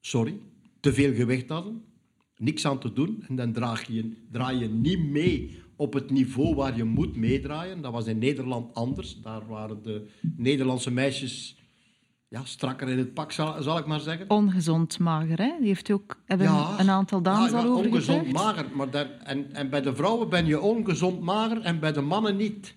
sorry, 0.00 0.34
te 0.80 0.92
veel 0.92 1.14
gewicht 1.14 1.48
hadden. 1.48 1.82
Niks 2.36 2.66
aan 2.66 2.78
te 2.80 2.92
doen. 2.92 3.24
En 3.28 3.36
dan 3.36 3.52
draag 3.52 3.86
je, 3.86 4.10
draai 4.30 4.58
je 4.58 4.68
niet 4.68 4.98
mee 5.10 5.62
op 5.76 5.92
het 5.92 6.10
niveau 6.10 6.54
waar 6.54 6.76
je 6.76 6.84
moet 6.84 7.16
meedraaien. 7.16 7.80
Dat 7.82 7.92
was 7.92 8.06
in 8.06 8.18
Nederland 8.18 8.74
anders. 8.74 9.20
Daar 9.20 9.46
waren 9.46 9.82
de 9.82 10.08
Nederlandse 10.36 10.90
meisjes 10.90 11.56
ja, 12.28 12.44
strakker 12.44 12.88
in 12.88 12.98
het 12.98 13.14
pak, 13.14 13.32
zal, 13.32 13.62
zal 13.62 13.78
ik 13.78 13.86
maar 13.86 14.00
zeggen. 14.00 14.30
Ongezond 14.30 14.98
mager, 14.98 15.38
hè? 15.38 15.52
Die 15.58 15.66
heeft 15.66 15.90
ook 15.90 16.22
hebben 16.26 16.46
Ja. 16.46 16.78
een 16.80 16.90
aantal 16.90 17.22
dames 17.22 17.50
Ja, 17.50 17.58
ja, 17.58 17.64
al 17.64 17.72
over 17.72 17.86
ongezond 17.86 18.32
mager. 18.32 18.66
Maar 18.76 18.90
daar, 18.90 19.10
en, 19.10 19.52
en 19.54 19.70
bij 19.70 19.80
de 19.82 19.94
vrouwen 19.94 20.28
ben 20.28 20.46
je 20.46 20.60
ongezond 20.60 21.20
mager 21.20 21.60
en 21.60 21.80
bij 21.80 21.92
de 21.92 22.00
mannen 22.00 22.36
niet. 22.36 22.74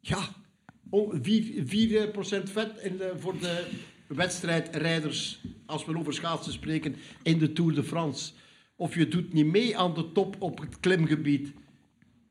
Ja, 0.00 0.18
on- 0.90 1.12
4%, 1.22 1.64
4 1.64 2.10
vet 2.44 2.78
in 2.82 2.96
de, 2.96 3.12
voor 3.18 3.38
de 3.38 3.66
wedstrijdrijders, 4.06 5.40
als 5.66 5.84
we 5.84 5.98
over 5.98 6.14
schaatsen 6.14 6.52
spreken, 6.52 6.96
in 7.22 7.38
de 7.38 7.52
Tour 7.52 7.74
de 7.74 7.82
France. 7.84 8.32
Of 8.80 8.94
je 8.94 9.08
doet 9.08 9.32
niet 9.32 9.46
mee 9.46 9.78
aan 9.78 9.94
de 9.94 10.12
top 10.12 10.36
op 10.38 10.60
het 10.60 10.80
klimgebied. 10.80 11.52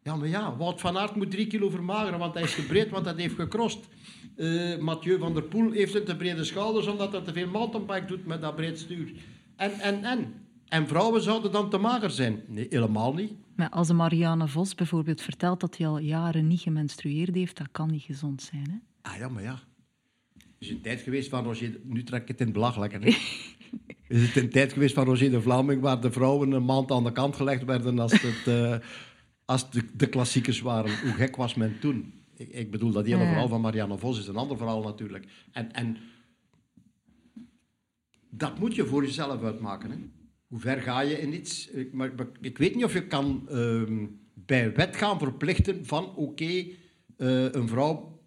Ja, 0.03 0.15
maar 0.15 0.27
ja, 0.27 0.57
Wout 0.57 0.81
van 0.81 0.97
Aert 0.97 1.15
moet 1.15 1.31
drie 1.31 1.47
kilo 1.47 1.69
vermageren, 1.69 2.19
want 2.19 2.33
hij 2.33 2.43
is 2.43 2.53
gebreed, 2.53 2.89
want 2.89 3.05
dat 3.05 3.17
heeft 3.17 3.35
gekrost. 3.35 3.87
Eh, 4.35 4.77
Mathieu 4.77 5.19
van 5.19 5.33
der 5.33 5.43
Poel 5.43 5.71
heeft 5.71 5.95
een 5.95 6.03
te 6.03 6.15
brede 6.15 6.43
schouders, 6.43 6.87
omdat 6.87 7.11
hij 7.11 7.21
te 7.21 7.33
veel 7.33 7.47
mountainbike 7.47 8.05
doet 8.05 8.25
met 8.25 8.41
dat 8.41 8.55
breed 8.55 8.79
stuur. 8.79 9.11
En, 9.55 9.71
en, 9.71 10.03
en. 10.03 10.33
En 10.67 10.87
vrouwen 10.87 11.21
zouden 11.21 11.51
dan 11.51 11.69
te 11.69 11.77
mager 11.77 12.11
zijn? 12.11 12.43
Nee, 12.47 12.67
helemaal 12.69 13.13
niet. 13.13 13.31
Maar 13.55 13.69
als 13.69 13.87
de 13.87 13.93
Marianne 13.93 14.47
Vos 14.47 14.75
bijvoorbeeld 14.75 15.21
vertelt 15.21 15.59
dat 15.59 15.77
hij 15.77 15.87
al 15.87 15.97
jaren 15.97 16.47
niet 16.47 16.61
gemenstrueerd 16.61 17.35
heeft, 17.35 17.57
dat 17.57 17.71
kan 17.71 17.91
niet 17.91 18.03
gezond 18.03 18.41
zijn. 18.41 18.69
Hè? 18.69 19.09
Ah 19.11 19.17
ja, 19.17 19.29
maar 19.29 19.43
ja. 19.43 19.59
Er 20.37 20.55
is 20.59 20.69
een 20.69 20.81
tijd 20.81 21.01
geweest 21.01 21.29
van 21.29 21.43
Roger... 21.43 21.79
Nu 21.83 22.03
trek 22.03 22.21
ik 22.21 22.27
het 22.27 22.39
in 22.39 22.45
het 22.45 22.55
belachelijk. 22.55 22.93
Is 24.09 24.21
het 24.21 24.35
een 24.35 24.49
tijd 24.49 24.73
geweest 24.73 24.93
van 24.93 25.05
Roger 25.05 25.31
de 25.31 25.41
Vlaming 25.41 25.81
waar 25.81 26.01
de 26.01 26.11
vrouwen 26.11 26.51
een 26.51 26.65
maand 26.65 26.91
aan 26.91 27.03
de 27.03 27.11
kant 27.11 27.35
gelegd 27.35 27.65
werden 27.65 27.99
als, 27.99 28.21
het, 28.21 28.47
eh, 28.55 28.77
als 29.45 29.71
de, 29.71 29.83
de 29.93 30.07
klassiekers 30.07 30.61
waren. 30.61 30.99
Hoe 31.01 31.11
gek 31.11 31.35
was 31.35 31.55
men 31.55 31.79
toen? 31.79 32.13
Ik, 32.35 32.47
ik 32.47 32.71
bedoel, 32.71 32.91
dat 32.91 33.05
hele 33.05 33.17
verhaal 33.17 33.47
van 33.47 33.61
Marianne 33.61 33.97
Vos 33.97 34.19
is 34.19 34.27
een 34.27 34.35
ander 34.35 34.57
verhaal 34.57 34.81
natuurlijk. 34.81 35.25
En, 35.51 35.71
en 35.71 35.97
dat 38.29 38.59
moet 38.59 38.75
je 38.75 38.85
voor 38.85 39.05
jezelf 39.05 39.43
uitmaken. 39.43 39.91
Hè? 39.91 39.97
Hoe 40.47 40.59
ver 40.59 40.81
ga 40.81 41.01
je 41.01 41.21
in 41.21 41.33
iets? 41.33 41.67
Ik, 41.67 41.93
maar, 41.93 42.13
maar 42.15 42.27
ik 42.41 42.57
weet 42.57 42.75
niet 42.75 42.83
of 42.83 42.93
je 42.93 43.07
kan 43.07 43.49
ehm, 43.49 44.05
bij 44.33 44.73
wet 44.73 44.95
gaan 44.95 45.19
verplichten 45.19 45.85
van 45.85 46.15
oké, 46.15 46.65
eh, 47.17 47.51
een 47.51 47.67
vrouw 47.67 48.21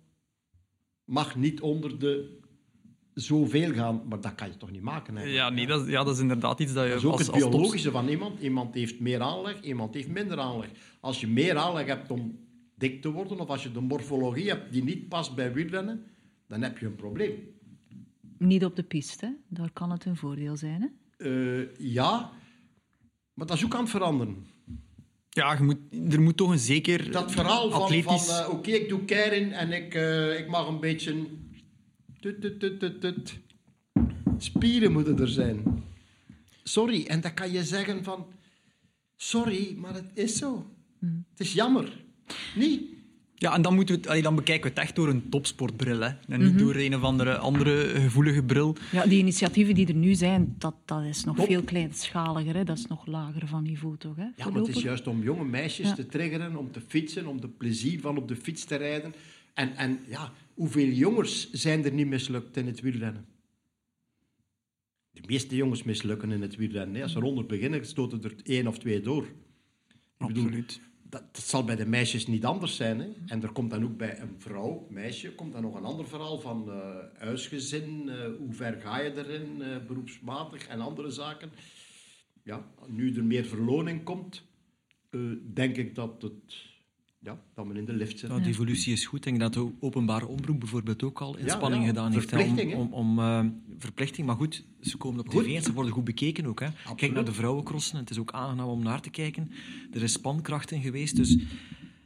mag 1.05 1.37
niet 1.37 1.61
onder 1.61 1.99
de 1.99 2.41
zoveel 3.15 3.73
gaan, 3.73 4.03
maar 4.09 4.21
dat 4.21 4.35
kan 4.35 4.49
je 4.49 4.57
toch 4.57 4.71
niet 4.71 4.83
maken? 4.83 5.17
eigenlijk? 5.17 5.45
Ja, 5.49 5.55
nee, 5.55 5.67
dat, 5.67 5.83
is- 5.87 5.91
ja, 5.93 6.05
dat 6.05 6.15
is 6.15 6.21
inderdaad 6.21 6.61
iets 6.61 6.73
dat 6.73 6.85
je 6.85 6.89
Dat 6.91 6.99
is 6.99 7.05
ook 7.05 7.13
als, 7.13 7.21
het 7.21 7.31
als 7.31 7.39
biologische 7.45 7.91
van 7.91 8.09
iemand. 8.09 8.41
Iemand 8.41 8.75
heeft 8.75 9.01
meer 9.01 9.21
aanleg, 9.21 9.61
iemand 9.63 9.95
heeft 9.95 10.09
minder 10.09 10.39
aanleg. 10.39 10.69
Als 11.01 11.21
je 11.21 11.27
meer 11.27 11.57
aanleg 11.57 11.87
hebt 11.87 12.11
om 12.11 12.39
dik 12.77 13.03
te 13.03 13.11
worden, 13.11 13.41
of 13.41 13.49
als 13.49 13.63
je 13.63 13.73
de 13.73 13.81
morfologie 13.81 14.49
hebt 14.49 14.73
die 14.73 14.85
niet 14.85 15.09
past 15.09 15.35
bij 15.35 15.53
wielrennen, 15.53 16.05
dan 16.49 16.63
heb 16.63 16.79
je 16.79 16.87
een 16.87 16.95
probleem. 16.97 17.35
Niet 18.39 18.65
op 18.65 18.77
de 18.77 18.83
piste, 18.83 19.37
daar 19.49 19.71
kan 19.73 19.91
het 19.91 20.05
een 20.05 20.17
voordeel 20.17 20.57
zijn. 20.57 20.81
Hè? 21.17 21.21
Eh, 21.61 21.69
ja, 21.79 22.31
maar 23.35 23.47
dat 23.47 23.57
is 23.57 23.65
ook 23.65 23.75
aan 23.75 23.81
het 23.81 23.91
veranderen. 23.91 24.47
Ja, 25.29 25.53
je 25.53 25.63
moet, 25.63 25.77
er 26.13 26.21
moet 26.21 26.37
toch 26.37 26.51
een 26.51 26.59
zeker 26.59 27.11
Dat 27.11 27.33
verhaal 27.33 27.61
van, 27.71 27.71
van 27.71 27.83
atletisch... 27.83 28.29
eh, 28.39 28.49
oké, 28.51 28.71
ik 28.71 28.89
doe 28.89 29.05
keirin 29.05 29.53
en 29.53 29.73
ik, 29.73 29.95
eh, 29.95 30.39
ik 30.39 30.49
mag 30.49 30.69
een 30.69 30.81
beetje... 30.81 31.15
Tut, 32.23 32.41
tut, 32.41 32.61
tut, 32.61 32.79
tut, 32.81 33.01
tut. 33.01 33.39
Spieren 34.39 34.93
moeten 34.93 35.19
er 35.19 35.29
zijn. 35.29 35.83
Sorry, 36.63 37.05
en 37.07 37.21
dan 37.21 37.35
kan 37.35 37.53
je 37.53 37.65
zeggen 37.65 38.05
van... 38.05 38.27
Sorry, 39.17 39.77
maar 39.79 39.95
het 39.95 40.11
is 40.15 40.37
zo. 40.37 40.71
Het 41.01 41.41
is 41.41 41.53
jammer. 41.53 42.03
Niet? 42.55 42.83
Ja, 43.35 43.55
en 43.55 43.63
dan, 43.63 43.75
moeten 43.75 44.01
we 44.03 44.11
het, 44.13 44.23
dan 44.23 44.35
bekijken 44.35 44.63
we 44.63 44.69
het 44.69 44.79
echt 44.79 44.97
door 44.97 45.09
een 45.09 45.29
topsportbril. 45.29 46.01
Hè. 46.01 46.07
En 46.09 46.19
Mhm. 46.29 46.45
niet 46.45 46.59
door 46.59 46.75
een 46.75 46.95
of 46.95 47.03
andere, 47.03 47.37
andere 47.39 47.89
gevoelige 48.01 48.43
bril. 48.43 48.77
Ja, 48.93 49.07
die 49.07 49.19
initiatieven 49.19 49.75
die 49.75 49.87
er 49.87 49.95
nu 49.95 50.15
zijn, 50.15 50.55
dat, 50.59 50.75
dat 50.85 51.03
is 51.05 51.25
nog 51.25 51.37
Top. 51.37 51.47
veel 51.47 51.63
kleinschaliger. 51.63 52.55
Hè? 52.55 52.65
Dat 52.65 52.79
is 52.79 52.87
nog 52.87 53.07
lager 53.07 53.47
van 53.49 53.63
niveau, 53.63 53.97
toch? 53.97 54.17
Hè? 54.17 54.27
Ja, 54.37 54.49
maar 54.51 54.61
het 54.63 54.77
is 54.77 54.83
juist 54.83 55.07
om 55.07 55.23
jonge 55.23 55.45
meisjes 55.45 55.89
Ja. 55.89 55.95
te 55.95 56.07
triggeren, 56.07 56.57
om 56.57 56.71
te 56.73 56.81
fietsen, 56.89 57.27
om 57.27 57.41
de 57.41 57.49
plezier 57.49 58.01
van 58.01 58.17
op 58.17 58.29
de 58.29 58.37
fiets 58.37 58.65
te 58.65 58.77
rijden. 58.77 59.15
En, 59.55 59.77
en 59.77 59.99
ja, 60.09 60.33
hoeveel 60.55 60.89
jongens 60.89 61.51
zijn 61.51 61.85
er 61.85 61.93
niet 61.93 62.07
mislukt 62.07 62.57
in 62.57 62.67
het 62.67 62.81
wielrennen? 62.81 63.27
De 65.11 65.23
meeste 65.27 65.57
jongens 65.57 65.83
mislukken 65.83 66.31
in 66.31 66.43
het 66.43 66.57
wielrennen. 66.57 66.95
hè. 66.95 67.03
Als 67.03 67.13
ze 67.13 67.19
eronder 67.19 67.47
beginnen, 67.47 67.87
stoten 67.87 68.23
er 68.23 68.35
één 68.43 68.67
of 68.67 68.79
twee 68.79 69.01
door. 69.01 69.27
Absoluut. 70.17 70.81
dat, 71.03 71.35
dat 71.35 71.43
zal 71.43 71.65
bij 71.65 71.77
de 71.77 71.87
meisjes 71.87 72.27
niet 72.27 72.45
anders 72.45 72.77
zijn. 72.77 73.01
Hè? 73.01 73.09
En 73.27 73.43
er 73.43 73.53
komt 73.53 73.71
dan 73.71 73.85
ook 73.85 73.97
bij 73.97 74.21
een 74.21 74.35
vrouw, 74.39 74.87
meisje, 74.91 75.35
komt 75.35 75.53
dan 75.53 75.63
nog 75.63 75.75
een 75.75 75.85
ander 75.85 76.09
verhaal 76.09 76.41
van 76.41 76.71
eh, 76.71 76.97
huisgezin. 77.15 78.09
eh, 78.09 78.37
hoe 78.39 78.53
ver 78.53 78.81
ga 78.81 79.01
je 79.01 79.17
erin, 79.17 79.63
eh, 79.63 79.87
beroepsmatig 79.87 80.67
en 80.67 80.81
andere 80.81 81.11
zaken. 81.11 81.51
Ja, 82.45 82.71
nu 82.89 83.15
er 83.15 83.25
meer 83.25 83.45
verloning 83.45 84.03
komt, 84.05 84.43
denk 85.55 85.77
ik 85.77 85.95
dat, 85.95 86.23
het, 86.23 86.72
ja, 87.25 87.39
dat 87.55 87.67
men 87.67 87.77
in 87.77 87.85
de 87.85 87.93
lift 87.93 88.19
zit. 88.19 88.31
Ja, 88.31 88.39
de 88.39 88.49
evolutie 88.49 88.93
is 88.93 89.07
goed. 89.07 89.19
Ik 89.19 89.25
denk 89.25 89.41
dat 89.41 89.53
de 89.53 89.73
openbare 89.81 90.27
omroep 90.27 90.61
bijvoorbeeld 90.61 91.03
ook 91.03 91.21
al 91.21 91.37
inspanningen 91.37 91.87
ja. 91.87 91.89
gedaan 91.89 92.13
heeft 92.13 92.33
om, 92.33 92.81
om, 92.81 92.93
om 92.93 93.19
eh, 93.19 93.45
verplichting. 93.79 94.27
Maar 94.27 94.37
goed, 94.37 94.65
ze 94.81 94.97
komen 94.97 95.21
op 95.21 95.29
Goed. 95.29 95.45
tv 95.45 95.57
en 95.57 95.63
ze 95.63 95.73
worden 95.73 95.93
goed 95.93 96.05
bekeken 96.05 96.47
ook. 96.47 96.61
Hè. 96.61 96.69
Kijk 96.97 97.13
naar 97.13 97.25
de 97.25 97.33
vrouwencrossen, 97.33 97.99
het 97.99 98.11
is 98.11 98.19
ook 98.19 98.33
aangenaam 98.33 98.69
om 98.69 98.83
naar 98.83 99.01
te 99.01 99.11
kijken. 99.11 99.51
Er 99.93 100.03
is 100.03 100.13
spankracht 100.13 100.71
in 100.71 100.83
geweest, 100.83 101.17
dus 101.17 101.39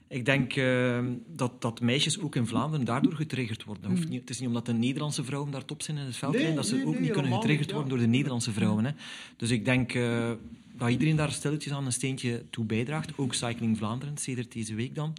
Ik 0.08 0.24
denk 0.24 0.56
uh, 0.56 1.04
dat, 1.34 1.60
dat 1.62 1.80
meisjes 1.80 2.20
ook 2.20 2.36
in 2.36 2.46
Vlaanderen 2.46 2.86
daardoor 2.86 3.14
getriggerd 3.14 3.64
worden. 3.64 3.90
Mm. 3.90 4.08
Niet, 4.08 4.20
het 4.20 4.30
is 4.30 4.38
niet 4.38 4.48
omdat 4.48 4.66
de 4.66 4.72
Nederlandse 4.72 5.24
vrouwen 5.24 5.52
daar 5.52 5.64
top 5.64 5.82
zijn 5.82 5.96
in 5.96 6.04
het 6.04 6.16
veld, 6.16 6.34
nee, 6.34 6.54
dat 6.54 6.66
ze 6.66 6.74
nee, 6.74 6.86
ook 6.86 6.92
nee, 6.92 7.00
niet 7.00 7.10
kunnen 7.10 7.32
getriggerd 7.32 7.70
worden 7.70 7.88
door 7.88 7.98
de 7.98 8.06
Nederlandse 8.06 8.52
vrouwen. 8.52 8.84
Hè. 8.84 8.90
Dus 9.36 9.50
ik 9.50 9.64
denk 9.64 9.94
uh, 9.94 10.30
dat 10.76 10.90
iedereen 10.90 11.16
daar 11.16 11.32
stilletjes 11.32 11.72
aan 11.72 11.86
een 11.86 11.92
steentje 11.92 12.44
toe 12.50 12.64
bijdraagt. 12.64 13.18
Ook 13.18 13.34
Cycling 13.34 13.76
Vlaanderen, 13.76 14.16
sedert 14.16 14.52
deze 14.52 14.74
week 14.74 14.94
dan. 14.94 15.12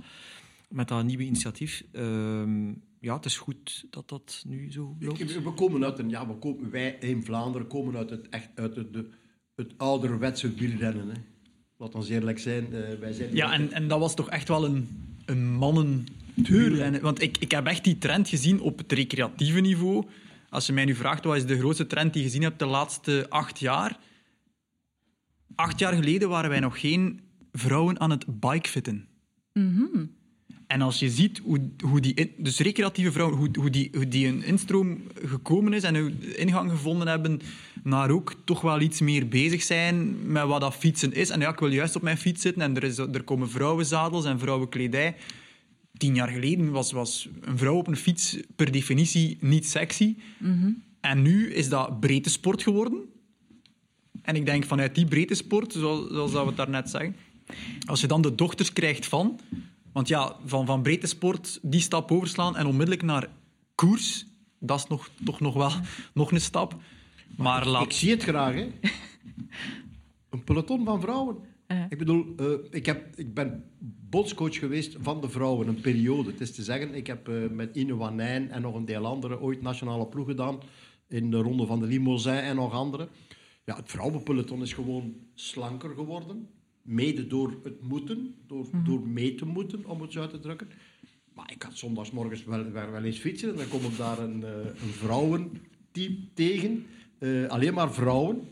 Met 0.70 0.88
dat 0.88 1.04
nieuwe 1.04 1.24
initiatief. 1.24 1.84
Uh, 1.92 2.72
ja, 3.00 3.16
het 3.16 3.26
is 3.26 3.38
goed 3.38 3.86
dat 3.90 4.10
dat 4.10 4.44
nu 4.48 4.72
zo 4.72 4.96
loopt. 5.00 5.44
We 5.44 5.54
komen 5.54 5.84
uit 5.84 6.00
een, 6.00 6.10
ja, 6.10 6.28
we 6.28 6.34
komen, 6.34 6.72
wij 6.72 6.98
in 7.00 7.24
Vlaanderen 7.24 7.68
komen 7.68 7.96
uit 7.96 8.10
het, 8.10 8.30
echt, 8.30 8.50
uit 8.56 8.76
het, 8.76 8.94
de, 8.94 9.10
het 9.56 9.72
ouderwetse 9.78 10.54
wielrennen. 10.54 11.08
Hè. 11.08 11.16
Laat 11.78 11.96
ons 11.96 12.10
eerlijk 12.10 12.40
zijn. 12.40 12.68
Uh, 12.72 13.00
wij 13.00 13.14
zijn 13.14 13.36
ja, 13.36 13.54
en, 13.54 13.72
en 13.72 13.88
dat 13.88 14.00
was 14.00 14.16
toch 14.16 14.30
echt 14.30 14.48
wel 14.48 14.66
een, 14.66 14.88
een 15.26 15.54
mannen 15.54 16.08
Want 17.02 17.22
ik, 17.22 17.38
ik 17.38 17.52
heb 17.52 17.66
echt 17.66 17.84
die 17.84 17.98
trend 17.98 18.30
gezien 18.30 18.60
op 18.60 18.78
het 18.78 18.92
recreatieve 18.92 19.60
niveau. 19.60 20.06
Als 20.50 20.66
je 20.66 20.74
mij 20.74 20.86
nu 20.86 20.96
vraagt 20.96 21.24
wat 21.24 21.36
is 21.36 21.46
de 21.46 21.58
grootste 21.58 21.88
trend 21.88 22.14
die 22.14 22.22
je 22.22 22.28
gezien 22.28 22.44
hebt 22.44 22.60
de 22.60 22.66
laatste 22.66 23.26
acht 23.30 23.60
jaar. 23.60 24.00
Acht 25.58 25.80
jaar 25.80 25.94
geleden 25.94 26.30
waren 26.30 26.50
wij 26.50 26.60
nog 26.60 26.80
geen 26.80 27.20
vrouwen 27.52 28.00
aan 28.00 28.12
het 28.12 28.40
bikefitten. 28.40 29.08
Mm 29.54 30.16
en 30.68 30.82
als 30.82 31.00
je 31.00 31.10
ziet 31.10 31.38
hoe, 31.44 31.70
hoe 31.84 32.00
die, 32.00 32.34
dus 32.38 32.60
recreatieve 32.60 33.12
vrouwen, 33.12 33.38
hoe, 33.38 33.50
hoe, 33.60 33.70
die, 33.70 33.90
hoe 33.94 34.08
die 34.08 34.28
een 34.28 34.44
instroom 34.44 35.02
gekomen 35.24 35.74
is 35.74 35.84
en 35.84 36.00
hoe 36.00 36.36
ingang 36.36 36.72
gevonden 36.72 37.08
hebben 37.08 37.40
naar 37.84 38.10
ook 38.10 38.36
toch 38.46 38.62
wel 38.62 38.82
iets 38.82 39.02
meer 39.02 39.28
bezig 39.28 39.64
zijn 39.64 40.32
met 40.32 40.46
wat 40.46 40.62
dat 40.62 40.76
fietsen 40.76 41.14
is. 41.14 41.30
En 41.30 41.40
ja, 41.40 41.50
ik 41.50 41.60
wil 41.60 41.72
juist 41.72 41.96
op 41.96 42.02
mijn 42.02 42.18
fiets 42.18 42.42
zitten 42.42 42.62
en 42.62 42.76
er, 42.76 42.84
is, 42.84 42.98
er 42.98 43.24
komen 43.24 43.50
vrouwenzadels 43.50 44.26
en 44.26 44.40
vrouwenkledij. 44.40 45.16
Tien 45.98 46.16
jaar 46.16 46.28
geleden 46.28 46.72
was, 46.72 46.92
was 46.92 47.30
een 47.42 47.58
vrouw 47.58 47.76
op 47.76 47.88
een 47.88 47.98
fiets 47.98 48.38
per 48.56 48.72
definitie 48.72 49.38
niet 49.40 49.68
sexy. 49.68 50.16
Mm 50.38 50.84
En 51.02 51.22
nu 51.22 51.54
is 51.54 51.70
dat 51.70 52.00
breedte 52.00 52.30
sport 52.30 52.64
geworden. 52.64 53.04
En 54.28 54.36
ik 54.36 54.46
denk 54.46 54.66
vanuit 54.66 54.96
die 54.96 55.06
breedte 55.06 55.36
sport, 55.36 55.74
zoals, 55.74 56.08
zoals 56.10 56.32
we 56.32 56.38
het 56.38 56.58
daarnet 56.58 56.90
zeggen, 56.90 57.16
als 57.86 58.02
je 58.02 58.08
dan 58.08 58.22
de 58.22 58.36
dochters 58.36 58.74
krijgt 58.74 59.06
van 59.06 59.40
want 59.98 60.10
ja, 60.10 60.36
van, 60.46 60.66
van 60.66 60.82
breedte 60.82 61.08
sport 61.08 61.60
die 61.62 61.80
stap 61.80 62.12
overslaan 62.12 62.58
en 62.58 62.66
onmiddellijk 62.66 63.04
naar 63.04 63.30
koers, 63.76 64.26
dat 64.60 64.78
is 64.80 64.88
nog, 64.88 65.10
toch 65.24 65.40
nog 65.40 65.54
wel 65.54 65.72
nog 66.14 66.32
een 66.32 66.42
stap. 66.42 66.76
Maar, 67.38 67.62
ik, 67.62 67.68
laat... 67.68 67.84
ik 67.84 67.92
zie 67.92 68.12
het 68.12 68.24
graag, 68.24 68.54
hè. 68.54 68.70
Een 70.30 70.44
peloton 70.44 70.86
van 70.86 71.02
vrouwen. 71.02 71.38
Uh. 71.68 71.84
Ik 71.90 71.98
bedoel, 71.98 72.36
uh, 72.40 72.48
ik, 72.70 72.86
heb, 72.86 73.16
ik 73.16 73.34
ben 73.34 73.64
bondscoach 74.10 74.56
geweest 74.56 74.96
van 75.02 75.22
de 75.22 75.30
vrouwen, 75.30 75.68
een 75.68 75.82
periode. 75.82 76.32
Het 76.32 76.42
is 76.42 76.52
te 76.52 76.64
zeggen, 76.64 76.94
ik 76.94 77.08
heb 77.08 77.30
uh, 77.30 77.50
met 77.50 77.76
Ine 77.76 77.96
Wanijn 77.96 78.52
en 78.52 78.62
nog 78.62 78.76
een 78.76 78.86
deel 78.86 79.06
anderen 79.06 79.42
ooit 79.42 79.62
nationale 79.62 80.08
ploeg 80.08 80.28
gedaan. 80.28 80.60
In 81.08 81.32
de 81.32 81.38
ronde 81.38 81.66
van 81.66 81.80
de 81.80 81.86
Limousin 81.86 82.34
en 82.34 82.56
nog 82.56 82.74
andere. 82.74 83.08
Ja, 83.68 83.76
het 83.76 83.92
vrouwenpeloton 83.92 84.62
is 84.62 84.74
gewoon 84.74 85.16
slanker 85.34 85.90
geworden. 85.90 86.50
Mede 86.82 87.28
door 87.28 87.60
het 87.64 87.82
moeten, 87.82 88.36
door, 88.48 88.64
mm 88.64 88.72
-hmm. 88.72 88.84
door 88.84 89.08
mee 89.08 89.36
te 89.36 89.46
moeten, 89.46 89.86
om 89.86 90.02
het 90.02 90.12
zo 90.12 90.22
uit 90.22 90.30
te 90.30 90.40
drukken. 90.40 90.68
Maar 91.34 91.52
ik 91.52 91.62
had 91.62 91.78
zondagsmorgens 91.78 92.44
wel, 92.44 92.72
wel, 92.72 92.92
wel 92.92 93.04
eens 93.04 93.18
fietsen 93.18 93.50
en 93.50 93.56
dan 93.56 93.68
kom 93.68 93.82
ik 93.82 93.98
daar 93.98 94.20
een, 94.20 94.42
uh, 94.42 94.50
een 94.66 94.94
vrouwenteam 94.94 96.30
tegen. 96.34 96.86
Uh, 97.20 97.48
alleen 97.48 97.74
maar 97.74 97.94
vrouwen. 97.94 98.48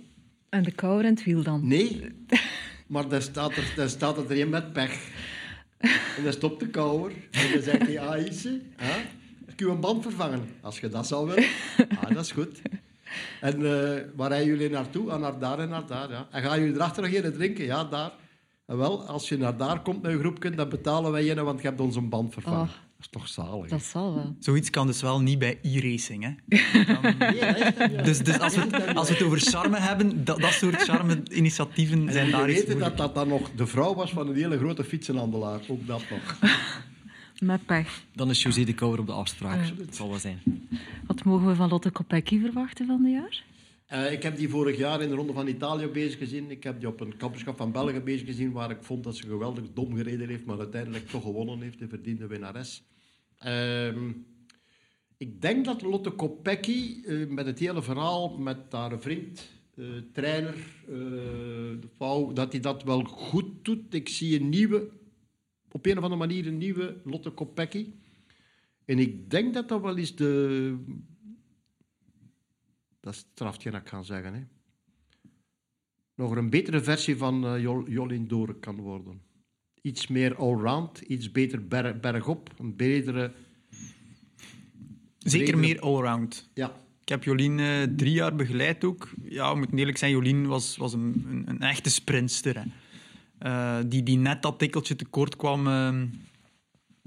En 0.50 0.64
de 0.64 0.72
kouwer 0.72 1.06
en 1.06 1.14
het 1.14 1.24
wiel 1.24 1.44
dan? 1.44 1.68
Nee, 1.68 2.02
maar 2.88 3.10
daar 3.10 3.22
staat 3.22 3.56
er, 3.56 3.74
daar 3.76 3.90
staat 3.90 4.18
er 4.18 4.42
een 4.42 4.50
met 4.50 4.74
pech. 4.74 5.10
En 6.18 6.24
dan 6.24 6.34
stopt 6.34 6.60
de 6.60 6.70
kouwer 6.70 7.12
en 7.32 7.52
dan 7.52 7.62
zegt 7.62 7.88
hij, 7.88 8.00
ah, 8.00 8.28
Ise, 8.28 8.62
ik 9.46 9.60
je 9.60 9.68
een 9.68 9.80
band 9.80 10.04
vervangen. 10.04 10.42
Als 10.62 10.80
je 10.80 10.90
dat 10.90 11.08
zou 11.08 11.28
willen, 11.28 11.50
ah, 12.00 12.14
dat 12.14 12.26
is 12.26 12.32
goed. 12.32 12.62
En 13.42 13.62
uh, 13.62 13.70
waar 14.16 14.30
rijden 14.30 14.48
jullie 14.48 14.70
naartoe? 14.70 15.12
Ah, 15.12 15.20
naar 15.20 15.40
daar 15.40 15.60
en 15.60 15.70
naar 15.70 15.86
daar, 15.88 16.10
ja. 16.10 16.28
En 16.32 16.44
gaan 16.44 16.60
jullie 16.60 16.76
erachter 16.76 17.04
nog 17.04 17.24
een 17.24 17.34
drinken? 17.34 17.66
Ja, 17.66 17.84
daar. 17.84 18.12
En 18.66 18.78
wel, 18.78 19.08
als 19.08 19.30
je 19.30 19.38
naar 19.38 19.58
daar 19.58 19.82
komt 19.82 20.02
met 20.02 20.12
een 20.12 20.20
groepje, 20.20 20.50
dan 20.50 20.70
betalen 20.70 21.12
wij 21.12 21.24
je, 21.24 21.44
want 21.44 21.62
je 21.62 21.68
hebt 21.68 21.80
ons 21.80 21.96
een 21.96 22.10
band 22.10 22.34
vervangen. 22.34 22.60
Oh, 22.60 22.68
dat 22.68 23.00
is 23.00 23.08
toch 23.10 23.28
zalig? 23.28 23.70
Dat 23.70 23.84
zal 23.84 24.16
wel. 24.16 24.36
Zoiets 24.40 24.70
kan 24.70 24.88
dus 24.88 25.02
wel 25.02 25.22
niet 25.22 25.40
bij 25.40 25.60
e-racing, 25.62 26.24
hè? 26.24 26.58
Dan... 26.94 28.04
dus, 28.04 28.20
dus 28.20 28.40
als, 28.40 28.56
we 28.56 28.62
het, 28.62 28.96
als 28.96 29.08
we 29.08 29.14
het 29.14 29.24
over 29.24 29.40
charme 29.40 29.80
hebben, 29.80 30.24
dat, 30.24 30.42
dat 30.42 30.52
soort 30.52 30.76
charme-initiatieven 30.76 32.12
zijn 32.12 32.32
daar 32.32 32.50
iets 32.50 32.60
weten 32.60 32.80
dat 32.80 32.98
dat 32.98 33.16
dan 33.16 33.28
nog 33.28 33.52
de 33.56 33.68
vrouw 33.68 33.96
was 33.96 34.12
van 34.12 34.28
een 34.28 34.36
hele 34.36 34.58
grote 34.58 34.84
fietsenhandelaar. 34.84 35.60
Ook 35.68 35.88
dat 35.88 36.04
nog. 36.10 36.38
Met 37.40 37.66
pech. 37.66 38.03
Dan 38.14 38.30
is 38.30 38.44
José 38.44 38.64
de 38.64 38.74
Kouwer 38.74 38.99
op 38.99 39.06
de 39.06 39.12
afspraak. 39.12 39.62
Uh, 39.62 39.78
dat 39.78 39.95
zal 39.95 40.10
wel 40.10 40.20
zijn. 40.20 40.40
Wat 41.07 41.24
mogen 41.24 41.48
we 41.48 41.56
van 41.56 41.70
Lotte 41.70 41.91
Kopecky 41.91 42.40
verwachten 42.40 42.86
van 42.86 43.03
de 43.03 43.10
jaar? 43.10 43.44
Uh, 43.94 44.12
ik 44.12 44.24
heb 44.24 44.38
die 44.38 44.49
vorig 44.49 44.78
jaar 44.78 45.02
in 45.02 45.10
de 45.10 45.16
Ronde 45.16 45.34
van 45.34 45.48
Italië 45.48 45.88
bezig 45.88 46.18
gezien. 46.18 46.52
Ik 46.52 46.64
heb 46.64 46.80
die 46.80 46.88
op 46.88 46.99
een 46.99 47.18
kampioenschap 47.18 47.57
van 47.57 47.72
België 47.72 47.99
bezig 47.99 48.28
gezien, 48.28 48.52
waar 48.52 48.72
ik 48.72 48.78
vond 48.82 49.03
dat 49.03 49.16
ze 49.16 49.28
geweldig 49.28 49.64
dom 49.74 49.95
gereden 49.95 50.30
heeft, 50.30 50.45
maar 50.45 50.60
uiteindelijk 50.60 51.10
toch 51.10 51.24
gewonnen 51.24 51.62
heeft, 51.62 51.80
de 51.80 51.88
verdiende 51.88 52.28
winnares. 52.28 52.84
Uh, 53.45 53.88
ik 55.18 55.41
denk 55.41 55.66
dat 55.66 55.82
Lotte 55.82 56.10
Kopecky 56.10 56.95
uh, 57.06 57.28
met 57.28 57.45
het 57.45 57.60
hele 57.60 57.82
verhaal, 57.82 58.38
met 58.38 58.57
haar 58.70 58.99
vriend, 58.99 59.52
uh, 59.76 59.88
trainer, 60.14 60.56
de 60.86 61.90
vrouw, 61.95 62.34
dat 62.34 62.52
hij 62.52 62.62
dat 62.62 62.84
wel 62.84 63.03
goed 63.03 63.66
doet. 63.66 63.94
Ik 63.94 64.10
zie 64.10 64.40
een 64.40 64.49
nieuwe, 64.49 64.90
op 65.76 65.85
een 65.85 65.97
of 65.97 66.03
andere 66.03 66.27
manier 66.27 66.47
een 66.47 66.57
nieuwe 66.57 67.02
Lotte 67.03 67.30
Kopecky. 67.30 67.93
En 68.85 68.99
ik 68.99 69.30
denk 69.30 69.53
dat 69.53 69.69
dat 69.69 69.81
wel 69.81 69.97
eens 69.97 70.15
de 70.15 70.77
dat 72.99 73.14
is 73.14 73.19
het 73.19 73.38
dat 73.38 73.73
ik 73.73 73.84
kan 73.84 74.06
zeggen. 74.06 74.34
Hè. 74.34 74.41
Nog 76.15 76.35
een 76.35 76.49
betere 76.49 76.84
versie 76.84 77.18
van 77.18 77.56
uh, 77.56 77.61
Jolien 77.88 78.27
Door 78.27 78.53
kan 78.60 78.76
worden. 78.76 79.22
Iets 79.81 80.07
meer 80.07 80.35
allround, 80.35 80.99
iets 80.99 81.31
beter 81.31 81.68
ber 81.68 81.99
bergop, 81.99 82.53
een 82.57 82.76
bredere... 82.76 83.31
Zeker 85.18 85.57
meer 85.57 85.80
allround. 85.80 86.49
Ja. 86.53 86.81
Ik 87.02 87.10
heb 87.10 87.23
Jolien 87.23 87.57
uh, 87.57 87.84
drie 87.84 88.14
jaar 88.14 88.35
begeleid 88.35 88.84
ook. 88.84 89.10
Ja, 89.23 89.52
we 89.52 89.57
moeten 89.57 89.77
eerlijk 89.77 89.97
zijn, 89.97 90.11
Jolien 90.11 90.47
was, 90.47 90.77
was 90.77 90.93
een, 90.93 91.26
een, 91.30 91.43
een 91.49 91.61
echte 91.61 91.89
sprinster. 91.89 92.65
Uh, 93.41 93.78
die, 93.86 94.03
die 94.03 94.18
net 94.18 94.41
dat 94.41 94.60
tikkeltje 94.60 94.95
tekort 94.95 95.36
kwam 95.36 95.68
ehm, 95.68 96.06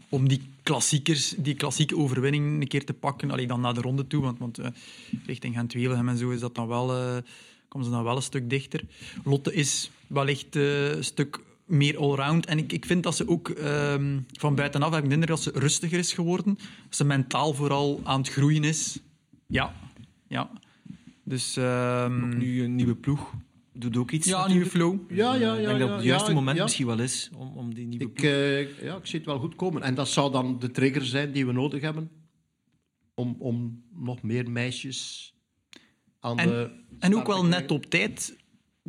om 0.09 0.29
die 0.29 0.43
klassiekers, 0.63 1.35
die 1.39 1.55
klassieke 1.55 1.97
overwinning 1.97 2.61
een 2.61 2.69
keer 2.69 2.85
te 2.85 2.95
pakken. 2.95 3.31
Alleen 3.31 3.49
dan 3.49 3.61
naar 3.61 3.75
de 3.75 3.81
ronde 3.81 4.07
toe, 4.07 4.23
want, 4.23 4.39
want 4.39 4.59
uh, 4.59 4.67
richting 5.27 5.55
Gent-Wevelgem 5.55 6.09
en 6.09 6.17
zo 6.17 6.31
is 6.31 6.41
dat 6.41 6.55
dan 6.55 6.69
wel, 6.69 6.97
uh, 6.97 7.17
komen 7.69 7.87
ze 7.87 7.93
dan 7.93 8.05
wel 8.05 8.17
een 8.17 8.23
stuk 8.23 8.51
dichter. 8.51 8.85
Lotte 9.25 9.55
is 9.55 9.91
wellicht 10.07 10.55
een 10.57 11.05
stuk 11.05 11.41
meer 11.65 11.99
allround. 11.99 12.47
En 12.47 12.59
ik, 12.59 12.73
ik 12.73 12.85
vind 12.85 13.03
dat 13.03 13.17
ze 13.17 13.29
ook 13.29 13.49
um, 13.49 14.27
van 14.33 14.55
buitenaf 14.55 14.93
heb 14.95 15.05
ik 15.05 15.11
indruk 15.11 15.29
dat 15.29 15.43
ze 15.43 15.51
rustiger 15.55 15.99
is 15.99 16.13
geworden. 16.13 16.55
Dat 16.55 16.97
ze 16.97 17.05
mentaal 17.05 17.55
vooral 17.55 18.01
aan 18.05 18.21
het 18.21 18.29
groeien 18.29 18.65
is. 18.65 18.99
Ja, 19.47 19.75
ja. 20.27 20.51
Dus, 21.25 21.57
um, 21.57 22.25
ook 22.25 22.35
nu 22.35 22.63
een 22.63 22.75
nieuwe 22.75 22.95
ploeg 22.95 23.35
doet 23.81 23.97
ook 23.97 24.11
iets. 24.11 24.27
Ja, 24.27 24.47
nieuwe 24.47 24.67
flow. 24.67 25.11
Ja, 25.11 25.35
ja, 25.35 25.55
ja. 25.55 25.55
Ik 25.55 25.67
denk 25.67 25.79
dat 25.79 25.89
het 25.89 25.97
het 25.97 26.07
juiste 26.07 26.33
moment 26.33 26.59
misschien 26.59 26.87
wel 26.87 26.99
is 26.99 27.31
om, 27.37 27.57
om 27.57 27.75
die 27.75 27.87
nieuwe 27.87 28.05
ik, 28.05 28.23
uh, 28.23 28.83
ja, 28.83 28.97
ik 28.97 29.07
zie 29.07 29.19
het 29.19 29.29
wel 29.29 29.39
goed 29.39 29.55
komen. 29.55 29.83
En 29.83 29.95
dat 29.95 30.09
zou 30.09 30.33
dan 30.33 30.59
de 30.59 30.71
trigger 30.71 31.05
zijn 31.05 31.33
die 31.33 31.47
we 31.47 31.53
nodig 31.53 31.81
hebben 31.81 32.11
om, 33.15 33.37
om 33.39 33.85
nog 33.95 34.23
meer 34.23 34.51
meisjes 34.51 35.33
aan 36.21 36.39
en, 36.39 36.49
de... 36.49 36.71
En 36.99 37.17
ook 37.17 37.27
wel 37.27 37.45
net 37.45 37.71
op 37.71 37.87
tijd 37.87 38.37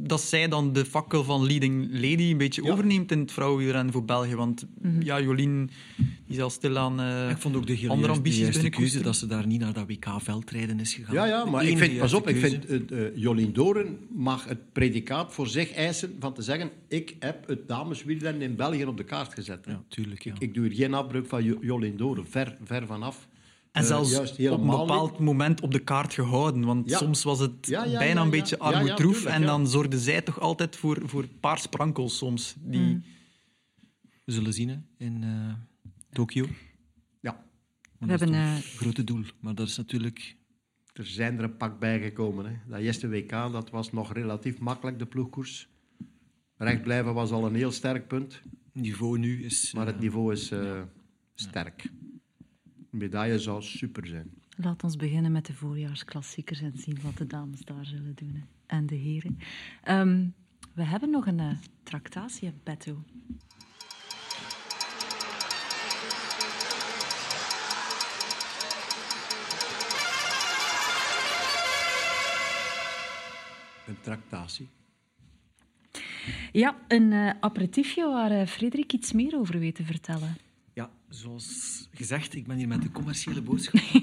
dat 0.02 0.22
zij 0.22 0.48
dan 0.48 0.74
de 0.74 0.86
fakkel 0.86 1.24
van 1.24 1.46
leading 1.46 1.90
lady 1.92 2.24
een 2.32 2.38
beetje 2.38 2.64
ja. 2.64 2.72
overneemt 2.72 3.12
in 3.12 3.20
het 3.20 3.32
vrouwenwielrennen 3.32 3.94
voor 3.94 4.06
België. 4.06 4.36
Want 4.36 4.66
mm 4.82 4.92
-hmm. 4.92 5.02
ja, 5.02 5.22
Jolien 5.22 5.70
die 6.28 6.38
zal 6.38 6.50
stilaan 6.50 7.02
uh, 7.02 7.30
Ik 7.30 7.38
vond 7.38 7.56
ook 7.56 7.68
de 7.68 7.74
heel 7.74 7.90
andere 7.90 8.14
ambities 8.14 8.60
de 8.60 8.70
keuze 8.70 9.02
dat 9.02 9.16
ze 9.16 9.28
daar 9.28 9.48
niet 9.48 9.60
naar 9.60 9.74
dat 9.74 9.88
WK 9.88 10.06
veldrijden 10.18 10.80
is 10.80 10.94
gegaan. 10.94 11.16
Ja, 11.16 11.26
ja 11.26 11.46
maar 11.46 11.66
ik 11.66 11.78
vind, 11.78 11.98
pas 11.98 12.14
op, 12.14 12.26
keuze. 12.26 12.46
ik 12.46 12.64
vind 12.68 12.92
uh, 12.92 13.00
uh, 13.00 13.16
Jolien 13.16 13.54
Doren 13.54 13.98
mag 14.10 14.46
het 14.46 14.72
predicaat 14.72 15.34
voor 15.34 15.48
zich 15.48 15.74
eisen 15.74 16.16
van 16.20 16.34
te 16.34 16.42
zeggen 16.42 16.72
ik 16.88 17.16
heb 17.20 17.48
het 17.48 17.68
dameswielrennen 17.68 18.42
in 18.42 18.56
België 18.56 18.86
op 18.86 18.98
de 18.98 19.04
kaart 19.04 19.34
gezet. 19.34 19.66
Ja, 19.66 19.84
tuurlijk. 19.88 20.24
Ja. 20.24 20.34
Ik, 20.34 20.40
ik, 20.40 20.54
doe 20.54 20.68
hier 20.68 20.76
geen 20.76 20.94
afbreuk 20.94 21.28
van 21.28 21.44
Jolien 21.62 21.98
Doren, 21.98 22.28
ver, 22.28 22.58
ver 22.64 22.86
vanaf. 22.86 23.28
En 23.72 23.86
zelfs 23.86 24.18
op 24.18 24.40
een 24.40 24.66
bepaald 24.66 25.12
niet. 25.12 25.20
moment 25.20 25.62
op 25.62 25.72
de 25.72 25.80
kaart 25.80 26.14
gehouden. 26.14 26.66
Want 26.66 26.90
ja. 26.90 26.98
soms 26.98 27.24
was 27.24 27.40
het 27.40 27.68
ja, 27.68 27.84
ja, 27.86 27.98
bijna 27.98 28.22
een 28.22 28.30
beetje 28.30 28.60
armoedroef. 28.60 29.26
en 29.26 29.42
dan 29.42 29.68
zorgde 29.68 30.00
zij 30.00 30.22
toch 30.22 30.40
altijd 30.40 30.76
voor, 30.76 31.02
voor 31.06 31.22
een 31.22 31.40
paar 31.40 31.60
sprankels 31.60 32.18
soms. 32.18 32.56
Die... 32.60 32.80
Mm. 32.80 33.04
We 34.26 34.36
zullen 34.36 34.54
zien 34.54 34.86
in 34.98 35.22
uh, 35.24 35.54
Tokio. 36.12 36.46
Ja. 37.22 37.44
We 38.00 38.06
hebben 38.06 38.34
een 38.34 38.58
uh... 38.58 38.58
grote 38.58 39.04
doel. 39.04 39.24
Maar 39.40 39.56
dat 39.56 39.68
is 39.68 39.78
natuurlijk... 39.78 40.38
Er 40.94 41.06
zijn 41.06 41.38
er 41.38 41.44
een 41.44 41.58
pak 41.58 41.80
bijgekomen. 41.80 42.46
Hè. 42.46 42.52
Dat 42.68 42.80
eerste 42.80 43.08
WK 43.08 43.30
dat 43.30 43.70
was 43.70 43.92
nog 43.92 44.14
relatief 44.14 44.60
makkelijk, 44.60 45.00
de 45.00 45.06
ploegkoers. 45.06 45.70
Recht 46.58 46.82
blijven 46.82 47.14
was 47.14 47.32
al 47.32 47.46
een 47.46 47.56
heel 47.56 47.72
sterk 47.72 48.08
punt. 48.08 48.42
niveau 48.74 49.20
nu 49.20 49.44
is... 49.44 49.74
Maar 49.74 49.86
het 49.86 50.00
niveau 50.00 50.34
is 50.34 50.52
uh, 50.52 50.82
sterk. 51.36 51.92
Medaille 52.90 53.40
zou 53.40 53.62
super 53.62 54.08
zijn. 54.08 54.32
Laat 54.58 54.84
ons 54.84 54.96
beginnen 54.96 55.32
met 55.32 55.46
de 55.46 55.54
voorjaarsklassiekers 55.54 56.62
en 56.62 56.74
zien 56.78 56.98
wat 57.02 57.18
de 57.18 57.28
dames 57.28 57.62
daar 57.62 57.86
zullen 57.86 58.16
doen. 58.16 58.44
En 58.66 58.86
de 58.86 58.96
heren. 58.96 59.38
Um, 59.88 60.34
we 60.74 60.84
hebben 60.84 61.10
nog 61.10 61.28
een 61.28 61.40
uh, 61.40 61.52
tractatie, 61.84 62.54
Betto. 62.64 63.04
Een 73.88 74.02
tractatie? 74.02 74.70
Ja, 76.52 76.78
een 76.88 77.12
uh, 77.12 77.30
aperitiefje 77.40 78.08
waar 78.08 78.32
uh, 78.32 78.46
Frederik 78.46 78.94
iets 78.94 79.12
meer 79.12 79.38
over 79.38 79.60
weet 79.60 79.76
te 79.76 79.84
vertellen. 79.84 80.38
Zoals 81.10 81.88
gezegd, 81.94 82.36
ik 82.36 82.48
ben 82.48 82.58
hier 82.58 82.68
met 82.68 82.82
de 82.82 82.92
commerciële 82.92 83.42
boodschap. 83.42 83.82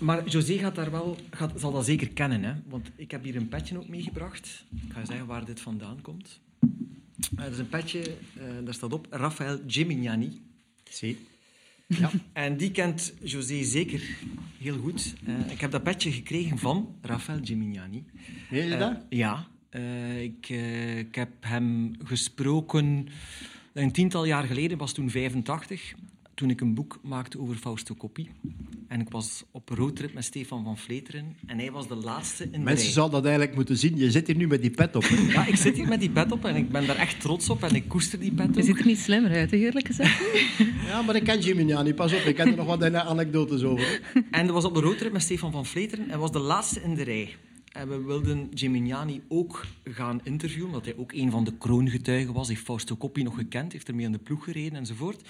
maar 0.00 0.28
José 0.28 0.58
gaat 0.58 0.74
daar 0.74 0.90
wel, 0.90 1.16
gaat, 1.30 1.60
zal 1.60 1.72
dat 1.72 1.84
zeker 1.84 2.08
kennen, 2.08 2.42
hè? 2.42 2.52
want 2.68 2.90
ik 2.96 3.10
heb 3.10 3.24
hier 3.24 3.36
een 3.36 3.48
petje 3.48 3.78
ook 3.78 3.88
meegebracht. 3.88 4.64
Ik 4.86 4.92
ga 4.92 5.00
je 5.00 5.06
zeggen 5.06 5.26
waar 5.26 5.44
dit 5.44 5.60
vandaan 5.60 6.00
komt. 6.00 6.40
Uh, 7.34 7.42
dat 7.42 7.52
is 7.52 7.58
een 7.58 7.68
petje, 7.68 8.16
daar 8.64 8.74
staat 8.74 8.92
op 8.92 9.06
Rafael 9.10 9.58
Gimignani. 9.66 10.40
Zie. 10.90 11.18
Ja. 11.86 12.10
En 12.32 12.56
die 12.56 12.70
kent 12.70 13.14
José 13.22 13.64
zeker 13.64 14.18
heel 14.58 14.78
goed. 14.78 15.14
Uh, 15.28 15.50
ik 15.50 15.60
heb 15.60 15.70
dat 15.70 15.82
petje 15.82 16.12
gekregen 16.12 16.58
van 16.58 16.96
Rafael 17.02 17.38
Gimignani. 17.42 18.04
Weet 18.50 18.68
je 18.68 18.76
dat? 18.76 18.96
Ja. 19.08 19.46
Ik, 20.20 20.48
ik, 20.98 21.14
heb 21.14 21.30
hem 21.40 21.92
gesproken 22.04 23.08
een 23.82 23.92
tiental 23.92 24.24
jaar 24.24 24.44
geleden, 24.44 24.78
was 24.78 24.92
toen 24.92 25.10
85, 25.10 25.94
toen 26.34 26.50
ik 26.50 26.60
een 26.60 26.74
boek 26.74 26.98
maakte 27.02 27.40
over 27.40 27.56
Fausto 27.56 27.94
Coppi. 27.94 28.30
En 28.88 29.00
ik 29.00 29.08
was 29.10 29.44
op 29.50 29.68
roadtrip 29.68 30.14
met 30.14 30.24
Stefan 30.24 30.64
van 30.64 30.78
Vleteren 30.78 31.36
en 31.46 31.58
hij 31.58 31.70
was 31.70 31.88
de 31.88 31.94
laatste 31.94 32.44
in 32.44 32.50
de 32.50 32.58
Mensen 32.58 32.92
zouden 32.92 33.14
dat 33.14 33.24
eigenlijk 33.24 33.56
moeten 33.56 33.76
zien. 33.76 33.96
Je 33.96 34.10
zit 34.10 34.26
hier 34.26 34.36
nu 34.36 34.46
met 34.46 34.60
die 34.60 34.70
pet 34.70 34.96
op. 34.96 35.02
Hè? 35.02 35.32
Ja, 35.32 35.46
ik 35.46 35.56
zit 35.56 35.76
hier 35.76 35.88
met 35.88 36.00
die 36.00 36.10
pet 36.10 36.32
op 36.32 36.44
en 36.44 36.56
ik 36.56 36.70
ben 36.70 36.86
daar 36.86 36.96
echt 36.96 37.20
trots 37.20 37.50
op 37.50 37.62
en 37.62 37.74
ik 37.74 37.88
koester 37.88 38.18
die 38.18 38.32
pet 38.32 38.54
Je 38.54 38.62
ziet 38.62 38.78
er 38.78 38.86
niet 38.86 38.98
slimmer 38.98 39.30
uit, 39.30 39.52
eerlijk 39.52 39.86
gezegd. 39.86 40.22
ja, 40.88 41.02
maar 41.02 41.16
ik 41.16 41.24
ken 41.24 41.40
Jimmy 41.40 41.94
pas 41.94 42.12
op. 42.12 42.20
Ik 42.20 42.34
ken 42.34 42.46
er 42.46 42.56
nog 42.56 42.66
wat 42.66 42.94
anekdotes 42.94 43.62
over. 43.62 44.00
En 44.30 44.46
dat 44.46 44.54
was 44.54 44.64
op 44.64 44.74
de 44.74 44.80
roadtrip 44.80 45.12
met 45.12 45.22
Stefan 45.22 45.52
van 45.52 45.66
Vleteren 45.66 46.10
en 46.10 46.18
was 46.18 46.32
de 46.32 46.38
laatste 46.38 46.82
in 46.82 46.94
de 46.94 47.02
rij. 47.02 47.36
En 47.74 47.88
we 47.88 48.02
wilden 48.02 48.50
Gimignani 48.54 49.22
ook 49.28 49.66
gaan 49.84 50.20
interviewen, 50.22 50.66
omdat 50.66 50.84
hij 50.84 50.96
ook 50.96 51.12
een 51.12 51.30
van 51.30 51.44
de 51.44 51.56
kroongetuigen 51.58 52.34
was. 52.34 52.46
Hij 52.46 52.54
heeft 52.54 52.66
Fausto 52.66 52.96
Coppi 52.96 53.22
nog 53.22 53.34
gekend, 53.34 53.72
heeft 53.72 53.88
ermee 53.88 54.06
aan 54.06 54.12
de 54.12 54.18
ploeg 54.18 54.44
gereden 54.44 54.78
enzovoort. 54.78 55.28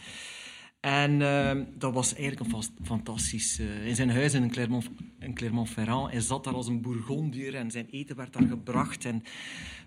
En 0.80 1.20
uh, 1.20 1.52
dat 1.78 1.92
was 1.92 2.14
eigenlijk 2.14 2.52
een 2.52 2.62
fantastisch. 2.82 3.60
Uh, 3.60 3.86
in 3.86 3.94
zijn 3.94 4.10
huis 4.10 4.34
in 4.34 4.50
Clermont, 4.50 4.90
Clermont-Ferrand. 5.34 6.10
Hij 6.10 6.20
zat 6.20 6.44
daar 6.44 6.54
als 6.54 6.66
een 6.66 6.80
bourgondier 6.80 7.54
en 7.54 7.70
zijn 7.70 7.86
eten 7.90 8.16
werd 8.16 8.32
daar 8.32 8.48
gebracht. 8.48 9.04
En 9.04 9.22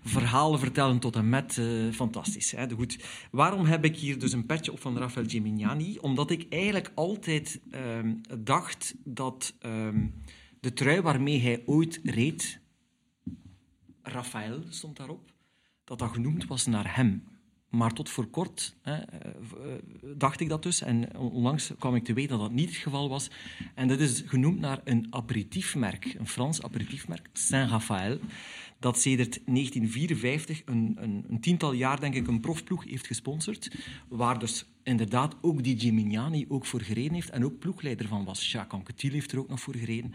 verhalen 0.04 0.58
vertellen 0.58 0.98
tot 0.98 1.16
en 1.16 1.28
met. 1.28 1.56
Uh, 1.56 1.92
fantastisch. 1.92 2.50
Hè? 2.50 2.70
Goed. 2.70 2.98
Waarom 3.30 3.64
heb 3.64 3.84
ik 3.84 3.96
hier 3.96 4.18
dus 4.18 4.32
een 4.32 4.46
petje 4.46 4.72
op 4.72 4.80
van 4.80 4.98
Rafael 4.98 5.28
Gimignani? 5.28 5.98
Omdat 6.00 6.30
ik 6.30 6.46
eigenlijk 6.48 6.92
altijd 6.94 7.60
ehm, 7.70 8.14
dacht 8.38 8.94
dat 9.04 9.54
ehm, 9.60 10.06
de 10.60 10.72
trui 10.72 11.00
waarmee 11.00 11.40
hij 11.40 11.62
ooit 11.66 12.00
reed, 12.04 12.60
Rafael 14.02 14.62
stond 14.68 14.96
daarop, 14.96 15.32
dat 15.84 15.98
dat 15.98 16.10
genoemd 16.10 16.46
was 16.46 16.66
naar 16.66 16.96
hem. 16.96 17.24
Maar 17.68 17.92
tot 17.92 18.08
voor 18.08 18.26
kort 18.26 18.76
hè, 18.82 18.98
dacht 20.16 20.40
ik 20.40 20.48
dat 20.48 20.62
dus. 20.62 20.80
En 20.80 21.16
onlangs 21.16 21.72
kwam 21.78 21.94
ik 21.94 22.04
te 22.04 22.12
weten 22.12 22.30
dat 22.30 22.40
dat 22.40 22.56
niet 22.56 22.68
het 22.68 22.78
geval 22.78 23.08
was. 23.08 23.30
En 23.74 23.88
dat 23.88 24.00
is 24.00 24.22
genoemd 24.26 24.60
naar 24.60 24.80
een 24.84 25.06
aperitiefmerk, 25.10 26.14
een 26.18 26.28
Frans 26.28 26.62
aperitiefmerk, 26.62 27.28
Saint-Raphaël, 27.32 28.18
dat 28.78 29.00
sedert 29.00 29.40
1954, 29.46 30.62
een, 30.64 30.96
een, 31.00 31.24
een, 31.28 31.40
tiental 31.40 31.72
jaar 31.72 32.00
denk 32.00 32.14
ik, 32.14 32.26
een 32.26 32.40
profploeg 32.40 32.84
heeft 32.84 33.06
gesponsord. 33.06 33.70
Waar 34.08 34.38
dus 34.38 34.64
inderdaad 34.82 35.36
ook 35.40 35.64
die 35.64 35.78
Gimignani 35.78 36.44
ook 36.48 36.66
voor 36.66 36.80
gereden 36.80 37.14
heeft 37.14 37.30
en 37.30 37.44
ook 37.44 37.58
ploegleider 37.58 38.08
van 38.08 38.24
was. 38.24 38.52
Jacques 38.52 38.80
Anquetil 38.80 39.10
heeft 39.10 39.32
er 39.32 39.38
ook 39.38 39.48
nog 39.48 39.60
voor 39.60 39.76
gereden. 39.76 40.14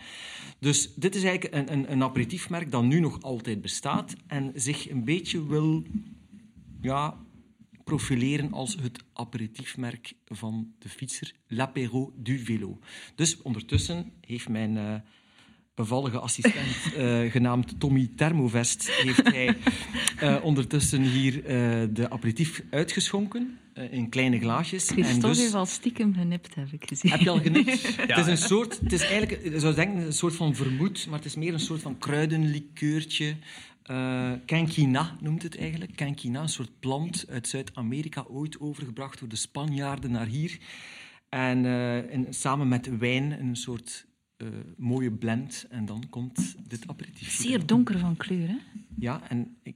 Dus 0.59 0.93
dit 0.95 1.15
is 1.15 1.23
eigenlijk 1.23 1.55
een, 1.55 1.73
een, 1.73 1.91
een 1.91 2.03
aperitiefmerk 2.03 2.71
dat 2.71 2.83
nu 2.83 2.99
nog 2.99 3.21
altijd 3.21 3.61
bestaat 3.61 4.15
en 4.27 4.51
zich 4.55 4.89
een 4.89 5.03
beetje 5.03 5.47
wil 5.47 5.83
ja, 6.81 7.17
profileren 7.83 8.51
als 8.51 8.75
het 8.81 9.03
aperitiefmerk 9.13 10.13
van 10.25 10.73
de 10.79 10.89
fietser, 10.89 11.33
l'apéro 11.47 12.13
du 12.17 12.39
vélo. 12.39 12.79
Dus 13.15 13.41
ondertussen 13.41 14.11
heeft 14.21 14.49
mijn 14.49 14.75
uh, 14.75 14.95
bevallige 15.75 16.19
assistent, 16.19 16.95
uh, 16.97 17.31
genaamd 17.35 17.79
Tommy 17.79 18.09
Thermovest, 18.15 18.91
heeft 18.91 19.31
hij 19.31 19.57
uh, 20.23 20.43
ondertussen 20.43 21.01
hier 21.01 21.43
de 21.93 22.07
aperitief 22.09 22.63
uitgeschonken 22.69 23.57
in 23.89 24.09
kleine 24.09 24.39
glaasjes. 24.39 24.89
Christophe 24.89 25.27
en 25.27 25.33
dus... 25.33 25.39
heeft 25.39 25.53
al 25.53 25.65
stiekem 25.65 26.13
genipt, 26.13 26.55
heb 26.55 26.71
ik 26.71 26.87
gezien. 26.87 27.11
Heb 27.11 27.19
je 27.19 27.29
al 27.29 27.39
genipt? 27.39 27.81
ja. 28.07 28.15
Het 28.15 28.17
is 28.17 28.27
een 28.27 28.47
soort, 28.47 28.79
het 28.79 28.93
is 28.93 29.01
eigenlijk, 29.01 29.43
ik 29.43 29.59
zou 29.59 29.75
denken, 29.75 30.05
een 30.05 30.13
soort 30.13 30.35
van 30.35 30.55
vermoed, 30.55 31.05
maar 31.07 31.17
het 31.17 31.27
is 31.27 31.35
meer 31.35 31.53
een 31.53 31.59
soort 31.59 31.81
van 31.81 31.97
kruidenlikeurtje 31.97 33.35
uh, 33.91 34.31
Kenkina 34.45 35.17
noemt 35.19 35.43
het 35.43 35.57
eigenlijk. 35.57 35.95
Kenkina, 35.95 36.41
een 36.41 36.49
soort 36.49 36.79
plant 36.79 37.25
uit 37.29 37.47
Zuid-Amerika, 37.47 38.25
ooit 38.29 38.59
overgebracht 38.59 39.19
door 39.19 39.29
de 39.29 39.35
Spanjaarden 39.35 40.11
naar 40.11 40.25
hier. 40.25 40.57
En, 41.29 41.63
uh, 41.63 42.13
en 42.13 42.33
samen 42.33 42.67
met 42.67 42.97
wijn 42.97 43.31
een 43.39 43.55
soort 43.55 44.05
uh, 44.43 44.49
mooie 44.77 45.11
blend. 45.11 45.65
En 45.69 45.85
dan 45.85 46.09
komt 46.09 46.55
dit 46.67 46.87
aperitief. 46.87 47.31
Zeer 47.31 47.65
donker 47.65 47.99
van 47.99 48.17
kleur, 48.17 48.47
hè? 48.47 48.57
Ja, 48.95 49.29
en 49.29 49.57
ik 49.63 49.75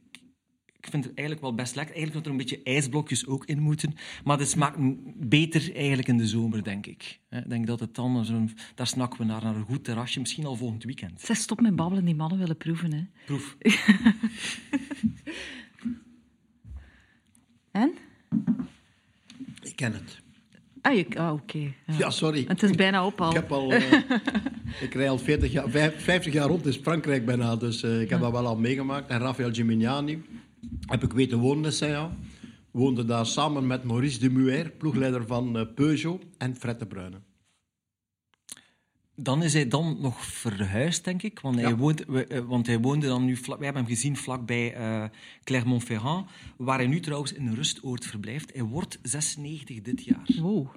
ik 0.87 0.93
vind 0.93 1.05
het 1.05 1.13
eigenlijk 1.13 1.41
wel 1.47 1.55
best 1.55 1.75
lekker. 1.75 1.95
Eigenlijk 1.95 2.25
dat 2.25 2.25
er 2.25 2.31
een 2.31 2.47
beetje 2.47 2.71
ijsblokjes 2.73 3.25
ook 3.25 3.45
in 3.45 3.59
moeten. 3.59 3.93
Maar 4.23 4.39
het 4.39 4.49
smaakt 4.49 4.77
beter 5.29 5.75
eigenlijk 5.75 6.07
in 6.07 6.17
de 6.17 6.27
zomer, 6.27 6.63
denk 6.63 6.85
ik. 6.85 7.19
Ik 7.29 7.49
denk 7.49 7.67
dat 7.67 7.79
het 7.79 7.95
dan... 7.95 8.25
Zo'n, 8.25 8.51
daar 8.75 8.87
snakken 8.87 9.19
we 9.19 9.25
naar, 9.25 9.43
naar 9.43 9.55
een 9.55 9.65
goed 9.65 9.83
terrasje, 9.83 10.19
misschien 10.19 10.45
al 10.45 10.55
volgend 10.55 10.83
weekend. 10.83 11.21
Zij 11.21 11.35
stop 11.35 11.61
met 11.61 11.75
babbelen, 11.75 12.05
die 12.05 12.15
mannen 12.15 12.37
willen 12.37 12.57
proeven. 12.57 12.93
Hè. 12.93 13.05
Proef. 13.25 13.57
en? 17.71 17.91
Ik 19.61 19.75
ken 19.75 19.93
het. 19.93 20.26
Ah, 20.87 21.05
ah 21.17 21.33
oké. 21.33 21.57
Ja. 21.57 21.93
ja. 21.97 22.09
sorry. 22.09 22.45
Het 22.47 22.63
is 22.63 22.71
bijna 22.71 23.05
op 23.05 23.21
al. 23.21 23.29
Ik, 23.29 23.35
heb 23.35 23.51
al, 23.51 23.73
uh, 23.73 23.93
ik 24.85 24.93
rij 24.93 25.09
al 25.09 25.17
40 25.17 25.51
jaar, 25.51 25.69
50 25.97 26.33
jaar 26.33 26.47
rond, 26.47 26.65
is 26.65 26.77
Frankrijk 26.77 27.25
bijna. 27.25 27.55
Dus 27.55 27.83
uh, 27.83 28.01
ik 28.01 28.09
heb 28.09 28.19
dat 28.19 28.31
wel 28.31 28.45
al 28.45 28.57
meegemaakt. 28.57 29.09
En 29.09 29.19
Rafael 29.19 29.53
Gimignani, 29.53 30.21
heb 30.85 31.03
ik 31.03 31.13
weten 31.13 31.37
wonen 31.37 31.65
in 31.65 31.71
Saint 31.71 32.11
Woonde 32.71 33.05
daar 33.05 33.25
samen 33.25 33.67
met 33.67 33.83
Maurice 33.83 34.19
de 34.19 34.29
Muer, 34.29 34.69
ploegleider 34.69 35.25
van 35.25 35.57
uh, 35.57 35.63
Peugeot, 35.75 36.23
en 36.37 36.55
Fred 36.55 36.79
de 36.79 36.85
Bruyne. 36.85 37.17
Dan 39.19 39.43
is 39.43 39.53
hij 39.53 39.67
dan 39.67 39.97
nog 40.01 40.25
verhuisd, 40.25 41.03
denk 41.03 41.23
ik. 41.23 41.39
Want, 41.39 41.59
hij, 41.59 41.75
woont, 41.75 42.03
want 42.47 42.67
hij 42.67 42.79
woonde 42.79 43.07
dan 43.07 43.25
nu... 43.25 43.35
Vlak, 43.35 43.57
wij 43.57 43.65
hebben 43.65 43.83
hem 43.83 43.93
gezien 43.93 44.17
vlakbij 44.17 44.77
uh, 44.77 45.03
Clermont-Ferrand, 45.43 46.29
waar 46.57 46.77
hij 46.77 46.87
nu 46.87 46.99
trouwens 46.99 47.33
in 47.33 47.47
een 47.47 47.55
rustoord 47.55 48.05
verblijft. 48.05 48.53
Hij 48.53 48.63
wordt 48.63 48.99
96 49.01 49.81
dit 49.81 50.03
jaar. 50.03 50.29
Wow. 50.39 50.67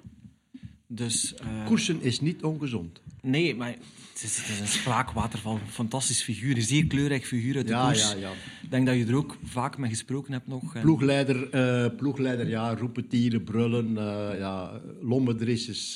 Dus, 0.87 1.33
uh, 1.43 1.65
Koersen 1.65 2.01
is 2.01 2.19
niet 2.19 2.43
ongezond. 2.43 3.01
Nee, 3.21 3.55
maar 3.55 3.69
het 4.13 4.23
is, 4.23 4.37
het 4.37 4.47
is 4.47 4.59
een 4.59 4.67
spraakwaterval. 4.67 5.53
Een 5.53 5.67
fantastisch 5.67 6.23
figuur, 6.23 6.55
een 6.55 6.61
zeer 6.61 6.87
kleurrijk 6.87 7.25
figuur 7.25 7.55
uit 7.55 7.67
de 7.67 7.73
ja, 7.73 7.85
koers. 7.85 8.11
Ja, 8.11 8.17
ja. 8.17 8.31
Ik 8.63 8.71
denk 8.71 8.85
dat 8.85 8.95
je 8.95 9.05
er 9.05 9.15
ook 9.15 9.37
vaak 9.43 9.77
mee 9.77 9.89
gesproken 9.89 10.33
hebt 10.33 10.47
nog. 10.47 10.81
Ploegleider, 10.81 11.55
uh, 11.55 11.95
ploegleider 11.97 12.47
ja, 12.47 12.75
roepen, 12.75 13.07
tieren, 13.07 13.43
brullen, 13.43 13.89
uh, 13.89 14.29
ja, 14.37 14.81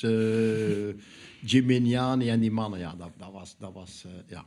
uh, 0.03 0.93
Gimignani 1.45 2.29
en 2.29 2.39
die 2.39 2.51
mannen. 2.51 2.79
Ja, 2.79 2.95
dat, 2.97 3.11
dat 3.17 3.31
was... 3.31 3.55
Dat 3.59 3.73
was 3.73 4.05
ja. 4.27 4.45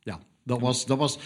Ja, 0.00 0.20
dat 0.42 0.60
was, 0.60 0.86
dat 0.86 0.98
was 0.98 1.18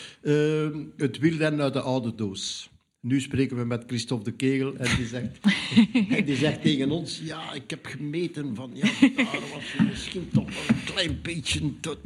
het 0.97 1.19
wielrennen 1.19 1.61
uit 1.61 1.73
de 1.73 1.81
oude 1.81 2.15
doos. 2.15 2.71
Nu 3.03 3.21
spreken 3.21 3.57
we 3.57 3.65
met 3.65 3.85
Christophe 3.87 4.25
de 4.25 4.33
Kegel 4.33 4.77
en 4.77 4.97
die 4.97 5.07
zegt, 5.07 5.39
die 6.27 6.37
zegt 6.37 6.63
tegen 6.63 6.91
ons: 6.91 7.21
Ja, 7.25 7.53
ik 7.53 7.71
heb 7.71 7.87
gemeten 7.87 8.55
van 8.55 8.71
ja, 8.75 8.89
daar 9.17 9.41
was 9.53 9.89
misschien 9.89 10.29
toch 10.33 10.45
wel 10.45 10.77
een 10.77 10.85
klein 10.85 11.19
beetje. 11.23 11.81
Te, 11.81 11.97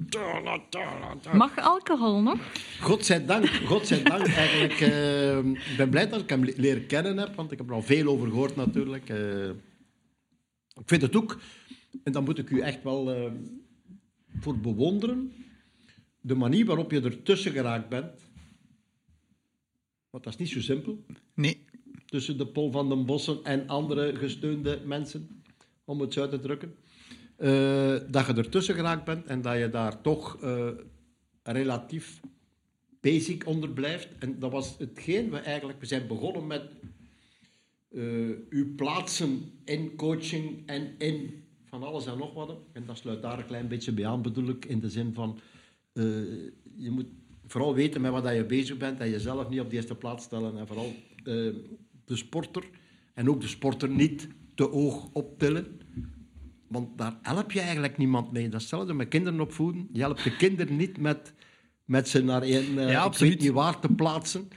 Mag 1.33 1.59
alcohol 1.59 2.23
nog? 2.23 2.39
Godzijdank, 2.81 3.47
godzijdank 3.47 4.27
eigenlijk. 4.27 4.81
Uh, 4.81 5.39
ik 5.39 5.77
ben 5.77 5.91
blij 5.91 6.09
dat 6.09 6.21
ik 6.21 6.29
hem 6.29 6.45
leren 6.45 6.87
kennen 6.87 7.17
heb, 7.17 7.35
want 7.35 7.53
ik 7.53 7.59
heb 7.59 7.69
er 7.69 7.75
al 7.75 7.83
veel 7.83 8.07
over 8.07 8.29
gehoord 8.29 8.57
natuurlijk. 8.57 9.11
Uh, 9.11 9.49
ik 10.75 10.87
vind 10.87 11.03
het 11.03 11.17
ook, 11.17 11.39
en 12.03 12.13
dan 12.13 12.25
moet 12.25 12.39
ik 12.39 12.51
u 12.51 12.61
echt 12.61 12.83
wel 12.83 13.17
uh, 13.17 13.33
voor 14.39 14.59
bewonderen, 14.59 15.33
de 16.21 16.35
manier 16.35 16.65
waarop 16.67 16.91
je 16.91 17.01
ertussen 17.01 17.53
geraakt 17.53 17.89
bent 17.89 18.25
want 20.15 20.27
dat 20.27 20.33
is 20.33 20.39
niet 20.39 20.49
zo 20.49 20.61
simpel. 20.61 21.05
Nee. 21.35 21.65
Tussen 22.07 22.39
de 22.39 22.47
Pol 22.47 22.71
van 22.71 22.89
den 22.89 23.07
Bossen 23.07 23.45
en 23.45 23.69
andere 23.69 24.17
gesteunde 24.17 24.81
mensen, 24.85 25.43
om 25.85 26.01
het 26.01 26.13
zo 26.13 26.21
uit 26.21 26.31
te 26.31 26.41
drukken. 26.41 26.75
Uh, 27.39 27.97
dat 28.11 28.27
je 28.27 28.35
ertussen 28.35 28.75
geraakt 28.75 29.05
bent 29.05 29.27
en 29.27 29.43
dat 29.43 29.59
je 29.59 29.71
daar 29.71 30.01
toch 30.01 30.43
uh, 30.43 30.69
relatief 31.43 32.21
basic 33.01 33.47
onder 33.47 33.71
blijft. 33.71 34.09
En 34.19 34.39
dat 34.39 34.51
was 34.51 34.79
hetgeen 34.79 35.31
we 35.31 35.39
eigenlijk... 35.39 35.81
We 35.81 35.87
zijn 35.87 36.07
begonnen 36.07 36.47
met 36.47 36.71
uh, 37.91 38.29
u 38.49 38.75
plaatsen 38.77 39.53
in 39.65 39.97
coaching 39.97 40.63
en 40.67 40.95
in 40.99 41.44
van 41.79 41.89
alles 41.89 42.07
en 42.07 42.19
nog 42.19 42.35
wat. 42.35 42.57
En 42.73 42.87
dat 42.87 42.99
sluit 42.99 43.23
daar 43.23 43.39
een 43.39 43.47
klein 43.47 43.69
beetje 43.69 43.93
bij 43.93 44.07
aan, 44.07 44.23
bedoel 44.23 44.49
ik, 44.49 44.65
in 44.65 44.81
de 44.81 44.91
zin 44.91 45.15
van... 45.15 45.39
je 46.77 46.91
moet 46.91 47.07
vooral 47.47 47.75
weten 47.75 48.01
met 48.01 48.13
wat 48.13 48.35
je 48.35 48.45
bezig 48.45 48.77
bent 48.77 49.01
en 49.01 49.11
jezelf 49.11 49.49
niet 49.49 49.61
op 49.61 49.71
de 49.71 49.77
eerste 49.77 49.95
plaats 49.95 50.25
stellen. 50.25 50.59
En 50.59 50.67
vooral 50.67 50.93
de 52.05 52.17
sporter 52.17 52.65
en 53.15 53.31
ook 53.31 53.41
de 53.41 53.47
sporter 53.47 53.89
niet 53.89 54.29
te 54.55 54.71
oog 54.71 55.09
optillen. 55.13 55.81
Want 56.69 56.99
daar 56.99 57.19
help 57.23 57.53
je 57.53 57.61
eigenlijk 57.61 57.99
niemand 57.99 58.33
mee. 58.33 58.49
Dat 58.49 58.61
hetzelfde 58.61 58.95
met 58.95 59.09
kinderen 59.09 59.41
opvoeden. 59.41 59.89
Je 59.93 60.01
helpt 60.01 60.25
de 60.25 60.37
kinderen 60.37 60.77
niet 60.77 60.99
met, 60.99 61.33
met 61.85 62.09
ze 62.09 62.23
naar 62.23 62.43
een, 62.43 62.75
uh, 62.75 62.91
ja, 62.91 63.07
ik 63.07 63.17
weet 63.17 63.41
niet 63.41 63.51
waar 63.51 63.81
te 63.81 63.89
plaatsen 63.89 64.49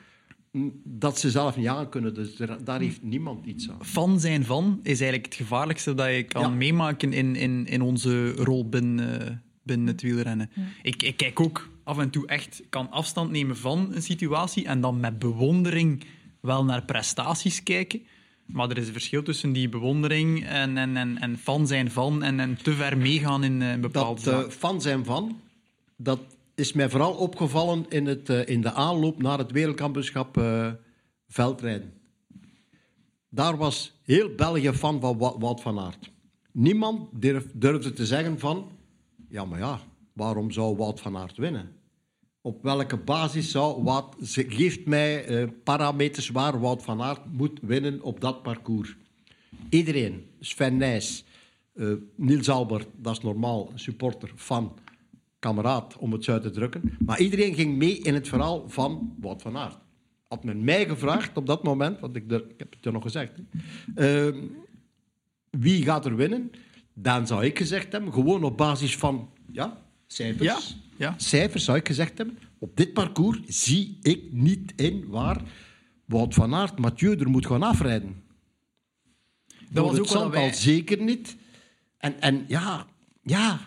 dat 0.84 1.20
ze 1.20 1.32
zelf 1.32 1.58
niet 1.58 1.68
aan 1.68 1.90
kunnen. 1.90 2.14
Dus 2.14 2.36
daar 2.64 2.80
heeft 2.80 3.04
niemand 3.04 3.46
iets 3.46 3.70
aan. 3.70 3.86
Fan 3.86 4.20
zijn 4.20 4.46
van 4.46 4.80
is 4.84 5.00
eigenlijk 5.00 5.26
het 5.26 5.36
gevaarlijkste 5.36 5.94
dat 5.94 6.08
je 6.08 6.24
kan 6.24 6.58
meemaken 6.58 7.14
in, 7.14 7.36
in, 7.36 7.66
in 7.66 7.82
onze 7.82 8.32
rol 8.32 8.70
binnen, 8.70 9.44
binnen 9.64 9.88
het 9.88 10.02
wielrennen. 10.02 10.50
Ik, 10.82 11.04
ik 11.04 11.18
kijk 11.18 11.40
ook 11.40 11.70
af 11.84 11.98
en 11.98 12.10
toe 12.10 12.28
echt, 12.28 12.64
kan 12.70 12.92
afstand 12.92 13.32
nemen 13.32 13.58
van 13.58 13.90
een 13.94 14.02
situatie 14.02 14.66
en 14.66 14.82
dan 14.82 15.00
met 15.00 15.20
bewondering 15.20 16.04
wel 16.40 16.66
naar 16.66 16.86
prestaties 16.86 17.64
kijken. 17.64 18.02
Maar 18.46 18.70
er 18.70 18.78
is 18.78 18.88
een 18.88 18.94
verschil 18.94 19.24
tussen 19.24 19.52
die 19.52 19.70
bewondering 19.70 20.46
en, 20.46 20.78
en, 20.78 20.98
en, 20.98 21.18
en 21.18 21.38
fan 21.38 21.68
zijn 21.68 21.92
van 21.92 22.24
en, 22.24 22.40
en 22.40 22.58
te 22.64 22.74
ver 22.74 22.98
meegaan 22.98 23.44
in 23.44 23.62
een 23.62 23.82
bepaalde 23.82 24.24
Dat 24.24 24.46
uh, 24.46 24.52
fan 24.52 24.82
zijn 24.82 25.06
van, 25.06 25.40
dat 25.96 26.20
is 26.58 26.74
mij 26.74 26.90
vooral 26.90 27.14
opgevallen 27.14 27.86
in, 27.90 28.06
het, 28.06 28.30
uh, 28.30 28.48
in 28.48 28.62
de 28.62 28.72
aanloop 28.72 29.22
naar 29.22 29.38
het 29.38 29.52
wereldkampioenschap 29.52 30.38
uh, 30.38 30.72
veldrijden. 31.28 31.94
Daar 33.30 33.58
was 33.58 34.00
heel 34.04 34.36
België 34.36 34.74
fan 34.74 35.00
van 35.00 35.18
Wout 35.18 35.62
van 35.62 35.80
Aert. 35.80 36.12
Niemand 36.52 37.10
durf, 37.22 37.46
durfde 37.54 37.94
te 37.94 38.06
zeggen 38.06 38.40
van... 38.40 38.68
Ja, 39.30 39.46
maar 39.46 39.60
ja, 39.60 39.80
waarom 40.14 40.52
zou 40.52 40.78
Wout 40.78 41.00
van 41.00 41.18
Aert 41.18 41.38
winnen? 41.38 41.76
op 42.42 42.64
welke 42.64 42.98
basis 42.98 43.52
zou 43.52 43.84
wat 43.84 44.16
geeft 44.20 44.86
mij 44.86 45.30
uh, 45.30 45.50
parameters 45.64 46.30
waar 46.30 46.60
Wout 46.60 46.84
van 46.84 47.02
Aert 47.02 47.32
moet 47.32 47.60
winnen 47.62 48.02
op 48.02 48.22
dat 48.22 48.42
parcours. 48.42 48.96
Iedereen, 49.70 50.26
Sven 50.40 50.78
Nijs, 50.78 51.26
Niels 52.16 52.50
Albert, 52.50 52.88
dat 52.96 53.18
is 53.18 53.24
normaal, 53.24 53.72
supporter, 53.76 54.32
fan, 54.36 54.74
kameraad, 55.48 55.98
om 55.98 56.12
het 56.12 56.24
zo 56.24 56.32
uit 56.32 56.42
te 56.42 56.50
drukken. 56.50 56.98
Maar 57.06 57.20
iedereen 57.20 57.54
ging 57.54 57.78
mee 57.78 57.98
in 57.98 58.14
het 58.14 58.28
verhaal 58.28 58.70
van 58.70 59.16
Wout 59.20 59.42
van 59.42 59.58
Aert. 59.58 59.78
Had 60.28 60.44
men 60.44 60.64
mij 60.64 60.88
gevraagd 60.88 61.38
op 61.38 61.46
dat 61.46 61.64
moment, 61.64 62.00
want 62.00 62.16
ik, 62.16 62.24
ik 62.32 62.54
heb 62.58 62.72
het 62.72 62.84
je 62.84 62.92
nog 62.92 63.04
gezegd, 63.04 63.32
uh, 63.96 64.28
wie 65.50 65.84
gaat 65.84 66.06
er 66.06 66.16
winnen? 66.16 66.52
Dan 66.94 67.28
zou 67.28 67.46
ik 67.46 67.58
gezegd 67.58 67.92
hebben, 67.92 68.14
gewoon 68.14 68.44
op 68.44 68.58
basis 68.58 68.98
van 68.98 69.30
ja, 69.52 69.78
cijfers. 70.08 70.48
Ja 70.48 70.86
ja. 70.98 71.14
cijfers 71.18 71.64
zou 71.64 71.78
ik 71.78 71.88
gezegd 71.88 72.18
hebben. 72.18 72.38
Op 72.60 72.78
dit 72.78 72.94
parcours 72.94 73.40
zie 73.48 73.98
ik 74.02 74.32
niet 74.32 74.74
in 74.76 75.08
waar 75.08 75.42
Wout 76.06 76.34
van 76.34 76.54
Aert, 76.54 76.80
Mathieu 76.80 77.18
er 77.18 77.30
moet 77.30 77.46
gaan 77.46 77.64
afrijden. 77.64 78.24
Dat 79.70 79.86
was 79.86 80.00
ook 80.00 80.08
wel 80.08 80.30
wij... 80.30 80.54
zeker 80.54 81.02
niet. 81.02 81.36
En, 81.98 82.22
en 82.22 82.46
ja, 82.48 82.86
ja. 83.22 83.60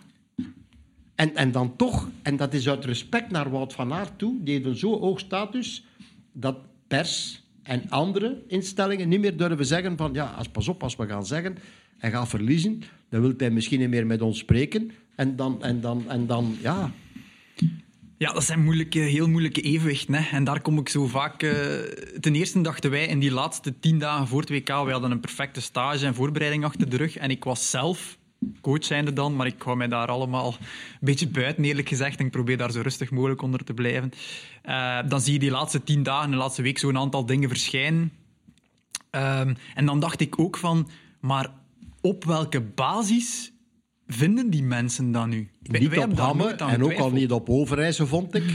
En, 1.20 1.34
en 1.34 1.52
dan 1.52 1.76
toch, 1.76 2.08
en 2.22 2.36
dat 2.36 2.54
is 2.54 2.68
uit 2.68 2.84
respect 2.84 3.30
naar 3.30 3.50
Wout 3.50 3.72
van 3.72 3.92
Aert 3.92 4.18
toe, 4.18 4.36
die 4.42 4.54
heeft 4.54 4.66
een 4.66 4.76
zo 4.76 4.98
hoog 4.98 5.18
status, 5.18 5.84
dat 6.32 6.56
pers 6.88 7.42
en 7.62 7.82
andere 7.88 8.42
instellingen 8.46 9.08
niet 9.08 9.20
meer 9.20 9.36
durven 9.36 9.66
zeggen 9.66 9.96
van 9.96 10.12
ja, 10.12 10.24
als, 10.24 10.48
pas 10.48 10.68
op, 10.68 10.82
als 10.82 10.96
we 10.96 11.06
gaan 11.06 11.26
zeggen, 11.26 11.58
hij 11.98 12.10
gaat 12.10 12.28
verliezen, 12.28 12.82
dan 13.08 13.20
wil 13.20 13.32
hij 13.36 13.50
misschien 13.50 13.78
niet 13.78 13.88
meer 13.88 14.06
met 14.06 14.22
ons 14.22 14.38
spreken. 14.38 14.90
En 15.14 15.36
dan, 15.36 15.62
en 15.62 15.80
dan, 15.80 16.04
en 16.08 16.26
dan 16.26 16.56
ja, 16.60 16.90
ja, 18.18 18.32
dat 18.32 18.44
zijn 18.44 18.64
moeilijke, 18.64 18.98
heel 18.98 19.28
moeilijke 19.28 19.60
evenwichten. 19.60 20.14
Hè. 20.14 20.36
En 20.36 20.44
daar 20.44 20.60
kom 20.60 20.78
ik 20.78 20.88
zo 20.88 21.06
vaak... 21.06 21.42
Uh, 21.42 21.52
ten 22.20 22.34
eerste 22.34 22.60
dachten 22.60 22.90
wij 22.90 23.06
in 23.06 23.18
die 23.18 23.32
laatste 23.32 23.78
tien 23.78 23.98
dagen 23.98 24.26
voor 24.26 24.40
het 24.40 24.50
WK... 24.50 24.68
we 24.68 24.72
hadden 24.72 25.10
een 25.10 25.20
perfecte 25.20 25.60
stage 25.60 26.06
en 26.06 26.14
voorbereiding 26.14 26.64
achter 26.64 26.90
de 26.90 26.96
rug. 26.96 27.16
En 27.16 27.30
ik 27.30 27.44
was 27.44 27.70
zelf 27.70 28.18
coach 28.60 28.84
zijnde 28.84 29.12
dan, 29.12 29.36
maar 29.36 29.46
ik 29.46 29.62
hou 29.62 29.76
mij 29.76 29.88
daar 29.88 30.08
allemaal 30.08 30.46
een 30.48 30.98
beetje 31.00 31.28
buiten, 31.28 31.64
eerlijk 31.64 31.88
gezegd. 31.88 32.18
En 32.18 32.24
ik 32.24 32.30
probeer 32.30 32.56
daar 32.56 32.72
zo 32.72 32.80
rustig 32.80 33.10
mogelijk 33.10 33.42
onder 33.42 33.64
te 33.64 33.74
blijven. 33.74 34.12
Uh, 34.68 34.98
dan 35.08 35.20
zie 35.20 35.32
je 35.32 35.38
die 35.38 35.50
laatste 35.50 35.84
tien 35.84 36.02
dagen, 36.02 36.30
de 36.30 36.36
laatste 36.36 36.62
week, 36.62 36.78
zo'n 36.78 36.98
aantal 36.98 37.26
dingen 37.26 37.48
verschijnen. 37.48 38.12
Um, 39.10 39.56
en 39.74 39.86
dan 39.86 40.00
dacht 40.00 40.20
ik 40.20 40.38
ook 40.38 40.56
van... 40.56 40.88
Maar 41.20 41.50
op 42.00 42.24
welke 42.24 42.60
basis 42.60 43.52
vinden 44.06 44.50
die 44.50 44.62
mensen 44.62 45.12
dan 45.12 45.28
nu? 45.28 45.48
Niet 45.62 45.88
wij 45.88 46.04
op 46.04 46.18
Hamme 46.18 46.50
en 46.50 46.84
ook 46.84 46.98
al 46.98 47.10
niet 47.10 47.32
op 47.32 47.48
Overijse, 47.48 48.06
vond 48.06 48.34
ik. 48.34 48.44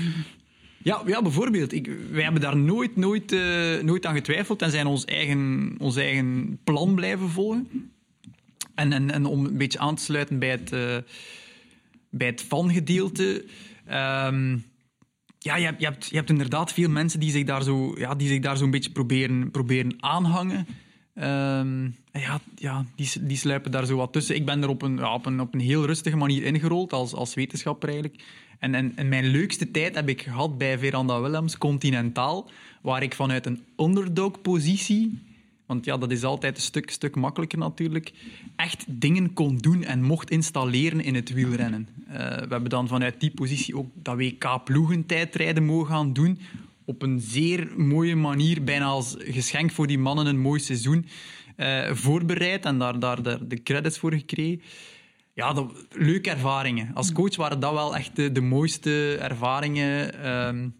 Ja, 0.86 1.02
ja 1.06 1.22
bijvoorbeeld. 1.22 1.74
Ik, 1.74 1.90
wij 2.12 2.24
hebben 2.24 2.42
daar 2.42 2.58
nooit, 2.58 2.96
nooit, 2.96 3.32
uh, 3.32 3.82
nooit 3.82 4.06
aan 4.06 4.16
getwijfeld 4.16 4.62
en 4.62 4.72
zijn 4.72 4.86
ons 4.86 5.06
eigen, 5.06 5.76
ons 5.78 5.96
eigen 5.96 6.60
plan 6.64 6.96
blijven 6.96 7.30
volgen. 7.30 7.92
En, 8.76 8.94
en, 8.94 9.12
en 9.12 9.26
om 9.26 9.46
een 9.46 9.58
beetje 9.58 9.80
aan 9.80 9.96
te 9.96 10.04
sluiten 10.04 10.40
bij 10.40 10.50
het, 10.50 10.72
uh, 10.72 10.98
bij 12.10 12.28
het 12.28 12.42
fangedeelte... 12.42 13.46
Um, 13.88 14.64
ja, 15.46 15.56
je 15.56 15.66
hebt, 15.66 15.80
je, 15.80 15.86
hebt, 15.86 16.06
je 16.06 16.16
hebt 16.16 16.30
inderdaad 16.30 16.74
veel 16.74 16.90
mensen 16.90 17.20
die 17.20 17.32
zich 17.32 17.44
daar 17.44 17.64
zo, 17.64 17.96
ja, 17.98 18.16
die 18.16 18.28
zich 18.28 18.40
daar 18.40 18.58
zo'n 18.58 18.72
beetje 18.72 18.92
proberen, 18.92 19.52
proberen 19.52 19.96
aanhangen. 20.00 20.68
Um, 21.16 21.96
ja, 22.12 22.40
ja 22.56 22.86
die, 22.96 23.10
die 23.22 23.38
sluipen 23.38 23.72
daar 23.72 23.86
zo 23.86 23.96
wat 23.96 24.14
tussen. 24.14 24.36
Ik 24.36 24.46
ben 24.46 24.62
er 24.62 24.70
op 24.70 24.82
een, 24.82 24.98
ja, 24.98 25.14
op 25.14 25.26
een, 25.26 25.40
op 25.40 25.54
een 25.54 25.60
heel 25.60 25.86
rustige 25.86 26.16
manier 26.16 26.44
ingerold, 26.44 26.94
als, 26.94 27.14
als 27.14 27.34
wetenschapper 27.34 27.90
eigenlijk. 27.90 28.24
En, 28.60 28.76
en, 28.76 28.92
en, 28.96 29.10
mijn 29.10 29.26
leukste 29.26 29.72
tijd 29.72 29.96
heb 29.96 30.10
ik 30.10 30.22
gehad 30.22 30.58
bij 30.58 30.80
Veranda 30.80 31.22
Willems, 31.22 31.58
Continentaal, 31.58 32.50
waar 32.82 33.04
ik 33.04 33.14
vanuit 33.14 33.46
een 33.46 33.64
underdog-positie, 33.78 35.20
want 35.66 35.86
ja, 35.86 35.98
dat 35.98 36.12
is 36.12 36.24
altijd 36.24 36.56
een 36.56 36.64
stuk, 36.64 36.92
stuk 36.92 37.16
makkelijker 37.16 37.58
natuurlijk, 37.58 38.14
echt 38.56 38.86
dingen 38.88 39.34
kon 39.34 39.58
doen 39.58 39.84
en 39.84 40.02
mocht 40.02 40.30
installeren 40.30 41.02
in 41.02 41.16
het 41.16 41.34
wielrennen. 41.34 41.88
Uh, 42.08 42.14
we 42.18 42.48
hebben 42.50 42.70
dan 42.70 42.88
vanuit 42.88 43.20
die 43.20 43.32
positie 43.32 43.78
ook 43.78 43.90
dat 43.94 44.16
WK-ploegentijdrijden 44.16 45.66
mogen 45.66 45.94
gaan 45.94 46.14
doen, 46.14 46.40
op 46.86 47.02
een 47.02 47.20
zeer 47.20 47.70
mooie 47.78 48.16
manier, 48.16 48.64
bijna 48.64 48.86
als 48.86 49.16
geschenk 49.20 49.72
voor 49.72 49.88
die 49.88 50.00
mannen 50.00 50.26
een 50.26 50.40
mooi 50.40 50.60
seizoen 50.60 51.06
uh, 51.58 51.92
voorbereid 51.92 52.66
en 52.66 52.80
daar, 52.80 53.00
daar, 53.00 53.24
de 53.48 53.64
credits 53.64 53.98
voor 53.98 54.14
gekregen. 54.14 54.62
Ja, 55.34 55.54
dat, 55.54 55.86
leuke 55.92 56.30
ervaringen. 56.30 56.92
Als 56.94 57.12
coach 57.12 57.36
waren 57.36 57.60
dat 57.60 57.74
wel 57.74 57.96
echt 57.96 58.16
de, 58.16 58.42
mooiste 58.42 59.18
ervaringen, 59.22 60.28
um, 60.30 60.76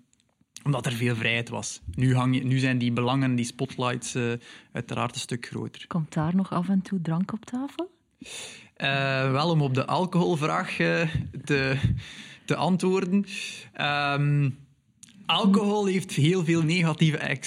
omdat 0.66 0.86
er 0.86 0.92
veel 0.92 1.16
vrijheid 1.16 1.50
was. 1.50 1.82
Nu, 1.96 2.16
hang 2.16 2.36
je, 2.36 2.44
nu 2.44 2.58
zijn 2.58 2.78
die 2.78 2.92
belangen, 2.92 3.36
die 3.36 3.46
spotlights, 3.46 4.16
uh, 4.16 4.34
uiteraard 4.72 5.16
een 5.16 5.22
stuk 5.22 5.46
groter. 5.46 5.88
Komt 5.88 6.14
daar 6.14 6.36
nog 6.36 6.52
af 6.52 6.70
en 6.70 6.82
toe 6.82 7.02
drank 7.02 7.34
op 7.34 7.46
tafel? 7.46 7.92
Uh, 8.78 9.32
wel, 9.32 9.50
om 9.50 9.62
op 9.62 9.74
de 9.74 9.86
alcoholvraag 9.86 10.76
te, 11.46 11.78
te 12.46 12.56
antwoorden. 12.56 13.26
Um, 13.82 14.58
Alcohol 15.26 15.86
heeft 15.86 16.12
heel 16.12 16.46
veel 16.46 16.62
negatieve 16.62 17.40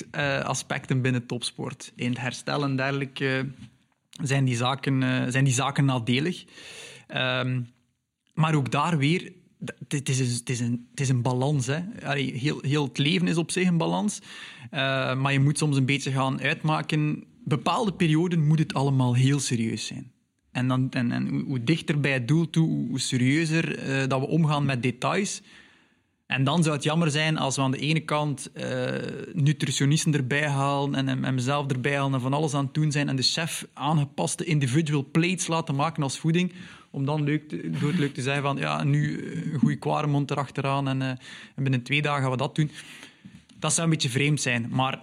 aspecten 0.45 1.03
binnen 1.03 1.27
topsport. 1.27 1.93
In 1.97 2.09
het 2.09 2.19
herstel 2.19 2.62
en 2.62 2.77
dergelijke 2.77 3.49
zijn, 4.23 4.45
die 4.45 4.57
zaken, 4.57 5.32
zijn 5.32 5.45
die 5.45 5.53
zaken 5.53 5.85
nadelig. 5.85 6.45
Um, 7.15 7.69
maar 8.35 8.55
ook 8.55 8.70
daar 8.70 8.99
weer, 8.99 9.32
het 9.89 10.09
is, 10.09 10.43
is, 10.45 10.61
een, 10.61 10.89
is 10.95 11.09
een 11.09 11.23
balans. 11.23 11.67
Hè. 11.67 11.81
Allee, 12.03 12.33
heel, 12.33 12.59
heel 12.61 12.85
het 12.85 12.99
leven 12.99 13.29
is 13.29 13.37
op 13.37 13.51
zich 13.51 13.67
een 13.67 13.77
balans. 13.77 14.21
Uh, 14.71 14.79
maar 15.15 15.33
je 15.33 15.41
moet 15.41 15.59
soms 15.59 15.77
een 15.77 15.87
beetje 15.87 16.11
gaan 16.11 16.41
uitmaken. 16.41 17.25
Bepaalde 17.45 17.93
perioden 17.93 18.47
moet 18.47 18.59
het 18.59 18.75
allemaal 18.75 19.15
heel 19.15 19.41
serieus 19.41 19.87
zijn. 19.87 20.13
En, 20.53 20.69
dan, 20.69 20.91
en, 20.91 21.13
en 21.13 21.29
hoe 21.47 21.65
dichter 21.65 22.01
bij 22.01 22.13
het 22.13 22.29
doel 22.29 22.51
toe, 22.51 22.89
hoe 22.89 23.01
serieuzer 23.01 23.79
dat 24.09 24.21
we 24.21 24.27
omgaan 24.27 24.65
met 24.65 24.83
details 24.83 25.43
en 26.29 26.45
dan 26.45 26.63
zou 26.63 26.75
het 26.75 26.85
jammer 26.85 27.11
zijn 27.11 27.39
als 27.39 27.57
we 27.57 27.63
aan 27.63 27.71
de 27.71 27.79
ene 27.79 28.01
kant 28.01 28.51
uh, 28.55 28.65
nutritionisten 29.33 30.15
erbij 30.15 30.49
halen 30.49 30.95
en, 30.95 31.25
en 31.25 31.35
mezelf 31.35 31.67
erbij 31.67 31.97
halen 31.97 32.15
en 32.15 32.21
van 32.21 32.33
alles 32.33 32.55
aan 32.55 32.65
het 32.65 32.75
doen 32.75 32.93
zijn 32.93 33.09
en 33.09 33.17
de 33.17 33.23
chef 33.23 33.67
aangepaste 33.73 34.45
individual 34.45 35.07
plates 35.13 35.47
laten 35.47 35.75
maken 35.75 36.03
als 36.03 36.19
voeding, 36.19 36.53
om 36.99 37.05
dan 37.05 37.23
leuk 37.23 37.49
te, 37.49 37.70
door 37.70 37.89
het 37.89 37.99
leuk 37.99 38.15
te 38.15 38.23
zijn 38.23 38.43
van 38.43 38.57
ja, 38.57 38.85
nu 38.85 39.19
eh, 39.19 39.53
een 39.53 39.59
goede 39.59 39.77
kwaremond 39.77 40.31
erachteraan 40.31 40.89
en, 40.89 41.01
uh, 41.01 41.09
en 41.55 41.62
binnen 41.62 41.83
twee 41.83 42.03
dagen 42.03 42.23
gaan 42.23 42.31
we 42.31 42.37
dat 42.37 42.55
doen. 42.55 42.70
Dat 43.59 43.73
zou 43.73 43.87
een 43.87 43.93
beetje 43.93 44.09
vreemd 44.09 44.41
zijn, 44.41 44.69
maar 44.70 45.03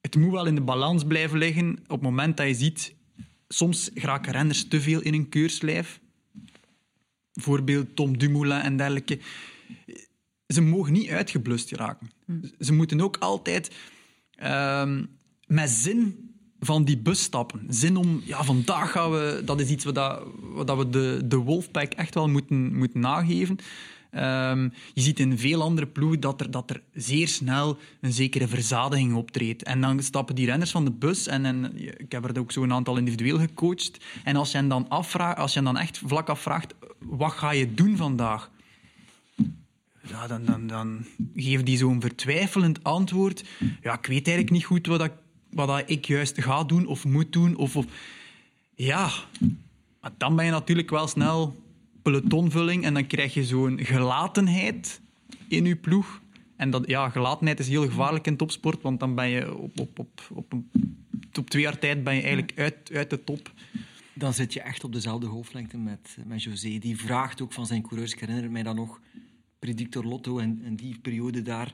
het 0.00 0.16
moet 0.16 0.32
wel 0.32 0.46
in 0.46 0.54
de 0.54 0.60
balans 0.60 1.04
blijven 1.04 1.38
liggen 1.38 1.78
op 1.82 1.90
het 1.90 2.00
moment 2.00 2.36
dat 2.36 2.46
je 2.46 2.54
ziet, 2.54 2.94
soms 3.48 3.90
geraken 3.94 4.32
renners 4.32 4.68
te 4.68 4.80
veel 4.80 5.00
in 5.00 5.14
een 5.14 5.28
keurslijf. 5.28 6.00
Bijvoorbeeld 7.32 7.96
Tom 7.96 8.18
Dumoulin 8.18 8.60
en 8.60 8.76
dergelijke. 8.76 9.18
Ze 10.46 10.60
mogen 10.60 10.92
niet 10.92 11.08
uitgeblust 11.08 11.68
geraken. 11.68 12.10
Ze 12.60 12.72
moeten 12.72 13.00
ook 13.00 13.16
altijd 13.16 13.74
ehm, 14.34 15.04
met 15.46 15.70
zin 15.70 16.27
van 16.60 16.84
die 16.84 16.98
bus 16.98 17.22
stappen. 17.22 17.66
Zin 17.68 17.96
om, 17.96 18.22
ja, 18.24 18.44
vandaag 18.44 18.90
gaan 18.90 19.10
we, 19.10 19.42
dat 19.44 19.60
is 19.60 19.70
iets 19.70 19.84
wat, 19.84 19.94
dat, 19.94 20.76
we 20.76 20.88
de, 20.90 21.20
de 21.24 21.36
Wolfpack 21.36 21.92
echt 21.92 22.14
wel 22.14 22.28
moeten, 22.28 22.76
moeten 22.76 23.00
nageven. 23.00 23.58
Ehm, 24.10 24.68
je 24.94 25.00
ziet 25.00 25.20
in 25.20 25.38
veel 25.38 25.62
andere 25.62 25.86
ploegen 25.86 26.20
dat 26.20 26.40
er, 26.40 26.50
dat 26.50 26.70
er 26.70 26.82
zeer 26.92 27.28
snel 27.28 27.78
een 28.00 28.12
zekere 28.12 28.48
verzadiging 28.48 29.14
optreedt. 29.14 29.62
En 29.62 29.80
dan 29.80 30.02
stappen 30.02 30.34
die 30.34 30.46
renners 30.46 30.70
van 30.70 30.84
de 30.84 30.90
bus, 30.90 31.26
en, 31.26 31.44
en 31.44 31.76
ik 31.98 32.12
heb 32.12 32.24
er 32.24 32.40
ook 32.40 32.52
zo 32.52 32.62
een 32.62 32.72
aantal 32.72 32.96
individueel 32.96 33.38
gecoacht. 33.38 34.04
En 34.24 34.36
als 34.36 34.50
je 34.50 34.56
hen 34.56 34.68
dan, 34.68 34.88
afvraagt, 34.88 35.38
als 35.38 35.54
je 35.54 35.62
dan 35.62 35.78
echt 35.78 36.00
vlak 36.04 36.28
afvraagt, 36.28 36.74
wat 36.98 37.32
ga 37.32 37.50
je 37.50 37.74
doen 37.74 37.96
vandaag? 37.96 38.50
Ja, 40.08 40.26
dan, 40.26 40.44
dan, 40.44 40.66
dan 40.66 41.04
geven 41.34 41.64
die 41.64 41.76
zo'n 41.76 42.00
vertwijfelend 42.00 42.84
antwoord. 42.84 43.44
Ja, 43.82 43.98
ik 43.98 44.06
weet 44.06 44.26
eigenlijk 44.26 44.50
niet 44.50 44.64
goed 44.64 44.86
wat, 44.86 45.04
ik, 45.04 45.12
wat 45.50 45.82
ik 45.86 46.04
juist 46.04 46.42
ga 46.42 46.64
doen 46.64 46.86
of 46.86 47.04
moet 47.04 47.32
doen. 47.32 47.56
Of, 47.56 47.76
of... 47.76 47.86
Ja, 48.74 49.10
maar 50.00 50.12
dan 50.16 50.36
ben 50.36 50.44
je 50.44 50.50
natuurlijk 50.50 50.90
wel 50.90 51.06
snel 51.06 51.56
pelotonvulling 52.02 52.84
en 52.84 52.94
dan 52.94 53.06
krijg 53.06 53.34
je 53.34 53.44
zo'n 53.44 53.78
gelatenheid 53.84 55.00
in 55.48 55.64
je 55.64 55.76
ploeg. 55.76 56.20
En 56.56 56.70
dat, 56.70 56.86
ja, 56.86 57.08
gelatenheid 57.08 57.60
is 57.60 57.68
heel 57.68 57.88
gevaarlijk 57.88 58.26
in 58.26 58.36
topsport, 58.36 58.82
want 58.82 59.00
dan 59.00 59.14
ben 59.14 59.28
je 59.28 59.56
op, 59.56 59.80
op, 59.80 59.98
op, 59.98 60.20
op, 60.32 60.52
een, 60.52 60.70
op 61.38 61.50
twee 61.50 61.62
jaar 61.62 61.78
tijd 61.78 62.04
ben 62.04 62.14
je 62.14 62.20
eigenlijk 62.20 62.52
uit, 62.58 62.90
uit 62.92 63.10
de 63.10 63.24
top. 63.24 63.52
Dan 64.14 64.32
zit 64.32 64.52
je 64.52 64.60
echt 64.60 64.84
op 64.84 64.92
dezelfde 64.92 65.26
golflengte 65.26 65.76
met, 65.76 66.16
met 66.26 66.42
José. 66.42 66.78
Die 66.78 66.98
vraagt 66.98 67.42
ook 67.42 67.52
van 67.52 67.66
zijn 67.66 67.82
coureurs. 67.82 68.12
Ik 68.12 68.20
herinner 68.20 68.50
mij 68.50 68.62
dan 68.62 68.76
nog 68.76 69.00
Predictor 69.58 70.04
Lotto 70.04 70.38
en, 70.38 70.60
en 70.64 70.76
die 70.76 70.98
periode 70.98 71.42
daar 71.42 71.72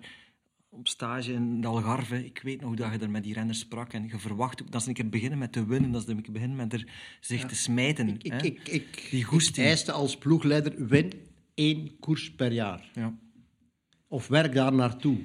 op 0.79 0.89
stage 0.89 1.33
in 1.33 1.61
de 1.61 1.67
Algarve. 1.67 2.25
Ik 2.25 2.41
weet 2.43 2.61
nog 2.61 2.75
dat 2.75 2.93
je 2.93 2.99
er 2.99 3.11
met 3.11 3.23
die 3.23 3.35
renners 3.35 3.59
sprak 3.59 3.93
en 3.93 4.07
je 4.09 4.19
verwacht 4.19 4.63
ook 4.63 4.71
dat 4.71 4.83
ze 4.83 4.89
een 4.89 4.95
keer 4.95 5.09
beginnen 5.09 5.39
met 5.39 5.53
te 5.53 5.67
winnen, 5.67 5.91
dat 5.93 6.05
ze 6.05 6.11
een 6.11 6.23
keer 6.23 6.33
beginnen 6.33 6.57
met 6.57 6.73
er 6.73 6.87
zich 7.21 7.45
te 7.45 7.55
smijten. 7.55 8.09
Ik, 8.09 8.33
hè. 8.33 8.43
ik, 8.43 8.69
ik, 8.69 9.09
die 9.11 9.25
goesting. 9.25 9.89
als 9.89 10.17
ploegleider 10.19 10.87
win 10.87 11.13
één 11.55 11.99
koers 12.01 12.31
per 12.33 12.53
jaar. 12.53 12.91
Ja. 12.95 13.15
Of 14.09 14.27
werk 14.27 14.55
daar 14.55 14.73
naartoe. 14.75 15.19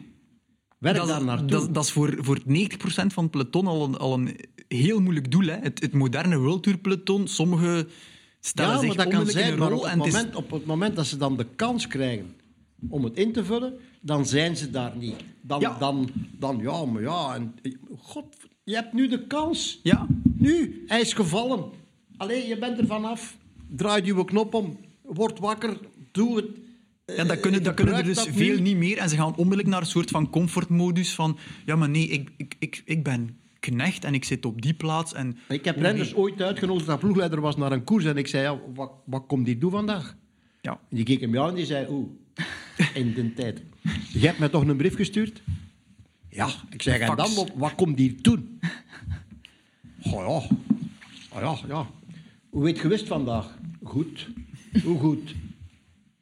Werk 0.78 0.96
Dat, 0.96 1.08
daar 1.08 1.20
is- 1.20 1.26
naartoe. 1.26 1.48
dat, 1.48 1.74
dat 1.74 1.84
is 1.84 1.92
voor, 1.92 2.18
voor 2.20 2.40
90% 2.40 2.44
van 2.88 3.24
het 3.24 3.32
peloton 3.32 3.68
al 3.68 3.84
een, 3.86 3.98
al 3.98 4.14
een 4.14 4.36
heel 4.68 5.02
moeilijk 5.02 5.32
doel. 5.32 5.46
Hè. 5.46 5.58
Het, 5.58 5.82
het 5.82 5.94
moderne 5.94 6.38
World 6.38 6.64
Tour 6.64 6.78
peloton, 6.78 7.28
sommigen 7.28 7.88
stellen 8.40 8.72
ja, 8.74 8.80
zich 8.80 8.96
maar 8.96 9.06
dat 9.06 9.14
kan 9.14 9.26
zijn. 9.28 9.58
Maar 9.58 9.72
op 9.72 9.84
het, 9.84 10.06
is- 10.06 10.14
moment, 10.14 10.36
op 10.36 10.52
het 10.52 10.66
moment 10.66 10.96
dat 10.96 11.08
ze 11.08 11.18
dan 11.18 11.38
de 11.38 11.46
kans 11.56 11.88
krijgen 11.88 12.36
om 12.90 13.04
het 13.04 13.18
in 13.18 13.32
te 13.32 13.46
vullen, 13.46 13.74
dan 14.02 14.26
zijn 14.26 14.58
ze 14.58 14.70
daar 14.70 14.98
niet. 14.98 15.16
Dan, 15.42 15.60
Ja. 15.60 15.78
dan, 15.78 16.10
dan 16.40 16.58
ja, 16.62 16.86
maar 16.86 17.02
ja. 17.02 17.36
En, 17.36 17.56
God, 17.98 18.26
je 18.64 18.76
hebt 18.76 18.94
nu 18.94 19.08
de 19.08 19.28
kans. 19.28 19.80
Ja, 19.84 20.08
Nu, 20.38 20.84
hij 20.88 21.02
is 21.02 21.14
gevallen. 21.14 21.64
Alleen, 22.18 22.48
je 22.48 22.58
bent 22.58 22.78
er 22.80 22.86
vanaf. 22.88 23.38
Draai 23.68 24.06
je 24.06 24.26
knop 24.26 24.54
om. 24.54 24.78
Word 25.02 25.40
wakker. 25.40 25.78
Doe 26.12 26.36
het. 26.36 26.46
Ja, 27.18 27.24
dat 27.24 27.40
kunnen, 27.40 27.64
dat 27.64 27.74
kunnen 27.74 27.96
er 27.96 28.04
dus 28.04 28.26
nu. 28.26 28.32
veel 28.34 28.60
niet 28.62 28.78
meer. 28.78 28.98
En 28.98 29.10
ze 29.10 29.16
gaan 29.16 29.36
onmiddellijk 29.36 29.68
naar 29.68 29.82
een 29.82 29.88
soort 29.88 30.10
van 30.10 30.30
comfortmodus 30.30 31.16
van... 31.16 31.38
Ja, 31.66 31.76
maar 31.76 31.90
nee, 31.90 32.08
ik, 32.08 32.30
ik, 32.38 32.56
ik, 32.60 32.82
ik 32.86 33.04
ben 33.04 33.38
knecht 33.60 34.04
en 34.04 34.14
ik 34.14 34.24
zit 34.24 34.46
op 34.46 34.62
die 34.62 34.74
plaats. 34.74 35.14
En, 35.14 35.38
Ik 35.48 35.66
heb 35.66 35.78
renners 35.78 36.16
ooit 36.16 36.42
uitgenodigd 36.42 36.86
dat 36.88 37.00
ploegleider 37.00 37.42
was 37.42 37.58
naar 37.58 37.72
een 37.72 37.84
koers. 37.84 38.06
En 38.06 38.18
ik 38.18 38.28
zei, 38.28 38.44
ja, 38.44 38.60
wat, 38.74 38.92
wat 39.06 39.24
komt 39.28 39.46
die 39.46 39.58
doen 39.58 39.72
vandaag? 39.72 40.16
Ja. 40.62 40.72
En 40.72 40.96
die 40.96 41.06
keek 41.06 41.22
hem 41.22 41.38
aan 41.38 41.50
en 41.50 41.56
die 41.56 41.66
zei, 41.66 41.88
oeh, 41.90 42.08
in 42.94 43.14
de 43.14 43.34
tijd. 43.34 43.62
Je 44.12 44.20
hebt 44.20 44.40
mij 44.40 44.50
toch 44.50 44.68
een 44.68 44.78
brief 44.78 44.96
gestuurd? 44.96 45.42
Ja. 46.30 46.50
Ik 46.70 46.82
zeg, 46.82 47.00
en 47.00 47.16
dan, 47.16 47.34
wat, 47.36 47.52
wat 47.56 47.76
komt 47.76 47.98
die 47.98 48.22
doen? 48.22 48.60
Oh 50.04 50.12
ja. 50.12 50.58
Oh 51.32 51.42
ja, 51.42 51.58
ja. 51.68 51.88
Hoe 52.50 52.64
weet 52.64 52.76
je 52.76 52.82
gewist 52.82 53.08
vandaag? 53.08 53.58
Goed. 53.84 54.30
Hoe 54.84 55.00
goed? 55.00 55.30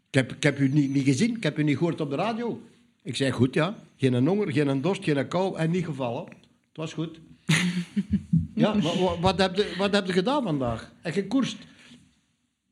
Ik 0.07 0.13
heb, 0.13 0.31
ik 0.31 0.43
heb 0.43 0.59
u 0.59 0.69
niet, 0.69 0.93
niet 0.93 1.03
gezien, 1.03 1.35
ik 1.35 1.43
heb 1.43 1.59
u 1.59 1.63
niet 1.63 1.77
gehoord 1.77 2.01
op 2.01 2.09
de 2.09 2.15
radio. 2.15 2.61
Ik 3.03 3.15
zei, 3.15 3.31
goed 3.31 3.53
ja. 3.53 3.75
Geen 3.97 4.27
honger, 4.27 4.51
geen 4.51 4.81
dorst, 4.81 5.03
geen 5.03 5.27
kou 5.27 5.57
en 5.57 5.71
niet 5.71 5.85
gevallen. 5.85 6.25
Het 6.25 6.77
was 6.77 6.93
goed. 6.93 7.19
ja, 8.53 8.79
wat, 8.79 8.99
wat, 8.99 9.19
wat, 9.19 9.39
heb 9.39 9.55
je, 9.55 9.73
wat 9.77 9.93
heb 9.93 10.07
je 10.07 10.13
gedaan 10.13 10.43
vandaag? 10.43 10.91
En 11.01 11.13
gekoerst. 11.13 11.57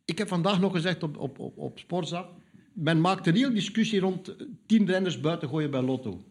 Ik 0.05 0.17
heb 0.17 0.27
vandaag 0.27 0.59
nog 0.59 0.71
gezegd 0.71 1.03
op, 1.03 1.17
op, 1.17 1.39
op, 1.39 1.57
op 1.57 1.79
Sporza. 1.79 2.29
Men 2.75 3.01
maakt 3.01 3.27
een 3.27 3.35
heel 3.35 3.53
discussie 3.53 3.99
rond 3.99 4.27
eh, 4.35 4.47
tien 4.65 4.85
renners 4.85 5.19
buiten 5.19 5.49
gooien 5.49 5.71
bij 5.71 5.81
Lotto. 5.81 6.23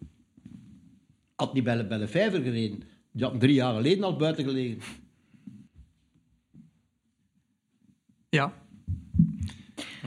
Had 1.35 1.55
niet 1.55 1.65
bij, 1.65 1.77
de- 1.77 1.87
bij 1.87 1.99
de 1.99 2.09
vijver 2.09 2.43
gereden. 2.43 2.83
Die 3.13 3.25
had 3.25 3.41
drie 3.41 3.55
jaar 3.55 3.75
geleden 3.75 4.05
al 4.05 4.17
buiten 4.17 4.45
gelegen. 4.45 4.83
ja. 8.29 8.63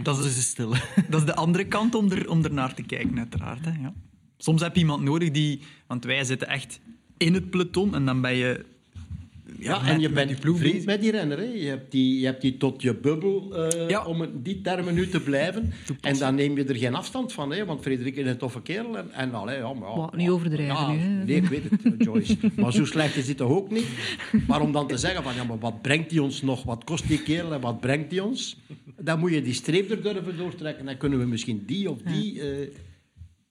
Dat 0.04 0.18
is, 0.18 0.26
is 0.38 0.48
stil. 0.50 0.70
dat 1.10 1.20
is 1.20 1.26
de 1.26 1.36
andere 1.36 1.68
kant 1.68 1.96
om 1.96 2.12
er, 2.12 2.30
om 2.30 2.44
er 2.44 2.54
naar 2.54 2.74
te 2.74 2.84
kijken, 2.84 3.18
uiteraard. 3.18 3.66
Hè, 3.66 3.72
ja. 3.72 3.94
Soms 4.38 4.62
heb 4.62 4.74
je 4.74 4.80
iemand 4.80 5.04
nodig 5.04 5.32
die... 5.32 5.62
Want 5.88 6.06
wij 6.06 6.24
zitten 6.24 6.48
echt 6.48 6.80
in 7.18 7.34
het 7.34 7.50
peloton 7.50 7.96
en 7.96 8.06
dan 8.06 8.22
ben 8.22 8.36
je... 8.36 8.66
Ja, 9.60 9.80
met- 9.82 9.90
en 9.92 10.00
je 10.00 10.10
bent 10.10 10.32
vriend 10.40 10.86
met 10.86 11.02
die 11.02 11.12
renner. 11.12 11.38
Hè. 11.38 11.44
Je, 11.44 11.68
hebt 11.68 11.92
die, 11.92 12.20
je 12.20 12.26
hebt 12.26 12.42
die 12.42 12.58
tot 12.58 12.82
je 12.82 12.94
bubbel, 12.96 13.56
eh, 13.68 13.90
Ja. 13.90 14.06
om 14.06 14.26
die 14.44 14.62
termen 14.62 14.94
nu 14.94 15.08
te 15.08 15.20
blijven. 15.22 15.74
En 16.02 16.18
dan 16.18 16.36
neem 16.36 16.58
je 16.58 16.64
er 16.64 16.76
geen 16.76 16.96
afstand 16.96 17.34
van. 17.34 17.52
Hè, 17.52 17.66
want 17.66 17.82
Frederik 17.82 18.16
is 18.16 18.28
een 18.28 18.38
toffe 18.38 18.62
kerel. 18.62 18.98
En, 18.98 19.12
en 19.12 19.34
allee, 19.34 19.58
ja, 19.58 19.74
maar, 19.74 19.90
ja, 19.90 19.96
Wat, 19.96 20.16
niet 20.16 20.30
overdrijven 20.30 20.76
ja, 20.76 20.92
nu, 20.92 20.98
hè. 20.98 21.24
Nee, 21.24 21.36
ik 21.36 21.46
weet 21.46 21.64
het, 21.70 21.84
eh, 21.86 21.92
Joyce. 21.98 22.38
maar 22.56 22.72
zo 22.74 22.86
slecht 22.86 23.16
is 23.16 23.28
het 23.28 23.38
toch 23.38 23.50
ook 23.52 23.72
niet? 23.72 23.88
Maar 24.48 24.62
om 24.62 24.72
dan 24.72 24.88
te 24.88 24.98
zeggen 24.98 25.24
van, 25.24 25.36
ja, 25.36 25.44
maar 25.44 25.60
wat 25.60 25.82
brengt 25.82 26.10
die 26.10 26.24
ons 26.24 26.42
nog? 26.42 26.64
Wat 26.64 26.84
kost 26.84 27.08
die 27.08 27.22
kerel 27.22 27.54
en 27.54 27.62
wat 27.62 27.80
brengt 27.80 28.10
die 28.10 28.24
ons? 28.24 28.58
Dan 29.02 29.20
moet 29.20 29.32
je 29.32 29.42
die 29.42 29.54
streep 29.54 29.92
er 29.92 30.02
durven 30.02 30.38
doortrekken. 30.38 30.86
Dan 30.86 30.98
kunnen 30.98 31.20
we 31.20 31.26
misschien 31.26 31.64
die 31.66 31.90
of 31.90 31.98
die... 32.02 32.42
eh, 32.42 32.68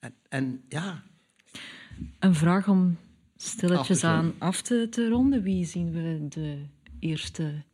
en, 0.00 0.14
en 0.28 0.60
ja... 0.68 1.02
Een 2.18 2.34
vraag 2.34 2.68
om 2.68 2.96
stilletjes 3.36 4.04
aan 4.04 4.34
af 4.38 4.62
te, 4.62 4.86
te 4.90 5.08
ronden. 5.08 5.42
Wie 5.42 5.64
zien 5.64 5.92
we 5.92 6.26
de 6.28 6.66
eerste 6.98 7.64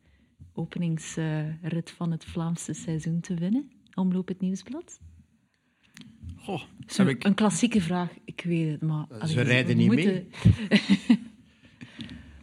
openingsrit 0.53 1.91
van 1.91 2.11
het 2.11 2.25
Vlaamse 2.25 2.73
seizoen 2.73 3.21
te 3.21 3.35
winnen? 3.35 3.71
Omloop 3.95 4.29
het 4.29 4.41
Nieuwsblad? 4.41 5.01
Goh, 6.37 6.63
Zo, 6.87 7.05
heb 7.05 7.15
ik... 7.17 7.25
Een 7.25 7.35
klassieke 7.35 7.81
vraag, 7.81 8.11
ik 8.25 8.43
weet 8.45 8.71
het, 8.71 8.83
maar... 8.83 9.07
allee, 9.19 9.41
rijden 9.43 9.77
niet 9.77 9.87
moeten- 9.87 10.27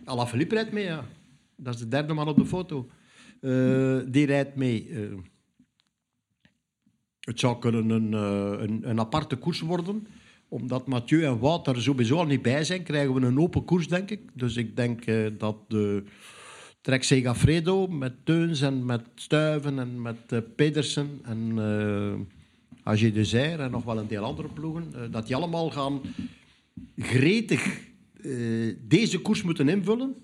Alaphilippe 0.04 0.56
rijdt 0.56 0.72
mee, 0.72 0.84
ja. 0.84 1.06
Dat 1.56 1.74
is 1.74 1.80
de 1.80 1.88
derde 1.88 2.14
man 2.14 2.28
op 2.28 2.38
de 2.38 2.46
foto. 2.46 2.90
Eh, 3.41 4.00
die 4.08 4.26
rijdt 4.26 4.56
mee. 4.56 4.90
Eh, 4.90 5.18
het 7.20 7.40
zou 7.40 7.60
kunnen 7.60 7.90
een, 7.90 8.14
eh, 8.14 8.62
een, 8.68 8.90
een 8.90 9.00
aparte 9.00 9.36
koers 9.36 9.60
worden. 9.60 10.08
Omdat 10.50 10.88
Mathieu 10.88 11.24
en 11.24 11.40
Wout 11.40 11.68
er 11.68 11.82
sowieso 11.82 12.18
al 12.18 12.26
niet 12.26 12.42
bij 12.42 12.64
zijn, 12.64 12.84
krijgen 12.84 13.14
we 13.14 13.22
een 13.22 13.40
open 13.40 13.66
koers, 13.66 13.88
denk 13.88 14.10
ik. 14.10 14.20
Dus 14.34 14.56
ik 14.58 14.76
denk 14.76 15.06
eh, 15.06 15.28
dat 15.38 15.70
de 15.70 16.04
Trek 16.82 17.04
Segafredo 17.04 17.88
met 17.88 18.14
Teuns 18.26 18.62
en 18.62 18.86
met 18.86 19.02
Stuiven 19.16 19.80
en 19.80 20.02
met 20.02 20.18
eh, 20.32 20.40
Pedersen 20.56 21.20
en 21.24 21.54
eh 21.58 22.20
AG 22.84 23.12
de 23.12 23.26
Zeir 23.26 23.60
en 23.60 23.72
nog 23.72 23.84
wel 23.84 23.98
een 23.98 24.08
deel 24.08 24.24
andere 24.24 24.48
ploegen, 24.48 25.12
dat 25.12 25.28
die 25.28 25.36
allemaal 25.36 25.70
gaan 25.70 26.02
gretig 26.98 27.82
deze 28.88 29.20
koers 29.22 29.42
moeten 29.44 29.70
invullen. 29.70 30.16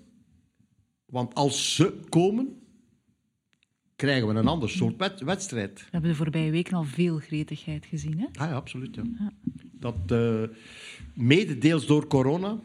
Want 1.06 1.34
als 1.34 1.74
ze 1.74 1.98
komen, 2.08 2.48
krijgen 3.96 4.28
we 4.28 4.34
een 4.34 4.46
ander 4.46 4.70
soort 4.70 4.96
wed- 4.96 5.20
wedstrijd. 5.20 5.78
We 5.80 5.86
hebben 5.90 6.10
de 6.10 6.16
voorbije 6.16 6.50
weken 6.50 6.72
al 6.76 6.84
veel 6.84 7.18
gretigheid 7.18 7.86
gezien. 7.86 8.18
Hè? 8.18 8.26
Ah 8.32 8.48
ja, 8.48 8.54
absoluut. 8.54 8.94
Ja. 8.94 9.32
Dat 9.80 9.96
eh, 10.06 10.42
mede 11.14 11.58
deels 11.58 11.86
door 11.86 12.06
corona 12.06 12.58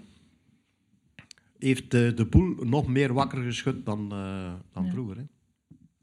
heeft 1.59 1.93
eh, 1.93 2.15
de 2.15 2.25
boel 2.29 2.55
nog 2.59 2.87
meer 2.87 3.13
wakker 3.13 3.43
geschud 3.43 3.85
dan, 3.85 4.11
eh, 4.11 4.53
dan 4.73 4.85
Ja. 4.85 4.91
vroeger. 4.91 5.17
Hè. 5.17 5.23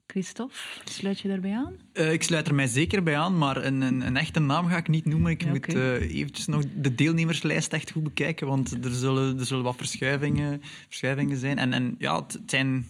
Christophe, 0.06 0.54
sluit 0.84 1.20
je 1.20 1.28
daarbij 1.28 1.52
aan? 1.56 1.74
Eh, 1.92 2.12
ik 2.12 2.22
sluit 2.22 2.48
er 2.48 2.54
mij 2.54 2.66
zeker 2.66 3.02
bij 3.02 3.16
aan, 3.18 3.38
maar 3.38 3.64
een, 3.64 3.80
een, 3.80 4.06
een 4.06 4.16
echte 4.16 4.40
naam 4.40 4.66
ga 4.66 4.76
ik 4.76 4.88
niet 4.88 5.04
noemen. 5.04 5.30
Ik 5.30 5.42
Ja, 5.42 5.48
moet 5.48 5.74
eh, 5.74 5.92
eventjes 6.16 6.46
nog 6.46 6.64
de 6.76 6.94
deelnemerslijst 6.94 7.72
echt 7.72 7.90
goed 7.90 8.02
bekijken, 8.02 8.46
want 8.46 8.84
er 8.84 8.90
zullen, 8.94 9.38
er 9.38 9.46
zullen 9.46 9.64
wat 9.64 9.76
verschuivingen, 9.76 10.60
verschuivingen 10.62 11.36
zijn. 11.36 11.58
En, 11.58 11.72
en 11.72 11.94
ja, 11.98 12.22
het, 12.22 12.32
het 12.32 12.50
zijn 12.50 12.86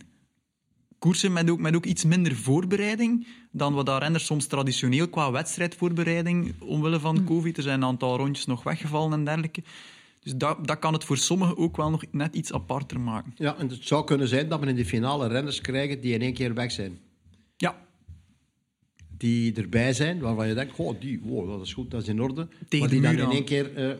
koersen 0.98 1.32
met 1.32 1.50
ook, 1.50 1.58
met 1.60 1.76
ook 1.76 1.86
iets 1.86 2.04
minder 2.04 2.36
voorbereiding 2.36 3.26
dan 3.58 3.74
wat 3.74 3.86
daar 3.86 4.00
renners 4.00 4.24
soms 4.24 4.46
traditioneel 4.46 5.08
qua 5.08 5.30
wedstrijdvoorbereiding 5.30 6.54
omwille 6.60 7.00
van 7.00 7.24
COVID. 7.24 7.56
Er 7.56 7.62
zijn 7.62 7.82
een 7.82 7.88
aantal 7.88 8.16
rondjes 8.16 8.46
nog 8.46 8.62
weggevallen 8.62 9.12
en 9.12 9.24
dergelijke. 9.24 9.62
Dus 10.22 10.36
dat, 10.36 10.66
dat 10.66 10.78
kan 10.78 10.92
het 10.92 11.04
voor 11.04 11.16
sommigen 11.16 11.56
ook 11.56 11.76
wel 11.76 11.90
nog 11.90 12.04
net 12.10 12.34
iets 12.34 12.52
aparter 12.52 13.00
maken. 13.00 13.32
Ja, 13.36 13.56
en 13.56 13.68
het 13.68 13.78
zou 13.80 14.04
kunnen 14.04 14.28
zijn 14.28 14.48
dat 14.48 14.60
we 14.60 14.66
in 14.66 14.74
de 14.74 14.84
finale 14.84 15.28
renners 15.28 15.60
krijgen 15.60 16.00
die 16.00 16.14
in 16.14 16.22
één 16.22 16.34
keer 16.34 16.54
weg 16.54 16.72
zijn. 16.72 16.98
Ja, 17.56 17.76
Die 19.16 19.54
erbij 19.54 19.92
zijn, 19.92 20.18
waarvan 20.20 20.48
je 20.48 20.54
denkt, 20.54 20.76
oh, 20.76 21.00
die, 21.00 21.20
wow, 21.22 21.48
dat 21.48 21.60
is 21.60 21.72
goed, 21.72 21.90
dat 21.90 22.02
is 22.02 22.08
in 22.08 22.22
orde. 22.22 22.48
Tegen 22.68 22.78
maar 22.78 22.88
die 22.88 23.00
dan 23.16 23.30
in 23.30 23.36
één 23.36 23.44
keer 23.44 23.74
eh, 23.76 23.96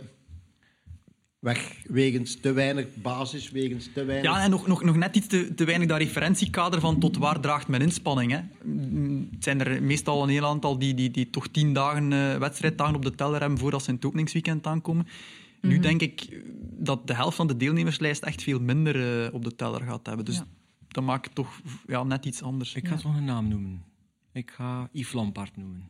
weg, 1.39 1.83
wegens 1.87 2.41
te 2.41 2.53
weinig 2.53 2.87
basis, 2.95 3.51
wegens 3.51 3.91
te 3.95 4.05
weinig... 4.05 4.31
ja 4.31 4.43
en 4.43 4.51
nog, 4.51 4.67
nog, 4.67 4.83
nog 4.85 4.97
net 4.97 5.17
iets 5.17 5.27
te, 5.27 5.55
te 5.55 5.65
weinig 5.65 5.89
dat 5.89 5.99
referentiekader 5.99 6.81
van 6.81 6.99
tot 7.01 7.17
waar 7.17 7.41
draagt 7.41 7.69
mijn 7.69 7.83
inspanning. 7.83 8.33
Hè. 8.33 8.41
Mm, 8.65 9.29
Het 9.33 9.45
zijn 9.45 9.61
er 9.61 9.83
meestal 9.83 10.23
een 10.23 10.29
heel 10.29 10.45
aantal 10.47 10.79
die, 10.79 10.95
die, 10.95 11.11
die 11.11 11.31
toch 11.31 11.49
tien 11.49 11.73
dagen 11.73 12.13
eh, 12.13 12.37
wedstrijddagen 12.39 12.95
op 12.95 13.03
de 13.05 13.15
teller 13.15 13.41
hebben 13.41 13.59
voordat 13.59 13.83
ze 13.83 13.89
in 13.89 13.95
het 13.95 14.05
openingsweekend 14.05 14.67
aankomen. 14.67 15.07
Nu 15.61 15.79
denk 15.79 16.01
ik 16.01 16.43
dat 16.79 17.07
de 17.07 17.15
helft 17.15 17.37
van 17.37 17.47
de 17.47 17.57
deelnemerslijst 17.57 18.23
echt 18.23 18.43
veel 18.43 18.61
minder 18.61 19.25
eh, 19.27 19.35
op 19.35 19.45
de 19.45 19.55
teller 19.55 19.81
gaat 19.83 20.07
hebben. 20.07 20.25
Dus 20.25 20.37
Ja. 20.37 20.47
dat 20.89 21.05
maakt 21.05 21.25
het 21.25 21.35
toch 21.35 21.61
ja, 21.87 22.03
net 22.05 22.25
iets 22.27 22.43
anders. 22.43 22.75
Ik 22.75 22.89
ga 22.89 22.97
toch 22.97 23.17
een 23.17 23.25
naam 23.25 23.49
noemen. 23.49 23.83
Ik 24.33 24.51
ga 24.51 24.89
Yves 24.93 25.13
Lampaard 25.13 25.57
noemen. 25.57 25.89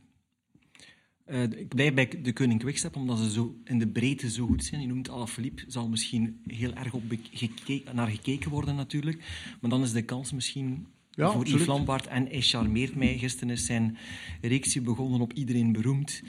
Eh, 1.28 1.42
ik 1.42 1.68
blijf 1.68 1.94
bij 1.94 2.08
de 2.22 2.32
Koning 2.32 2.60
Quickstep, 2.60 2.96
omdat 2.96 3.18
ze 3.18 3.30
zo 3.30 3.56
in 3.64 3.78
de 3.78 3.86
breedte 3.88 4.30
zo 4.30 4.46
goed 4.46 4.64
zijn. 4.64 4.80
Je 4.80 4.86
noemt 4.86 5.10
Alaphilippe, 5.10 5.62
zal 5.66 5.88
misschien 5.88 6.40
heel 6.46 6.72
erg 6.74 6.92
op 6.92 7.08
bek- 7.08 7.28
geke- 7.32 7.82
naar 7.92 8.06
gekeken 8.08 8.50
worden 8.50 8.74
natuurlijk. 8.76 9.18
Maar 9.60 9.70
dan 9.70 9.82
is 9.82 9.92
de 9.92 10.02
kans 10.02 10.32
misschien 10.32 10.86
Ja, 11.10 11.26
voor 11.30 11.34
absoluut. 11.40 11.60
Yves 11.60 11.66
Lampaard. 11.66 12.06
En 12.06 12.26
hij 12.26 12.40
charmeert 12.40 12.94
mij. 12.94 13.18
Gisteren 13.18 13.50
is 13.50 13.64
zijn 13.66 13.96
reeksje 14.40 14.80
begonnen 14.80 15.20
op 15.20 15.32
Iedereen 15.32 15.72
Beroemd. 15.72 16.22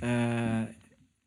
Eh, 0.00 0.62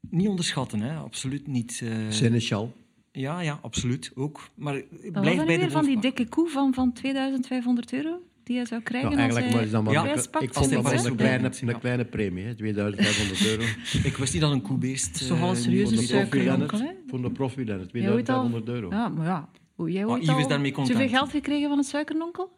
niet 0.09 0.27
onderschatten, 0.27 0.79
hè? 0.79 0.95
absoluut 0.95 1.47
niet. 1.47 1.81
eh, 1.83 2.09
Seneschal. 2.09 2.73
ja, 3.11 3.39
ja, 3.41 3.59
absoluut 3.61 4.11
ook. 4.15 4.49
Maar 4.55 4.81
blijf 5.11 5.35
bij 5.37 5.45
weer 5.45 5.59
de 5.59 5.69
van 5.71 5.85
die 5.85 5.99
dikke 5.99 6.27
koe 6.27 6.49
van, 6.49 6.73
van 6.73 6.93
2500 6.93 7.93
euro 7.93 8.21
die 8.49 8.57
hij 8.57 8.67
zou 8.67 8.81
krijgen 8.81 9.09
Ja, 9.09 9.15
als 9.15 9.35
eigenlijk 9.35 9.65
is 9.65 9.71
dat 9.71 9.83
maar 9.83 9.93
Ja, 9.93 10.03
ik 10.39 10.53
vond 10.53 10.71
dat 10.71 11.05
een 11.05 11.15
kleine, 11.15 11.51
een 11.61 11.79
kleine 11.79 12.05
premie, 12.05 12.43
hè, 12.45 12.55
2500 12.55 13.45
euro. 13.45 13.63
Ik 14.09 14.17
wist 14.17 14.33
niet 14.33 14.41
dat 14.41 14.51
een 14.51 14.61
koebeest... 14.61 15.27
Toch 15.27 15.41
al 15.41 15.51
eh, 15.51 15.55
serieuze 15.55 15.91
niet 15.95 15.99
Voor 15.99 16.07
de 16.07 16.13
wordt 16.15 16.31
suiker. 16.31 16.39
opgegaan. 16.39 16.79
suikerwinkel, 16.79 17.21
hè? 17.23 17.29
profielenners, 17.31 17.91
voor 17.91 17.99
de 18.01 18.11
ooit 18.11 18.29
al- 18.29 18.47
2500 18.49 18.67
euro. 18.69 18.89
Ja, 18.89 19.07
maar 19.09 19.25
ja. 19.25 19.49
Hoe, 19.75 19.91
jij 19.91 20.05
ooit 20.05 20.29
al 20.29 20.47
daarmee 20.47 20.71
content. 20.71 20.97
zoveel 20.97 21.17
geld 21.17 21.29
gekregen 21.31 21.69
van 21.69 21.77
een 21.77 21.83
suikernonkel? 21.83 22.57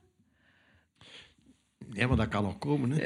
Ja, 1.92 2.08
maar 2.08 2.18
dat 2.18 2.28
kan 2.28 2.44
nog 2.44 2.58
komen. 2.58 2.92
Hè. 2.92 2.98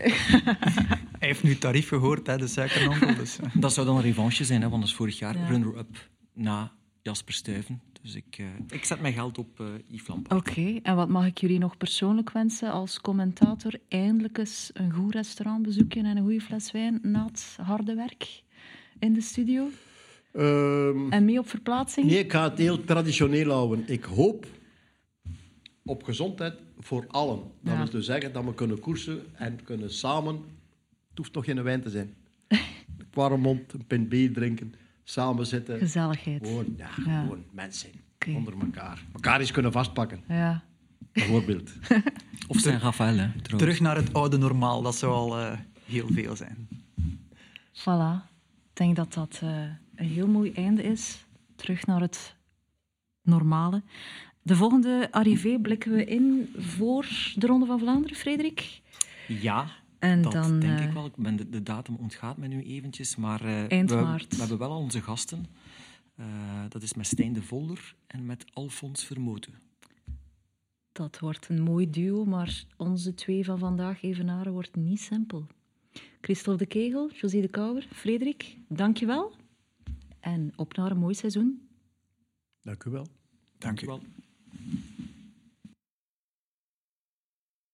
Hij 1.19 1.27
heeft 1.33 1.43
nu 1.43 1.57
tarief 1.57 1.87
gehoord, 1.87 2.27
hè, 2.27 2.37
de 2.37 2.47
suikernonkel. 2.47 3.15
Dus, 3.15 3.39
eh. 3.39 3.45
Dat 3.53 3.73
zou 3.73 3.85
dan 3.85 3.95
een 3.95 4.01
revanche 4.01 4.43
zijn, 4.43 4.61
hè, 4.61 4.69
want 4.69 4.81
dat 4.81 4.89
is 4.89 4.95
vorig 4.95 5.19
jaar 5.19 5.37
Ja. 5.37 5.47
runner-up 5.47 6.09
na 6.33 6.71
Jasper 7.05 7.33
Stuyven. 7.33 7.81
Dus 8.01 8.15
ik, 8.15 8.37
eh, 8.37 8.45
ik 8.69 8.85
zet 8.85 9.01
mijn 9.01 9.13
geld 9.13 9.37
op 9.37 9.59
eh 9.59 9.65
Yves 9.87 10.07
Lampaard. 10.07 10.47
Oké, 10.47 10.79
en 10.83 10.95
wat 10.95 11.09
mag 11.09 11.25
ik 11.25 11.37
jullie 11.37 11.59
nog 11.59 11.77
persoonlijk 11.77 12.31
wensen 12.31 12.71
als 12.71 13.01
commentator? 13.01 13.73
Eindelijk 13.87 14.37
eens 14.37 14.69
een 14.73 14.91
goed 14.93 15.13
restaurant 15.13 15.61
bezoeken 15.63 16.05
en 16.05 16.17
een 16.17 16.23
goede 16.23 16.41
fles 16.41 16.71
wijn 16.71 16.99
na 17.01 17.25
het 17.25 17.57
harde 17.61 17.95
werk 17.95 18.43
in 18.99 19.13
de 19.13 19.21
studio. 19.21 19.67
Ehm, 20.33 21.11
En 21.11 21.25
mee 21.25 21.39
op 21.39 21.47
verplaatsing? 21.49 22.05
nee, 22.07 22.19
ik 22.19 22.31
ga 22.31 22.43
het 22.49 22.57
heel 22.57 22.83
traditioneel 22.83 23.51
houden. 23.51 23.83
Ik 23.87 24.03
hoop 24.03 24.45
op 25.83 26.03
gezondheid 26.03 26.53
voor 26.79 27.05
allen. 27.07 27.39
Dat 27.61 27.73
Ja. 27.73 27.77
wil 27.77 27.89
dus 27.89 28.05
zeggen 28.05 28.33
dat 28.33 28.43
we 28.45 28.53
kunnen 28.53 28.79
koersen 28.79 29.21
en 29.33 29.63
kunnen 29.63 29.91
samen... 29.93 30.35
Het 31.09 31.17
hoeft 31.17 31.33
nog 31.33 31.45
geen 31.45 31.63
wijn 31.63 31.81
te 31.81 31.89
zijn. 31.89 32.13
Een 32.47 33.07
warme 33.13 33.37
mond, 33.37 33.73
een 33.73 33.85
pint 33.87 34.09
bier 34.09 34.33
drinken, 34.33 34.73
samen 35.05 35.45
zitten. 35.47 35.77
Gezelligheid. 35.79 36.47
Gewoon, 36.47 36.73
ja, 36.77 36.89
Ja. 37.05 37.21
gewoon 37.21 37.43
mensen 37.51 37.89
onder 38.27 38.53
elkaar. 38.61 39.03
Elkaar 39.13 39.39
eens 39.39 39.51
kunnen 39.51 39.71
vastpakken, 39.71 40.23
Ja. 40.27 40.63
bijvoorbeeld. 41.11 41.71
Of 42.47 42.59
zijn 42.59 42.79
Rafael, 42.79 43.17
hè, 43.17 43.27
trouwens. 43.31 43.57
Terug 43.57 43.79
naar 43.79 43.95
het 43.95 44.13
oude 44.13 44.37
normaal, 44.37 44.81
dat 44.81 44.95
zou 44.95 45.13
al 45.13 45.37
eh, 45.39 45.59
heel 45.85 46.07
veel 46.11 46.35
zijn. 46.35 46.67
Voilà. 47.73 48.23
Ik 48.69 48.81
denk 48.81 48.95
dat 48.95 49.13
dat 49.13 49.39
eh, 49.43 49.49
een 49.95 50.07
heel 50.07 50.27
mooi 50.27 50.51
einde 50.53 50.83
is. 50.83 51.25
Terug 51.55 51.85
naar 51.85 52.01
het 52.01 52.35
normale. 53.21 53.83
De 54.41 54.55
volgende 54.55 55.07
arrivé 55.11 55.59
blikken 55.59 55.91
we 55.91 56.05
in 56.05 56.53
voor 56.57 57.05
de 57.35 57.47
Ronde 57.47 57.65
van 57.65 57.79
Vlaanderen, 57.79 58.15
Frederik. 58.17 58.81
Ja, 59.27 59.67
En 60.05 60.21
dat 60.21 60.31
dan, 60.31 60.59
denk 60.59 60.79
eh, 60.79 60.85
ik 60.85 60.91
wel. 60.91 61.05
Ik 61.05 61.15
ben 61.15 61.35
de, 61.35 61.49
de 61.49 61.63
datum 61.63 61.95
ontgaat 61.95 62.37
me 62.37 62.47
nu 62.47 62.63
eventjes, 62.63 63.15
maar 63.15 63.45
eh, 63.45 63.71
Eind 63.71 63.89
we, 63.89 63.95
maart. 63.95 64.33
we 64.33 64.39
hebben 64.39 64.57
wel 64.57 64.71
al 64.71 64.79
onze 64.79 65.01
gasten. 65.01 65.45
Eh, 66.15 66.25
dat 66.69 66.81
is 66.81 66.93
met 66.93 67.05
Stijn 67.07 67.33
de 67.33 67.41
Volder 67.41 67.95
en 68.07 68.25
met 68.25 68.45
Alfons 68.53 69.05
Vermoten. 69.05 69.53
Dat 70.91 71.19
wordt 71.19 71.49
een 71.49 71.61
mooi 71.61 71.89
duo, 71.89 72.25
maar 72.25 72.65
onze 72.77 73.13
twee 73.13 73.45
van 73.45 73.59
vandaag 73.59 74.03
evenaren 74.03 74.51
wordt 74.51 74.75
niet 74.75 75.01
simpel. 75.01 75.47
Christel 76.21 76.57
de 76.57 76.65
Kegel, 76.65 77.11
José 77.11 77.41
de 77.41 77.47
Kouwer, 77.47 77.87
Frederik, 77.91 78.57
dank 78.67 78.97
je 78.97 79.05
wel. 79.05 79.35
En 80.19 80.53
op 80.55 80.75
naar 80.75 80.91
een 80.91 80.97
mooi 80.97 81.13
seizoen. 81.13 81.67
Dank 82.61 82.83
u 82.83 82.91
wel. 82.91 83.07
Dank 83.57 83.81
u. 83.81 83.85
Wel. 83.85 84.01